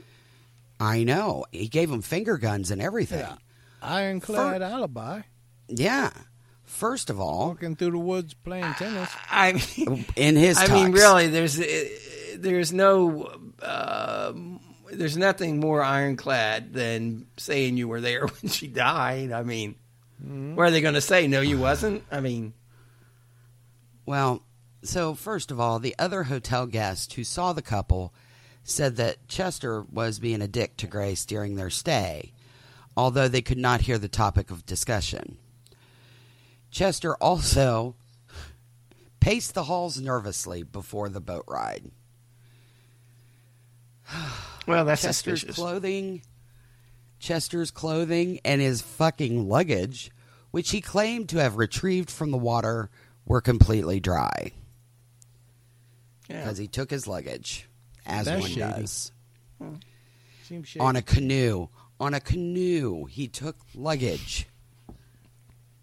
I 0.80 1.04
know. 1.04 1.44
He 1.52 1.68
gave 1.68 1.90
him 1.90 2.00
finger 2.02 2.38
guns 2.38 2.70
and 2.70 2.80
everything. 2.80 3.20
Yeah. 3.20 3.36
Ironclad 3.82 4.62
alibi. 4.62 5.22
Yeah. 5.68 6.10
First 6.64 7.10
of 7.10 7.20
all, 7.20 7.48
Walking 7.48 7.76
through 7.76 7.90
the 7.90 7.98
woods 7.98 8.32
playing 8.32 8.72
tennis. 8.74 9.10
I 9.30 9.52
mean, 9.52 10.04
in 10.16 10.36
his 10.36 10.56
I 10.56 10.68
mean, 10.68 10.92
really, 10.92 11.26
there's 11.28 11.60
uh, 11.60 11.88
there's 12.36 12.72
no 12.72 13.30
uh, 13.60 14.32
there's 14.92 15.16
nothing 15.16 15.58
more 15.60 15.82
ironclad 15.82 16.72
than 16.72 17.26
saying 17.36 17.76
you 17.76 17.88
were 17.88 18.00
there 18.00 18.26
when 18.40 18.50
she 18.50 18.68
died. 18.68 19.32
I 19.32 19.42
mean, 19.42 19.74
what 20.54 20.68
are 20.68 20.70
they 20.70 20.80
going 20.80 20.94
to 20.94 21.00
say? 21.00 21.26
No, 21.26 21.40
you 21.40 21.58
wasn't. 21.58 22.04
I 22.10 22.20
mean, 22.20 22.54
Well, 24.06 24.42
so 24.82 25.14
first 25.14 25.50
of 25.50 25.58
all, 25.60 25.78
the 25.78 25.94
other 25.98 26.22
hotel 26.24 26.66
guest 26.66 27.14
who 27.14 27.24
saw 27.24 27.52
the 27.52 27.62
couple 27.62 28.14
said 28.62 28.96
that 28.96 29.26
Chester 29.28 29.82
was 29.82 30.18
being 30.18 30.42
a 30.42 30.48
dick 30.48 30.76
to 30.78 30.86
Grace 30.86 31.24
during 31.24 31.56
their 31.56 31.70
stay, 31.70 32.32
although 32.96 33.28
they 33.28 33.42
could 33.42 33.58
not 33.58 33.82
hear 33.82 33.98
the 33.98 34.08
topic 34.08 34.50
of 34.50 34.66
discussion. 34.66 35.36
Chester 36.70 37.14
also 37.16 37.96
paced 39.18 39.54
the 39.54 39.64
halls 39.64 40.00
nervously 40.00 40.62
before 40.62 41.08
the 41.08 41.20
boat 41.20 41.44
ride. 41.48 41.90
well, 44.66 44.84
that's 44.84 45.02
Chester's 45.02 45.40
suspicious. 45.40 45.56
clothing, 45.56 46.22
Chester's 47.18 47.70
clothing, 47.70 48.40
and 48.44 48.60
his 48.60 48.82
fucking 48.82 49.48
luggage, 49.48 50.10
which 50.50 50.70
he 50.70 50.80
claimed 50.80 51.28
to 51.30 51.38
have 51.38 51.56
retrieved 51.56 52.10
from 52.10 52.30
the 52.30 52.38
water, 52.38 52.90
were 53.26 53.40
completely 53.40 54.00
dry 54.00 54.52
Yeah. 56.28 56.42
because 56.42 56.58
he 56.58 56.66
took 56.66 56.90
his 56.90 57.06
luggage, 57.06 57.68
as 58.06 58.26
That's 58.26 58.40
one 58.40 58.48
shady. 58.50 58.60
does, 58.60 59.12
hmm. 59.58 59.74
Seems 60.44 60.68
shady. 60.68 60.80
on 60.84 60.96
a 60.96 61.02
canoe. 61.02 61.68
On 61.98 62.14
a 62.14 62.20
canoe, 62.20 63.04
he 63.04 63.28
took 63.28 63.56
luggage. 63.74 64.46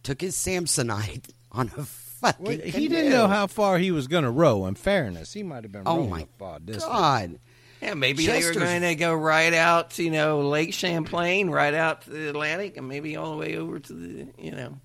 Took 0.04 0.22
his 0.22 0.36
Samsonite 0.36 1.30
on 1.52 1.72
a 1.78 1.84
fucking. 1.84 2.46
Well, 2.46 2.58
he 2.58 2.72
canoe. 2.72 2.88
didn't 2.90 3.12
know 3.12 3.28
how 3.28 3.46
far 3.48 3.78
he 3.78 3.92
was 3.92 4.08
going 4.08 4.24
to 4.24 4.32
row. 4.32 4.66
In 4.66 4.76
fairness, 4.76 5.34
he 5.34 5.44
might 5.44 5.64
have 5.64 5.72
been 5.72 5.84
Oh 5.86 5.98
rowing 5.98 6.10
my 6.10 6.22
a 6.22 6.26
far 6.40 6.60
distance. 6.60 6.86
God! 6.86 7.40
Yeah, 7.82 7.94
maybe 7.94 8.26
they 8.26 8.34
were 8.34 8.40
Chester's- 8.40 8.58
going 8.58 8.82
to 8.82 8.96
go 8.96 9.14
right 9.14 9.54
out, 9.54 9.92
to, 9.92 10.04
you 10.04 10.10
know, 10.10 10.42
Lake 10.42 10.74
Champlain, 10.74 11.52
right 11.52 11.76
out 11.76 12.02
to 12.04 12.10
the 12.10 12.30
Atlantic, 12.30 12.76
and 12.78 12.88
maybe 12.88 13.16
all 13.16 13.30
the 13.32 13.38
way 13.38 13.56
over 13.56 13.78
to 13.78 13.94
the, 13.94 14.28
you 14.40 14.50
know, 14.52 14.80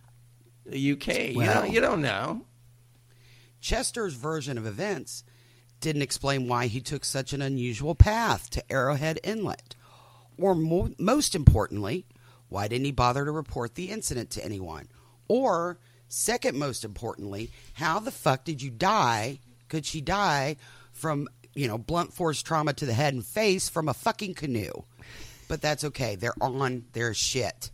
the 0.66 0.92
UK. 0.92 1.30
you, 1.30 1.38
Well- 1.38 1.62
don't, 1.62 1.72
you 1.72 1.80
don't 1.80 2.02
know. 2.02 2.42
Chester's 3.62 4.12
version 4.14 4.58
of 4.58 4.66
events 4.66 5.24
didn't 5.82 6.02
explain 6.02 6.48
why 6.48 6.66
he 6.68 6.80
took 6.80 7.04
such 7.04 7.32
an 7.34 7.42
unusual 7.42 7.94
path 7.94 8.48
to 8.50 8.72
Arrowhead 8.72 9.20
Inlet. 9.22 9.74
Or 10.38 10.54
mo- 10.54 10.94
most 10.98 11.34
importantly, 11.34 12.06
why 12.48 12.68
didn't 12.68 12.86
he 12.86 12.92
bother 12.92 13.24
to 13.24 13.30
report 13.30 13.74
the 13.74 13.90
incident 13.90 14.30
to 14.30 14.44
anyone? 14.44 14.88
Or, 15.28 15.78
second 16.08 16.58
most 16.58 16.84
importantly, 16.84 17.50
how 17.74 17.98
the 17.98 18.10
fuck 18.10 18.44
did 18.44 18.62
you 18.62 18.70
die? 18.70 19.40
Could 19.68 19.84
she 19.84 20.00
die 20.00 20.56
from, 20.92 21.28
you 21.54 21.68
know, 21.68 21.78
blunt 21.78 22.12
force 22.12 22.42
trauma 22.42 22.72
to 22.74 22.86
the 22.86 22.92
head 22.94 23.14
and 23.14 23.24
face 23.24 23.68
from 23.68 23.88
a 23.88 23.94
fucking 23.94 24.34
canoe? 24.34 24.84
But 25.48 25.60
that's 25.60 25.84
okay. 25.84 26.16
They're 26.16 26.34
on 26.40 26.84
their 26.92 27.12
shit. 27.12 27.70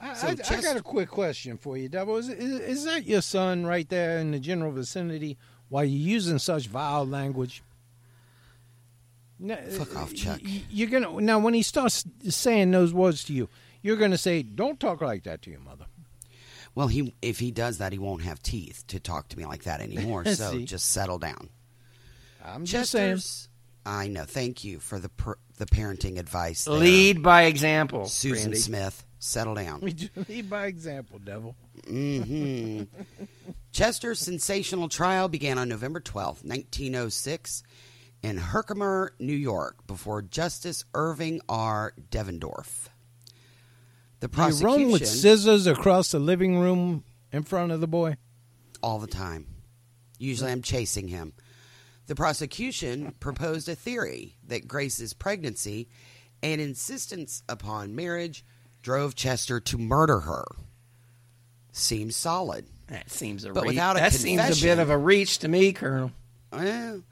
I, 0.00 0.14
So 0.14 0.28
I, 0.28 0.30
I 0.30 0.60
got 0.60 0.76
a 0.76 0.82
quick 0.82 1.08
question 1.08 1.56
for 1.56 1.76
you, 1.76 1.88
Devil. 1.88 2.16
Is, 2.16 2.28
is, 2.28 2.60
is 2.60 2.84
that 2.84 3.06
your 3.06 3.22
son 3.22 3.66
right 3.66 3.88
there 3.88 4.18
in 4.18 4.30
the 4.30 4.38
general 4.38 4.72
vicinity? 4.72 5.38
Why 5.68 5.82
you 5.84 5.98
using 5.98 6.38
such 6.38 6.66
vile 6.66 7.06
language? 7.06 7.62
Now, 9.38 9.56
Fuck 9.70 9.94
off, 9.96 10.14
Chuck. 10.14 10.40
You're 10.42 10.88
gonna 10.88 11.20
now 11.20 11.38
when 11.38 11.54
he 11.54 11.62
starts 11.62 12.04
saying 12.28 12.70
those 12.72 12.92
words 12.92 13.22
to 13.24 13.32
you, 13.32 13.48
you're 13.82 13.96
gonna 13.96 14.18
say, 14.18 14.42
"Don't 14.42 14.80
talk 14.80 15.00
like 15.00 15.22
that 15.24 15.42
to 15.42 15.50
your 15.50 15.60
mother." 15.60 15.86
Well, 16.74 16.88
he 16.88 17.14
if 17.22 17.38
he 17.38 17.50
does 17.50 17.78
that, 17.78 17.92
he 17.92 17.98
won't 17.98 18.22
have 18.22 18.42
teeth 18.42 18.84
to 18.88 18.98
talk 18.98 19.28
to 19.28 19.38
me 19.38 19.46
like 19.46 19.64
that 19.64 19.80
anymore. 19.80 20.24
So 20.34 20.58
just 20.60 20.88
settle 20.90 21.18
down. 21.18 21.50
I'm 22.44 22.64
just 22.64 22.90
saying. 22.90 23.20
I 23.86 24.08
know. 24.08 24.24
Thank 24.24 24.64
you 24.64 24.80
for 24.80 24.98
the 24.98 25.08
per, 25.08 25.36
the 25.56 25.66
parenting 25.66 26.18
advice. 26.18 26.64
there. 26.64 26.74
Lead 26.74 27.22
by 27.22 27.44
example, 27.44 28.06
Susan 28.06 28.46
Randy. 28.50 28.58
Smith. 28.58 29.04
Settle 29.20 29.54
down. 29.54 29.80
Lead 30.28 30.50
by 30.50 30.66
example, 30.66 31.18
Devil. 31.18 31.54
hmm 31.86 32.82
Chester's 33.72 34.18
sensational 34.18 34.88
trial 34.88 35.28
began 35.28 35.58
on 35.58 35.68
November 35.68 36.00
twelfth, 36.00 36.44
1906, 36.44 37.62
in 38.22 38.36
Herkimer, 38.38 39.12
New 39.18 39.36
York, 39.36 39.86
before 39.86 40.22
Justice 40.22 40.84
Irving 40.94 41.40
R. 41.48 41.92
Devendorf. 42.10 42.88
The 44.20 44.28
Do 44.28 44.36
you 44.36 44.42
run 44.42 44.50
prosecution 44.50 44.90
with 44.90 45.06
scissors 45.06 45.66
across 45.66 46.10
the 46.10 46.18
living 46.18 46.58
room 46.58 47.04
in 47.32 47.44
front 47.44 47.70
of 47.72 47.80
the 47.80 47.86
boy? 47.86 48.16
all 48.82 48.98
the 48.98 49.06
time. 49.06 49.46
Usually 50.18 50.50
I'm 50.50 50.62
chasing 50.62 51.08
him. 51.08 51.32
The 52.06 52.14
prosecution 52.14 53.12
proposed 53.20 53.68
a 53.68 53.74
theory 53.74 54.36
that 54.46 54.68
Grace's 54.68 55.12
pregnancy 55.12 55.88
and 56.42 56.60
insistence 56.60 57.42
upon 57.48 57.94
marriage 57.94 58.44
drove 58.82 59.14
Chester 59.14 59.60
to 59.60 59.78
murder 59.78 60.20
her. 60.20 60.44
Seems 61.72 62.16
solid. 62.16 62.66
That 62.88 63.10
seems 63.10 63.44
a 63.44 63.52
But 63.52 63.62
reach. 63.64 63.68
without 63.74 63.96
a 63.96 64.00
that 64.00 64.12
seems 64.12 64.58
a 64.58 64.62
bit 64.64 64.78
of 64.78 64.90
a 64.90 64.96
reach 64.98 65.38
to 65.40 65.48
me, 65.48 65.72
Colonel. 65.72 66.10
Well, 66.52 67.02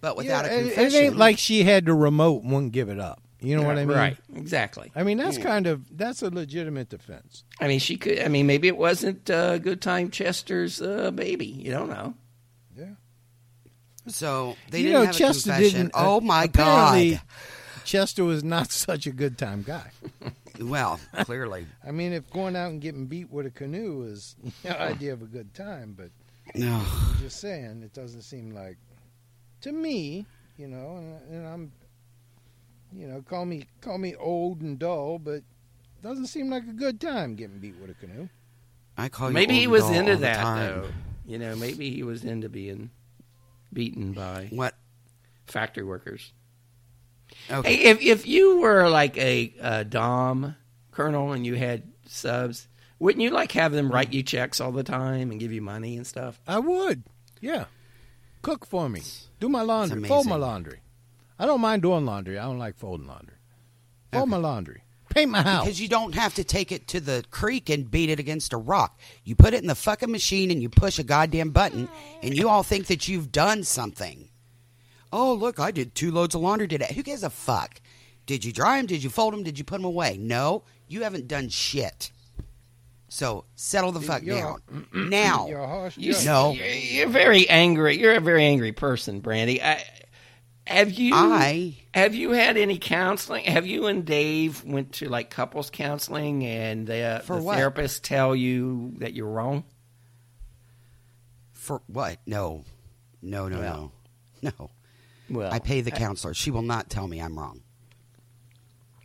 but 0.00 0.16
without 0.16 0.44
Yeah, 0.44 0.50
a 0.50 0.54
it- 0.58 0.64
confession. 0.74 1.00
it 1.00 1.04
ain't 1.06 1.16
like 1.16 1.38
she 1.38 1.62
had 1.62 1.84
the 1.84 1.94
remote 1.94 2.42
and 2.42 2.52
wouldn't 2.52 2.72
give 2.72 2.88
it 2.88 2.98
up. 2.98 3.22
You 3.42 3.56
know 3.56 3.62
what 3.62 3.78
I 3.78 3.86
mean? 3.86 3.96
Right, 3.96 4.16
exactly. 4.34 4.92
I 4.94 5.02
mean, 5.02 5.16
that's 5.16 5.38
kind 5.38 5.66
of 5.66 5.82
that's 5.96 6.20
a 6.22 6.28
legitimate 6.28 6.90
defense. 6.90 7.44
I 7.58 7.68
mean, 7.68 7.78
she 7.78 7.96
could. 7.96 8.18
I 8.20 8.28
mean, 8.28 8.46
maybe 8.46 8.68
it 8.68 8.76
wasn't 8.76 9.30
uh, 9.30 9.56
Good 9.58 9.80
Time 9.80 10.10
Chester's 10.10 10.82
uh, 10.82 11.10
baby. 11.10 11.46
You 11.46 11.70
don't 11.70 11.88
know. 11.88 12.14
Yeah. 12.76 12.86
so 14.08 14.56
they 14.70 14.78
You 14.80 14.84
didn't 14.88 15.00
know, 15.00 15.06
have 15.06 15.14
Chester 15.16 15.50
a 15.50 15.54
confession. 15.54 15.78
didn't, 15.86 15.94
uh, 15.94 16.04
oh 16.16 16.20
my 16.20 16.48
god. 16.48 17.20
Chester 17.84 18.24
was 18.24 18.44
not 18.44 18.70
such 18.72 19.06
a 19.06 19.10
good 19.10 19.38
time 19.38 19.62
guy. 19.66 19.90
Well, 20.60 21.00
clearly. 21.20 21.66
I 21.86 21.90
mean, 21.90 22.12
if 22.12 22.30
going 22.30 22.54
out 22.56 22.70
and 22.70 22.80
getting 22.80 23.06
beat 23.06 23.30
with 23.30 23.46
a 23.46 23.50
canoe 23.50 24.02
is 24.02 24.36
the 24.62 24.80
idea 24.80 25.12
of 25.12 25.22
a 25.22 25.26
good 25.26 25.54
time, 25.54 25.94
but 25.96 26.10
No. 26.54 26.74
I'm 26.76 27.18
just 27.20 27.40
saying 27.40 27.82
it 27.82 27.92
doesn't 27.94 28.22
seem 28.22 28.50
like 28.50 28.76
to 29.62 29.72
me, 29.72 30.26
you 30.56 30.68
know, 30.68 30.96
and, 30.96 31.34
and 31.34 31.46
I'm, 31.46 31.72
you 32.92 33.06
know, 33.06 33.22
call 33.22 33.44
me 33.46 33.64
call 33.80 33.98
me 33.98 34.14
old 34.16 34.60
and 34.62 34.78
dull, 34.78 35.18
but 35.18 35.34
it 35.36 36.02
doesn't 36.02 36.26
seem 36.26 36.50
like 36.50 36.64
a 36.64 36.72
good 36.72 37.00
time 37.00 37.34
getting 37.36 37.58
beat 37.58 37.76
with 37.76 37.90
a 37.90 37.94
canoe. 37.94 38.28
I 38.98 39.08
call 39.08 39.28
you 39.28 39.34
Maybe 39.34 39.54
old 39.54 39.60
he 39.60 39.66
was 39.66 39.88
into 39.90 40.16
that 40.16 40.42
time. 40.42 40.58
though. 40.82 40.88
You 41.26 41.38
know, 41.38 41.54
maybe 41.56 41.90
he 41.90 42.02
was 42.02 42.24
into 42.24 42.48
being 42.48 42.90
beaten 43.72 44.12
by 44.12 44.48
What? 44.50 44.74
factory 45.46 45.84
workers. 45.84 46.32
Okay. 47.50 47.76
Hey, 47.76 47.90
if 47.90 48.00
if 48.00 48.26
you 48.26 48.60
were 48.60 48.88
like 48.88 49.16
a, 49.18 49.52
a 49.60 49.84
dom 49.84 50.56
colonel 50.92 51.32
and 51.32 51.44
you 51.44 51.54
had 51.54 51.82
subs, 52.06 52.68
wouldn't 52.98 53.22
you 53.22 53.30
like 53.30 53.52
have 53.52 53.72
them 53.72 53.90
write 53.90 54.12
you 54.12 54.22
checks 54.22 54.60
all 54.60 54.72
the 54.72 54.84
time 54.84 55.30
and 55.30 55.40
give 55.40 55.52
you 55.52 55.60
money 55.60 55.96
and 55.96 56.06
stuff? 56.06 56.40
I 56.46 56.58
would, 56.58 57.02
yeah. 57.40 57.64
Cook 58.42 58.64
for 58.66 58.88
me, 58.88 59.02
do 59.38 59.48
my 59.48 59.62
laundry, 59.62 60.02
fold 60.04 60.26
my 60.26 60.36
laundry. 60.36 60.80
I 61.38 61.46
don't 61.46 61.60
mind 61.60 61.82
doing 61.82 62.06
laundry. 62.06 62.38
I 62.38 62.44
don't 62.44 62.58
like 62.58 62.78
folding 62.78 63.06
laundry. 63.06 63.36
Fold 64.12 64.28
my 64.28 64.38
laundry, 64.38 64.82
paint 65.10 65.30
my 65.30 65.42
house. 65.42 65.64
Because 65.64 65.80
you 65.80 65.88
don't 65.88 66.14
have 66.14 66.34
to 66.34 66.44
take 66.44 66.72
it 66.72 66.88
to 66.88 67.00
the 67.00 67.24
creek 67.30 67.68
and 67.68 67.90
beat 67.90 68.10
it 68.10 68.18
against 68.18 68.52
a 68.52 68.56
rock. 68.56 68.98
You 69.24 69.34
put 69.36 69.54
it 69.54 69.60
in 69.60 69.66
the 69.66 69.74
fucking 69.74 70.10
machine 70.10 70.50
and 70.50 70.62
you 70.62 70.68
push 70.68 70.98
a 70.98 71.02
goddamn 71.04 71.50
button, 71.50 71.88
and 72.22 72.34
you 72.34 72.48
all 72.48 72.62
think 72.62 72.86
that 72.86 73.08
you've 73.08 73.30
done 73.30 73.64
something. 73.64 74.29
Oh, 75.12 75.34
look, 75.34 75.58
I 75.58 75.70
did 75.70 75.94
two 75.94 76.10
loads 76.10 76.34
of 76.34 76.40
laundry 76.40 76.68
today. 76.68 76.92
Who 76.94 77.02
gives 77.02 77.22
a 77.22 77.30
fuck? 77.30 77.80
Did 78.26 78.44
you 78.44 78.52
dry 78.52 78.76
them? 78.76 78.86
Did 78.86 79.02
you 79.02 79.10
fold 79.10 79.32
them? 79.32 79.42
Did 79.42 79.58
you 79.58 79.64
put 79.64 79.76
them 79.76 79.84
away? 79.84 80.16
No, 80.18 80.62
you 80.86 81.02
haven't 81.02 81.26
done 81.28 81.48
shit. 81.48 82.12
So 83.08 83.44
settle 83.56 83.90
the 83.90 84.00
fuck 84.00 84.22
You're- 84.22 84.40
down 84.40 84.86
now. 84.92 85.48
You're 85.48 85.58
a 85.60 85.66
harsh 85.66 85.96
you, 85.98 86.14
no, 86.24 86.52
you're 86.52 86.66
you're 86.66 87.08
very 87.08 87.48
angry. 87.48 87.98
You're 87.98 88.14
a 88.14 88.20
very 88.20 88.44
angry 88.44 88.70
person, 88.70 89.18
Brandy. 89.18 89.60
I, 89.60 89.82
have 90.64 90.92
you? 90.92 91.12
I 91.16 91.76
Have 91.92 92.14
you 92.14 92.30
had 92.30 92.56
any 92.56 92.78
counseling? 92.78 93.46
Have 93.46 93.66
you 93.66 93.88
and 93.88 94.04
Dave 94.04 94.64
went 94.64 94.92
to 94.94 95.08
like 95.08 95.28
couples 95.28 95.70
counseling 95.70 96.46
and 96.46 96.86
the, 96.86 97.20
For 97.24 97.36
the 97.36 97.42
what? 97.42 97.56
therapist 97.56 98.04
tell 98.04 98.36
you 98.36 98.92
that 98.98 99.12
you're 99.14 99.26
wrong? 99.26 99.64
for 101.52 101.82
what? 101.88 102.18
No, 102.26 102.64
no, 103.22 103.48
no, 103.48 103.58
Well. 103.58 103.92
no, 104.42 104.52
no. 104.58 104.70
Well, 105.30 105.52
I 105.52 105.58
pay 105.60 105.80
the 105.80 105.90
counselor. 105.90 106.34
She 106.34 106.50
will 106.50 106.62
not 106.62 106.90
tell 106.90 107.06
me 107.08 107.20
I'm 107.20 107.38
wrong. 107.38 107.62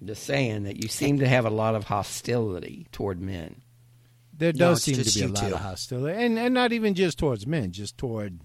I'm 0.02 0.07
just 0.07 0.23
saying 0.23 0.64
that 0.64 0.81
you 0.81 0.88
seem 0.89 1.19
to 1.19 1.27
have 1.27 1.45
a 1.45 1.49
lot 1.49 1.76
of 1.76 1.85
hostility 1.85 2.88
toward 2.91 3.22
men. 3.22 3.61
There 4.38 4.52
does 4.52 4.85
it's 4.88 5.14
seem 5.14 5.23
to 5.26 5.30
be 5.30 5.34
a 5.34 5.41
lot 5.41 5.49
two. 5.49 5.56
of 5.56 5.61
hostility, 5.61 6.22
and 6.26 6.38
and 6.38 6.53
not 6.53 6.73
even 6.73 6.93
just 6.93 7.18
towards 7.18 7.47
men, 7.47 7.72
just 7.72 7.97
toward 7.97 8.39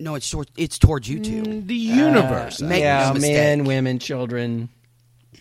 No, 0.00 0.14
it's 0.16 0.28
toward, 0.28 0.50
it's 0.56 0.78
towards 0.78 1.08
you 1.08 1.20
two. 1.20 1.42
mm, 1.42 1.66
the 1.66 1.74
universe. 1.74 2.60
Uh, 2.60 2.66
Make 2.66 2.80
yeah, 2.82 3.12
mistake. 3.12 3.32
men, 3.34 3.64
women, 3.64 3.98
children, 4.00 4.68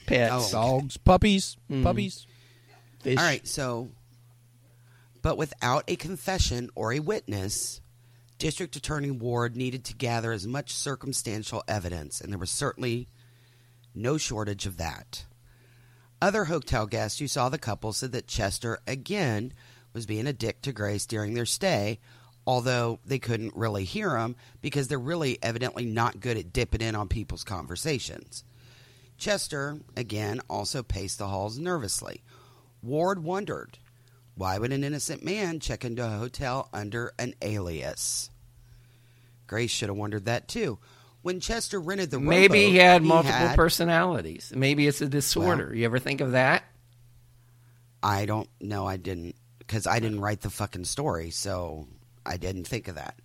pets, 0.06 0.50
Oh. 0.50 0.52
dogs, 0.52 0.98
puppies, 0.98 1.58
Mm. 1.72 1.82
puppies. 1.84 2.28
fish. 3.02 3.18
All 3.18 3.24
right, 3.24 3.48
so, 3.48 3.90
but 5.24 5.38
without 5.38 5.84
a 5.88 5.96
confession 5.96 6.70
or 6.76 6.94
a 6.94 7.00
witness, 7.00 7.82
District 8.38 8.76
Attorney 8.76 9.12
Ward 9.12 9.56
needed 9.56 9.84
to 9.86 9.96
gather 9.96 10.32
as 10.32 10.46
much 10.46 10.72
circumstantial 10.72 11.64
evidence, 11.68 12.22
and 12.22 12.32
there 12.32 12.40
was 12.40 12.52
certainly 12.52 13.08
no 13.96 14.18
shortage 14.18 14.66
of 14.66 14.78
that. 14.78 15.26
Other 16.22 16.46
hotel 16.46 16.86
guests 16.86 17.20
who 17.20 17.28
saw 17.28 17.50
the 17.50 17.58
couple 17.58 17.94
said 17.94 18.12
that 18.12 18.28
Chester, 18.28 18.80
again, 18.88 19.54
was 19.94 20.06
being 20.06 20.28
a 20.28 20.34
dick 20.34 20.62
to 20.62 20.72
Grace 20.72 21.06
during 21.06 21.34
their 21.34 21.46
stay, 21.46 22.00
although 22.46 23.00
they 23.06 23.20
couldn't 23.20 23.56
really 23.56 23.84
hear 23.84 24.18
him 24.18 24.36
because 24.62 24.88
they're 24.88 25.00
really 25.00 25.38
evidently 25.42 25.86
not 25.86 26.20
good 26.20 26.38
at 26.38 26.54
dipping 26.54 26.82
in 26.82 26.96
on 26.96 27.08
people's 27.08 27.44
conversations. 27.44 28.44
Chester, 29.18 29.80
again, 29.96 30.40
also 30.48 30.84
paced 30.84 31.18
the 31.18 31.28
halls 31.28 31.58
nervously. 31.58 32.24
Ward 32.84 33.24
wondered 33.24 33.80
why 34.38 34.58
would 34.60 34.72
an 34.72 34.84
innocent 34.84 35.24
man 35.26 35.60
check 35.60 35.84
into 35.84 36.06
a 36.06 36.10
hotel 36.10 36.70
under 36.72 37.12
an 37.18 37.34
alias? 37.42 38.30
Grace 39.48 39.72
should 39.72 39.90
have 39.90 39.98
wondered 39.98 40.26
that 40.26 40.48
too. 40.48 40.78
When 41.24 41.40
Chester 41.40 41.80
rented 41.80 42.12
the 42.12 42.20
Maybe 42.20 42.60
rowboat, 42.60 42.72
he 42.72 42.78
had 42.78 43.04
multiple 43.04 43.34
had- 43.34 43.56
personalities. 43.56 44.54
Maybe 44.56 44.88
it's 44.88 45.02
a 45.02 45.08
disorder. 45.10 45.68
Well- 45.68 45.76
you 45.76 45.86
ever 45.86 46.00
think 46.00 46.22
of 46.22 46.32
that? 46.34 46.64
I 48.04 48.26
don't 48.26 48.50
know. 48.62 48.86
I 48.86 48.98
didn't 48.98 49.36
because 49.58 49.88
I 49.88 50.00
didn't 50.00 50.22
write 50.22 50.42
the 50.42 50.50
fucking 50.50 50.86
story, 50.86 51.32
so 51.32 51.88
I 52.26 52.38
didn't 52.38 52.66
think 52.66 52.88
of 52.88 52.96
that. 52.96 53.20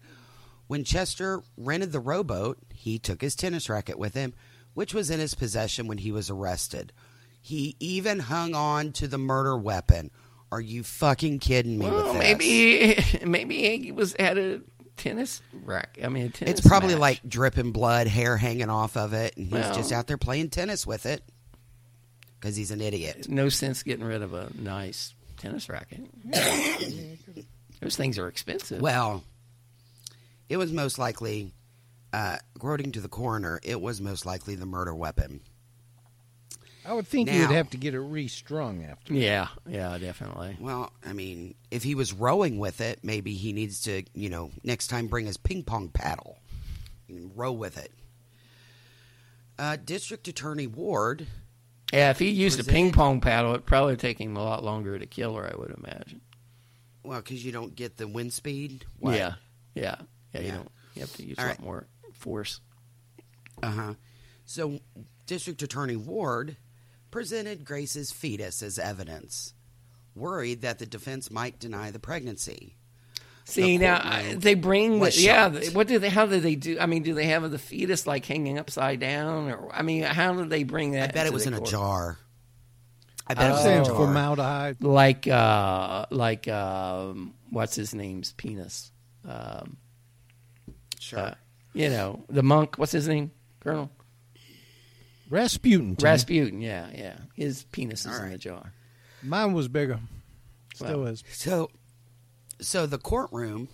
When 0.67 0.83
Chester 0.83 1.43
rented 1.57 1.93
the 1.93 2.01
rowboat, 2.01 2.59
he 2.73 2.99
took 2.99 3.21
his 3.21 3.37
tennis 3.37 3.69
racket 3.69 3.99
with 3.99 4.15
him, 4.15 4.33
which 4.75 4.95
was 4.95 5.11
in 5.11 5.21
his 5.21 5.35
possession 5.35 5.87
when 5.87 5.99
he 5.99 6.11
was 6.11 6.31
arrested. 6.31 6.93
He 7.41 7.77
even 7.79 8.21
hung 8.21 8.55
on 8.55 8.93
to 8.93 9.07
the 9.07 9.19
murder 9.19 9.57
weapon. 9.57 10.11
Are 10.53 10.61
you 10.61 10.83
fucking 10.83 11.39
kidding 11.41 11.79
me 11.79 11.87
Well, 11.87 12.13
with 12.13 12.13
this? 12.13 12.39
maybe 12.39 13.25
maybe 13.27 13.79
he 13.79 13.91
was 13.91 14.15
at 14.17 14.37
a 14.39 14.61
tennis 14.99 15.41
rack. 15.65 15.99
I 16.05 16.09
mean, 16.09 16.27
a 16.27 16.29
tennis 16.29 16.59
It's 16.59 16.69
probably 16.69 16.91
match. 16.95 17.01
like 17.01 17.21
dripping 17.29 17.73
blood, 17.73 18.07
hair 18.07 18.37
hanging 18.37 18.69
off 18.71 18.97
of 18.97 19.15
it, 19.15 19.35
and 19.37 19.47
he's 19.47 19.53
Well- 19.55 19.75
just 19.75 19.91
out 19.93 20.07
there 20.07 20.19
playing 20.19 20.51
tennis 20.51 20.87
with 20.87 21.07
it 21.07 21.23
because 22.39 22.55
he's 22.55 22.71
an 22.71 22.81
idiot. 22.83 23.29
no 23.29 23.49
sense 23.49 23.83
getting 23.83 24.05
rid 24.05 24.21
of 24.23 24.35
a 24.35 24.51
nice 24.55 25.15
tennis 25.39 25.69
racket. 25.69 26.07
Those 27.81 27.97
things 27.97 28.19
are 28.19 28.29
expensive. 28.29 28.81
Well, 28.81 29.25
it 30.49 30.57
was 30.57 30.71
most 30.73 30.99
likely, 30.99 31.53
uh, 32.13 32.37
according 32.55 32.93
to 32.93 33.01
the 33.01 33.09
coroner, 33.09 33.59
it 33.63 33.81
was 33.81 34.01
most 34.01 34.27
likely 34.27 34.55
the 34.55 34.67
murder 34.67 34.95
weapon. 34.95 35.41
I 36.85 36.93
would 36.95 37.07
think 37.07 37.31
you 37.31 37.41
would 37.41 37.51
have 37.55 37.71
to 37.71 37.77
get 37.77 37.95
it 37.95 38.01
restrung 38.01 38.85
after. 38.85 39.15
yeah, 39.15 39.49
yeah, 39.69 39.97
definitely. 39.99 40.57
Well, 40.59 40.93
I 41.07 41.13
mean, 41.13 41.55
if 41.71 41.83
he 41.85 41.95
was 41.95 42.13
rowing 42.13 42.59
with 42.59 42.81
it, 42.81 43.01
maybe 43.03 43.35
he 43.35 43.53
needs 43.53 43.83
to, 43.83 44.03
you 44.15 44.29
know, 44.29 44.51
next 44.65 44.89
time 44.89 45.07
bring 45.07 45.27
his 45.27 45.37
ping 45.37 45.63
pong 45.63 45.89
paddle 45.91 46.39
and 47.09 47.31
row 47.37 47.53
with 47.53 47.79
it. 47.79 47.93
Uh, 49.59 49.77
District 49.85 50.27
Attorney 50.27 50.67
Ward, 50.67 51.27
Yeah, 51.93 52.11
if 52.11 52.19
he 52.19 52.31
used 52.31 52.59
a 52.59 52.65
ping 52.65 52.91
pong 52.91 53.21
paddle, 53.21 53.51
it'd 53.53 53.67
probably 53.67 53.97
take 53.97 54.19
him 54.21 54.37
a 54.37 54.43
lot 54.43 54.65
longer 54.65 54.99
to 54.99 55.07
kill 55.07 55.37
her. 55.37 55.49
I 55.53 55.57
would 55.57 55.71
imagine. 55.79 56.21
well, 57.05 57.21
because 57.21 57.45
you 57.45 57.53
don't 57.53 57.77
get 57.77 57.97
the 57.97 58.09
wind 58.09 58.33
speed. 58.33 58.87
What? 58.99 59.15
Yeah, 59.15 59.35
yeah, 59.75 59.97
yeah. 60.35 60.41
You 60.41 60.47
Yeah. 60.47 60.55
don't. 60.57 60.71
You 60.95 61.01
have 61.03 61.17
to 61.17 61.25
use 61.25 61.39
All 61.39 61.45
a 61.45 61.49
right. 61.49 61.59
lot 61.61 61.65
more 61.65 61.87
force. 62.13 62.61
Uh 63.63 63.71
huh. 63.71 63.95
So, 64.45 64.81
District 65.27 65.63
Attorney 65.63 65.97
Ward 65.97 66.57
presented 67.13 67.65
Grace's 67.65 68.11
fetus 68.11 68.61
as 68.63 68.77
evidence, 68.81 69.55
worried 70.17 70.63
that 70.63 70.81
the 70.81 70.87
defense 70.87 71.31
might 71.31 71.61
deny 71.61 71.93
the 71.93 72.01
pregnancy. 72.01 72.77
See 73.45 73.77
The 73.79 73.85
now 73.85 74.23
they 74.37 74.55
bring 74.55 74.99
the, 75.01 75.13
yeah. 75.17 75.49
What 75.73 75.87
do 75.89 75.99
they? 75.99 76.09
How 76.09 76.27
do 76.27 76.39
they 76.41 76.55
do? 76.55 76.79
I 76.81 76.87
mean, 76.87 77.03
do 77.03 77.13
they 77.15 77.27
have 77.27 77.49
the 77.51 77.59
fetus 77.59 78.07
like 78.07 78.25
hanging 78.25 78.57
upside 78.59 79.01
down, 79.01 79.51
or 79.51 79.69
I 79.75 79.83
mean, 79.83 80.03
how 80.05 80.33
do 80.35 80.45
they 80.45 80.63
bring 80.65 80.93
that? 80.93 81.11
I 81.11 81.13
bet 81.13 81.27
it 81.27 81.33
was 81.33 81.45
the 81.45 81.49
in 81.49 81.55
a 81.55 81.61
jar. 81.61 82.19
I 83.27 83.35
bet 83.35 83.45
it 83.45 83.47
I'm 83.47 83.53
was 83.53 83.63
saying 83.63 83.77
in 83.79 83.83
a 83.83 83.87
jar. 83.87 83.97
formaldehyde. 83.97 84.83
Like 84.85 85.27
uh, 85.29 86.07
like 86.11 86.47
um, 86.49 87.35
what's 87.51 87.75
his 87.75 87.95
name's 87.95 88.33
penis? 88.33 88.91
Um, 89.29 89.77
Sure. 91.01 91.19
uh, 91.19 91.35
you 91.75 91.89
know 91.89 92.25
the 92.29 92.45
monk. 92.45 92.77
What's 92.79 92.93
his 92.93 93.09
name? 93.09 93.33
Colonel 93.59 93.91
Rasputin. 95.33 95.97
Tim. 95.97 96.05
Rasputin. 96.05 96.61
Yeah, 96.61 96.89
yeah. 96.95 97.17
His 97.35 97.65
penis 97.73 98.01
is 98.01 98.07
All 98.09 98.17
in 98.17 98.23
right. 98.23 98.33
the 98.33 98.39
jar. 98.39 98.73
Mine 99.23 99.53
was 99.55 99.67
bigger. 99.69 99.99
Still 100.75 101.01
Well, 101.01 101.07
is. 101.09 101.25
So, 101.33 101.71
so 102.61 102.87
the 102.87 102.99
courtroom 102.99 103.69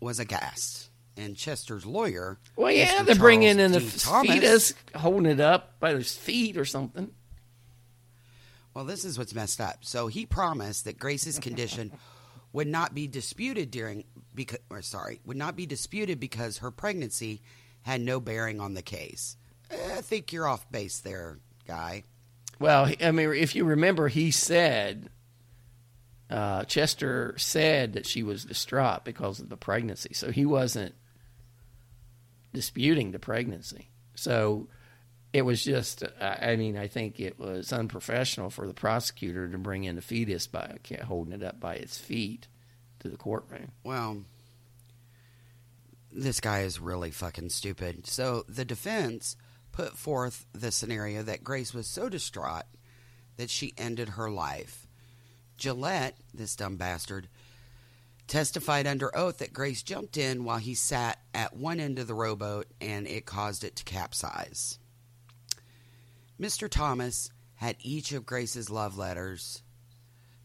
was 0.00 0.18
aghast, 0.18 0.90
and 1.16 1.36
Chester's 1.36 1.86
lawyer. 1.86 2.38
Well, 2.56 2.72
yeah, 2.72 3.02
Mr. 3.02 3.06
they're 3.06 3.14
bringing 3.14 3.56
Charles 3.56 3.64
in 3.66 3.72
the 3.72 3.80
D. 3.80 3.86
f- 3.86 3.98
Thomas- 4.02 4.32
fetus, 4.32 4.74
holding 4.94 5.30
it 5.30 5.40
up 5.40 5.78
by 5.78 5.94
his 5.94 6.12
feet 6.16 6.56
or 6.56 6.64
something. 6.64 7.12
Well, 8.74 8.84
this 8.84 9.04
is 9.04 9.18
what's 9.18 9.34
messed 9.34 9.60
up. 9.60 9.78
So 9.82 10.06
he 10.08 10.26
promised 10.26 10.84
that 10.84 10.98
Grace's 10.98 11.38
condition 11.38 11.92
would 12.52 12.66
not 12.66 12.94
be 12.94 13.06
disputed 13.06 13.70
during 13.70 14.04
because, 14.34 14.58
or 14.68 14.82
sorry, 14.82 15.20
would 15.24 15.36
not 15.36 15.56
be 15.56 15.64
disputed 15.66 16.20
because 16.20 16.58
her 16.58 16.70
pregnancy 16.70 17.40
had 17.82 18.00
no 18.00 18.20
bearing 18.20 18.60
on 18.60 18.74
the 18.74 18.82
case. 18.82 19.36
I 19.70 20.00
think 20.00 20.32
you're 20.32 20.48
off 20.48 20.70
base 20.70 21.00
there, 21.00 21.38
guy. 21.66 22.04
Well, 22.58 22.90
I 23.02 23.10
mean, 23.10 23.32
if 23.34 23.54
you 23.54 23.64
remember, 23.64 24.08
he 24.08 24.30
said 24.30 25.10
uh, 26.30 26.64
Chester 26.64 27.34
said 27.36 27.92
that 27.92 28.06
she 28.06 28.22
was 28.22 28.44
distraught 28.44 29.04
because 29.04 29.40
of 29.40 29.48
the 29.48 29.56
pregnancy, 29.56 30.14
so 30.14 30.30
he 30.30 30.46
wasn't 30.46 30.94
disputing 32.52 33.12
the 33.12 33.18
pregnancy. 33.18 33.90
So 34.14 34.68
it 35.32 35.42
was 35.42 35.62
just, 35.62 36.02
I 36.20 36.52
I 36.52 36.56
mean, 36.56 36.76
I 36.76 36.88
think 36.88 37.20
it 37.20 37.38
was 37.38 37.72
unprofessional 37.72 38.50
for 38.50 38.66
the 38.66 38.74
prosecutor 38.74 39.48
to 39.48 39.58
bring 39.58 39.84
in 39.84 39.96
the 39.96 40.02
fetus 40.02 40.46
by 40.46 40.78
holding 41.04 41.34
it 41.34 41.42
up 41.42 41.60
by 41.60 41.74
its 41.74 41.98
feet 41.98 42.48
to 43.00 43.08
the 43.08 43.16
courtroom. 43.16 43.72
Well, 43.84 44.24
this 46.10 46.40
guy 46.40 46.60
is 46.60 46.80
really 46.80 47.10
fucking 47.10 47.50
stupid. 47.50 48.06
So 48.06 48.44
the 48.48 48.64
defense 48.64 49.36
put 49.76 49.98
forth 49.98 50.46
the 50.54 50.72
scenario 50.72 51.22
that 51.22 51.44
Grace 51.44 51.74
was 51.74 51.86
so 51.86 52.08
distraught 52.08 52.64
that 53.36 53.50
she 53.50 53.74
ended 53.76 54.08
her 54.10 54.30
life. 54.30 54.86
Gillette, 55.58 56.16
this 56.32 56.56
dumb 56.56 56.76
bastard, 56.76 57.28
testified 58.26 58.86
under 58.86 59.14
oath 59.14 59.36
that 59.36 59.52
Grace 59.52 59.82
jumped 59.82 60.16
in 60.16 60.44
while 60.44 60.56
he 60.56 60.74
sat 60.74 61.18
at 61.34 61.54
one 61.54 61.78
end 61.78 61.98
of 61.98 62.06
the 62.06 62.14
rowboat 62.14 62.68
and 62.80 63.06
it 63.06 63.26
caused 63.26 63.64
it 63.64 63.76
to 63.76 63.84
capsize. 63.84 64.78
Mr. 66.40 66.70
Thomas 66.70 67.30
had 67.56 67.76
each 67.80 68.12
of 68.12 68.24
Grace's 68.24 68.70
love 68.70 68.96
letters 68.96 69.62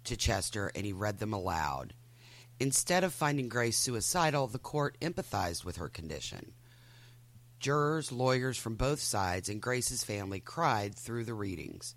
to 0.03 0.17
Chester 0.17 0.73
and 0.75 0.85
he 0.85 0.91
read 0.91 1.19
them 1.19 1.31
aloud. 1.31 1.93
Instead 2.59 3.05
of 3.05 3.13
finding 3.13 3.47
Grace 3.47 3.77
suicidal, 3.77 4.47
the 4.47 4.59
court 4.59 4.97
empathized 4.99 5.63
with 5.63 5.77
her 5.77 5.87
condition. 5.87 6.51
Jurors, 7.61 8.11
lawyers 8.11 8.57
from 8.57 8.75
both 8.75 8.99
sides, 8.99 9.47
and 9.47 9.61
Grace's 9.61 10.03
family 10.03 10.39
cried 10.39 10.95
through 10.95 11.25
the 11.25 11.33
readings. 11.33 11.95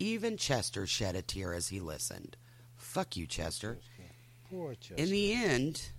Even 0.00 0.36
Chester 0.36 0.86
shed 0.86 1.14
a 1.14 1.22
tear 1.22 1.54
as 1.54 1.68
he 1.68 1.78
listened. 1.78 2.36
Fuck 2.76 3.16
you, 3.16 3.26
Chester. 3.26 3.78
Poor 4.50 4.74
Chester. 4.74 5.00
In 5.00 5.10
the 5.10 5.32
end, 5.32 5.90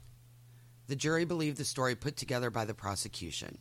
the 0.88 0.96
jury 0.98 1.24
believed 1.24 1.58
the 1.58 1.64
story 1.64 1.96
put 1.96 2.18
together 2.18 2.50
by 2.50 2.66
the 2.66 2.74
prosecution. 2.74 3.60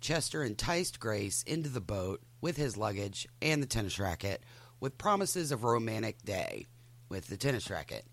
Chester 0.00 0.44
enticed 0.44 1.00
Grace 1.00 1.42
into 1.42 1.68
the 1.68 1.80
boat 1.80 2.20
with 2.40 2.56
his 2.56 2.76
luggage 2.76 3.26
and 3.42 3.60
the 3.60 3.66
tennis 3.66 3.98
racket 3.98 4.44
with 4.78 4.96
promises 4.96 5.50
of 5.50 5.64
a 5.64 5.66
romantic 5.66 6.22
day 6.22 6.66
with 7.08 7.26
the 7.26 7.36
tennis 7.36 7.68
racket. 7.68 8.04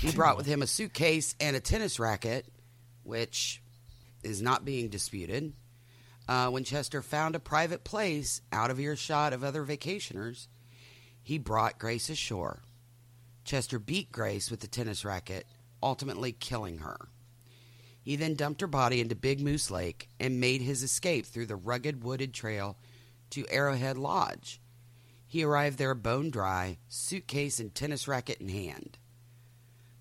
He 0.00 0.12
brought 0.12 0.36
with 0.36 0.46
him 0.46 0.62
a 0.62 0.66
suitcase 0.68 1.34
and 1.40 1.56
a 1.56 1.60
tennis 1.60 1.98
racket, 1.98 2.46
which 3.02 3.62
is 4.24 4.42
not 4.42 4.64
being 4.64 4.88
disputed. 4.88 5.52
Uh, 6.28 6.48
when 6.48 6.64
Chester 6.64 7.02
found 7.02 7.34
a 7.34 7.40
private 7.40 7.84
place 7.84 8.40
out 8.50 8.70
of 8.70 8.80
earshot 8.80 9.32
of 9.32 9.44
other 9.44 9.64
vacationers, 9.64 10.48
he 11.22 11.38
brought 11.38 11.78
Grace 11.78 12.08
ashore. 12.08 12.62
Chester 13.44 13.78
beat 13.78 14.10
Grace 14.10 14.50
with 14.50 14.60
the 14.60 14.66
tennis 14.66 15.04
racket, 15.04 15.46
ultimately 15.82 16.32
killing 16.32 16.78
her. 16.78 16.96
He 18.02 18.16
then 18.16 18.34
dumped 18.34 18.60
her 18.60 18.66
body 18.66 19.00
into 19.00 19.14
Big 19.14 19.40
Moose 19.40 19.70
Lake 19.70 20.08
and 20.20 20.40
made 20.40 20.60
his 20.60 20.82
escape 20.82 21.26
through 21.26 21.46
the 21.46 21.56
rugged 21.56 22.04
wooded 22.04 22.34
trail 22.34 22.76
to 23.30 23.46
Arrowhead 23.50 23.96
Lodge. 23.96 24.60
He 25.26 25.42
arrived 25.42 25.78
there 25.78 25.94
bone 25.94 26.30
dry, 26.30 26.78
suitcase 26.88 27.58
and 27.58 27.74
tennis 27.74 28.06
racket 28.06 28.40
in 28.40 28.48
hand. 28.48 28.98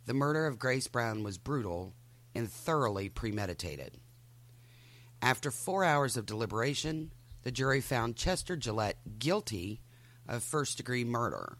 The 0.06 0.14
murder 0.14 0.46
of 0.46 0.60
Grace 0.60 0.88
Brown 0.88 1.24
was 1.24 1.38
brutal 1.38 1.96
and 2.36 2.52
thoroughly 2.52 3.08
premeditated. 3.08 4.00
After 5.24 5.52
four 5.52 5.86
hours 5.86 6.18
of 6.18 6.26
deliberation, 6.26 7.14
the 7.44 7.52
jury 7.52 7.80
found 7.80 8.18
Chester 8.18 8.58
Gillette 8.58 8.98
guilty 9.20 9.80
of 10.28 10.44
first 10.44 10.76
degree 10.76 11.06
murder. 11.06 11.58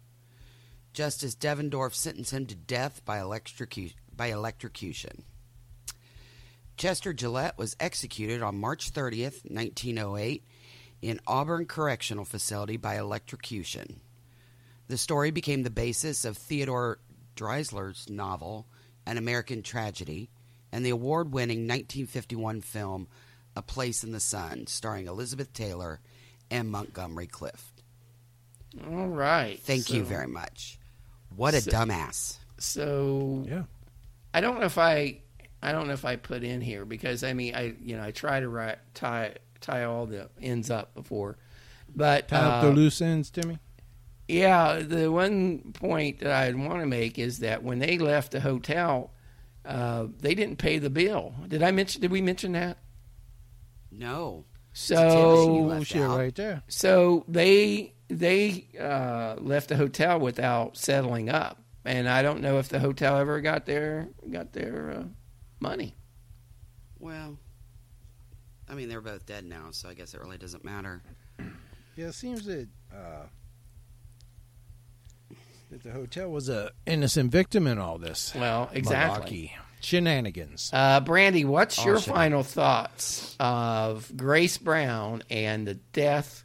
Justice 0.92 1.34
Devendorf 1.34 1.94
sentenced 1.94 2.34
him 2.34 2.46
to 2.48 2.56
death 2.56 3.06
by, 3.06 3.20
electrocu- 3.20 3.94
by 4.14 4.28
electrocution. 4.28 5.24
Chester 6.76 7.14
Gillette 7.14 7.58
was 7.58 7.78
executed 7.80 8.42
on 8.42 8.60
March 8.60 8.92
30th, 8.92 9.50
1908, 9.50 10.44
in 11.02 11.22
Auburn 11.26 11.66
Correctional 11.66 12.26
Facility 12.26 12.76
by 12.76 12.98
electrocution. 12.98 14.02
The 14.90 14.98
story 14.98 15.32
became 15.32 15.64
the 15.64 15.70
basis 15.70 16.26
of 16.26 16.36
Theodore 16.38 17.00
Dreiser's 17.38 18.10
novel, 18.10 18.68
An 19.06 19.18
American 19.18 19.64
Tragedy, 19.64 20.30
and 20.74 20.86
the 20.86 20.90
award 20.90 21.32
winning 21.32 21.60
1951 21.60 22.60
film, 22.60 23.08
A 23.56 23.62
Place 23.62 24.04
in 24.04 24.12
the 24.12 24.20
Sun, 24.20 24.68
starring 24.68 25.08
Elizabeth 25.08 25.54
Taylor 25.54 26.00
and 26.50 26.70
Montgomery 26.70 27.28
Clift. 27.28 27.84
All 28.90 29.08
right. 29.08 29.60
Thank 29.62 29.92
you 29.92 30.04
very 30.04 30.28
much. 30.28 30.80
What 31.36 31.54
a 31.54 31.62
So- 31.62 31.72
dumbass. 31.72 32.38
So 32.58 33.46
Yeah. 33.48 33.64
I 34.34 34.42
don't 34.42 34.60
know 34.60 34.66
if 34.66 34.78
I 34.78 35.20
I 35.62 35.72
don't 35.72 35.88
know 35.88 35.94
if 35.94 36.04
I 36.06 36.16
put 36.18 36.44
in 36.44 36.60
here 36.62 36.84
because 36.86 37.24
I 37.24 37.34
mean 37.34 37.56
I 37.56 37.76
you 37.82 37.96
know 37.96 38.04
I 38.04 38.12
try 38.12 38.40
to 38.40 38.50
write, 38.50 38.80
tie 38.94 39.36
tie 39.62 39.84
all 39.84 40.06
the 40.06 40.30
ends 40.42 40.70
up 40.72 40.94
before, 40.94 41.38
but 41.96 42.28
Tie 42.30 42.38
up 42.38 42.64
uh, 42.64 42.68
the 42.70 42.74
loose 42.76 43.02
ends, 43.02 43.30
Timmy. 43.30 43.60
yeah, 44.28 44.80
the 44.80 45.12
one 45.12 45.72
point 45.74 46.20
that 46.20 46.32
I 46.32 46.52
want 46.54 46.80
to 46.82 46.86
make 46.88 47.18
is 47.20 47.40
that 47.40 47.64
when 47.64 47.80
they 47.80 47.98
left 47.98 48.32
the 48.32 48.40
hotel, 48.42 49.12
uh, 49.66 50.08
they 50.20 50.36
didn't 50.36 50.58
pay 50.58 50.80
the 50.80 50.90
bill. 50.90 51.34
Did 51.48 51.64
I 51.64 51.72
mention? 51.72 52.02
Did 52.02 52.12
we 52.12 52.22
mention 52.22 52.54
that? 52.54 52.78
No. 53.98 54.46
So 54.74 55.56
left 55.66 55.88
Shit, 55.88 56.08
right 56.08 56.34
there. 56.34 56.64
So 56.68 57.26
they 57.28 57.94
they 58.08 58.68
uh, 58.80 59.36
left 59.40 59.70
the 59.70 59.76
hotel 59.76 60.20
without 60.20 60.78
settling 60.78 61.30
up, 61.30 61.62
and 61.86 62.10
I 62.10 62.24
don't 62.24 62.42
know 62.42 62.58
if 62.58 62.70
the 62.70 62.80
hotel 62.80 63.18
ever 63.18 63.40
got 63.42 63.66
their 63.66 64.10
got 64.32 64.54
their 64.54 64.92
uh, 65.00 65.04
money. 65.60 65.96
Well, 66.98 67.38
I 68.68 68.74
mean, 68.74 68.90
they're 68.90 69.02
both 69.02 69.26
dead 69.26 69.46
now, 69.46 69.68
so 69.72 69.90
I 69.90 69.94
guess 69.94 70.14
it 70.14 70.22
really 70.22 70.38
doesn't 70.38 70.66
matter. 70.66 71.04
Yeah, 71.96 72.08
it 72.08 72.16
seems 72.16 72.46
that 72.46 72.68
uh, 72.92 73.28
that 75.70 75.84
the 75.84 75.92
hotel 75.92 76.30
was 76.30 76.50
a 76.50 76.72
innocent 76.88 77.32
victim 77.32 77.68
in 77.68 77.78
all 77.78 78.00
this. 78.00 78.34
Well, 78.34 78.70
exactly. 78.74 79.52
Malarkey. 79.54 79.63
Shenanigans. 79.84 80.70
Uh, 80.74 81.00
Brandy, 81.02 81.46
what's 81.46 81.80
Oh, 81.80 81.86
your 81.86 82.00
final 82.00 82.44
thoughts 82.44 83.36
of 83.40 84.12
Grace 84.16 84.58
Brown 84.58 85.24
and 85.30 85.68
the 85.68 85.76
death 85.76 86.44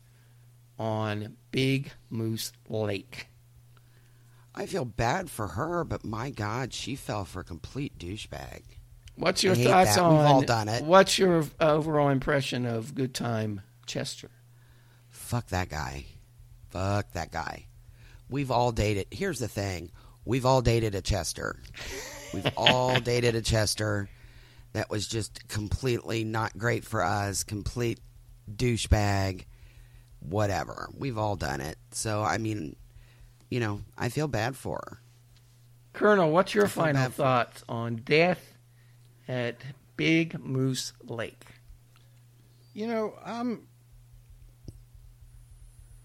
on 0.79 1.37
Big 1.51 1.93
Moose 2.11 2.53
Lake? 2.69 3.29
I 4.55 4.67
feel 4.67 4.85
bad 4.85 5.31
for 5.31 5.49
her, 5.49 5.85
but 5.85 6.05
my 6.05 6.31
God, 6.31 6.75
she 6.75 6.97
fell 6.97 7.25
for 7.25 7.41
a 7.41 7.45
complete 7.45 7.97
douchebag. 7.99 8.63
What's 9.15 9.43
your 9.45 9.55
I 9.55 9.57
hate 9.57 9.67
thoughts 9.69 9.95
that. 9.97 10.03
on? 10.03 10.17
We've 10.17 10.27
all 10.27 10.43
done 10.43 10.69
it. 10.69 10.85
What's 10.85 11.19
your 11.19 11.45
overall 11.61 12.09
impression 12.09 12.67
of 12.67 12.95
Good 12.95 13.15
Time 13.15 13.61
Chester? 13.87 14.31
Fuck 15.11 15.49
that 15.49 15.69
guy. 15.69 16.07
Fuck 16.71 17.13
that 17.13 17.33
guy. 17.33 17.67
We've 18.29 18.51
all 18.51 18.73
dated. 18.73 19.07
Here's 19.11 19.39
the 19.39 19.49
thing 19.49 19.91
we've 20.25 20.45
all 20.47 20.61
dated 20.63 20.95
a 20.95 21.01
Chester. 21.01 21.57
We've 22.33 22.51
all 22.57 23.01
dated 23.01 23.35
a 23.35 23.43
Chester 23.43 24.09
that 24.73 24.91
was 24.91 25.07
just 25.09 25.49
completely 25.49 26.25
not 26.25 26.57
great 26.59 26.85
for 26.85 27.03
us, 27.03 27.43
complete 27.43 28.01
douchebag, 28.55 29.45
whatever. 30.21 30.89
We've 30.97 31.19
all 31.19 31.37
done 31.37 31.61
it. 31.61 31.77
So, 31.93 32.23
I 32.23 32.39
mean, 32.39 32.77
you 33.51 33.61
know, 33.61 33.81
I 33.97 34.09
feel 34.11 34.29
bad 34.29 34.57
for 34.57 34.77
her. 34.85 35.01
Colonel, 35.95 36.31
what's 36.31 36.55
your 36.55 36.69
final 36.69 36.95
bad 37.03 37.13
for- 37.15 37.23
thoughts 37.23 37.65
on 37.69 37.97
death 37.97 38.57
at 39.27 39.57
Big 39.97 40.39
Moose 40.39 40.93
Lake? 41.05 41.45
You 42.75 42.87
know, 42.87 43.15
I'm. 43.25 43.67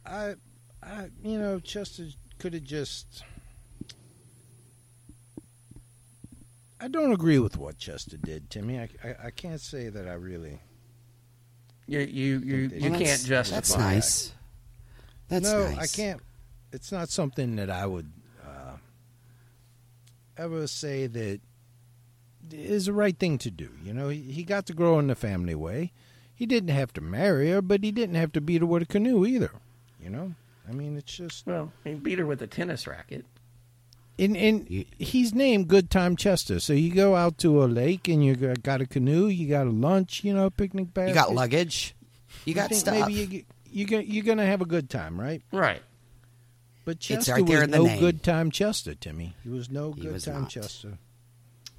I, 0.06 0.36
I, 0.82 1.10
you 1.24 1.38
know, 1.38 1.60
Chester 1.60 2.06
could 2.40 2.54
have 2.54 2.64
just. 2.64 3.24
I 6.84 6.90
don't 6.90 7.14
agree 7.14 7.40
with 7.40 7.58
what 7.58 7.78
Chester 7.78 8.18
did, 8.18 8.50
Timmy. 8.50 8.78
I, 8.78 8.90
I, 9.04 9.16
I 9.28 9.32
can't 9.32 9.62
say 9.62 9.88
that 9.88 10.06
I 10.08 10.14
really. 10.14 10.60
You 11.88 12.00
you 12.00 12.40
you, 12.40 12.56
you 12.56 12.70
Well, 12.90 13.00
can't 13.00 13.00
that's- 13.00 13.24
justify. 13.24 13.56
That's 13.56 13.74
it. 13.74 13.78
nice. 13.80 14.34
That's 15.30 15.52
no, 15.52 15.70
nice. 15.70 15.78
I 15.78 15.96
can't. 15.96 16.22
It's 16.74 16.92
not 16.92 17.08
something 17.10 17.56
that 17.56 17.70
I 17.70 17.86
would 17.86 18.12
uh, 18.46 18.76
ever 20.38 20.68
say 20.68 21.08
that 21.08 21.40
is 22.52 22.88
the 22.88 22.94
right 22.94 23.18
thing 23.18 23.38
to 23.40 23.50
do. 23.52 23.70
You 23.84 23.94
know, 23.94 24.10
he, 24.10 24.20
he 24.20 24.44
got 24.44 24.66
to 24.66 24.74
grow 24.74 25.00
in 25.00 25.08
the 25.08 25.16
family 25.16 25.56
way. 25.56 25.94
He 26.36 26.46
didn't 26.46 26.70
have 26.76 26.92
to 26.94 27.02
marry 27.02 27.52
her, 27.52 27.62
but 27.62 27.84
he 27.84 27.92
didn't 27.92 28.16
have 28.16 28.34
to 28.34 28.42
beat 28.42 28.62
her 28.62 28.66
with 28.68 28.84
a 28.84 28.86
canoe 28.88 29.26
either. 29.26 29.52
You 30.02 30.10
know, 30.10 30.34
I 30.68 30.74
mean, 30.74 30.98
it's 30.98 31.16
just 31.16 31.48
Well, 31.48 31.72
he 31.86 31.94
beat 31.94 32.20
her 32.20 32.26
with 32.26 32.42
a 32.42 32.48
tennis 32.48 32.88
racket. 32.88 33.26
In 34.18 34.36
in 34.36 34.66
You- 34.70 34.86
he's 35.00 35.34
named 35.34 35.68
Good 35.68 35.90
Time 35.90 36.16
Chester. 36.16 36.60
So 36.60 36.74
you 36.74 36.94
go 36.94 37.16
out 37.16 37.38
to 37.40 37.64
a 37.64 37.66
lake 37.66 38.08
and 38.08 38.24
you 38.24 38.36
got- 38.36 38.62
got 38.64 38.82
a 38.82 38.86
canoe, 38.86 39.28
you 39.28 39.48
got 39.48 39.68
a 39.68 39.72
lunch, 39.72 40.24
you 40.24 40.34
know, 40.34 40.50
picnic 40.50 40.94
basket. 40.94 41.10
You 41.10 41.16
got 41.16 41.34
luggage. 41.34 41.96
You 42.46 42.54
got 42.54 42.70
think 42.70 42.82
stuff. 42.82 43.08
Maybe 43.08 43.14
you 43.14 43.86
you 43.90 44.00
you're 44.02 44.24
gonna 44.26 44.46
have 44.46 44.62
a 44.62 44.66
good 44.66 44.90
time, 44.90 45.20
right? 45.20 45.42
Right. 45.52 45.82
But 46.86 46.98
It's 46.98 47.06
Chester 47.08 47.34
right 47.34 47.46
there 47.46 47.58
was 47.60 47.64
in 47.64 47.72
the 47.72 47.78
no 47.78 47.86
name. 47.86 48.00
good 48.00 48.24
time 48.24 48.52
Chester, 48.52 48.94
Timmy. 48.94 49.36
He 49.44 49.50
was 49.50 49.70
no 49.70 49.92
good 49.94 50.12
was 50.14 50.26
time 50.26 50.34
not. 50.34 50.42
All 50.44 50.50
Chester. 50.50 50.98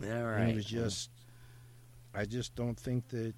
right. 0.01 0.48
He 0.48 0.55
was 0.55 0.65
just. 0.65 1.11
I 2.15 2.24
just 2.24 2.55
don't 2.55 2.78
think 2.78 3.09
that. 3.09 3.35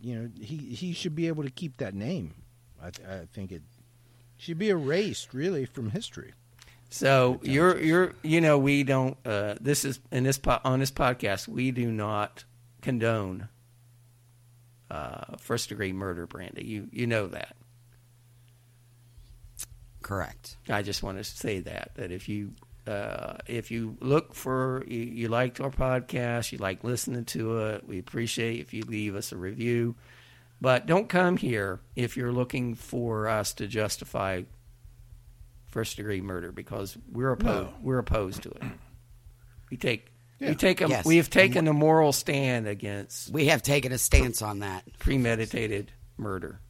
you 0.00 0.14
know, 0.16 0.30
he 0.40 0.56
he 0.56 0.92
should 0.92 1.14
be 1.14 1.28
able 1.28 1.42
to 1.44 1.50
keep 1.50 1.76
that 1.78 1.94
name. 1.94 2.34
I, 2.82 2.90
th- 2.90 3.08
I 3.08 3.24
think 3.32 3.50
it 3.52 3.62
should 4.36 4.58
be 4.58 4.68
erased 4.68 5.32
really 5.32 5.64
from 5.64 5.90
history. 5.90 6.32
So 6.94 7.40
you're 7.42 7.82
you're 7.82 8.12
you 8.22 8.40
know 8.40 8.56
we 8.56 8.84
don't 8.84 9.16
uh, 9.26 9.56
this 9.60 9.84
is 9.84 9.98
in 10.12 10.22
this 10.22 10.38
po- 10.38 10.60
on 10.64 10.78
this 10.78 10.92
podcast 10.92 11.48
we 11.48 11.72
do 11.72 11.90
not 11.90 12.44
condone 12.82 13.48
uh, 14.92 15.36
first 15.40 15.70
degree 15.70 15.92
murder, 15.92 16.28
Brandy. 16.28 16.64
You 16.64 16.88
you 16.92 17.08
know 17.08 17.26
that. 17.26 17.56
Correct. 20.02 20.56
I 20.68 20.82
just 20.82 21.02
want 21.02 21.18
to 21.18 21.24
say 21.24 21.58
that 21.62 21.96
that 21.96 22.12
if 22.12 22.28
you 22.28 22.52
uh, 22.86 23.38
if 23.48 23.72
you 23.72 23.96
look 24.00 24.32
for 24.32 24.84
you, 24.86 25.00
you 25.00 25.26
liked 25.26 25.60
our 25.60 25.70
podcast, 25.70 26.52
you 26.52 26.58
like 26.58 26.84
listening 26.84 27.24
to 27.24 27.58
it, 27.58 27.88
we 27.88 27.98
appreciate 27.98 28.60
if 28.60 28.72
you 28.72 28.84
leave 28.84 29.16
us 29.16 29.32
a 29.32 29.36
review. 29.36 29.96
But 30.60 30.86
don't 30.86 31.08
come 31.08 31.38
here 31.38 31.80
if 31.96 32.16
you're 32.16 32.30
looking 32.30 32.76
for 32.76 33.26
us 33.26 33.52
to 33.54 33.66
justify 33.66 34.42
first 35.74 35.96
degree 35.96 36.20
murder 36.20 36.52
because 36.52 36.96
we're 37.10 37.32
opposed. 37.32 37.72
We're 37.82 37.98
opposed 37.98 38.42
to 38.44 38.50
it. 38.50 38.62
We 39.70 39.76
take 39.76 40.06
we 40.40 40.54
take 40.54 40.80
a, 40.80 40.88
Yes. 40.88 41.04
we 41.04 41.16
have 41.16 41.28
taken 41.30 41.66
a 41.68 41.72
moral 41.72 42.12
stand 42.12 42.68
against 42.68 43.32
We 43.32 43.46
have 43.46 43.60
taken 43.62 43.90
a 43.92 43.98
stance 43.98 44.40
on 44.40 44.60
that. 44.60 44.84
premeditated 45.00 45.90
murder. 46.16 46.60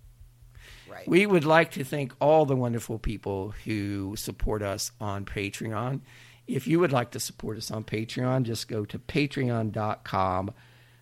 Right. 0.90 1.06
We 1.06 1.26
would 1.26 1.44
like 1.44 1.72
to 1.72 1.84
thank 1.84 2.12
all 2.20 2.46
the 2.46 2.56
wonderful 2.56 2.98
people 2.98 3.52
who 3.64 4.14
support 4.16 4.62
us 4.62 4.90
on 5.00 5.24
Patreon. 5.26 6.00
If 6.46 6.66
you 6.66 6.78
would 6.80 6.92
like 6.92 7.10
to 7.12 7.20
support 7.20 7.56
us 7.58 7.70
on 7.70 7.84
Patreon, 7.84 8.44
just 8.44 8.68
go 8.68 8.84
to 8.86 8.98
patreon.com 8.98 10.50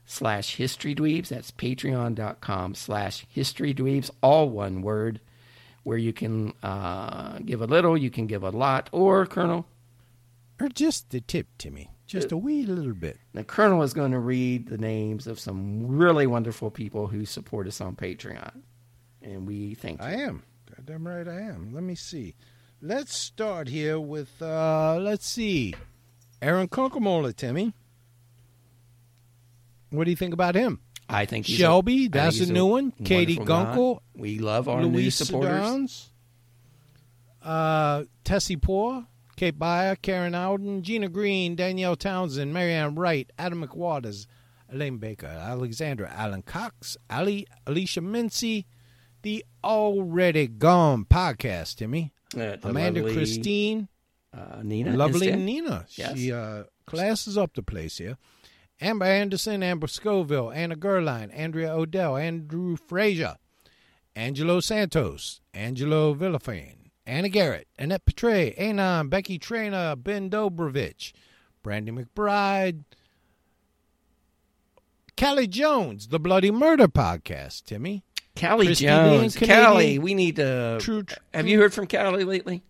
slash 0.07 0.57
historydweebs. 0.57 1.29
That's 1.29 1.51
patreon.com 1.51 2.75
slash 2.75 3.27
historydweebs, 3.37 4.11
all 4.23 4.49
one 4.49 4.83
word, 4.83 5.21
where 5.85 5.99
you 5.99 6.13
can 6.13 6.53
uh, 6.63 7.39
give 7.45 7.61
a 7.61 7.67
little, 7.67 7.97
you 7.97 8.11
can 8.11 8.27
give 8.27 8.43
a 8.43 8.51
lot, 8.51 8.89
or 8.93 9.27
Colonel, 9.27 9.67
Or 10.61 10.69
just 10.69 11.11
the 11.11 11.21
tip, 11.21 11.47
Timmy. 11.59 11.91
Just 12.07 12.31
a 12.31 12.37
wee 12.37 12.65
little 12.67 12.93
bit. 12.93 13.19
the 13.33 13.43
Colonel 13.43 13.83
is 13.83 13.95
going 13.95 14.13
to 14.13 14.19
read 14.19 14.69
the 14.69 14.77
names 14.77 15.27
of 15.27 15.41
some 15.41 15.87
really 15.87 16.27
wonderful 16.27 16.71
people 16.71 17.07
who 17.07 17.25
support 17.25 17.67
us 17.67 17.81
on 17.81 17.97
Patreon. 17.97 18.61
And 19.23 19.47
we 19.47 19.75
thank 19.75 20.01
you. 20.01 20.07
I 20.07 20.13
am. 20.13 20.43
Goddamn 20.69 21.07
right 21.09 21.27
I 21.27 21.41
am. 21.41 21.73
Let 21.73 21.83
me 21.83 21.95
see. 21.95 22.35
Let's 22.83 23.17
start 23.17 23.69
here 23.69 23.99
with 23.99 24.43
uh 24.43 24.99
let's 25.01 25.27
see. 25.27 25.75
Aaron 26.43 26.69
Kunkelmola, 26.69 27.35
Timmy. 27.35 27.73
What 29.91 30.05
do 30.05 30.11
you 30.11 30.17
think 30.17 30.35
about 30.35 30.55
him? 30.55 30.81
I 31.13 31.27
think 31.27 31.47
Shelby, 31.47 31.93
a- 31.93 31.99
think 32.03 32.13
that's 32.13 32.39
he's 32.39 32.51
a 32.51 32.53
new 32.53 32.67
one. 32.67 32.93
Katie 33.05 33.37
wonderful 33.39 33.65
guy. 33.65 33.77
Gunkel. 33.77 34.01
We 34.17 34.39
love 34.39 34.69
our 34.69 34.81
new 34.81 34.89
Luis 34.89 35.17
supporters. 35.17 35.51
Downs, 35.51 36.11
uh, 37.43 38.05
Tessie 38.25 38.57
Poor, 38.57 39.07
Kate 39.37 39.59
Byer, 39.59 40.01
Karen 40.01 40.35
Alden, 40.35 40.83
Gina 40.83 41.09
Green, 41.09 41.55
Danielle 41.57 41.97
Townsend, 41.97 42.53
Marianne 42.53 42.95
Wright, 42.95 43.31
Adam 43.39 43.67
McWaters, 43.67 44.27
Elaine 44.73 44.99
Baker, 44.99 45.27
Alexandra 45.27 46.11
Allen 46.15 46.43
Cox, 46.43 46.97
Ali, 47.11 47.47
Alicia 47.67 48.01
Mincy, 48.01 48.65
the 49.23 49.45
Already 49.63 50.47
Gone 50.47 51.05
podcast, 51.05 51.77
Timmy. 51.77 52.13
Uh, 52.37 52.57
Amanda 52.63 53.01
lovely, 53.01 53.15
Christine, 53.15 53.89
uh, 54.33 54.61
Nina, 54.63 54.97
lovely. 54.97 55.31
Nina. 55.37 55.85
Yes. 55.91 56.17
She 56.17 56.33
uh, 56.33 56.65
classes 56.87 57.37
up 57.37 57.53
the 57.55 57.63
place 57.63 57.99
here. 57.99 58.17
Amber 58.83 59.07
Anderson, 59.07 59.63
Amber 59.63 59.87
Scoville, 59.87 60.51
Anna 60.51 60.75
Gerline, 60.75 61.31
Andrea 61.33 61.73
Odell, 61.73 62.17
Andrew 62.17 62.77
Frazier, 62.77 63.37
Angelo 64.17 64.59
Santos, 64.61 65.41
Angelo 65.55 66.15
Villafane, 66.15 66.91
Anna 67.07 67.29
Garrett, 67.29 67.69
Annette 67.79 68.05
Petray, 68.05 68.53
Anon, 68.59 69.09
Becky 69.09 69.39
Trainer, 69.39 69.95
Ben 69.95 70.29
Dobrovich, 70.29 71.13
Brandy 71.63 71.93
McBride, 71.93 72.83
Callie 75.17 75.47
Jones, 75.47 76.09
the 76.09 76.19
Bloody 76.19 76.51
Murder 76.51 76.89
Podcast, 76.89 77.65
Timmy. 77.65 78.03
Callie 78.35 78.67
Christy 78.67 78.87
Jones. 78.87 79.41
Lee, 79.41 79.47
Callie, 79.47 79.99
we 79.99 80.15
need 80.15 80.37
to. 80.37 80.79
True- 80.81 81.03
true- 81.05 81.17
have 81.35 81.47
you 81.47 81.61
heard 81.61 81.73
from 81.75 81.87
Callie 81.87 82.25
lately? 82.25 82.63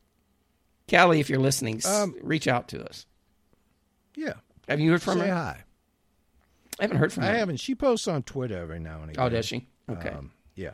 Callie, 0.90 1.20
if 1.20 1.30
you're 1.30 1.38
listening, 1.38 1.80
Um, 1.86 2.14
reach 2.20 2.48
out 2.48 2.68
to 2.68 2.84
us. 2.86 3.06
Yeah. 4.16 4.34
Have 4.68 4.80
you 4.80 4.90
heard 4.90 5.02
from 5.02 5.20
Say 5.20 5.28
her? 5.28 5.34
hi. 5.34 5.64
I 6.82 6.86
haven't 6.86 6.98
heard 6.98 7.12
from 7.12 7.22
I 7.22 7.28
her. 7.28 7.34
I 7.34 7.38
haven't. 7.38 7.58
She 7.58 7.74
posts 7.76 8.08
on 8.08 8.24
Twitter 8.24 8.58
every 8.58 8.80
now 8.80 9.00
and 9.02 9.10
again. 9.10 9.24
Oh, 9.24 9.28
does 9.28 9.46
she? 9.46 9.68
Okay. 9.88 10.08
Um, 10.10 10.32
yeah. 10.56 10.72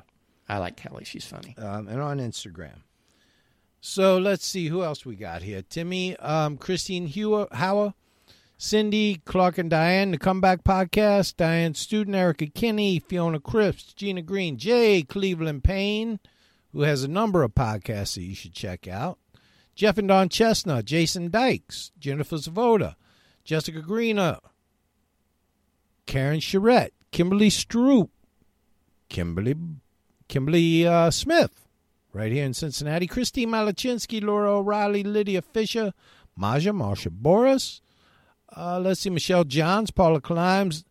I 0.49 0.57
like 0.59 0.77
Kelly. 0.77 1.05
She's 1.05 1.27
funny. 1.27 1.55
um, 1.59 1.87
and 1.89 2.01
on 2.01 2.19
Instagram. 2.19 2.79
So 3.81 4.17
let's 4.19 4.47
see 4.47 4.69
who 4.69 4.83
else 4.83 5.05
we 5.05 5.15
got 5.17 5.43
here. 5.43 5.61
Timmy, 5.63 6.17
um, 6.17 6.57
Christine 6.57 7.07
Hewer, 7.07 7.47
Hauer, 7.53 7.93
Cindy, 8.57 9.21
Clark 9.25 9.59
and 9.59 9.69
Diane, 9.71 10.11
the 10.11 10.19
Comeback 10.19 10.65
Podcast, 10.65 11.37
Diane 11.37 11.75
Student, 11.75 12.17
Erica 12.17 12.47
Kinney, 12.47 12.99
Fiona 12.99 13.39
Cripps, 13.39 13.93
Gina 13.93 14.23
Green, 14.23 14.57
Jay 14.57 15.03
Cleveland 15.03 15.63
Payne, 15.63 16.19
who 16.73 16.81
has 16.81 17.05
a 17.05 17.09
number 17.09 17.43
of 17.43 17.55
podcasts 17.55 18.15
that 18.15 18.23
you 18.23 18.35
should 18.35 18.55
check 18.55 18.89
out. 18.89 19.19
Jeff 19.77 19.99
and 19.99 20.09
Don 20.09 20.29
Chestnut, 20.29 20.87
Jason 20.87 21.31
Dykes, 21.31 21.93
Jennifer 22.01 22.37
Zavoda, 22.37 22.97
Jessica 23.45 23.81
Greener, 23.81 24.39
Karen 26.09 26.41
Charette, 26.41 26.95
Kimberly 27.13 27.51
Stroop, 27.51 28.09
Kimberly 29.11 29.55
Kimberly 30.27 30.87
uh, 30.87 31.11
Smith, 31.11 31.69
right 32.15 32.33
here 32.33 32.45
in 32.45 32.55
Cincinnati. 32.55 33.07
Christine 33.07 33.51
Malachinsky, 33.51 34.23
Laura 34.23 34.57
O'Reilly, 34.57 35.05
Lydia 35.05 35.43
Fisher, 35.43 35.93
Maja, 36.35 36.73
Marsha 36.73 37.11
Boris. 37.11 37.83
Uh, 38.57 38.81
let's 38.81 39.01
see, 39.01 39.11
Michelle 39.11 39.45
Johns, 39.45 39.91
Paula 39.91 40.21
Climbs, 40.23 40.85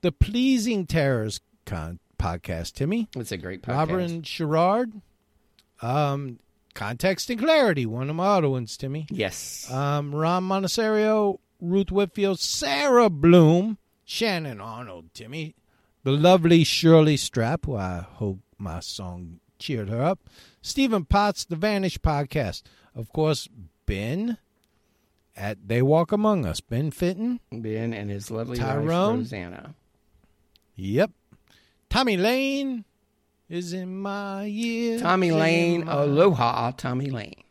the 0.00 0.10
Pleasing 0.10 0.84
Terrors 0.84 1.40
con- 1.64 2.00
podcast, 2.18 2.72
Timmy. 2.72 3.08
It's 3.14 3.30
a 3.30 3.36
great 3.36 3.62
podcast. 3.62 3.76
Robert 3.76 4.26
Sherrard, 4.26 4.92
um, 5.80 6.40
Context 6.74 7.30
and 7.30 7.38
Clarity, 7.38 7.86
one 7.86 8.10
of 8.10 8.16
my 8.16 8.26
other 8.26 8.50
ones, 8.50 8.76
Timmy. 8.76 9.06
Yes. 9.10 9.70
Um, 9.70 10.12
Ron 10.12 10.42
Monasterio, 10.42 11.38
Ruth 11.60 11.92
Whitfield, 11.92 12.40
Sarah 12.40 13.08
Bloom, 13.08 13.78
Shannon 14.14 14.60
Arnold, 14.60 15.14
Timmy, 15.14 15.54
the 16.02 16.10
lovely 16.10 16.64
Shirley 16.64 17.16
Strap, 17.16 17.64
who 17.66 17.76
I 17.76 18.04
hope 18.14 18.40
my 18.58 18.80
song 18.80 19.38
cheered 19.56 19.88
her 19.88 20.02
up, 20.02 20.18
Stephen 20.60 21.04
Potts, 21.04 21.44
The 21.44 21.54
Vanish 21.54 21.96
Podcast, 21.98 22.62
of 22.92 23.12
course, 23.12 23.48
Ben 23.86 24.36
at 25.36 25.68
They 25.68 25.80
Walk 25.80 26.10
Among 26.10 26.44
Us, 26.44 26.60
Ben 26.60 26.90
Fitton, 26.90 27.38
ben 27.52 27.94
and 27.94 28.10
his 28.10 28.32
lovely 28.32 28.58
Tyrone. 28.58 28.86
wife, 28.88 29.18
Rosanna. 29.18 29.74
yep, 30.74 31.12
Tommy 31.88 32.16
Lane 32.16 32.84
is 33.48 33.72
in 33.72 33.96
my 33.96 34.42
year. 34.44 34.98
Tommy 34.98 35.30
Lane. 35.30 35.84
my- 35.84 35.92
Aloha, 35.92 36.72
Tommy 36.72 37.10
Lane. 37.10 37.44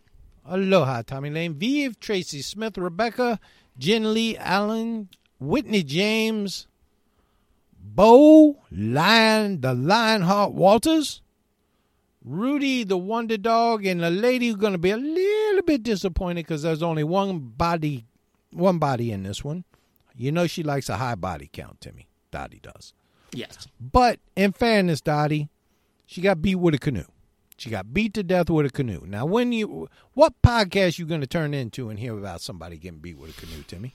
Aloha, 0.46 1.04
Tommy 1.04 1.30
Lane. 1.30 1.54
Vive, 1.54 2.02
Tracy 2.02 2.42
Smith, 2.42 2.78
Rebecca, 2.78 3.40
Jen 3.78 4.14
Lee 4.14 4.36
Allen, 4.36 5.08
Whitney 5.40 5.84
James, 5.84 6.68
Bo 7.82 8.58
Lion, 8.72 9.62
the 9.62 9.74
Lionheart 9.74 10.54
Walters, 10.54 11.22
Rudy, 12.24 12.84
the 12.84 12.98
Wonder 12.98 13.38
Dog, 13.38 13.86
and 13.86 14.02
the 14.02 14.10
lady 14.10 14.48
who's 14.48 14.58
going 14.58 14.74
to 14.74 14.78
be 14.78 14.92
a 14.92 14.98
little 14.98 15.62
bit 15.64 15.84
disappointed 15.84 16.46
because 16.46 16.62
there's 16.62 16.84
only 16.84 17.04
one 17.04 17.40
body, 17.40 18.06
one 18.52 18.78
body 18.78 19.12
in 19.12 19.24
this 19.24 19.44
one. 19.44 19.64
You 20.16 20.32
know 20.32 20.48
she 20.48 20.64
likes 20.64 20.90
a 20.90 20.98
high 20.98 21.16
body 21.16 21.50
count, 21.52 21.80
Timmy. 21.80 22.08
Dottie 22.32 22.60
does. 22.62 22.94
Yes. 23.32 23.68
But 23.80 24.20
in 24.36 24.52
fairness, 24.52 25.02
Dottie, 25.02 25.50
she 26.06 26.22
got 26.22 26.42
beat 26.42 26.56
with 26.56 26.76
a 26.76 26.80
canoe. 26.80 27.06
She 27.58 27.70
got 27.70 27.94
beat 27.94 28.14
to 28.14 28.24
death 28.24 28.50
with 28.50 28.66
a 28.66 28.70
canoe. 28.70 29.02
Now, 29.06 29.26
when 29.26 29.52
you, 29.52 29.90
what 30.14 30.34
podcast 30.42 30.98
you 30.98 31.06
going 31.06 31.22
to 31.22 31.28
turn 31.28 31.54
into 31.54 31.90
and 31.90 32.00
hear 32.00 32.18
about 32.18 32.42
somebody 32.42 32.78
getting 32.78 33.00
beat 33.00 33.18
with 33.18 33.38
a 33.38 33.42
canoe, 33.42 33.64
Timmy? 33.68 33.94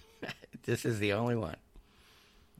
This 0.65 0.85
is 0.85 0.99
the 0.99 1.12
only 1.12 1.36
one. 1.36 1.57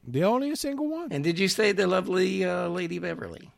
The 0.07 0.23
only 0.23 0.55
single 0.55 0.87
one. 0.87 1.11
And 1.11 1.23
did 1.23 1.39
you 1.39 1.47
say 1.47 1.71
the 1.71 1.87
lovely 1.87 2.45
uh, 2.45 2.67
Lady 2.67 2.99
Beverly? 2.99 3.49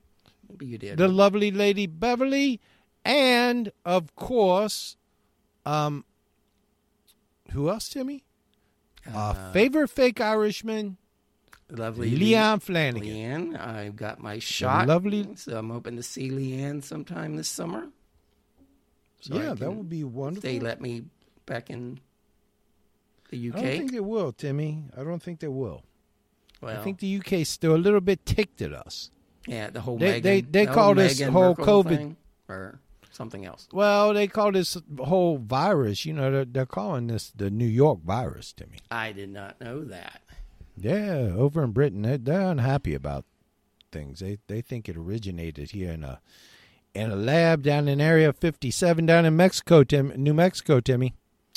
Maybe 0.50 0.66
you 0.66 0.78
did. 0.78 0.98
The 0.98 1.10
lovely 1.10 1.52
lady 1.52 1.88
Beverly, 1.88 2.62
and 3.04 3.72
of 3.86 4.16
course, 4.16 4.96
um, 5.66 6.06
who 7.52 7.70
else, 7.70 7.90
Timmy? 7.90 8.24
Our 9.14 9.52
favorite 9.54 9.90
fake 9.90 10.20
Irishman, 10.22 10.98
lovely 11.70 12.12
Leon 12.16 12.60
Flanagan. 12.62 13.54
Leanne, 13.54 13.60
I've 13.60 13.96
got 13.96 14.20
my 14.22 14.40
shot. 14.40 14.88
lovely- 14.88 15.28
So 15.36 15.58
I'm 15.58 15.70
hoping 15.70 15.96
to 15.98 16.04
see 16.04 16.30
Leanne 16.30 16.84
sometime 16.84 17.36
this 17.36 17.48
summer. 17.50 17.88
So 19.22 19.36
yeah, 19.36 19.54
that 19.54 19.72
would 19.72 19.90
be 19.90 20.04
wonderful. 20.04 20.50
They 20.50 20.60
let 20.60 20.80
me 20.82 21.04
back 21.46 21.70
in 21.70 22.00
the 23.30 23.50
UK. 23.50 23.56
I 23.58 23.62
don't 23.62 23.78
think 23.78 23.92
they 23.92 24.00
will, 24.00 24.32
Timmy. 24.32 24.86
I 24.98 25.04
don't 25.04 25.22
think 25.22 25.40
they 25.40 25.48
will. 25.48 25.84
well, 26.62 26.80
I 26.80 26.84
think 26.84 27.00
the 27.00 27.18
UK's 27.20 27.50
still 27.50 27.76
a 27.76 27.78
little 27.78 28.02
bit 28.02 28.26
ticked 28.26 28.62
at 28.62 28.74
us. 28.74 29.12
Yeah, 29.46 29.70
the 29.70 29.82
whole 29.82 29.98
They- 29.98 30.20
Meghan, 30.20 30.24
they- 30.24 30.42
they 30.42 30.66
the 30.66 30.74
call 30.74 30.96
this 30.96 31.20
Meghan 31.20 31.30
whole 31.32 31.56
Markle 31.56 31.84
COVID 31.84 31.98
thing, 31.98 32.18
or 32.50 32.80
something 33.12 33.46
else. 33.46 33.68
Well, 33.72 34.14
they 34.14 34.28
call 34.28 34.52
this 34.52 34.78
whole 35.00 35.38
virus, 35.38 36.06
you 36.06 36.14
know, 36.14 36.32
they're, 36.32 36.46
they're 36.46 36.66
calling 36.66 37.08
this 37.08 37.32
the 37.36 37.50
New 37.50 37.66
York 37.68 38.02
virus 38.04 38.54
me. 38.60 38.78
I 38.92 39.12
did 39.14 39.30
not 39.30 39.60
know 39.62 39.84
that. 39.86 40.22
Yeah, 40.76 41.32
over 41.36 41.64
in 41.64 41.72
Britain, 41.72 42.02
they, 42.04 42.18
they're 42.18 42.42
unhappy 42.52 42.94
about 42.94 43.26
things. 43.92 44.20
They 44.20 44.38
they 44.48 44.62
think 44.62 44.88
it 44.90 44.96
originated 44.98 45.72
here 45.72 45.92
in 45.92 46.04
a 46.04 46.20
in 46.94 47.10
a 47.12 47.16
lab 47.16 47.64
down 47.64 47.88
in 47.88 48.02
Area 48.02 48.32
57 48.34 49.06
down 49.06 49.26
in 49.26 49.36
Mexico, 49.36 49.84
Tim, 49.84 50.12
New 50.18 50.34
Mexico, 50.34 50.80
Timmy, 50.80 51.14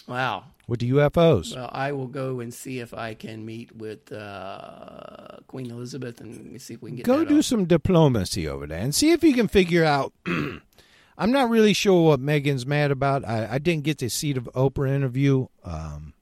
Wow. 0.06 0.44
With 0.70 0.78
the 0.78 0.90
UFOs. 0.90 1.56
Well, 1.56 1.68
I 1.72 1.90
will 1.90 2.06
go 2.06 2.38
and 2.38 2.54
see 2.54 2.78
if 2.78 2.94
I 2.94 3.14
can 3.14 3.44
meet 3.44 3.74
with 3.74 4.12
uh, 4.12 5.38
Queen 5.48 5.68
Elizabeth 5.68 6.20
and 6.20 6.62
see 6.62 6.74
if 6.74 6.80
we 6.82 6.90
can 6.90 6.96
get 6.98 7.06
Go 7.06 7.24
do 7.24 7.38
off. 7.40 7.44
some 7.44 7.64
diplomacy 7.64 8.46
over 8.46 8.68
there 8.68 8.78
and 8.78 8.94
see 8.94 9.10
if 9.10 9.24
you 9.24 9.34
can 9.34 9.48
figure 9.48 9.84
out. 9.84 10.12
I'm 11.18 11.32
not 11.32 11.50
really 11.50 11.72
sure 11.72 12.06
what 12.06 12.20
Meghan's 12.20 12.64
mad 12.64 12.92
about. 12.92 13.26
I, 13.26 13.48
I 13.54 13.58
didn't 13.58 13.82
get 13.82 13.98
to 13.98 14.08
see 14.08 14.32
the 14.32 14.42
Oprah 14.42 14.90
interview 14.94 15.48
um, 15.64 16.14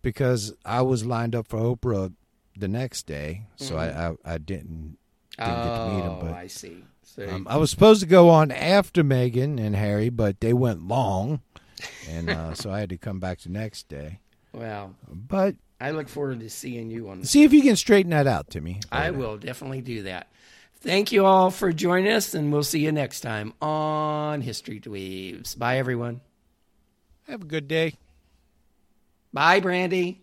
because 0.00 0.54
I 0.64 0.82
was 0.82 1.04
lined 1.04 1.34
up 1.34 1.48
for 1.48 1.58
Oprah 1.58 2.14
the 2.56 2.68
next 2.68 3.02
day, 3.08 3.42
so 3.56 3.76
I, 3.76 4.10
I 4.10 4.14
I 4.24 4.38
didn't 4.38 4.96
didn't 5.36 5.54
get 5.54 5.76
to 5.76 5.86
meet 5.90 6.04
him. 6.04 6.10
Mm-hmm. 6.12 6.26
Oh, 6.26 6.30
But 6.30 6.32
I 6.34 6.46
see. 6.46 6.84
So 7.02 7.28
um, 7.28 7.46
I 7.50 7.56
was 7.56 7.70
supposed 7.70 8.00
to 8.00 8.06
go 8.06 8.28
on 8.30 8.52
after 8.52 9.02
Meghan 9.02 9.58
and 9.60 9.74
Harry, 9.74 10.08
but 10.08 10.40
they 10.40 10.52
went 10.52 10.86
long, 10.86 11.40
and 12.08 12.28
uh, 12.30 12.54
so 12.54 12.70
I 12.70 12.80
had 12.80 12.90
to 12.90 12.98
come 12.98 13.20
back 13.20 13.40
the 13.40 13.48
next 13.50 13.88
day. 13.88 14.20
well, 14.52 14.94
But 15.08 15.56
I 15.80 15.90
look 15.90 16.08
forward 16.08 16.40
to 16.40 16.50
seeing 16.50 16.90
you 16.90 17.08
on. 17.08 17.24
see 17.24 17.44
if 17.44 17.52
you 17.52 17.62
can 17.62 17.76
straighten 17.76 18.10
that 18.10 18.26
out, 18.26 18.50
Timmy. 18.50 18.80
I 18.90 19.10
will 19.10 19.36
definitely 19.36 19.82
do 19.82 20.02
that. 20.04 20.28
Thank 20.80 21.10
you 21.10 21.24
all 21.24 21.50
for 21.50 21.72
joining 21.72 22.12
us, 22.12 22.34
and 22.34 22.52
we'll 22.52 22.62
see 22.62 22.80
you 22.80 22.92
next 22.92 23.20
time 23.20 23.54
on 23.60 24.40
History 24.42 24.78
Dweebs. 24.78 25.58
Bye, 25.58 25.78
everyone. 25.78 26.20
Have 27.26 27.42
a 27.42 27.46
good 27.46 27.66
day. 27.66 27.94
Bye, 29.32 29.60
Brandy. 29.60 30.22